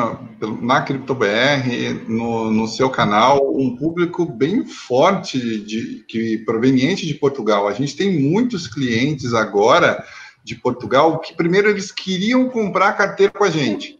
na 0.60 0.82
CryptoBR, 0.82 2.08
no, 2.08 2.50
no 2.50 2.66
seu 2.66 2.90
canal, 2.90 3.56
um 3.56 3.76
público 3.76 4.26
bem 4.26 4.66
forte 4.66 5.60
de, 5.60 6.04
que 6.08 6.38
proveniente 6.38 7.06
de 7.06 7.14
Portugal. 7.14 7.68
A 7.68 7.72
gente 7.72 7.96
tem 7.96 8.20
muitos 8.20 8.66
clientes 8.66 9.32
agora 9.32 10.04
de 10.42 10.56
Portugal 10.56 11.20
que 11.20 11.36
primeiro 11.36 11.70
eles 11.70 11.92
queriam 11.92 12.48
comprar 12.48 12.94
carteira 12.94 13.32
com 13.32 13.44
a 13.44 13.50
gente. 13.50 13.96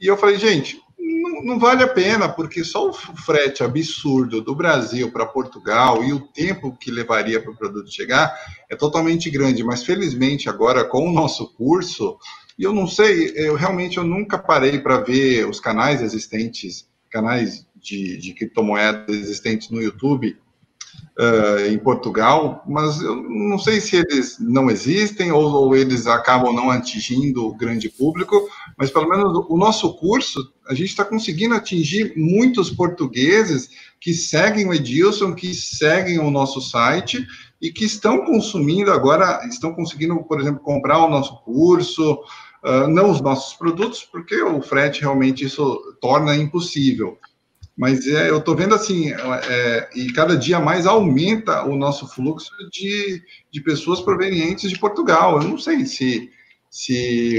E 0.00 0.06
eu 0.06 0.16
falei, 0.16 0.38
gente, 0.38 0.80
não, 1.42 1.58
vale 1.58 1.82
a 1.82 1.88
pena, 1.88 2.28
porque 2.28 2.64
só 2.64 2.88
o 2.88 2.92
frete 2.92 3.62
absurdo 3.62 4.40
do 4.40 4.54
Brasil 4.54 5.10
para 5.10 5.26
Portugal 5.26 6.02
e 6.04 6.12
o 6.12 6.20
tempo 6.20 6.76
que 6.76 6.90
levaria 6.90 7.40
para 7.40 7.50
o 7.50 7.56
produto 7.56 7.90
chegar 7.92 8.34
é 8.68 8.76
totalmente 8.76 9.30
grande. 9.30 9.64
Mas 9.64 9.84
felizmente 9.84 10.48
agora 10.48 10.84
com 10.84 11.08
o 11.08 11.12
nosso 11.12 11.52
curso, 11.54 12.18
e 12.58 12.64
eu 12.64 12.72
não 12.72 12.86
sei, 12.86 13.32
eu 13.36 13.54
realmente 13.54 13.98
eu 13.98 14.04
nunca 14.04 14.38
parei 14.38 14.78
para 14.78 14.98
ver 14.98 15.48
os 15.48 15.60
canais 15.60 16.02
existentes, 16.02 16.88
canais 17.10 17.66
de, 17.76 18.16
de 18.16 18.32
criptomoedas 18.32 19.14
existentes 19.14 19.70
no 19.70 19.80
YouTube 19.80 20.36
uh, 21.18 21.66
em 21.70 21.78
Portugal, 21.78 22.62
mas 22.66 23.00
eu 23.00 23.16
não 23.16 23.58
sei 23.58 23.80
se 23.80 23.96
eles 23.96 24.38
não 24.38 24.70
existem 24.70 25.32
ou, 25.32 25.44
ou, 25.44 25.76
eles 25.76 26.06
acabam 26.06 26.52
não 26.54 26.70
atingindo 26.70 27.46
o 27.46 27.54
grande 27.54 27.88
público, 27.88 28.48
mas 28.76 28.90
pelo 28.90 29.08
menos 29.08 29.46
o 29.48 29.56
nosso 29.56 29.94
curso, 29.94 30.52
a 30.68 30.74
gente 30.74 30.90
está 30.90 31.04
conseguindo 31.04 31.54
atingir 31.54 32.12
muitos 32.16 32.70
portugueses 32.70 33.70
que 34.00 34.12
seguem 34.12 34.68
o 34.68 34.74
Edilson, 34.74 35.34
que 35.34 35.54
seguem 35.54 36.18
o 36.18 36.30
nosso 36.30 36.60
site 36.60 37.26
e 37.60 37.70
que 37.70 37.84
estão 37.84 38.24
consumindo 38.24 38.92
agora, 38.92 39.46
estão 39.48 39.72
conseguindo, 39.72 40.16
por 40.24 40.40
exemplo, 40.40 40.60
comprar 40.60 40.98
o 40.98 41.08
nosso 41.08 41.42
curso, 41.42 42.20
uh, 42.62 42.86
não 42.88 43.10
os 43.10 43.20
nossos 43.20 43.54
produtos, 43.54 44.02
porque 44.04 44.42
o 44.42 44.60
frete 44.60 45.00
realmente 45.00 45.44
isso 45.44 45.96
torna 46.00 46.36
impossível. 46.36 47.18
Mas 47.76 48.06
é, 48.06 48.30
eu 48.30 48.38
estou 48.38 48.56
vendo 48.56 48.74
assim, 48.74 49.12
é, 49.12 49.90
e 49.94 50.10
cada 50.12 50.34
dia 50.34 50.58
mais 50.58 50.86
aumenta 50.86 51.62
o 51.64 51.76
nosso 51.76 52.08
fluxo 52.08 52.50
de, 52.72 53.22
de 53.50 53.60
pessoas 53.60 54.00
provenientes 54.00 54.70
de 54.70 54.78
Portugal. 54.78 55.40
Eu 55.40 55.46
não 55.46 55.58
sei 55.58 55.84
se, 55.84 56.30
se, 56.70 57.38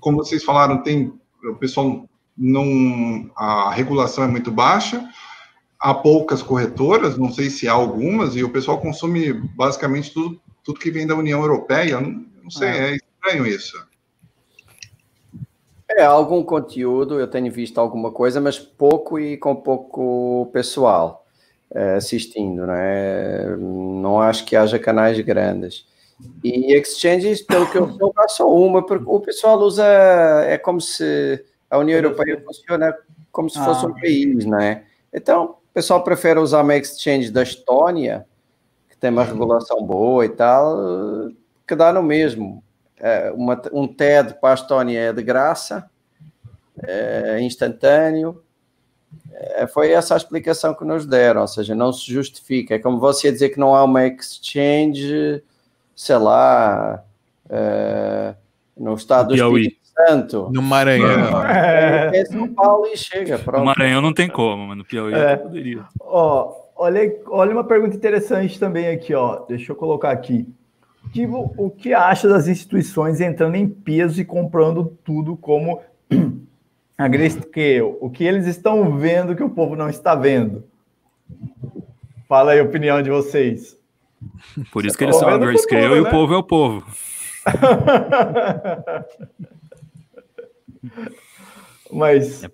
como 0.00 0.18
vocês 0.18 0.42
falaram, 0.42 0.82
tem 0.82 1.12
o 1.44 1.54
pessoal 1.54 2.08
não, 2.36 3.30
a 3.36 3.70
regulação 3.70 4.24
é 4.24 4.26
muito 4.26 4.50
baixa, 4.50 5.06
há 5.78 5.94
poucas 5.94 6.42
corretoras, 6.42 7.16
não 7.16 7.30
sei 7.30 7.50
se 7.50 7.68
há 7.68 7.72
algumas, 7.72 8.34
e 8.36 8.42
o 8.42 8.50
pessoal 8.50 8.80
consome 8.80 9.32
basicamente 9.32 10.12
tudo, 10.12 10.40
tudo 10.64 10.80
que 10.80 10.90
vem 10.90 11.06
da 11.06 11.14
União 11.14 11.40
Europeia. 11.40 11.92
Eu 11.92 12.00
não, 12.00 12.26
não 12.42 12.50
sei, 12.50 12.68
é. 12.68 12.90
é 12.92 12.96
estranho 12.96 13.46
isso. 13.46 13.90
É, 15.88 16.04
algum 16.04 16.42
conteúdo, 16.42 17.18
eu 17.18 17.26
tenho 17.26 17.52
visto 17.52 17.78
alguma 17.78 18.12
coisa, 18.12 18.40
mas 18.40 18.58
pouco 18.58 19.18
e 19.18 19.36
com 19.36 19.56
pouco 19.56 20.48
pessoal 20.52 21.26
é, 21.74 21.94
assistindo, 21.94 22.66
né? 22.66 23.56
Não 23.56 24.20
acho 24.20 24.44
que 24.44 24.54
haja 24.54 24.78
canais 24.78 25.18
grandes. 25.20 25.84
E 26.42 26.74
exchanges, 26.74 27.42
pelo 27.42 27.70
que 27.70 27.76
eu 27.76 27.92
sou, 27.92 28.14
só 28.28 28.52
uma, 28.52 28.84
porque 28.84 29.04
o 29.06 29.20
pessoal 29.20 29.58
usa, 29.58 29.84
é 30.46 30.56
como 30.56 30.80
se 30.80 31.44
a 31.68 31.78
União 31.78 31.98
Europeia 31.98 32.42
funciona 32.44 32.94
como 33.30 33.48
se 33.48 33.58
fosse 33.62 33.84
ah. 33.84 33.88
um 33.88 33.94
país, 33.94 34.44
né? 34.44 34.84
Então, 35.12 35.56
o 35.70 35.74
pessoal 35.74 36.02
prefere 36.02 36.38
usar 36.40 36.62
uma 36.62 36.76
exchange 36.76 37.30
da 37.30 37.42
Estônia, 37.42 38.26
que 38.88 38.96
tem 38.96 39.10
uma 39.10 39.24
regulação 39.24 39.82
boa 39.84 40.24
e 40.24 40.28
tal, 40.28 40.76
que 41.66 41.76
dá 41.76 41.92
no 41.92 42.02
mesmo 42.02 42.62
é, 43.00 43.30
uma, 43.34 43.60
um 43.72 43.88
TED 43.88 44.34
para 44.40 44.50
a 44.50 44.54
Estónia 44.54 44.98
é 44.98 45.12
de 45.12 45.22
graça, 45.22 45.88
é 46.82 47.40
instantâneo. 47.40 48.42
É, 49.32 49.66
foi 49.66 49.90
essa 49.90 50.14
a 50.14 50.16
explicação 50.16 50.74
que 50.74 50.84
nos 50.84 51.06
deram, 51.06 51.40
ou 51.40 51.48
seja, 51.48 51.74
não 51.74 51.92
se 51.92 52.12
justifica. 52.12 52.74
É 52.74 52.78
como 52.78 52.98
você 52.98 53.32
dizer 53.32 53.48
que 53.48 53.58
não 53.58 53.74
há 53.74 53.82
uma 53.82 54.06
exchange, 54.06 55.42
sei 56.00 56.16
lá, 56.16 57.04
é, 57.50 58.34
no 58.74 58.94
estado 58.94 59.28
do 59.28 59.34
Espírito 59.34 59.80
tanto. 59.94 60.48
No 60.50 60.62
Maranhão. 60.62 61.44
É, 61.44 62.10
é 62.14 62.24
São 62.24 62.48
Paulo 62.54 62.86
e 62.86 62.96
chega. 62.96 63.38
Pronto. 63.38 63.58
No 63.58 63.66
Maranhão 63.66 64.00
não 64.00 64.14
tem 64.14 64.26
como, 64.26 64.68
mas 64.68 64.78
no 64.78 64.84
Piauí 64.84 65.12
é. 65.12 65.36
poderia. 65.36 65.84
Ó, 66.00 66.54
olha, 66.74 67.14
olha 67.26 67.52
uma 67.52 67.64
pergunta 67.64 67.94
interessante 67.94 68.58
também 68.58 68.88
aqui, 68.88 69.12
ó. 69.12 69.44
Deixa 69.46 69.72
eu 69.72 69.76
colocar 69.76 70.10
aqui. 70.10 70.48
Tipo, 71.12 71.52
o 71.58 71.68
que 71.68 71.92
acha 71.92 72.26
das 72.26 72.48
instituições 72.48 73.20
entrando 73.20 73.56
em 73.56 73.68
peso 73.68 74.22
e 74.22 74.24
comprando 74.24 74.96
tudo 75.04 75.36
como 75.36 75.82
a 76.96 77.08
Grayscale? 77.08 77.98
O 78.00 78.08
que 78.08 78.24
eles 78.24 78.46
estão 78.46 78.96
vendo 78.96 79.36
que 79.36 79.44
o 79.44 79.50
povo 79.50 79.76
não 79.76 79.90
está 79.90 80.14
vendo? 80.14 80.64
Fala 82.26 82.52
aí 82.52 82.60
a 82.60 82.64
opinião 82.64 83.02
de 83.02 83.10
vocês. 83.10 83.78
Por 84.70 84.84
isso 84.84 84.98
que 84.98 85.04
eles 85.04 85.16
são 85.16 85.38
Grayscale 85.38 85.88
mundo, 85.88 85.96
e 85.96 86.02
né? 86.02 86.08
o 86.08 86.10
povo 86.10 86.34
é 86.34 86.36
o 86.36 86.42
povo. 86.42 86.84
Mas. 91.92 92.44
É. 92.44 92.50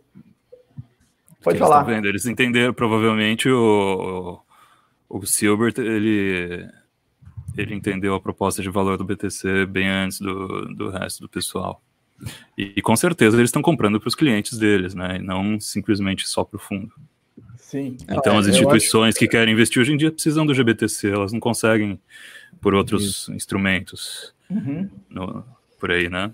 Pode 1.43 1.59
falar. 1.59 1.82
Eles, 1.82 1.94
vendo, 1.94 2.09
eles 2.09 2.26
entenderam, 2.26 2.74
provavelmente, 2.74 3.48
o, 3.48 4.40
o, 5.09 5.18
o 5.18 5.26
Silbert, 5.26 5.74
ele, 5.78 6.68
ele 7.56 7.74
entendeu 7.74 8.14
a 8.14 8.20
proposta 8.20 8.62
de 8.62 8.70
valor 8.70 8.98
do 8.98 9.05
BTC 9.05 9.66
bem 9.66 9.88
antes 9.88 10.20
do, 10.20 10.74
do 10.74 10.90
resto 10.90 11.20
do 11.20 11.28
pessoal. 11.28 11.80
E, 12.56 12.72
e 12.76 12.82
com 12.82 12.97
certeza 12.97 13.36
eles 13.36 13.48
estão 13.48 13.62
comprando 13.62 14.01
para 14.01 14.09
os 14.09 14.14
clientes 14.14 14.59
deles, 14.59 14.94
né? 14.94 15.16
E 15.16 15.22
não 15.22 15.60
simplesmente 15.60 16.28
só 16.28 16.44
para 16.44 16.56
o 16.56 16.60
fundo. 16.60 16.93
Sim. 17.66 17.97
Então, 18.09 18.38
as 18.38 18.47
instituições 18.47 19.09
acho... 19.09 19.18
que 19.18 19.26
querem 19.26 19.52
investir 19.52 19.82
hoje 19.82 19.93
em 19.93 19.97
dia 19.97 20.12
precisam 20.12 20.47
do 20.47 20.55
GBTC, 20.55 21.09
elas 21.09 21.32
não 21.32 21.40
conseguem 21.40 21.98
por 22.60 22.74
outros 22.74 23.05
Isso. 23.05 23.34
instrumentos 23.34 24.32
uhum. 24.48 24.88
no, 25.10 25.44
por 25.80 25.90
aí, 25.90 26.09
né? 26.09 26.30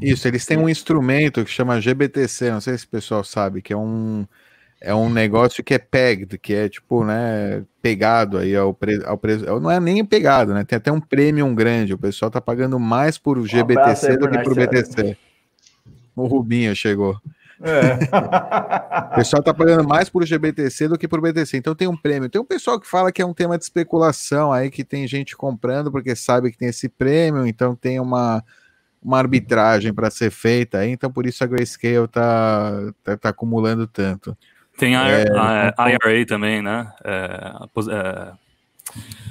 Isso, 0.00 0.28
eles 0.28 0.46
têm 0.46 0.56
um 0.56 0.68
instrumento 0.68 1.44
que 1.44 1.50
chama 1.50 1.80
GBTC, 1.80 2.52
não 2.52 2.60
sei 2.60 2.78
se 2.78 2.84
o 2.84 2.88
pessoal 2.88 3.24
sabe, 3.24 3.60
que 3.60 3.72
é 3.72 3.76
um 3.76 4.24
é 4.80 4.94
um 4.94 5.08
negócio 5.08 5.64
que 5.64 5.74
é 5.74 5.78
pegged, 5.78 6.38
que 6.38 6.54
é 6.54 6.68
tipo, 6.68 7.04
né, 7.04 7.64
pegado 7.82 8.38
aí 8.38 8.54
ao, 8.54 8.72
pre, 8.72 9.02
ao 9.04 9.18
preço. 9.18 9.44
Não 9.58 9.70
é 9.70 9.80
nem 9.80 10.04
pegado, 10.04 10.54
né? 10.54 10.62
Tem 10.62 10.76
até 10.76 10.92
um 10.92 11.00
premium 11.00 11.54
grande. 11.54 11.94
O 11.94 11.98
pessoal 11.98 12.30
tá 12.30 12.40
pagando 12.40 12.78
mais 12.78 13.16
por 13.16 13.40
GBTC 13.44 14.12
um 14.12 14.18
do 14.18 14.30
que 14.30 14.38
por 14.40 14.54
BTC. 14.54 15.16
O 16.14 16.26
Rubinho 16.26 16.76
chegou. 16.76 17.18
É. 17.62 17.94
o 19.12 19.16
pessoal 19.16 19.42
tá 19.42 19.54
pagando 19.54 19.86
mais 19.86 20.08
por 20.08 20.24
GBTC 20.24 20.88
do 20.88 20.98
que 20.98 21.08
por 21.08 21.20
BTC. 21.20 21.56
Então 21.56 21.74
tem 21.74 21.88
um 21.88 21.96
prêmio. 21.96 22.28
Tem 22.28 22.40
um 22.40 22.44
pessoal 22.44 22.80
que 22.80 22.86
fala 22.86 23.12
que 23.12 23.22
é 23.22 23.26
um 23.26 23.34
tema 23.34 23.56
de 23.56 23.64
especulação 23.64 24.52
aí, 24.52 24.70
que 24.70 24.84
tem 24.84 25.06
gente 25.06 25.36
comprando 25.36 25.90
porque 25.90 26.16
sabe 26.16 26.50
que 26.50 26.58
tem 26.58 26.68
esse 26.68 26.88
prêmio, 26.88 27.46
então 27.46 27.74
tem 27.74 28.00
uma 28.00 28.42
uma 29.04 29.18
arbitragem 29.18 29.92
para 29.92 30.08
ser 30.10 30.30
feita 30.30 30.78
aí, 30.78 30.90
então 30.90 31.12
por 31.12 31.26
isso 31.26 31.44
a 31.44 31.46
Grayscale 31.46 32.08
tá, 32.08 32.72
tá, 33.02 33.16
tá 33.18 33.28
acumulando 33.28 33.86
tanto. 33.86 34.34
Tem 34.78 34.96
a, 34.96 35.08
é, 35.08 35.26
a, 35.36 35.74
a 35.76 35.90
IRA 35.90 36.26
também, 36.26 36.62
né? 36.62 36.90
É, 37.04 37.52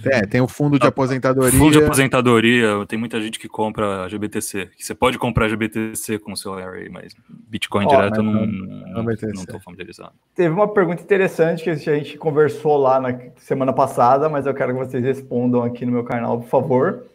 é, 0.05 0.21
tem 0.21 0.41
o 0.41 0.47
fundo 0.47 0.77
de 0.77 0.85
aposentadoria. 0.85 1.57
Fundo 1.57 1.71
de 1.71 1.83
aposentadoria, 1.83 2.85
tem 2.87 2.99
muita 2.99 3.21
gente 3.21 3.39
que 3.39 3.47
compra 3.47 4.07
GBTC. 4.09 4.69
Você 4.77 4.93
pode 4.93 5.17
comprar 5.17 5.47
GBTC 5.47 6.19
com 6.19 6.33
o 6.33 6.37
seu 6.37 6.59
IRA, 6.59 6.89
mas 6.91 7.15
Bitcoin 7.29 7.85
oh, 7.85 7.89
direto 7.89 8.23
mas 8.23 8.33
não, 8.33 8.45
não, 8.45 9.03
não 9.03 9.11
estou 9.11 9.59
familiarizado. 9.59 10.13
Teve 10.35 10.53
uma 10.53 10.67
pergunta 10.67 11.01
interessante 11.01 11.63
que 11.63 11.69
a 11.69 11.75
gente 11.75 12.17
conversou 12.17 12.77
lá 12.77 12.99
na 12.99 13.17
semana 13.37 13.71
passada, 13.71 14.27
mas 14.27 14.45
eu 14.45 14.53
quero 14.53 14.73
que 14.73 14.79
vocês 14.79 15.03
respondam 15.03 15.63
aqui 15.63 15.85
no 15.85 15.91
meu 15.91 16.03
canal, 16.03 16.39
por 16.39 16.49
favor. 16.49 17.05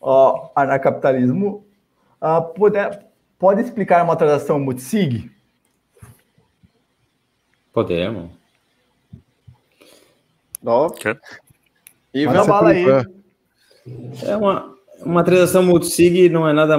Ó, 0.00 0.50
anarcapitalismo 0.54 1.64
Uh, 2.24 2.40
pode, 2.54 2.78
pode 3.38 3.60
explicar 3.60 4.02
uma 4.02 4.16
transação 4.16 4.58
multisig? 4.58 5.30
Podemos. 7.70 8.30
Ok. 10.64 11.14
E 12.14 12.26
vamos 12.26 12.46
bala 12.46 12.70
aí. 12.70 12.84
É 14.22 14.36
uma, 14.36 14.72
uma 15.04 15.24
transação 15.24 15.62
multisig 15.64 16.28
não 16.28 16.48
é 16.48 16.52
nada, 16.52 16.78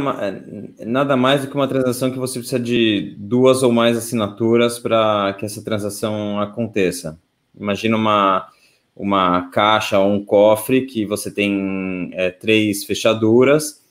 nada 0.79 1.17
mais 1.17 1.41
do 1.41 1.47
que 1.47 1.55
uma 1.55 1.67
transação 1.67 2.09
que 2.09 2.17
você 2.17 2.39
precisa 2.39 2.59
de 2.59 3.15
duas 3.17 3.61
ou 3.61 3.71
mais 3.71 3.97
assinaturas 3.97 4.79
para 4.79 5.35
que 5.37 5.45
essa 5.45 5.61
transação 5.61 6.39
aconteça. 6.39 7.19
Imagina 7.59 7.97
uma, 7.97 8.47
uma 8.95 9.49
caixa 9.49 9.99
ou 9.99 10.13
um 10.13 10.23
cofre 10.23 10.85
que 10.85 11.05
você 11.05 11.29
tem 11.29 12.09
é, 12.13 12.31
três 12.31 12.85
fechaduras 12.85 13.83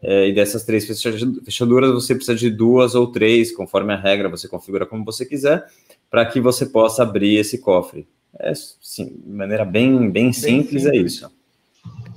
é, 0.00 0.28
e 0.28 0.32
dessas 0.32 0.64
três 0.64 0.86
fechaduras 0.86 1.90
você 1.90 2.14
precisa 2.14 2.38
de 2.38 2.50
duas 2.50 2.94
ou 2.94 3.08
três, 3.08 3.54
conforme 3.54 3.92
a 3.92 3.96
regra, 3.96 4.28
você 4.28 4.46
configura 4.46 4.86
como 4.86 5.04
você 5.04 5.26
quiser, 5.26 5.66
para 6.10 6.24
que 6.24 6.40
você 6.40 6.66
possa 6.66 7.02
abrir 7.02 7.36
esse 7.36 7.58
cofre. 7.58 8.06
É, 8.38 8.52
sim, 8.54 9.20
de 9.24 9.32
maneira 9.32 9.64
bem, 9.64 10.10
bem, 10.10 10.32
simples, 10.32 10.82
simples, 10.82 10.86
é 10.86 10.96
isso. 10.96 11.30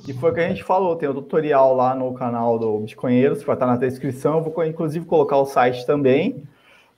E 0.07 0.13
foi 0.13 0.31
o 0.31 0.33
que 0.33 0.39
a 0.39 0.47
gente 0.47 0.63
falou, 0.63 0.95
tem 0.95 1.09
o 1.09 1.11
um 1.11 1.15
tutorial 1.15 1.75
lá 1.75 1.93
no 1.93 2.13
canal 2.13 2.57
do 2.57 2.79
Bitcoinheiros, 2.79 3.43
vai 3.43 3.55
estar 3.55 3.67
na 3.67 3.75
descrição, 3.75 4.37
eu 4.37 4.43
vou 4.43 4.65
inclusive 4.65 5.05
colocar 5.05 5.37
o 5.37 5.45
site 5.45 5.85
também. 5.85 6.43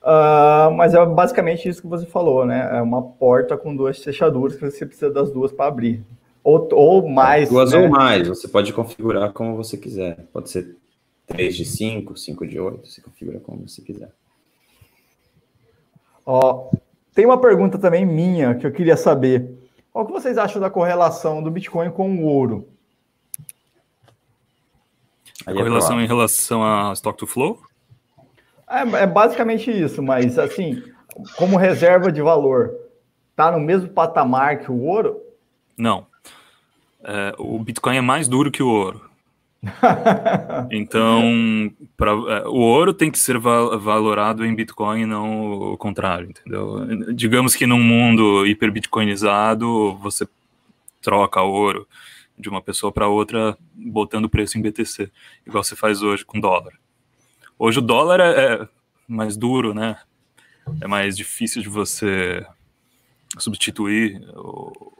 Uh, 0.00 0.70
mas 0.76 0.94
é 0.94 1.04
basicamente 1.04 1.68
isso 1.68 1.82
que 1.82 1.88
você 1.88 2.06
falou, 2.06 2.46
né? 2.46 2.78
É 2.78 2.80
uma 2.80 3.02
porta 3.02 3.56
com 3.56 3.76
duas 3.76 4.02
fechaduras 4.02 4.54
que 4.54 4.60
você 4.60 4.86
precisa 4.86 5.10
das 5.10 5.30
duas 5.30 5.52
para 5.52 5.66
abrir. 5.66 6.02
Ou, 6.42 6.68
ou 6.72 7.08
mais. 7.08 7.50
Duas 7.50 7.72
né? 7.72 7.80
ou 7.80 7.88
mais, 7.88 8.26
você 8.26 8.48
pode 8.48 8.72
configurar 8.72 9.32
como 9.32 9.56
você 9.56 9.76
quiser. 9.76 10.26
Pode 10.32 10.48
ser 10.48 10.74
3 11.26 11.54
de 11.54 11.64
5, 11.64 12.16
5 12.16 12.46
de 12.46 12.58
8, 12.58 12.88
você 12.88 13.02
configura 13.02 13.40
como 13.40 13.68
você 13.68 13.82
quiser. 13.82 14.10
Ó, 16.24 16.70
tem 17.14 17.26
uma 17.26 17.40
pergunta 17.40 17.78
também 17.78 18.06
minha 18.06 18.54
que 18.54 18.66
eu 18.66 18.72
queria 18.72 18.96
saber. 18.96 19.58
Qual 19.92 20.06
que 20.06 20.12
vocês 20.12 20.38
acham 20.38 20.60
da 20.60 20.70
correlação 20.70 21.42
do 21.42 21.50
Bitcoin 21.50 21.90
com 21.90 22.16
o 22.16 22.24
ouro? 22.24 22.68
A 25.46 25.52
correlação 25.52 26.00
em 26.00 26.06
relação 26.06 26.62
a 26.62 26.92
stock 26.92 27.18
to 27.18 27.26
flow? 27.26 27.60
É, 28.68 29.02
é, 29.02 29.06
basicamente 29.06 29.70
isso, 29.70 30.00
mas 30.02 30.38
assim, 30.38 30.82
como 31.36 31.56
reserva 31.56 32.12
de 32.12 32.22
valor, 32.22 32.72
tá 33.34 33.50
no 33.50 33.58
mesmo 33.58 33.88
patamar 33.88 34.60
que 34.60 34.70
o 34.70 34.84
ouro? 34.84 35.20
Não. 35.76 36.06
É, 37.02 37.34
o 37.38 37.58
Bitcoin 37.58 37.96
é 37.96 38.00
mais 38.00 38.28
duro 38.28 38.50
que 38.50 38.62
o 38.62 38.68
ouro. 38.68 39.09
então, 40.70 41.70
pra, 41.96 42.12
é, 42.12 42.48
o 42.48 42.56
ouro 42.56 42.94
tem 42.94 43.10
que 43.10 43.18
ser 43.18 43.38
val 43.38 43.78
valorado 43.78 44.44
em 44.44 44.54
Bitcoin 44.54 45.04
não 45.04 45.72
o 45.72 45.76
contrário, 45.76 46.30
entendeu? 46.30 47.14
Digamos 47.14 47.54
que 47.54 47.66
num 47.66 47.82
mundo 47.82 48.46
hiperbitcoinizado, 48.46 49.96
você 49.96 50.26
troca 51.02 51.42
ouro 51.42 51.86
de 52.38 52.48
uma 52.48 52.62
pessoa 52.62 52.90
para 52.90 53.08
outra 53.08 53.56
botando 53.74 54.30
preço 54.30 54.56
em 54.56 54.62
BTC, 54.62 55.10
igual 55.46 55.62
você 55.62 55.76
faz 55.76 56.02
hoje 56.02 56.24
com 56.24 56.40
dólar. 56.40 56.72
Hoje 57.58 57.78
o 57.78 57.82
dólar 57.82 58.20
é, 58.20 58.54
é 58.54 58.68
mais 59.06 59.36
duro, 59.36 59.74
né? 59.74 59.98
É 60.80 60.86
mais 60.86 61.16
difícil 61.16 61.60
de 61.60 61.68
você 61.68 62.46
substituir 63.38 64.22
o, 64.34 64.99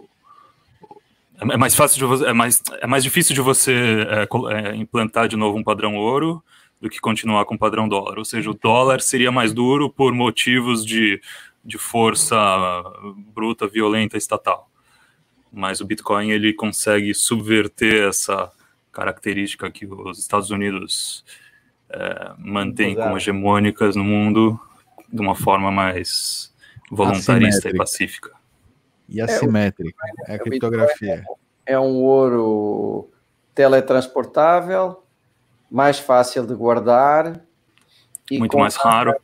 é 1.41 1.57
mais 1.57 1.75
fácil 1.75 1.99
de 1.99 2.05
você, 2.05 2.27
é 2.27 2.33
mais, 2.33 2.62
é 2.81 2.87
mais 2.87 3.03
difícil 3.03 3.35
de 3.35 3.41
você 3.41 4.07
é, 4.09 4.29
é, 4.53 4.77
implantar 4.77 5.29
de 5.29 5.37
novo 5.37 5.57
um 5.59 5.65
padrão 5.65 5.97
ouro 5.97 6.43
do 6.81 6.89
que 6.89 7.01
continuar 7.01 7.45
com 7.45 7.55
o 7.55 7.59
padrão 7.59 7.89
dólar. 7.89 8.19
Ou 8.19 8.25
seja, 8.25 8.51
o 8.51 8.55
dólar 8.55 9.01
seria 9.01 9.33
mais 9.33 9.53
duro 9.53 9.91
por 9.91 10.12
motivos 10.12 10.85
de, 10.85 11.21
de 11.65 11.79
força 11.79 12.37
bruta, 13.35 13.67
violenta, 13.67 14.17
estatal. 14.17 14.71
Mas 15.53 15.81
o 15.81 15.85
Bitcoin 15.85 16.31
ele 16.31 16.53
consegue 16.53 17.12
subverter 17.15 18.09
essa 18.09 18.51
característica 18.93 19.71
que 19.71 19.87
os 19.87 20.19
Estados 20.19 20.51
Unidos 20.51 21.25
é, 21.91 22.33
mantêm 22.39 22.95
como 22.95 23.17
hegemônicas 23.17 23.97
no 23.97 24.05
mundo 24.05 24.59
de 25.12 25.21
uma 25.21 25.35
forma 25.35 25.71
mais 25.71 26.53
voluntarista 26.91 27.69
e 27.69 27.77
pacífica. 27.77 28.40
E 29.11 29.20
assimétrico, 29.20 29.99
é, 30.27 30.32
é 30.32 30.37
a 30.37 30.39
criptografia. 30.39 31.24
É 31.66 31.78
um 31.78 32.03
ouro 32.03 33.11
teletransportável, 33.55 35.03
mais 35.69 35.99
fácil 35.99 36.47
de 36.47 36.55
guardar. 36.55 37.41
Muito 38.31 38.57
mais 38.57 38.77
raro. 38.77 39.15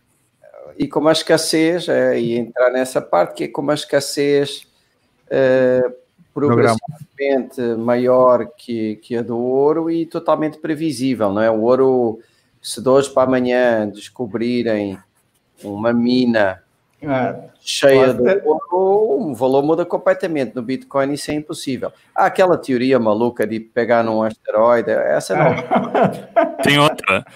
E 0.76 0.88
com 0.88 0.98
uma 0.98 1.12
escassez, 1.12 1.88
é, 1.88 2.18
e 2.18 2.36
entrar 2.36 2.70
nessa 2.70 3.00
parte, 3.00 3.34
que 3.34 3.44
é 3.44 3.48
com 3.48 3.62
uma 3.62 3.74
escassez 3.74 4.66
é, 5.30 5.82
progressivamente 6.34 7.62
maior 7.78 8.46
que, 8.56 8.96
que 8.96 9.16
a 9.16 9.22
do 9.22 9.38
ouro 9.38 9.90
e 9.90 10.04
totalmente 10.04 10.58
previsível, 10.58 11.32
não 11.32 11.40
é? 11.40 11.50
O 11.50 11.62
ouro, 11.62 12.20
se 12.60 12.82
de 12.82 12.88
hoje 12.88 13.08
para 13.08 13.22
amanhã 13.22 13.88
descobrirem 13.88 14.98
uma 15.62 15.92
mina 15.92 16.62
é, 17.00 17.48
cheia 17.66 18.14
de 18.14 18.40
ouro, 18.44 19.30
o 19.30 19.34
valor 19.34 19.62
muda 19.62 19.84
completamente. 19.84 20.54
No 20.54 20.62
Bitcoin 20.62 21.12
isso 21.12 21.30
é 21.32 21.34
impossível. 21.34 21.92
Há 22.14 22.26
aquela 22.26 22.56
teoria 22.56 22.98
maluca 22.98 23.44
de 23.44 23.58
pegar 23.58 24.04
num 24.04 24.22
asteroide, 24.22 24.90
essa 24.90 25.36
não. 25.36 25.50
Tem 26.62 26.78
outra. 26.78 27.26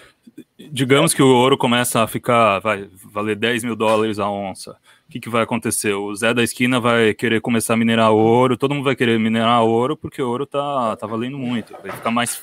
digamos 0.70 1.12
que 1.12 1.23
o 1.23 1.27
ouro 1.27 1.59
começa 1.59 2.02
a 2.02 2.07
ficar, 2.07 2.61
vai 2.61 2.89
valer 3.12 3.35
10 3.35 3.65
mil 3.65 3.74
dólares 3.74 4.20
a 4.20 4.31
onça. 4.31 4.77
O 5.09 5.11
que, 5.11 5.19
que 5.19 5.28
vai 5.28 5.43
acontecer? 5.43 5.93
O 5.93 6.15
Zé 6.15 6.32
da 6.32 6.44
esquina 6.44 6.78
vai 6.78 7.12
querer 7.12 7.40
começar 7.40 7.74
a 7.74 7.77
minerar 7.77 8.12
ouro, 8.12 8.57
todo 8.57 8.73
mundo 8.73 8.85
vai 8.85 8.94
querer 8.94 9.19
minerar 9.19 9.65
ouro 9.65 9.97
porque 9.97 10.23
o 10.23 10.28
ouro 10.28 10.47
tá, 10.47 10.94
tá 10.97 11.07
valendo 11.09 11.36
muito. 11.36 11.74
Vai 11.82 11.90
ficar 11.90 12.12
mais, 12.12 12.40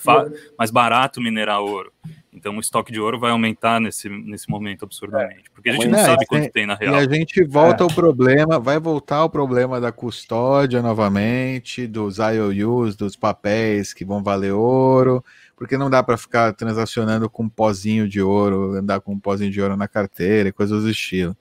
mais 0.59 0.69
barato 0.69 1.21
minerar 1.21 1.61
ouro. 1.61 1.93
Então 2.37 2.55
o 2.55 2.59
estoque 2.59 2.91
de 2.91 2.99
ouro 2.99 3.19
vai 3.19 3.31
aumentar 3.31 3.81
nesse, 3.81 4.07
nesse 4.07 4.49
momento 4.49 4.85
absurdamente, 4.85 5.49
porque 5.53 5.69
a 5.69 5.73
gente 5.73 5.87
não 5.87 5.99
é, 5.99 6.03
sabe 6.03 6.25
quanto 6.25 6.51
tem 6.51 6.65
na 6.65 6.75
real. 6.75 6.93
E 6.93 6.97
a 6.97 7.09
gente 7.11 7.43
volta 7.43 7.83
é. 7.83 7.85
ao 7.85 7.89
problema, 7.89 8.59
vai 8.59 8.79
voltar 8.79 9.17
ao 9.17 9.29
problema 9.29 9.81
da 9.81 9.91
custódia 9.91 10.81
novamente, 10.81 11.87
dos 11.87 12.17
IOUs, 12.17 12.95
dos 12.95 13.15
papéis 13.15 13.93
que 13.93 14.05
vão 14.05 14.23
valer 14.23 14.53
ouro, 14.53 15.23
porque 15.55 15.77
não 15.77 15.89
dá 15.89 16.03
para 16.03 16.17
ficar 16.17 16.53
transacionando 16.53 17.29
com 17.29 17.43
um 17.43 17.49
pozinho 17.49 18.07
de 18.07 18.21
ouro, 18.21 18.73
andar 18.73 19.01
com 19.01 19.13
um 19.13 19.19
pozinho 19.19 19.51
de 19.51 19.61
ouro 19.61 19.75
na 19.75 19.87
carteira 19.87 20.49
e 20.49 20.53
coisas 20.53 20.83
do 20.83 20.89
estilo. 20.89 21.35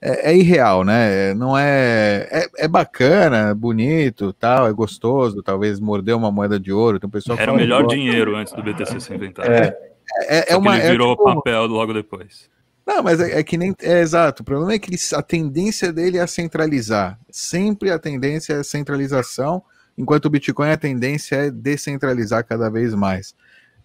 É, 0.00 0.30
é, 0.30 0.36
irreal, 0.36 0.84
né? 0.84 1.32
Não 1.34 1.56
é, 1.56 2.28
é, 2.30 2.64
é 2.64 2.68
bacana, 2.68 3.54
bonito, 3.54 4.32
tal, 4.32 4.68
é 4.68 4.72
gostoso. 4.72 5.42
Talvez 5.42 5.80
morder 5.80 6.14
uma 6.14 6.30
moeda 6.30 6.60
de 6.60 6.70
ouro. 6.70 7.00
Tem 7.00 7.08
um 7.08 7.10
pessoal 7.10 7.38
Era 7.38 7.52
o 7.52 7.56
melhor 7.56 7.86
dinheiro 7.86 8.36
antes 8.36 8.52
do 8.52 8.62
BTC 8.62 9.00
ser 9.00 9.14
inventado. 9.14 9.50
É, 9.50 9.74
é, 10.22 10.52
é 10.52 10.56
uma. 10.56 10.76
Ele 10.78 10.90
virou 10.90 11.12
é, 11.12 11.16
tipo, 11.16 11.34
papel 11.34 11.66
logo 11.66 11.92
depois. 11.92 12.48
Não, 12.86 13.02
mas 13.02 13.20
é, 13.20 13.38
é, 13.38 13.42
que 13.42 13.56
nem. 13.56 13.74
É 13.82 14.00
exato. 14.00 14.42
O 14.42 14.44
problema 14.44 14.72
é 14.72 14.78
que 14.78 14.90
ele, 14.90 14.98
a 15.14 15.22
tendência 15.22 15.92
dele 15.92 16.18
é 16.18 16.26
centralizar. 16.26 17.18
Sempre 17.30 17.90
a 17.90 17.98
tendência 17.98 18.54
é 18.54 18.62
centralização, 18.62 19.62
enquanto 19.98 20.26
o 20.26 20.30
Bitcoin 20.30 20.70
a 20.70 20.76
tendência 20.76 21.36
é 21.36 21.50
descentralizar 21.50 22.44
cada 22.44 22.70
vez 22.70 22.94
mais. 22.94 23.34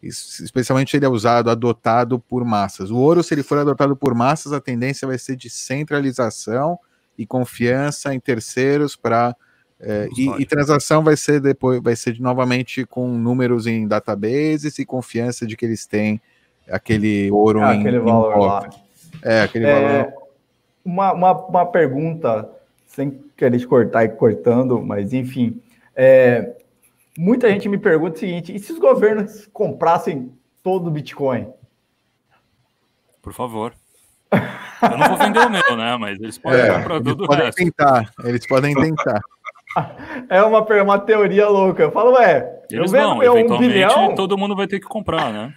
Isso, 0.01 0.43
especialmente 0.43 0.95
ele 0.97 1.05
é 1.05 1.09
usado, 1.09 1.49
adotado 1.49 2.19
por 2.19 2.43
massas. 2.43 2.89
O 2.89 2.97
ouro, 2.97 3.23
se 3.23 3.33
ele 3.33 3.43
for 3.43 3.59
adotado 3.59 3.95
por 3.95 4.15
massas, 4.15 4.51
a 4.51 4.59
tendência 4.59 5.07
vai 5.07 5.17
ser 5.17 5.35
de 5.35 5.49
centralização 5.49 6.79
e 7.17 7.25
confiança 7.25 8.13
em 8.13 8.19
terceiros 8.19 8.95
para 8.95 9.35
é, 9.83 10.07
e, 10.15 10.29
e, 10.41 10.45
transação 10.45 11.03
vai 11.03 11.17
ser 11.17 11.41
depois, 11.41 11.81
vai 11.81 11.95
ser 11.95 12.19
novamente 12.19 12.85
com 12.85 13.07
números 13.07 13.65
em 13.65 13.87
databases 13.87 14.77
e 14.77 14.85
confiança 14.85 15.45
de 15.45 15.57
que 15.57 15.65
eles 15.65 15.87
têm 15.87 16.21
aquele 16.69 17.31
ouro 17.31 17.63
ah, 17.63 17.75
em, 17.75 17.79
aquele 17.79 17.99
valor 17.99 18.37
em 18.37 18.39
lá. 18.39 18.69
É, 19.23 19.41
aquele 19.41 19.65
é, 19.65 20.03
valor. 20.03 20.13
Uma, 20.85 21.13
uma, 21.13 21.31
uma 21.47 21.65
pergunta, 21.65 22.47
sem 22.85 23.19
querer 23.35 23.57
te 23.57 23.65
cortar 23.65 24.03
e 24.03 24.09
cortando, 24.09 24.79
mas 24.81 25.13
enfim. 25.13 25.59
É, 25.95 26.53
muita 27.17 27.49
gente 27.49 27.67
me 27.67 27.79
pergunta 27.79 28.17
o 28.17 28.19
seguinte: 28.19 28.55
e 28.55 28.59
se 28.59 28.71
os 28.71 28.77
governos 28.77 29.49
comprassem 29.51 30.31
todo 30.61 30.87
o 30.87 30.91
Bitcoin? 30.91 31.51
Por 33.19 33.33
favor. 33.33 33.73
Eu 34.31 34.97
não 34.97 35.09
vou 35.09 35.17
vender 35.17 35.39
o 35.39 35.49
meu, 35.49 35.77
né? 35.77 35.97
Mas 35.97 36.19
eles 36.19 36.37
podem 36.37 36.61
é, 36.61 36.77
comprar 36.77 37.01
tudo 37.01 37.23
o 37.23 37.33
resto. 37.33 37.57
Tentar, 37.57 38.11
eles 38.23 38.45
podem 38.47 38.75
tentar. 38.75 39.21
É 40.29 40.41
uma, 40.43 40.61
uma 40.61 40.99
teoria 40.99 41.47
louca. 41.47 41.83
Eu 41.83 41.91
falo, 41.91 42.13
ué, 42.13 42.61
Eles 42.69 42.91
eu 42.93 43.33
vendo 43.33 43.53
um 43.53 43.59
bilhão. 43.59 44.15
Todo 44.15 44.37
mundo 44.37 44.55
vai 44.55 44.67
ter 44.67 44.79
que 44.79 44.87
comprar, 44.87 45.31
né? 45.31 45.53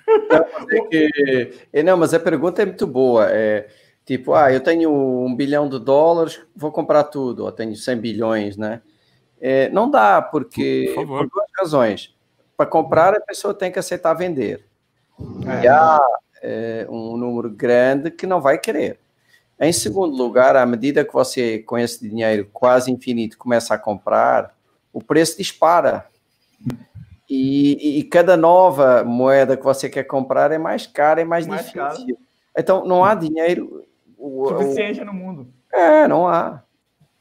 Não, 0.69 0.89
que... 0.89 1.53
É, 1.73 1.83
não, 1.83 1.97
mas 1.97 2.13
a 2.15 2.21
pergunta 2.21 2.63
é 2.63 2.67
muito 2.67 2.87
boa. 2.87 3.27
É 3.31 3.67
tipo, 4.05 4.35
ah, 4.35 4.53
eu 4.53 4.61
tenho 4.61 4.93
um 4.93 5.35
bilhão 5.35 5.69
de 5.69 5.79
dólares, 5.79 6.41
vou 6.55 6.71
comprar 6.71 7.05
tudo, 7.05 7.45
ou 7.45 7.53
tenho 7.53 7.75
100 7.75 7.97
bilhões, 7.99 8.57
né? 8.57 8.83
É, 9.41 9.69
não 9.71 9.91
dá, 9.91 10.23
porque 10.23 10.93
por, 10.95 11.07
por, 11.07 11.29
duas 11.29 11.51
razões. 11.59 12.15
Para 12.57 12.67
comprar, 12.67 13.15
a 13.15 13.21
pessoa 13.21 13.53
tem 13.53 13.73
que 13.73 13.79
aceitar 13.79 14.15
vender. 14.15 14.65
É. 15.47 15.65
E 15.65 15.69
há 15.69 15.99
é, 16.43 16.87
um 16.89 17.17
número 17.17 17.51
grande 17.51 18.11
que 18.11 18.27
não 18.27 18.41
vai 18.41 18.59
querer. 18.59 18.99
Em 19.61 19.73
segundo 19.73 20.17
lugar, 20.17 20.57
à 20.57 20.67
medida 20.67 21.05
que 21.05 21.13
você, 21.13 21.61
com 21.61 21.79
esse 21.79 22.09
dinheiro 22.09 22.49
quase 22.53 22.91
infinito, 22.91 23.39
começa 23.39 23.75
a 23.75 23.79
comprar, 23.79 24.55
o 24.93 25.03
preço 25.03 25.37
dispara. 25.39 26.07
E, 27.29 27.99
e, 27.99 28.05
cada 28.05 28.37
nova 28.37 29.03
moeda 29.03 29.57
que 29.57 29.65
você 29.65 29.89
quer 29.89 30.05
comprar 30.05 30.53
é 30.53 30.59
mais 30.59 30.87
cara 30.87 31.21
e 31.21 31.25
mais, 31.25 31.47
mais 31.47 31.63
difícil. 31.63 31.83
Caro. 31.83 32.19
Então, 32.57 32.85
não 32.85 33.05
há 33.05 33.15
dinheiro 33.15 33.85
suficiente 34.49 35.01
o, 35.01 35.05
no 35.05 35.13
mundo. 35.13 35.49
É, 35.73 36.07
não 36.07 36.29
há. 36.29 36.63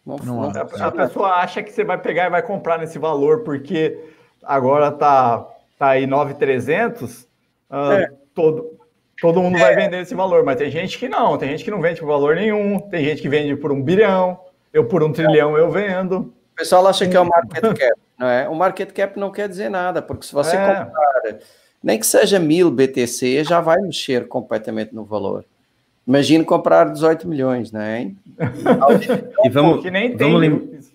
Não, 0.06 0.18
não, 0.18 0.42
não 0.42 0.50
há. 0.50 0.84
A, 0.84 0.88
a, 0.88 0.92
pessoa 0.92 1.30
acha 1.36 1.64
que 1.64 1.72
você 1.72 1.84
vai 1.84 1.98
pegar 1.98 2.26
e 2.26 2.30
vai 2.30 2.44
comprar 2.44 2.78
nesse 2.78 3.00
valor 3.00 3.44
porque 3.44 3.98
agora 4.44 4.92
tá, 4.92 5.48
tá 5.80 5.90
aí 5.90 6.06
9,300. 6.06 7.24
Uh, 7.70 7.92
é. 7.94 8.12
todo, 8.36 8.78
todo 9.20 9.42
mundo 9.42 9.58
é. 9.58 9.60
vai 9.60 9.76
vender 9.76 10.02
esse 10.02 10.16
valor, 10.16 10.44
mas 10.44 10.58
tem 10.58 10.70
gente 10.70 10.98
que 10.98 11.08
não, 11.08 11.38
tem 11.38 11.50
gente 11.50 11.64
que 11.64 11.72
não 11.72 11.82
vende 11.82 12.00
por 12.00 12.08
valor 12.08 12.36
nenhum, 12.36 12.80
tem 12.80 13.04
gente 13.04 13.22
que 13.22 13.30
vende 13.30 13.56
por 13.56 13.72
um 13.72 13.82
bilhão, 13.82 14.40
eu 14.72 14.86
por 14.86 15.04
um 15.04 15.12
trilhão 15.12 15.58
eu 15.58 15.70
vendo. 15.70 16.34
O 16.54 16.56
pessoal 16.56 16.86
acha 16.88 17.08
que 17.08 17.16
é 17.16 17.20
o 17.20 17.26
market 17.26 17.62
cap, 17.62 18.02
não 18.18 18.28
é? 18.28 18.50
O 18.50 18.56
market 18.56 18.92
cap 18.92 19.20
não 19.20 19.32
quer 19.32 19.48
dizer 19.50 19.70
nada, 19.70 20.02
porque 20.02 20.26
se 20.26 20.34
você 20.34 20.56
é. 20.56 20.60
comprar, 20.60 21.40
nem 21.84 22.00
que 22.00 22.06
seja 22.06 22.40
mil 22.40 22.72
BTC, 22.72 23.44
já 23.44 23.60
vai 23.60 23.80
mexer 23.82 24.28
completamente 24.28 24.94
no 24.94 25.04
valor. 25.04 25.46
Imagine 26.06 26.44
comprar 26.44 26.92
18 26.92 27.28
milhões, 27.28 27.72
não 27.72 27.80
é? 27.82 28.02
e 29.44 29.50
vamos, 29.50 29.84
vamos, 29.84 29.84
lem 29.86 30.18
vamos 30.18 30.93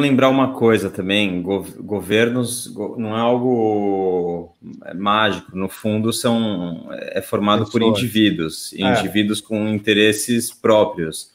lembrar 0.00 0.28
uma 0.28 0.52
coisa 0.52 0.90
também: 0.90 1.42
governos 1.42 2.74
não 2.96 3.16
é 3.16 3.20
algo 3.20 4.54
mágico, 4.96 5.56
no 5.56 5.68
fundo 5.68 6.12
são 6.12 6.88
é 6.92 7.22
formado 7.22 7.64
Pessoas. 7.64 7.72
por 7.72 7.82
indivíduos, 7.82 8.72
é. 8.74 8.98
indivíduos 8.98 9.40
com 9.40 9.68
interesses 9.68 10.52
próprios. 10.52 11.30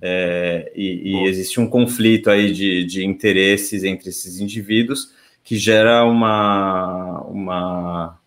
É, 0.00 0.70
e, 0.76 1.10
e 1.10 1.24
existe 1.26 1.58
um 1.58 1.66
conflito 1.66 2.28
aí 2.28 2.52
de, 2.52 2.84
de 2.84 3.04
interesses 3.04 3.82
entre 3.82 4.10
esses 4.10 4.40
indivíduos 4.40 5.10
que 5.42 5.56
gera 5.56 6.04
uma, 6.04 7.22
uma, 7.22 8.18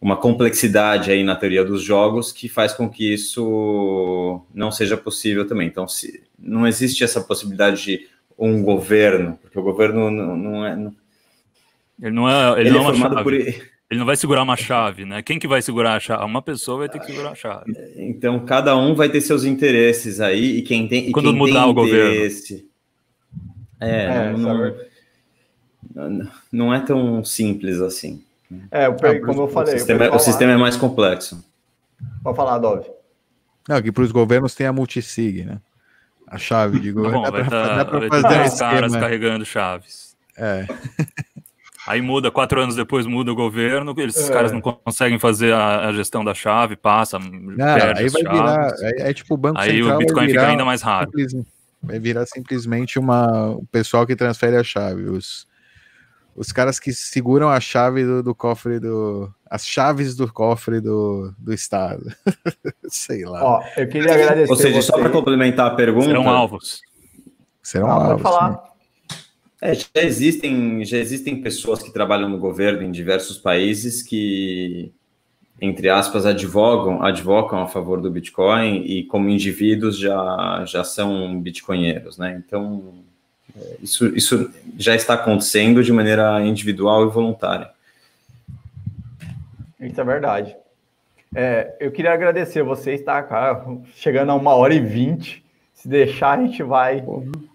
uma 0.00 0.16
complexidade 0.16 1.10
aí 1.12 1.22
na 1.22 1.36
teoria 1.36 1.64
dos 1.64 1.82
jogos 1.82 2.32
que 2.32 2.48
faz 2.48 2.72
com 2.72 2.88
que 2.88 3.12
isso 3.12 4.40
não 4.52 4.72
seja 4.72 4.96
possível 4.96 5.46
também. 5.46 5.68
Então, 5.68 5.86
se 5.86 6.22
não 6.38 6.66
existe 6.66 7.04
essa 7.04 7.20
possibilidade 7.20 7.84
de 7.84 8.15
um 8.38 8.62
governo, 8.62 9.38
porque 9.42 9.58
o 9.58 9.62
governo 9.62 10.10
não, 10.10 10.36
não 10.36 10.66
é. 10.66 10.76
Não... 10.76 10.94
Ele 12.00 12.10
não 12.10 12.28
é, 12.28 12.60
ele, 12.60 12.68
ele 12.68 12.70
não 12.70 12.80
é, 12.80 12.82
é 12.82 12.86
formado 12.86 13.22
por. 13.22 13.32
Ele 13.88 14.00
não 14.00 14.06
vai 14.06 14.16
segurar 14.16 14.42
uma 14.42 14.56
chave, 14.56 15.04
né? 15.04 15.22
Quem 15.22 15.38
que 15.38 15.46
vai 15.46 15.62
segurar 15.62 15.94
a 15.94 16.00
chave? 16.00 16.24
Uma 16.24 16.42
pessoa 16.42 16.78
vai 16.78 16.88
ter 16.88 16.98
que 16.98 17.06
segurar 17.06 17.30
a 17.30 17.34
chave. 17.36 17.72
Então, 17.96 18.44
cada 18.44 18.76
um 18.76 18.96
vai 18.96 19.08
ter 19.08 19.20
seus 19.20 19.44
interesses 19.44 20.20
aí, 20.20 20.56
e 20.56 20.62
quem 20.62 20.88
tem. 20.88 21.08
E 21.08 21.12
Quando 21.12 21.30
quem 21.30 21.38
mudar 21.38 21.64
tem 21.64 21.74
o 21.74 21.86
interesse... 21.86 22.52
governo. 22.52 22.76
É, 23.78 24.04
é 24.04 24.32
não, 24.32 24.74
não, 25.94 26.30
não, 26.50 26.74
é 26.74 26.80
tão 26.80 27.22
simples 27.24 27.80
assim. 27.80 28.24
É, 28.70 28.86
como 29.20 29.42
eu 29.42 29.48
falei. 29.48 29.74
O 29.74 29.78
sistema, 29.78 30.04
é, 30.04 30.10
o 30.10 30.18
sistema 30.18 30.52
é 30.52 30.56
mais 30.56 30.76
complexo. 30.76 31.44
Pode 32.22 32.36
falar, 32.36 32.58
Dove. 32.58 32.90
Não, 33.68 33.82
que 33.82 33.92
para 33.92 34.02
os 34.02 34.12
governos 34.12 34.54
tem 34.54 34.66
a 34.66 34.72
multisig, 34.72 35.44
né? 35.44 35.60
A 36.26 36.38
chave 36.38 36.80
de 36.80 36.92
governo. 36.92 37.22
Bom, 37.22 37.30
dá 37.30 37.84
para 37.84 38.08
tá, 38.08 38.20
fazer 38.20 38.54
um 38.54 38.58
caras 38.58 38.96
carregando 38.96 39.44
chaves. 39.44 40.16
É. 40.36 40.66
Aí 41.86 42.02
muda, 42.02 42.32
quatro 42.32 42.60
anos 42.60 42.74
depois 42.74 43.06
muda 43.06 43.30
o 43.30 43.34
governo, 43.36 43.94
esses 43.98 44.28
é. 44.28 44.32
caras 44.32 44.50
não 44.50 44.60
conseguem 44.60 45.20
fazer 45.20 45.52
a, 45.52 45.86
a, 45.86 45.92
gestão 45.92 46.24
da 46.24 46.34
chave, 46.34 46.74
passa, 46.74 47.16
não, 47.16 47.54
perde 47.56 48.00
aí 48.00 48.08
vai 48.08 48.22
chaves. 48.22 48.40
virar, 48.40 48.74
é, 48.80 49.10
é, 49.10 49.14
tipo 49.14 49.34
o 49.34 49.36
Banco 49.36 49.60
Aí 49.60 49.76
Central 49.76 49.94
o 49.94 49.98
Bitcoin 49.98 50.26
fica 50.26 50.48
ainda 50.48 50.64
mais 50.64 50.82
raro. 50.82 51.12
Vai 51.80 52.00
virar 52.00 52.26
simplesmente 52.26 52.98
uma, 52.98 53.50
o 53.50 53.64
pessoal 53.66 54.04
que 54.04 54.16
transfere 54.16 54.56
a 54.56 54.64
chave, 54.64 55.04
os, 55.04 55.46
os 56.34 56.50
caras 56.50 56.80
que 56.80 56.92
seguram 56.92 57.48
a 57.48 57.60
chave 57.60 58.04
do, 58.04 58.20
do 58.20 58.34
cofre 58.34 58.80
do... 58.80 59.32
as 59.48 59.66
chaves 59.66 60.16
do 60.16 60.32
cofre 60.32 60.80
do, 60.80 61.32
do 61.38 61.52
Estado. 61.52 62.12
Sei 62.88 63.24
lá. 63.24 63.44
Ó, 63.44 63.64
eu 63.76 63.88
queria 63.88 64.12
agradecer 64.12 64.50
Ou 64.50 64.56
seja, 64.56 64.82
você. 64.82 64.88
só 64.88 64.98
para 64.98 65.10
complementar 65.10 65.66
a 65.66 65.74
pergunta... 65.74 66.06
Serão 66.06 66.28
alvos. 66.28 66.82
Serão 67.62 67.90
ah, 67.90 68.04
alvos. 68.04 68.22
Falar. 68.22 68.50
Né? 68.50 68.58
É, 69.60 69.74
já 69.74 69.86
existem, 69.96 70.84
já 70.84 70.98
existem 70.98 71.40
pessoas 71.40 71.82
que 71.82 71.90
trabalham 71.90 72.28
no 72.28 72.38
governo 72.38 72.82
em 72.82 72.90
diversos 72.90 73.38
países 73.38 74.02
que, 74.02 74.92
entre 75.60 75.88
aspas, 75.88 76.26
advogam, 76.26 77.02
advocam 77.02 77.60
a 77.60 77.66
favor 77.66 78.00
do 78.00 78.10
Bitcoin 78.10 78.82
e 78.84 79.04
como 79.04 79.30
indivíduos 79.30 79.98
já, 79.98 80.64
já 80.66 80.84
são 80.84 81.40
bitcoinheiros, 81.40 82.18
né? 82.18 82.42
Então, 82.44 82.94
é, 83.56 83.76
isso, 83.82 84.06
isso 84.14 84.50
já 84.76 84.94
está 84.94 85.14
acontecendo 85.14 85.82
de 85.82 85.92
maneira 85.92 86.44
individual 86.44 87.06
e 87.06 87.10
voluntária. 87.10 87.70
Isso 89.80 90.00
é 90.00 90.04
verdade. 90.04 90.56
É, 91.34 91.76
eu 91.80 91.90
queria 91.90 92.12
agradecer 92.12 92.62
você 92.62 92.92
estar 92.94 93.22
cá, 93.24 93.64
chegando 93.94 94.32
a 94.32 94.34
uma 94.34 94.54
hora 94.54 94.74
e 94.74 94.80
vinte. 94.80 95.44
Se 95.72 95.88
deixar, 95.88 96.38
a 96.38 96.42
gente 96.42 96.62
vai 96.62 97.04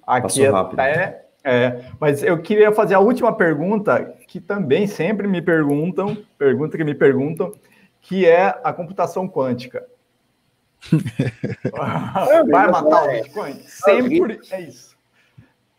aqui 0.06 0.46
até 0.46 1.22
é, 1.44 1.86
mas 2.00 2.24
eu 2.24 2.40
queria 2.40 2.72
fazer 2.72 2.94
a 2.94 3.00
última 3.00 3.36
pergunta, 3.36 4.14
que 4.28 4.40
também 4.40 4.86
sempre 4.86 5.28
me 5.28 5.42
perguntam, 5.42 6.16
pergunta 6.38 6.78
que 6.78 6.84
me 6.84 6.94
perguntam, 6.94 7.52
que 8.00 8.28
é 8.28 8.60
a 8.64 8.72
computação 8.72 9.28
quântica. 9.28 9.86
Vai 12.50 12.72
matar 12.72 13.06
o. 13.06 13.12
Bitcoin? 13.12 13.54
Sempre 13.66 14.40
é 14.52 14.62
isso. 14.62 14.91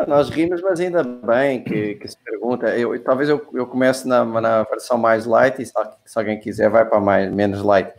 Nós 0.07 0.29
rimos, 0.29 0.61
mas 0.63 0.81
ainda 0.81 1.03
bem 1.03 1.63
que, 1.63 1.95
que 1.97 2.09
se 2.09 2.17
pergunta. 2.17 2.77
Eu, 2.77 3.03
talvez 3.03 3.29
eu, 3.29 3.47
eu 3.55 3.67
comece 3.67 4.07
na, 4.07 4.25
na 4.25 4.63
versão 4.65 4.99
mais 4.99 5.27
light 5.27 5.61
e 5.61 5.67
se, 5.67 5.73
se 6.05 6.19
alguém 6.19 6.39
quiser 6.39 6.71
vai 6.71 6.85
para 6.85 7.01
mais, 7.01 7.33
menos 7.33 7.63
light. 7.63 7.93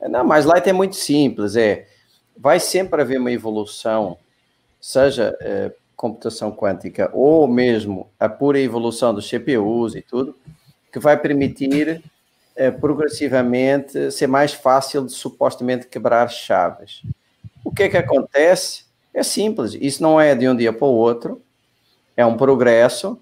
Não, 0.00 0.24
mais 0.24 0.44
light 0.44 0.68
é 0.68 0.72
muito 0.72 0.96
simples. 0.96 1.56
É, 1.56 1.86
vai 2.36 2.58
sempre 2.58 3.00
haver 3.00 3.18
uma 3.18 3.30
evolução, 3.30 4.18
seja 4.80 5.36
eh, 5.40 5.72
computação 5.96 6.50
quântica 6.50 7.10
ou 7.12 7.46
mesmo 7.46 8.10
a 8.18 8.28
pura 8.28 8.58
evolução 8.58 9.14
dos 9.14 9.28
CPUs 9.28 9.94
e 9.94 10.02
tudo, 10.02 10.36
que 10.92 10.98
vai 10.98 11.16
permitir 11.16 12.02
eh, 12.56 12.70
progressivamente 12.70 14.10
ser 14.10 14.26
mais 14.26 14.52
fácil 14.52 15.06
de 15.06 15.12
supostamente 15.12 15.86
quebrar 15.86 16.28
chaves. 16.28 17.02
O 17.64 17.72
que 17.72 17.84
é 17.84 17.88
que 17.88 17.96
acontece? 17.96 18.84
É 19.14 19.22
simples, 19.22 19.76
isso 19.80 20.02
não 20.02 20.20
é 20.20 20.34
de 20.34 20.48
um 20.48 20.56
dia 20.56 20.72
para 20.72 20.86
o 20.86 20.94
outro, 20.94 21.42
é 22.16 22.24
um 22.24 22.36
progresso, 22.36 23.18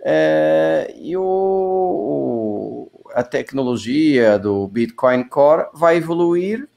é, 0.00 0.94
e 0.96 1.16
o, 1.16 2.88
a 3.14 3.22
tecnologia 3.22 4.38
do 4.38 4.66
Bitcoin 4.68 5.24
Core 5.24 5.66
vai 5.74 5.96
evoluir 5.96 6.68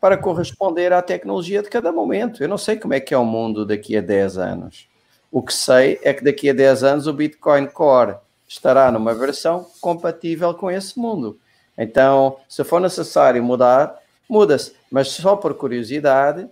para 0.00 0.16
corresponder 0.16 0.92
à 0.92 1.00
tecnologia 1.00 1.62
de 1.62 1.68
cada 1.68 1.92
momento. 1.92 2.42
Eu 2.42 2.48
não 2.48 2.58
sei 2.58 2.76
como 2.76 2.94
é 2.94 3.00
que 3.00 3.14
é 3.14 3.18
o 3.18 3.24
mundo 3.24 3.64
daqui 3.64 3.96
a 3.96 4.00
10 4.00 4.38
anos. 4.38 4.88
O 5.30 5.42
que 5.42 5.54
sei 5.54 5.98
é 6.02 6.12
que 6.12 6.24
daqui 6.24 6.50
a 6.50 6.52
10 6.52 6.84
anos 6.84 7.06
o 7.06 7.12
Bitcoin 7.12 7.66
Core 7.66 8.16
estará 8.48 8.90
numa 8.90 9.14
versão 9.14 9.66
compatível 9.80 10.52
com 10.54 10.70
esse 10.70 10.98
mundo. 10.98 11.38
Então, 11.78 12.36
se 12.48 12.62
for 12.64 12.80
necessário 12.80 13.42
mudar, 13.42 13.96
muda-se. 14.28 14.74
Mas 14.90 15.08
só 15.08 15.36
por 15.36 15.54
curiosidade, 15.54 16.48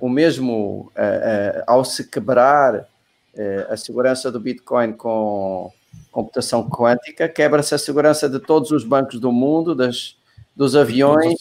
o 0.00 0.08
mesmo 0.08 0.92
uh, 0.96 1.60
uh, 1.60 1.62
ao 1.66 1.84
se 1.84 2.08
quebrar 2.08 2.74
uh, 2.80 3.72
a 3.72 3.76
segurança 3.76 4.30
do 4.30 4.40
Bitcoin 4.40 4.92
com 4.92 5.72
computação 6.10 6.68
quântica, 6.68 7.28
quebra-se 7.28 7.74
a 7.74 7.78
segurança 7.78 8.28
de 8.28 8.38
todos 8.38 8.70
os 8.70 8.84
bancos 8.84 9.20
do 9.20 9.30
mundo, 9.30 9.74
das, 9.74 10.16
dos 10.54 10.74
aviões, 10.74 11.34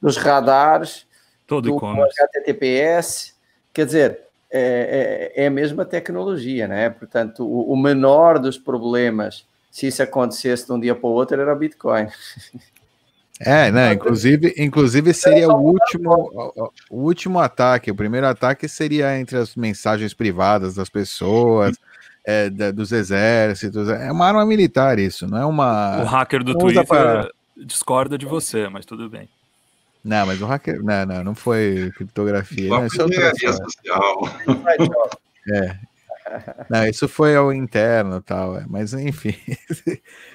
dos 0.00 0.16
radares, 0.16 1.06
Todo 1.46 1.70
do 1.70 1.76
HTTPS. 1.76 3.34
Quer 3.74 3.86
dizer, 3.86 4.20
é, 4.50 5.32
é, 5.34 5.44
é, 5.44 5.46
a 5.46 5.50
mesma 5.50 5.84
tecnologia, 5.84 6.68
né? 6.68 6.90
Portanto, 6.90 7.44
o, 7.44 7.72
o 7.72 7.76
menor 7.76 8.38
dos 8.38 8.58
problemas, 8.58 9.46
se 9.70 9.86
isso 9.86 10.02
acontecesse 10.02 10.66
de 10.66 10.72
um 10.72 10.78
dia 10.78 10.94
para 10.94 11.08
o 11.08 11.12
outro, 11.12 11.40
era 11.40 11.52
o 11.52 11.58
Bitcoin. 11.58 12.06
É, 13.44 13.70
né? 13.70 13.94
Inclusive, 13.94 14.54
inclusive 14.56 15.12
seria 15.12 15.48
o 15.48 15.60
último, 15.60 16.72
o 16.90 16.96
último 17.02 17.40
ataque. 17.40 17.90
O 17.90 17.94
primeiro 17.94 18.26
ataque 18.26 18.68
seria 18.68 19.18
entre 19.18 19.36
as 19.36 19.56
mensagens 19.56 20.14
privadas 20.14 20.74
das 20.74 20.88
pessoas, 20.88 21.76
é, 22.24 22.48
da, 22.48 22.70
dos 22.70 22.92
exércitos. 22.92 23.88
É 23.88 24.10
uma 24.12 24.26
arma 24.26 24.46
militar 24.46 24.98
isso, 24.98 25.26
não 25.26 25.38
é 25.38 25.44
uma. 25.44 26.02
O 26.02 26.06
hacker 26.06 26.44
do 26.44 26.56
Twitter 26.56 26.86
pra... 26.86 27.28
discorda 27.56 28.16
de 28.16 28.26
você, 28.26 28.68
mas 28.68 28.86
tudo 28.86 29.08
bem. 29.08 29.28
Não, 30.04 30.26
mas 30.26 30.40
o 30.40 30.46
hacker. 30.46 30.82
Não, 30.82 31.06
não, 31.06 31.24
não 31.24 31.34
foi 31.34 31.92
criptografia. 31.96 32.68
Não, 32.68 32.86
isso 32.86 33.02
é 33.02 33.52
social. 33.52 34.28
É. 35.52 35.76
Não, 36.70 36.86
isso 36.86 37.08
foi 37.08 37.34
ao 37.34 37.52
interno 37.52 38.20
tal, 38.22 38.56
é, 38.56 38.64
mas 38.68 38.94
enfim. 38.94 39.34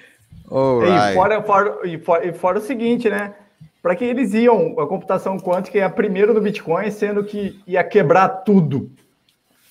E, 1.11 1.13
fora, 1.13 1.41
fora, 1.43 1.87
e, 1.87 1.97
fora, 1.97 2.27
e 2.27 2.33
fora 2.33 2.57
o 2.59 2.61
seguinte, 2.61 3.09
né? 3.09 3.33
Para 3.81 3.95
que 3.95 4.03
eles 4.03 4.33
iam, 4.33 4.79
a 4.79 4.87
computação 4.87 5.37
quântica 5.37 5.77
ia 5.77 5.89
primeiro 5.89 6.33
no 6.33 6.41
Bitcoin, 6.41 6.89
sendo 6.91 7.23
que 7.23 7.59
ia 7.65 7.83
quebrar 7.83 8.29
tudo. 8.29 8.91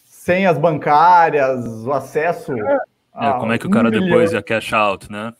Sem 0.05 0.47
as 0.47 0.59
bancárias, 0.59 1.87
o 1.87 1.93
acesso. 1.93 2.53
É, 3.15 3.33
como 3.39 3.53
é 3.53 3.59
que 3.59 3.67
o 3.67 3.71
cara 3.71 3.89
um 3.89 3.91
depois 3.91 4.33
ia 4.33 4.43
cash 4.43 4.73
out, 4.73 5.11
né? 5.11 5.33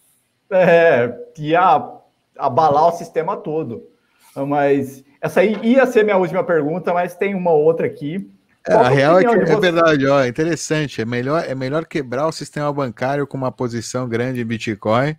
É, 0.51 1.13
ia 1.39 1.91
abalar 2.39 2.89
o 2.89 2.93
sistema 2.93 3.37
todo. 3.37 3.83
Mas 4.47 5.05
essa 5.21 5.41
aí 5.41 5.59
ia 5.63 5.87
ser 5.87 6.05
minha 6.05 6.17
última 6.17 6.45
pergunta, 6.45 6.93
mas 6.93 7.17
tem 7.17 7.35
uma 7.35 7.53
outra 7.53 7.87
aqui. 7.87 8.31
É, 8.69 8.75
a 8.75 8.89
real 8.89 9.19
é 9.19 9.23
que 9.23 9.29
é 9.29 9.61
verdade, 9.61 10.07
ó, 10.07 10.25
interessante. 10.25 11.01
É 11.01 11.05
melhor, 11.05 11.45
é 11.47 11.55
melhor 11.55 11.87
quebrar 11.87 12.27
o 12.27 12.33
sistema 12.33 12.73
bancário 12.73 13.27
com 13.27 13.37
uma 13.37 13.53
posição 13.53 14.09
grande 14.09 14.41
em 14.41 14.45
Bitcoin, 14.45 15.17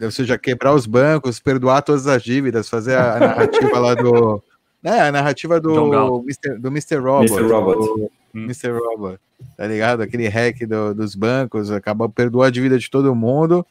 ou 0.00 0.10
seja, 0.10 0.36
quebrar 0.36 0.74
os 0.74 0.84
bancos, 0.84 1.40
perdoar 1.40 1.80
todas 1.80 2.06
as 2.06 2.22
dívidas, 2.22 2.68
fazer 2.68 2.96
a, 2.96 3.18
narrativa 3.20 3.78
lá 3.78 3.94
do. 3.94 4.42
Né, 4.82 5.00
a 5.00 5.10
narrativa 5.10 5.58
do 5.58 6.22
Mr., 6.22 6.58
do 6.58 6.68
Mr. 6.68 6.96
Robot. 6.96 7.32
Mr. 7.32 7.52
Robot. 7.52 7.78
Do, 7.78 8.10
Mr. 8.34 8.70
Robot. 8.70 9.18
Tá 9.56 9.66
ligado? 9.66 10.02
Aquele 10.02 10.28
hack 10.28 10.66
do, 10.66 10.94
dos 10.94 11.14
bancos, 11.14 11.70
acabou 11.70 12.08
perdoou 12.08 12.44
a 12.44 12.50
dívida 12.50 12.78
de 12.78 12.90
todo 12.90 13.14
mundo 13.14 13.66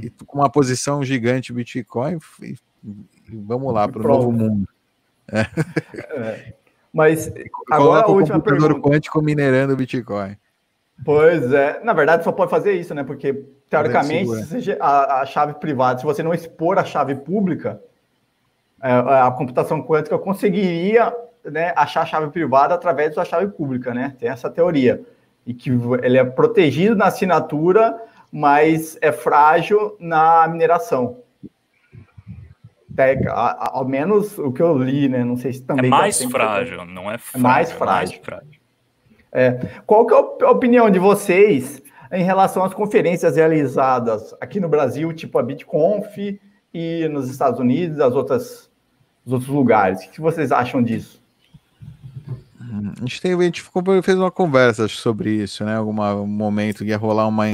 e 0.00 0.10
com 0.26 0.38
uma 0.38 0.50
posição 0.50 1.02
gigante 1.04 1.52
Bitcoin. 1.52 2.18
E, 2.40 2.56
e 2.84 3.36
vamos 3.36 3.74
lá 3.74 3.88
para 3.88 4.00
o 4.00 4.06
novo 4.06 4.30
mundo. 4.30 4.68
É. 5.30 5.40
É. 6.16 6.54
Mas 6.92 7.32
agora 7.70 8.06
a 8.06 8.10
última 8.10 8.36
computador 8.36 8.68
pergunta. 8.68 8.88
quântico 8.88 9.22
minerando 9.22 9.72
o 9.72 9.76
Bitcoin. 9.76 10.36
Pois 11.04 11.52
é, 11.52 11.80
na 11.84 11.92
verdade 11.92 12.24
só 12.24 12.32
pode 12.32 12.50
fazer 12.50 12.72
isso, 12.72 12.94
né? 12.94 13.04
Porque 13.04 13.44
teoricamente 13.70 14.76
a, 14.80 15.20
a 15.20 15.26
chave 15.26 15.54
privada, 15.54 16.00
se 16.00 16.04
você 16.04 16.22
não 16.22 16.34
expor 16.34 16.78
a 16.78 16.84
chave 16.84 17.14
pública, 17.14 17.80
é, 18.82 18.90
a 18.90 19.30
computação 19.30 19.82
quântica 19.82 20.18
conseguiria 20.18 21.14
né, 21.44 21.72
achar 21.76 22.02
a 22.02 22.06
chave 22.06 22.30
privada 22.30 22.74
através 22.74 23.14
da 23.14 23.24
chave 23.24 23.48
pública, 23.48 23.94
né? 23.94 24.14
Tem 24.18 24.28
essa 24.28 24.50
teoria. 24.50 25.00
E 25.46 25.54
que 25.54 25.70
ele 26.02 26.18
é 26.18 26.24
protegido 26.24 26.94
na 26.96 27.06
assinatura, 27.06 27.98
mas 28.30 28.98
é 29.00 29.12
frágil 29.12 29.96
na 29.98 30.46
mineração 30.48 31.18
ao 33.28 33.86
menos 33.86 34.38
o 34.38 34.52
que 34.52 34.62
eu 34.62 34.76
li, 34.76 35.08
né? 35.08 35.24
Não 35.24 35.36
sei 35.36 35.52
se 35.52 35.62
também. 35.62 35.86
É 35.86 35.90
mais 35.90 36.22
frágil, 36.24 36.84
não 36.84 37.10
é 37.10 37.18
frágil. 37.18 37.38
É 37.38 37.38
mais 37.38 37.72
frágil. 37.72 38.16
É 38.16 38.20
mais 38.20 38.24
frágil. 38.24 38.58
É. 39.30 39.52
Qual 39.86 40.06
que 40.06 40.14
é 40.14 40.46
a 40.46 40.50
opinião 40.50 40.90
de 40.90 40.98
vocês 40.98 41.82
em 42.10 42.22
relação 42.22 42.64
às 42.64 42.72
conferências 42.72 43.36
realizadas 43.36 44.34
aqui 44.40 44.58
no 44.58 44.68
Brasil, 44.68 45.12
tipo 45.12 45.38
a 45.38 45.42
BitConf, 45.42 46.16
e 46.72 47.08
nos 47.08 47.30
Estados 47.30 47.60
Unidos, 47.60 48.00
as 48.00 48.14
outras, 48.14 48.70
os 49.24 49.32
outros 49.32 49.50
lugares? 49.50 50.04
O 50.04 50.10
que 50.10 50.20
vocês 50.20 50.50
acham 50.50 50.82
disso? 50.82 51.22
Hum, 52.60 52.92
a 52.96 53.00
gente, 53.00 53.20
teve, 53.20 53.42
a 53.42 53.44
gente 53.44 53.62
fez 54.02 54.18
uma 54.18 54.30
conversa 54.30 54.88
sobre 54.88 55.30
isso, 55.30 55.64
né? 55.64 55.76
Algum 55.76 55.92
momento 56.26 56.84
que 56.84 56.90
ia 56.90 56.96
rolar 56.96 57.26
uma 57.26 57.44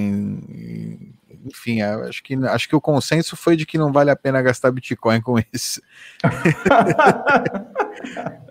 enfim, 1.45 1.83
acho 1.83 2.23
que, 2.23 2.35
acho 2.35 2.69
que 2.69 2.77
o 2.77 2.81
consenso 2.81 3.37
foi 3.37 3.57
de 3.57 3.67
que 3.67 3.77
não 3.77 3.93
vale 3.93 4.11
a 4.11 4.17
pena 4.17 4.41
gastar 4.41 4.71
Bitcoin 4.71 5.21
com 5.21 5.39
isso. 5.53 5.83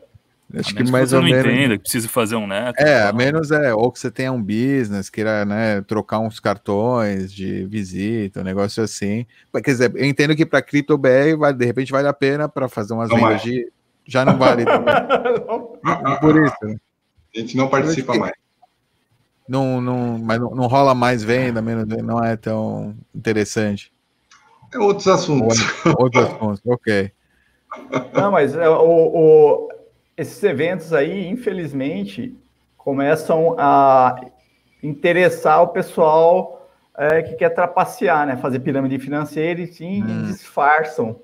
acho 0.56 0.76
que 0.76 0.92
mais 0.92 1.10
que 1.10 1.16
ou 1.16 1.24
menos. 1.24 1.46
Entenda, 1.46 1.78
que 1.78 1.84
precisa 1.84 2.08
fazer 2.08 2.36
um 2.36 2.46
neto. 2.46 2.80
É, 2.80 3.08
a 3.08 3.14
menos 3.14 3.52
é, 3.52 3.74
ou 3.74 3.92
que 3.92 4.00
você 4.00 4.12
tenha 4.12 4.32
um 4.32 4.42
business, 4.42 5.10
queira 5.10 5.44
né, 5.44 5.82
trocar 5.82 6.20
uns 6.20 6.40
cartões 6.40 7.34
de 7.34 7.66
visita, 7.66 8.42
um 8.42 8.44
negócio 8.44 8.84
assim. 8.84 9.26
Quer 9.54 9.72
dizer, 9.72 9.92
eu 9.96 10.06
entendo 10.06 10.36
que 10.36 10.46
para 10.46 10.62
cripto 10.62 10.98
BR, 10.98 11.36
vai, 11.38 11.54
de 11.54 11.66
repente 11.66 11.92
vale 11.92 12.08
a 12.08 12.14
pena 12.14 12.48
para 12.48 12.70
fazer 12.70 12.94
umas 12.94 13.10
vendas 13.10 13.42
de. 13.42 13.72
Já 14.06 14.26
não 14.26 14.38
vale. 14.38 14.66
Por 16.20 16.44
isso. 16.44 16.56
Né? 16.64 16.76
A 17.36 17.40
gente 17.40 17.58
não 17.58 17.70
participa 17.70 18.14
mais 18.16 18.34
não, 19.48 19.82
não, 19.82 20.18
mas 20.18 20.40
não, 20.40 20.52
não 20.52 20.68
rola 20.68 20.96
mais 20.96 21.24
venda, 21.24 21.62
menos 21.62 21.86
não 22.04 22.24
é 22.24 22.36
tão 22.36 22.96
interessante. 23.14 23.92
É 24.74 24.78
outros 24.80 25.08
assuntos. 25.08 25.60
Outros 25.98 26.26
assuntos, 26.26 26.62
ok. 26.66 27.12
Não, 28.14 28.32
mas 28.32 28.56
é, 28.56 28.70
o, 28.70 28.76
o, 28.76 29.70
esses 30.18 30.42
eventos 30.44 30.94
aí, 30.94 31.28
infelizmente, 31.28 32.36
começam 32.78 33.56
a 33.58 34.16
interessar 34.82 35.62
o 35.62 35.68
pessoal 35.68 36.70
é, 36.98 37.22
que 37.22 37.36
quer 37.36 37.50
trapacear, 37.50 38.28
né? 38.28 38.38
Fazer 38.38 38.60
pirâmide 38.60 39.00
financeira 39.00 39.62
e 39.62 39.68
sim 39.68 40.04
hum. 40.04 40.24
disfarçam 40.24 41.20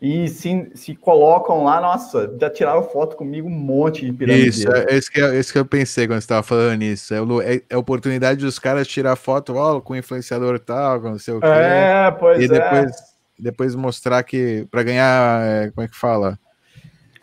e 0.00 0.28
se, 0.28 0.72
se 0.74 0.94
colocam 0.94 1.64
lá, 1.64 1.78
nossa, 1.78 2.34
já 2.40 2.48
tiraram 2.48 2.82
foto 2.82 3.16
comigo 3.16 3.46
um 3.46 3.50
monte 3.50 4.06
de 4.06 4.12
pirâmide. 4.12 4.48
Isso, 4.48 4.72
é 4.72 4.96
isso 4.96 5.12
que, 5.12 5.20
é 5.20 5.38
isso 5.38 5.52
que 5.52 5.58
eu 5.58 5.66
pensei 5.66 6.06
quando 6.06 6.20
você 6.20 6.24
estava 6.24 6.42
falando 6.42 6.78
nisso. 6.78 7.12
É, 7.12 7.18
é, 7.18 7.62
é 7.68 7.74
a 7.74 7.78
oportunidade 7.78 8.40
dos 8.40 8.58
caras 8.58 8.88
tirar 8.88 9.14
foto 9.14 9.54
ó, 9.56 9.78
com 9.78 9.94
influenciador 9.94 10.58
tal, 10.58 11.02
com 11.02 11.10
não 11.10 11.18
sei 11.18 11.34
o 11.34 11.40
quê. 11.40 11.46
É, 11.46 12.10
pois 12.12 12.42
e 12.42 12.48
depois, 12.48 12.90
é. 12.90 12.94
depois 13.38 13.74
mostrar 13.74 14.22
que, 14.22 14.66
para 14.70 14.82
ganhar, 14.82 15.42
é, 15.44 15.70
como 15.70 15.84
é 15.84 15.88
que 15.88 15.96
fala? 15.96 16.38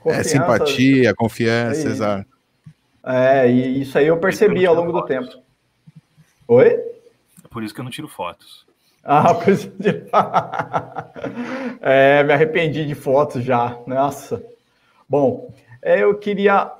É, 0.05 0.21
simpatia, 0.21 1.15
confiança, 1.15 1.87
exato. 1.87 2.29
É, 3.03 3.49
e 3.49 3.81
isso 3.81 3.97
aí 3.97 4.05
eu 4.05 4.17
percebi 4.17 4.67
ao 4.67 4.75
longo 4.75 4.91
do 4.91 5.03
tempo. 5.03 5.29
Oi? 6.47 6.67
É 7.43 7.47
por 7.49 7.63
isso 7.63 7.73
que 7.73 7.79
eu 7.79 7.83
não 7.83 7.91
tiro 7.91 8.07
fotos. 8.07 8.66
Ah, 9.09 9.33
preciso 9.39 9.71
de... 9.79 10.03
é, 11.79 12.23
me 12.23 12.33
arrependi 12.33 12.85
de 12.85 12.93
fotos 12.93 13.41
já. 13.41 13.77
Nossa. 13.87 14.43
Bom, 15.07 15.49
é, 15.81 16.03
eu 16.03 16.15
queria 16.15 16.73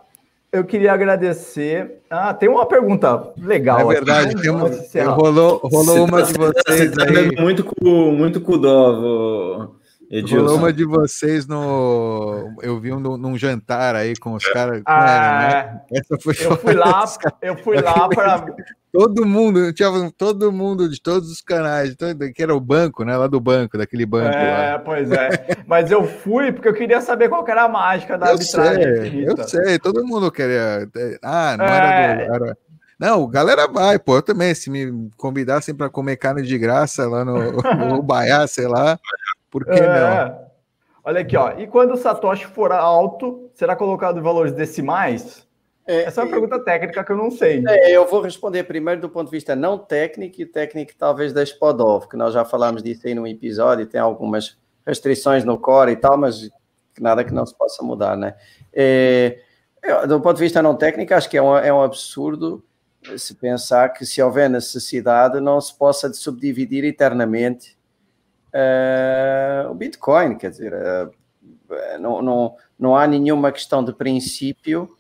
eu 0.52 0.66
queria 0.66 0.92
agradecer. 0.92 2.02
Ah, 2.10 2.34
tem 2.34 2.50
uma 2.50 2.66
pergunta 2.66 3.32
legal. 3.38 3.92
É 3.92 3.96
verdade, 3.96 4.32
aqui. 4.32 4.42
tem 4.42 4.52
uma, 4.52 4.70
rolou, 5.14 5.62
rolou 5.64 6.06
uma 6.06 6.24
de 6.24 6.34
vocês 6.34 6.90
você 6.90 6.92
tá 6.92 7.04
aí. 7.06 7.32
muito 7.40 7.64
com 7.64 8.12
muito 8.12 8.42
com 8.42 8.58
dó, 8.58 9.72
Edilson. 10.10 10.46
Rolou 10.46 10.58
uma 10.58 10.74
de 10.74 10.86
vocês 10.86 11.46
no. 11.48 12.54
Eu 12.62 12.80
vi 12.80 12.94
um, 12.94 13.00
num 13.00 13.38
jantar 13.38 13.94
aí 13.96 14.16
com 14.16 14.34
os 14.34 14.46
caras. 14.48 14.82
Ah, 14.86 15.82
né? 15.92 16.00
Essa 16.00 16.18
foi 16.18 16.34
eu 16.40 16.58
fui 16.58 16.74
lá, 16.76 17.06
eu 17.42 17.58
fui 17.58 17.82
lá 17.82 18.08
para. 18.08 18.46
Todo 18.98 19.28
mundo, 19.28 19.72
tinha 19.74 19.92
todo 20.18 20.52
mundo 20.52 20.90
de 20.90 21.00
todos 21.00 21.32
os 21.32 21.40
canais, 21.40 21.96
todo, 21.96 22.34
que 22.34 22.42
era 22.42 22.56
o 22.56 22.60
banco, 22.60 23.04
né? 23.04 23.16
Lá 23.16 23.28
do 23.28 23.40
banco, 23.40 23.78
daquele 23.78 24.08
banco. 24.08 24.36
É, 24.36 24.72
lá. 24.72 24.80
pois 24.80 25.12
é. 25.12 25.30
Mas 25.68 25.92
eu 25.92 26.04
fui 26.04 26.52
porque 26.52 26.68
eu 26.68 26.74
queria 26.74 27.00
saber 27.00 27.30
qual 27.30 27.48
era 27.48 27.66
a 27.66 27.70
mágica 27.70 28.18
da 28.18 28.26
eu 28.26 28.32
arbitragem. 28.32 28.84
Sei, 28.84 29.30
eu 29.30 29.38
sei, 29.44 29.78
todo 29.78 30.04
mundo 30.04 30.32
queria. 30.32 30.90
Ah, 31.22 31.56
não 31.56 31.66
é... 31.66 31.78
era, 31.78 32.16
do, 32.16 32.34
era. 32.46 32.58
Não, 33.00 33.28
galera 33.28 33.68
vai, 33.68 34.00
pô. 34.00 34.16
Eu 34.16 34.24
também, 34.24 34.56
se 34.56 34.68
me 34.72 35.12
convidassem 35.16 35.76
para 35.76 35.92
comer 35.92 36.18
carne 36.18 36.42
de 36.42 36.58
graça 36.58 37.08
lá 37.08 37.24
no, 37.24 37.52
no 37.90 38.02
Baiá, 38.02 38.48
sei 38.48 38.68
lá, 38.68 38.98
por 39.52 39.64
que 39.64 39.74
é. 39.74 39.88
não? 39.88 40.48
Olha 41.04 41.22
aqui, 41.22 41.38
ó. 41.38 41.52
E 41.52 41.68
quando 41.68 41.94
o 41.94 41.98
Satoshi 41.98 42.48
for 42.48 42.72
alto, 42.72 43.52
será 43.54 43.76
colocado 43.76 44.24
valores 44.24 44.54
decimais? 44.54 45.47
É, 45.88 46.04
Essa 46.04 46.22
é 46.22 46.24
uma 46.26 46.30
pergunta 46.30 46.60
técnica 46.60 47.04
que 47.04 47.12
eu 47.12 47.18
não 47.18 47.32
sei. 47.32 47.64
É, 47.68 47.92
eu 47.92 48.06
vou 48.06 48.22
responder 48.22 48.64
primeiro 48.66 49.00
do 49.00 49.10
ponto 49.10 49.28
de 49.28 49.32
vista 49.32 49.56
não 49.56 49.78
técnico 49.78 50.42
e 50.42 50.46
técnico 50.46 50.92
talvez 50.98 51.32
da 51.32 51.44
Spodov, 51.46 52.08
que 52.08 52.18
nós 52.18 52.34
já 52.34 52.44
falámos 52.44 52.84
disso 52.84 53.08
aí 53.08 53.16
num 53.16 53.26
episódio, 53.26 53.86
tem 53.86 54.00
algumas 54.00 54.58
restrições 54.86 55.44
no 55.44 55.58
core 55.58 55.94
e 55.94 55.96
tal, 55.96 56.18
mas 56.18 56.50
nada 57.00 57.24
que 57.24 57.34
não 57.34 57.46
se 57.46 57.58
possa 57.58 57.84
mudar, 57.84 58.18
né? 58.18 58.36
É, 58.74 59.40
do 60.08 60.20
ponto 60.20 60.36
de 60.36 60.44
vista 60.44 60.62
não 60.62 60.76
técnico, 60.76 61.14
acho 61.14 61.30
que 61.30 61.38
é 61.38 61.42
um, 61.42 61.56
é 61.56 61.74
um 61.74 61.82
absurdo 61.82 62.64
se 63.18 63.36
pensar 63.36 63.90
que 63.90 64.06
se 64.06 64.22
houver 64.22 64.50
necessidade 64.50 65.40
não 65.40 65.62
se 65.62 65.74
possa 65.74 66.12
subdividir 66.14 66.84
eternamente 66.84 67.78
uh, 68.54 69.72
o 69.72 69.76
Bitcoin, 69.76 70.38
quer 70.38 70.50
dizer, 70.50 70.74
uh, 70.74 71.12
não, 72.00 72.22
não, 72.22 72.56
não 72.78 72.96
há 72.96 73.08
nenhuma 73.08 73.52
questão 73.52 73.84
de 73.84 73.94
princípio, 73.94 74.97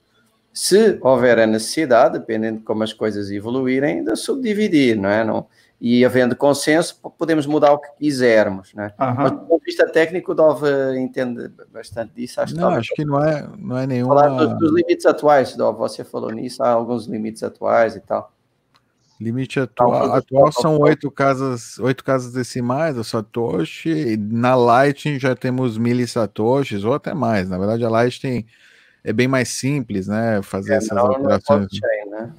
se 0.58 0.98
houver 1.02 1.38
a 1.38 1.46
necessidade, 1.46 2.18
dependendo 2.18 2.58
de 2.58 2.64
como 2.64 2.82
as 2.82 2.92
coisas 2.92 3.30
evoluírem, 3.30 4.04
de 4.04 4.16
subdividir, 4.16 5.00
não 5.00 5.08
é? 5.08 5.24
Não, 5.24 5.46
e 5.80 6.04
havendo 6.04 6.36
consenso, 6.36 7.00
podemos 7.16 7.46
mudar 7.46 7.74
o 7.74 7.78
que 7.78 7.90
quisermos, 8.00 8.74
né? 8.74 8.92
Uhum. 9.00 9.14
Mas 9.16 9.32
do 9.34 9.38
ponto 9.42 9.60
de 9.60 9.66
vista 9.66 9.88
técnico, 9.88 10.32
o 10.32 10.36
Dove 10.36 10.68
entende 10.98 11.52
bastante 11.72 12.14
disso. 12.16 12.42
Acho 12.42 12.56
não, 12.56 12.72
que 12.72 12.78
acho 12.80 12.96
que 12.96 13.06
não 13.06 13.24
é, 13.24 13.48
não 13.56 13.78
é 13.78 13.86
nenhuma... 13.86 14.16
Falar 14.16 14.30
dos, 14.30 14.58
dos 14.58 14.74
limites 14.74 15.06
atuais, 15.06 15.56
Dove, 15.56 15.78
você 15.78 16.04
falou 16.04 16.32
nisso, 16.32 16.64
há 16.64 16.70
alguns 16.70 17.06
limites 17.06 17.44
atuais 17.44 17.96
e 17.96 18.00
tal. 18.00 18.32
Limite 19.22 19.60
atual, 19.60 20.14
atual 20.14 20.52
são 20.52 20.80
oito 20.80 21.12
casas, 21.12 21.78
oito 21.78 22.04
casas 22.04 22.34
decimais 22.34 22.96
do 22.96 23.04
Satoshi. 23.04 24.18
Na 24.18 24.56
Lightning 24.56 25.20
já 25.20 25.36
temos 25.36 25.78
mil 25.78 26.08
satoshis 26.08 26.84
ou 26.84 26.96
até 26.96 27.14
mais. 27.14 27.48
Na 27.48 27.60
verdade, 27.60 27.86
a 27.86 27.90
Lightning 27.90 28.44
é 29.08 29.14
bem 29.14 29.28
mais 29.28 29.48
simples, 29.48 30.06
né? 30.06 30.42
Fazer 30.42 30.74
é, 30.74 30.76
essas 30.76 30.90
não, 30.90 31.08
alterações. 31.08 31.68
Não 31.82 31.90
é, 31.90 32.06
né? 32.06 32.34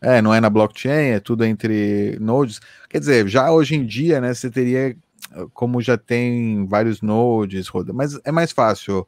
é, 0.00 0.22
não 0.22 0.32
é 0.32 0.40
na 0.40 0.48
blockchain, 0.48 1.08
é 1.08 1.18
tudo 1.18 1.44
entre 1.44 2.16
nodes. 2.20 2.60
Quer 2.88 3.00
dizer, 3.00 3.26
já 3.26 3.50
hoje 3.50 3.74
em 3.74 3.84
dia, 3.84 4.20
né? 4.20 4.32
Você 4.32 4.48
teria, 4.48 4.96
como 5.52 5.82
já 5.82 5.98
tem 5.98 6.64
vários 6.68 7.02
nodes, 7.02 7.66
mas 7.92 8.20
é 8.24 8.30
mais 8.30 8.52
fácil 8.52 9.04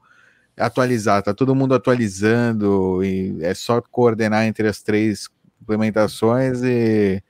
atualizar. 0.57 1.23
Tá 1.23 1.33
todo 1.33 1.55
mundo 1.55 1.73
atualizando 1.73 3.01
e 3.05 3.45
é 3.45 3.55
só 3.55 3.81
coordenar 3.81 4.45
entre 4.47 4.67
as 4.67 4.83
três 4.83 5.29
implementações 5.63 6.63
e 6.65 7.23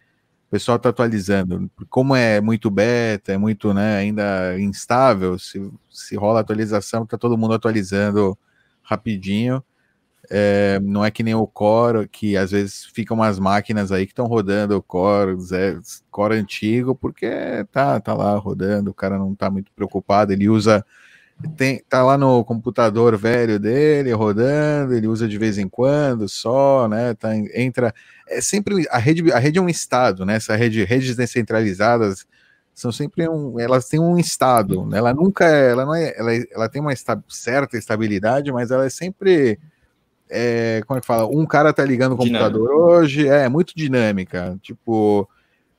o 0.48 0.50
pessoal 0.50 0.78
está 0.78 0.88
atualizando. 0.88 1.70
Como 1.90 2.16
é 2.16 2.40
muito 2.40 2.70
beta, 2.70 3.34
é 3.34 3.36
muito 3.36 3.74
né, 3.74 3.98
ainda 3.98 4.58
instável, 4.58 5.38
se, 5.38 5.70
se 5.90 6.16
rola 6.16 6.40
atualização, 6.40 7.02
está 7.02 7.18
todo 7.18 7.36
mundo 7.36 7.52
atualizando 7.52 8.34
rapidinho. 8.88 9.62
É, 10.30 10.78
não 10.80 11.04
é 11.04 11.10
que 11.10 11.22
nem 11.22 11.34
o 11.34 11.46
Core, 11.46 12.08
que 12.08 12.36
às 12.36 12.50
vezes 12.50 12.84
ficam 12.84 13.16
umas 13.16 13.38
máquinas 13.38 13.90
aí 13.90 14.04
que 14.04 14.12
estão 14.12 14.26
rodando 14.26 14.76
o 14.76 14.82
Core, 14.82 15.36
Core 16.10 16.34
antigo, 16.34 16.94
porque 16.94 17.30
tá, 17.72 17.98
tá 18.00 18.14
lá 18.14 18.36
rodando, 18.36 18.90
o 18.90 18.94
cara 18.94 19.18
não 19.18 19.32
está 19.32 19.50
muito 19.50 19.72
preocupado, 19.72 20.32
ele 20.32 20.48
usa 20.48 20.84
tem, 21.56 21.80
tá 21.88 22.02
lá 22.02 22.18
no 22.18 22.44
computador 22.44 23.16
velho 23.16 23.60
dele, 23.60 24.12
rodando, 24.12 24.92
ele 24.94 25.06
usa 25.06 25.28
de 25.28 25.38
vez 25.38 25.56
em 25.56 25.68
quando 25.68 26.28
só, 26.28 26.88
né? 26.88 27.14
Tá, 27.14 27.30
entra. 27.54 27.94
É 28.26 28.40
sempre 28.40 28.86
a 28.90 28.98
rede, 28.98 29.30
a 29.32 29.38
rede 29.38 29.58
é 29.58 29.62
um 29.62 29.68
estado, 29.68 30.26
né? 30.26 30.34
Essa 30.34 30.56
rede, 30.56 30.82
redes 30.84 31.14
descentralizadas 31.14 32.26
são 32.78 32.92
sempre 32.92 33.28
um, 33.28 33.58
elas 33.58 33.88
têm 33.88 33.98
um 33.98 34.16
estado, 34.16 34.86
né? 34.86 34.98
ela 34.98 35.12
nunca, 35.12 35.44
ela 35.44 35.84
não 35.84 35.94
é, 35.94 36.14
ela, 36.16 36.30
ela 36.52 36.68
tem 36.68 36.80
uma 36.80 36.92
esta, 36.92 37.20
certa 37.28 37.76
estabilidade, 37.76 38.52
mas 38.52 38.70
ela 38.70 38.86
é 38.86 38.90
sempre, 38.90 39.58
é, 40.30 40.80
como 40.86 40.96
é 40.96 41.00
que 41.00 41.06
fala? 41.06 41.26
Um 41.26 41.44
cara 41.44 41.72
tá 41.72 41.84
ligando 41.84 42.12
o 42.12 42.16
computador 42.16 42.70
hoje, 42.70 43.26
é 43.26 43.48
muito 43.48 43.74
dinâmica, 43.74 44.56
tipo 44.62 45.28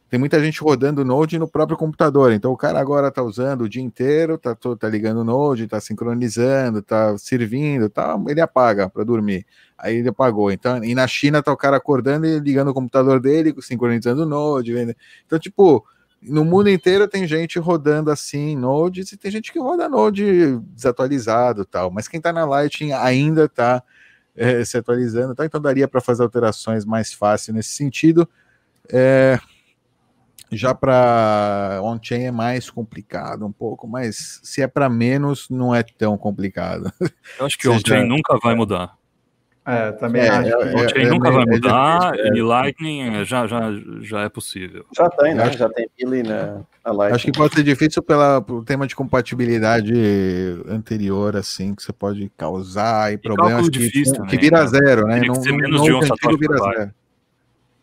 tem 0.10 0.20
muita 0.20 0.44
gente 0.44 0.60
rodando 0.60 1.06
Node 1.06 1.38
no 1.38 1.48
próprio 1.48 1.78
computador. 1.78 2.34
Então 2.34 2.52
o 2.52 2.58
cara 2.58 2.80
agora 2.80 3.10
está 3.10 3.22
usando 3.22 3.62
o 3.62 3.70
dia 3.70 3.82
inteiro, 3.82 4.36
está 4.36 4.56
tá 4.56 4.90
ligando 4.90 5.20
o 5.20 5.24
Node, 5.24 5.66
está 5.66 5.80
sincronizando, 5.80 6.80
está 6.80 7.16
servindo, 7.18 7.90
tá, 7.90 8.20
ele 8.28 8.42
apaga 8.42 8.90
para 8.90 9.04
dormir. 9.04 9.46
Aí 9.78 9.98
ele 9.98 10.10
apagou. 10.10 10.52
Então, 10.52 10.84
e 10.84 10.96
na 10.96 11.06
China 11.06 11.44
tá 11.44 11.54
o 11.54 11.58
cara 11.58 11.78
acordando 11.78 12.26
e 12.26 12.40
ligando 12.40 12.70
o 12.70 12.74
computador 12.74 13.20
dele, 13.20 13.54
sincronizando 13.62 14.24
o 14.24 14.26
Node. 14.26 14.74
Então, 15.28 15.38
tipo, 15.38 15.86
no 16.22 16.44
mundo 16.44 16.70
inteiro 16.70 17.08
tem 17.08 17.26
gente 17.28 17.58
rodando 17.60 18.12
assim 18.12 18.56
Nodes 18.56 19.12
e 19.12 19.18
tem 19.18 19.32
gente 19.32 19.52
que 19.52 19.60
roda 19.60 19.88
Node 19.88 20.58
desatualizado 20.74 21.66
tal. 21.66 21.90
Mas 21.90 22.08
quem 22.08 22.18
está 22.18 22.34
na 22.34 22.46
Lightning 22.46 22.92
ainda 22.92 23.46
está 23.46 23.82
é, 24.36 24.64
se 24.64 24.78
atualizando, 24.78 25.36
tá? 25.36 25.46
então 25.46 25.62
daria 25.62 25.88
para 25.88 26.02
fazer 26.02 26.24
alterações 26.24 26.86
mais 26.86 27.14
fácil 27.14 27.54
nesse 27.54 27.70
sentido. 27.70 28.28
É, 28.92 29.40
já 30.52 30.74
para 30.74 31.80
on-chain 31.84 32.24
é 32.24 32.32
mais 32.32 32.70
complicado 32.70 33.46
um 33.46 33.52
pouco, 33.52 33.88
mas 33.88 34.40
se 34.44 34.62
é 34.62 34.68
para 34.68 34.90
menos, 34.90 35.50
não 35.50 35.74
é 35.74 35.84
tão 35.84 36.18
complicado. 36.18 36.92
Eu 37.40 37.46
acho 37.46 37.58
que 37.58 37.68
on-chain 37.68 38.02
já... 38.02 38.06
nunca 38.06 38.38
vai 38.42 38.56
mudar. 38.56 38.99
É, 39.70 39.92
também 39.92 40.24
é, 40.24 40.30
acho. 40.30 40.50
É, 40.50 40.76
on-chain 40.76 41.06
é, 41.06 41.10
nunca 41.10 41.32
vai 41.32 41.46
mudar 41.46 42.12
é 42.16 42.28
e 42.36 42.42
Lightning 42.42 43.24
já, 43.24 43.46
já, 43.46 43.72
já 44.02 44.22
é 44.22 44.30
possível. 44.30 44.84
Já 44.98 45.08
tem, 45.10 45.36
né? 45.36 45.52
Já 45.52 45.70
tem 45.70 45.88
Billy 45.96 46.24
na, 46.24 46.62
na 46.84 46.92
Lightning. 46.92 47.16
Acho 47.16 47.26
que 47.26 47.32
pode 47.32 47.54
ser 47.54 47.64
difícil 47.64 48.02
pela, 48.02 48.42
pelo 48.42 48.64
tema 48.64 48.88
de 48.88 48.96
compatibilidade 48.96 49.94
anterior, 50.68 51.38
assim, 51.38 51.76
que 51.76 51.84
você 51.84 51.94
pode 51.94 52.32
causar 52.36 53.14
e, 53.14 53.18
problemas 53.18 53.70
que, 53.70 53.78
difícil, 53.78 54.24
que, 54.26 54.38
vira 54.38 54.66
zero, 54.66 55.06
né? 55.06 55.22
Não, 55.22 55.40
menos 55.40 55.84
de 55.84 55.94
um 55.94 56.38
vira 56.38 56.58
zero. 56.58 56.92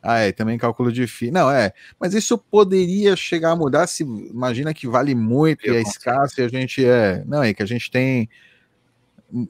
Ah, 0.03 0.19
é, 0.19 0.33
também 0.33 0.57
cálculo 0.57 0.93
FII. 0.93 1.31
Não, 1.31 1.51
é, 1.51 1.73
mas 2.01 2.15
isso 2.15 2.39
poderia 2.39 3.17
chegar 3.17 3.51
a 3.51 3.57
mudar 3.57 3.87
se 3.87 4.05
imagina 4.05 4.73
que 4.73 4.87
vale 4.87 5.15
muito 5.15 5.67
Eu 5.67 5.75
e 5.75 5.77
é 5.79 5.81
escasso 5.83 6.41
e 6.41 6.45
a 6.45 6.49
gente 6.49 6.85
é, 6.85 7.25
não, 7.27 7.43
é 7.43 7.53
que 7.53 7.63
a 7.63 7.67
gente 7.67 7.91
tem 7.91 8.29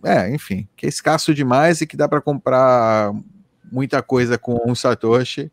é, 0.05 0.31
enfim, 0.35 0.69
que 0.77 0.87
é 0.87 0.89
escasso 0.89 1.35
demais 1.35 1.81
e 1.81 1.87
que 1.87 1.97
dá 1.97 2.09
para 2.09 2.21
comprar 2.21 3.13
muita 3.71 4.03
coisa 4.03 4.39
com 4.39 4.59
um 4.67 4.75
satoshi. 4.75 5.51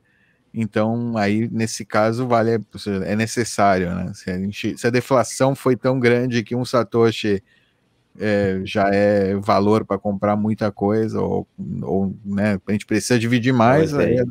Então, 0.54 1.18
aí 1.18 1.50
nesse 1.52 1.84
caso 1.84 2.28
vale, 2.28 2.62
é 3.06 3.16
necessário, 3.16 3.94
né? 3.96 4.12
Se 4.14 4.30
a, 4.30 4.38
gente, 4.38 4.78
se 4.78 4.86
a 4.86 4.92
deflação 4.92 5.56
foi 5.56 5.76
tão 5.76 6.00
grande 6.00 6.44
que 6.44 6.56
um 6.56 6.64
satoshi 6.64 7.44
é, 8.20 8.62
já 8.64 8.90
é 8.94 9.36
valor 9.36 9.84
para 9.84 9.98
comprar 9.98 10.36
muita 10.36 10.72
coisa, 10.72 11.20
ou, 11.20 11.48
ou 11.82 12.16
né, 12.24 12.60
a 12.68 12.72
gente 12.72 12.86
precisa 12.86 13.18
dividir 13.18 13.54
mais, 13.54 13.94
aí 13.94 14.20
é 14.20 14.24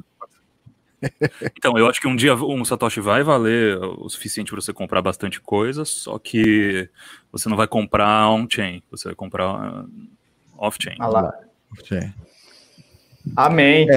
então, 1.56 1.76
eu 1.76 1.88
acho 1.88 2.00
que 2.00 2.08
um 2.08 2.16
dia 2.16 2.34
um 2.34 2.64
Satoshi 2.64 3.00
vai 3.00 3.22
valer 3.22 3.76
o 3.78 4.08
suficiente 4.08 4.50
para 4.50 4.60
você 4.60 4.72
comprar 4.72 5.02
bastante 5.02 5.40
coisa, 5.40 5.84
só 5.84 6.18
que 6.18 6.88
você 7.30 7.48
não 7.48 7.56
vai 7.56 7.66
comprar 7.66 8.28
on-chain, 8.28 8.82
você 8.90 9.08
vai 9.08 9.14
comprar 9.14 9.84
off-chain. 10.56 10.96
Ah 11.00 11.08
lá. 11.08 11.34
Off-chain. 11.72 12.12
Amém. 13.36 13.86
É, 13.88 13.96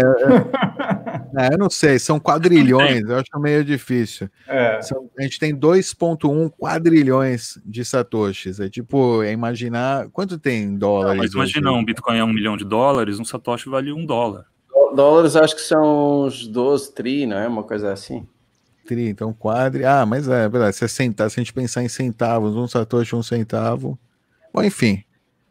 é, 1.46 1.54
eu 1.54 1.58
não 1.58 1.70
sei, 1.70 1.98
são 1.98 2.20
quadrilhões, 2.20 3.02
eu 3.02 3.18
acho 3.18 3.40
meio 3.40 3.64
difícil. 3.64 4.30
É. 4.48 4.80
São, 4.84 5.10
a 5.18 5.24
gente 5.24 5.40
tem 5.40 5.56
2,1 5.56 6.52
quadrilhões 6.52 7.60
de 7.66 7.84
satoshis. 7.84 8.60
É 8.60 8.70
tipo, 8.70 9.24
é 9.24 9.32
imaginar 9.32 10.10
quanto 10.12 10.38
tem 10.38 10.78
dólares. 10.78 11.18
Não, 11.18 11.24
mas 11.24 11.34
imagina, 11.34 11.72
um 11.72 11.84
Bitcoin 11.84 12.20
é 12.20 12.24
um 12.24 12.34
milhão 12.34 12.56
de 12.56 12.64
dólares, 12.64 13.20
um 13.20 13.26
satoshi 13.26 13.68
vale 13.68 13.92
um 13.92 14.06
dólar 14.06 14.46
dólares 14.94 15.36
acho 15.36 15.56
que 15.56 15.62
são 15.62 16.26
uns 16.26 16.48
12 16.48 16.94
tri, 16.94 17.26
não 17.26 17.38
é? 17.38 17.48
Uma 17.48 17.64
coisa 17.64 17.92
assim. 17.92 18.28
tri, 18.86 19.10
então 19.10 19.34
quadri. 19.34 19.86
Ah, 19.86 20.06
mas 20.06 20.28
é, 20.28 20.46
é 20.46 20.50
verdade. 20.50 20.76
Se, 20.76 20.86
é 20.86 20.88
centavo, 20.88 21.30
se 21.30 21.40
a 21.40 21.44
gente 21.44 21.54
pensar 21.54 21.84
em 21.84 21.90
centavos, 21.90 22.56
um 22.56 22.68
satoshi, 22.68 23.16
um 23.16 23.24
centavo. 23.24 23.98
Bom, 24.54 24.64
enfim. 24.64 25.04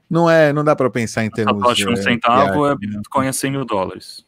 Não 0.08 0.30
é, 0.30 0.52
não 0.52 0.62
dá 0.62 0.76
para 0.76 0.90
pensar 0.90 1.24
em 1.24 1.30
termos. 1.30 1.60
Satoshi, 1.60 1.88
um 1.88 1.96
centavo 1.96 2.66
é 2.66 2.76
Bitcoin 2.76 3.28
a 3.28 3.32
100 3.32 3.50
mil 3.50 3.64
dólares. 3.64 4.24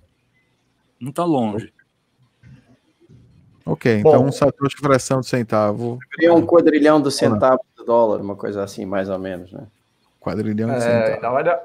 Não 0.98 1.12
tá 1.12 1.24
longe. 1.24 1.72
Ok, 3.64 3.98
então 3.98 4.12
Bom, 4.12 4.26
um 4.26 4.32
satoshi 4.32 4.76
fração 4.76 5.20
de 5.20 5.26
centavo. 5.26 5.98
Seria 6.14 6.32
um 6.32 6.46
quadrilhão 6.46 7.00
do 7.00 7.10
centavo 7.10 7.60
do 7.76 7.84
dólar, 7.84 8.20
uma 8.20 8.36
coisa 8.36 8.62
assim, 8.62 8.86
mais 8.86 9.08
ou 9.08 9.18
menos, 9.18 9.52
né? 9.52 9.66
Quadrilhão 10.20 10.70
de 10.70 10.76
é, 10.76 10.80
centavo. 10.80 11.36
Ainda 11.36 11.52
vai, 11.52 11.60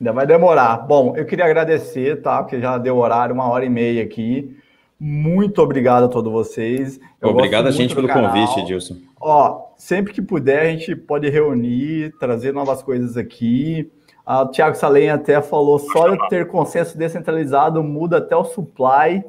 ainda 0.00 0.12
vai 0.12 0.26
demorar. 0.26 0.78
Bom, 0.78 1.14
eu 1.16 1.24
queria 1.24 1.44
agradecer, 1.44 2.22
tá? 2.22 2.42
Porque 2.42 2.60
já 2.60 2.78
deu 2.78 2.96
horário, 2.96 3.34
uma 3.34 3.48
hora 3.48 3.64
e 3.64 3.68
meia 3.68 4.02
aqui. 4.02 4.56
Muito 4.98 5.62
obrigado 5.62 6.04
a 6.04 6.08
todos 6.08 6.32
vocês. 6.32 6.98
Eu 7.20 7.30
obrigado 7.30 7.68
a 7.68 7.70
gente 7.70 7.94
pelo 7.94 8.08
canal. 8.08 8.32
convite, 8.32 8.60
Edilson. 8.60 8.96
Ó, 9.20 9.66
sempre 9.76 10.12
que 10.12 10.22
puder, 10.22 10.60
a 10.60 10.70
gente 10.70 10.96
pode 10.96 11.28
reunir, 11.28 12.12
trazer 12.18 12.52
novas 12.52 12.82
coisas 12.82 13.16
aqui. 13.16 13.90
Ah, 14.26 14.42
o 14.42 14.48
Thiago 14.48 14.76
Salem 14.76 15.10
até 15.10 15.40
falou: 15.40 15.78
só 15.78 16.08
eu 16.08 16.18
ter 16.28 16.48
consenso 16.48 16.98
descentralizado 16.98 17.82
muda 17.82 18.18
até 18.18 18.36
o 18.36 18.44
supply. 18.44 19.24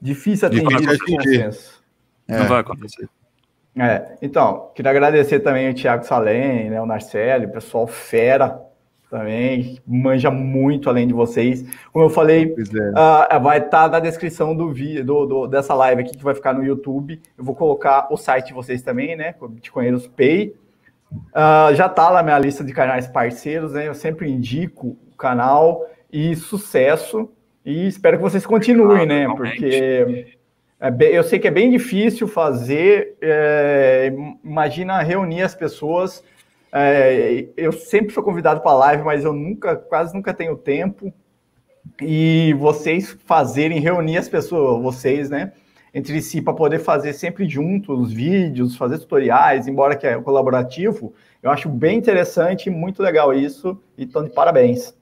Difícil 0.00 0.48
atingir 0.48 0.90
esse 0.90 1.16
consenso. 1.16 1.82
É. 2.28 2.38
Não 2.38 2.46
vai 2.46 2.60
acontecer. 2.60 3.08
É, 3.76 4.16
então, 4.20 4.70
queria 4.74 4.90
agradecer 4.90 5.40
também 5.40 5.70
o 5.70 5.74
Thiago 5.74 6.04
Salem, 6.04 6.70
né, 6.70 6.82
o 6.82 6.86
Narcélio, 6.86 7.48
o 7.48 7.52
pessoal 7.52 7.86
fera 7.86 8.60
também, 9.10 9.80
manja 9.84 10.30
muito 10.30 10.88
além 10.88 11.06
de 11.06 11.12
vocês. 11.12 11.64
Como 11.92 12.04
eu 12.04 12.10
falei, 12.10 12.46
uh, 12.46 13.40
vai 13.42 13.58
estar 13.58 13.84
tá 13.84 13.88
na 13.88 14.00
descrição 14.00 14.54
do 14.54 14.72
vídeo 14.72 15.04
do, 15.04 15.26
do, 15.26 15.46
dessa 15.48 15.74
live 15.74 16.02
aqui 16.02 16.16
que 16.16 16.22
vai 16.22 16.34
ficar 16.34 16.54
no 16.54 16.64
YouTube. 16.64 17.20
Eu 17.36 17.44
vou 17.44 17.56
colocar 17.56 18.06
o 18.10 18.16
site 18.16 18.48
de 18.48 18.54
vocês 18.54 18.82
também, 18.82 19.16
né? 19.16 19.34
Bitcoinheiros 19.40 20.06
Pay. 20.06 20.54
Uh, 21.12 21.74
já 21.74 21.86
está 21.86 22.08
lá 22.08 22.22
minha 22.22 22.38
lista 22.38 22.62
de 22.62 22.72
canais 22.72 23.08
parceiros, 23.08 23.72
né? 23.72 23.88
Eu 23.88 23.94
sempre 23.94 24.30
indico 24.30 24.96
o 25.12 25.16
canal 25.16 25.84
e 26.12 26.36
sucesso. 26.36 27.28
E 27.66 27.88
espero 27.88 28.16
que 28.16 28.22
vocês 28.22 28.46
continuem, 28.46 29.02
ah, 29.02 29.06
né? 29.06 29.26
Porque 29.36 30.36
é 30.78 30.90
bem, 30.90 31.08
eu 31.10 31.24
sei 31.24 31.40
que 31.40 31.48
é 31.48 31.50
bem 31.50 31.68
difícil 31.68 32.28
fazer. 32.28 33.16
É, 33.20 34.12
imagina 34.44 35.02
reunir 35.02 35.42
as 35.42 35.54
pessoas 35.54 36.24
é, 36.72 37.48
eu 37.56 37.72
sempre 37.72 38.12
sou 38.12 38.22
convidado 38.22 38.60
para 38.60 38.74
live, 38.74 39.02
mas 39.02 39.24
eu 39.24 39.32
nunca, 39.32 39.76
quase 39.76 40.14
nunca 40.14 40.32
tenho 40.32 40.56
tempo. 40.56 41.12
E 42.00 42.54
vocês 42.58 43.16
fazerem, 43.24 43.80
reunir 43.80 44.18
as 44.18 44.28
pessoas, 44.28 44.82
vocês, 44.82 45.30
né, 45.30 45.52
entre 45.92 46.20
si, 46.22 46.40
para 46.40 46.54
poder 46.54 46.78
fazer 46.78 47.12
sempre 47.12 47.48
juntos 47.48 47.98
os 47.98 48.12
vídeos, 48.12 48.76
fazer 48.76 48.98
tutoriais, 48.98 49.66
embora 49.66 49.96
que 49.96 50.06
é 50.06 50.20
colaborativo, 50.20 51.12
eu 51.42 51.50
acho 51.50 51.68
bem 51.68 51.98
interessante, 51.98 52.70
muito 52.70 53.02
legal 53.02 53.34
isso, 53.34 53.80
e 53.96 54.04
então 54.04 54.22
de 54.22 54.30
parabéns. 54.30 54.94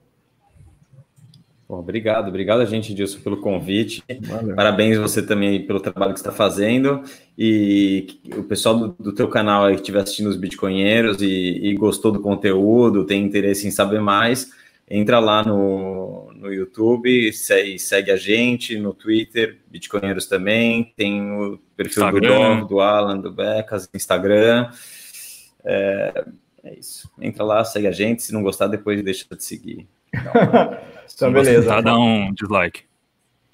Bom, 1.69 1.77
obrigado, 1.77 2.29
obrigado 2.29 2.61
a 2.61 2.65
gente, 2.65 2.95
Dilson, 2.95 3.19
pelo 3.19 3.37
convite. 3.37 4.03
Valeu. 4.21 4.55
Parabéns 4.55 4.97
você 4.97 5.21
também 5.21 5.67
pelo 5.67 5.79
trabalho 5.79 6.13
que 6.13 6.19
está 6.19 6.31
fazendo. 6.31 7.03
E 7.37 8.07
o 8.35 8.43
pessoal 8.43 8.75
do, 8.75 8.87
do 8.99 9.13
teu 9.13 9.27
canal 9.27 9.65
aí 9.65 9.75
que 9.75 9.81
estiver 9.81 10.01
assistindo 10.01 10.29
os 10.29 10.35
Bitcoinheiros 10.35 11.21
e, 11.21 11.27
e, 11.27 11.75
gostou 11.75 12.11
do 12.11 12.21
conteúdo, 12.21 13.05
tem 13.05 13.23
interesse 13.23 13.67
em 13.67 13.71
saber 13.71 14.01
mais, 14.01 14.49
entra 14.89 15.19
lá 15.19 15.43
no, 15.43 16.33
no 16.33 16.51
YouTube, 16.51 17.31
segue, 17.31 17.77
segue 17.77 18.09
a 18.09 18.17
gente, 18.17 18.75
no 18.79 18.91
Twitter, 18.91 19.59
Bitcoinheiros 19.67 20.25
também, 20.25 20.91
tem 20.97 21.21
o 21.21 21.59
perfil 21.77 22.03
Instagram. 22.03 22.29
do 22.29 22.61
Dom, 22.61 22.65
do 22.65 22.79
Alan, 22.79 23.19
do 23.19 23.31
Becas, 23.31 23.87
Instagram. 23.93 24.71
É, 25.63 26.25
é 26.63 26.79
isso. 26.79 27.07
Entra 27.21 27.43
lá, 27.43 27.63
segue 27.63 27.85
a 27.85 27.91
gente. 27.91 28.23
Se 28.23 28.33
não 28.33 28.41
gostar, 28.41 28.65
depois 28.65 29.03
deixa 29.03 29.23
de 29.35 29.43
seguir. 29.43 29.87
Então, 31.15 31.31
beleza. 31.31 31.81
Dá 31.81 31.97
um 31.97 32.33
dislike. 32.33 32.83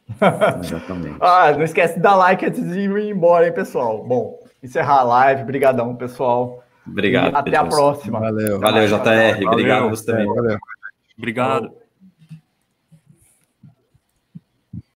Exatamente. 0.61 1.17
ah, 1.19 1.51
não 1.53 1.63
esquece 1.63 1.95
de 1.95 2.01
dar 2.01 2.15
like 2.15 2.45
antes 2.45 2.63
de 2.63 2.79
ir 2.79 3.09
embora, 3.09 3.47
hein, 3.47 3.53
pessoal. 3.53 4.03
Bom, 4.05 4.39
encerrar 4.61 4.99
a 4.99 5.03
live. 5.03 5.41
Obrigadão, 5.41 5.95
pessoal. 5.95 6.63
Obrigado. 6.87 7.33
E 7.33 7.35
até 7.35 7.57
a 7.57 7.65
próxima. 7.65 8.19
Valeu. 8.19 8.59
Valeu, 8.59 8.87
JR. 8.87 8.95
Valeu. 8.95 9.47
Obrigado 9.49 9.89
você 9.89 10.05
também. 10.05 10.27
Valeu. 10.27 10.57
Obrigado. 11.17 11.71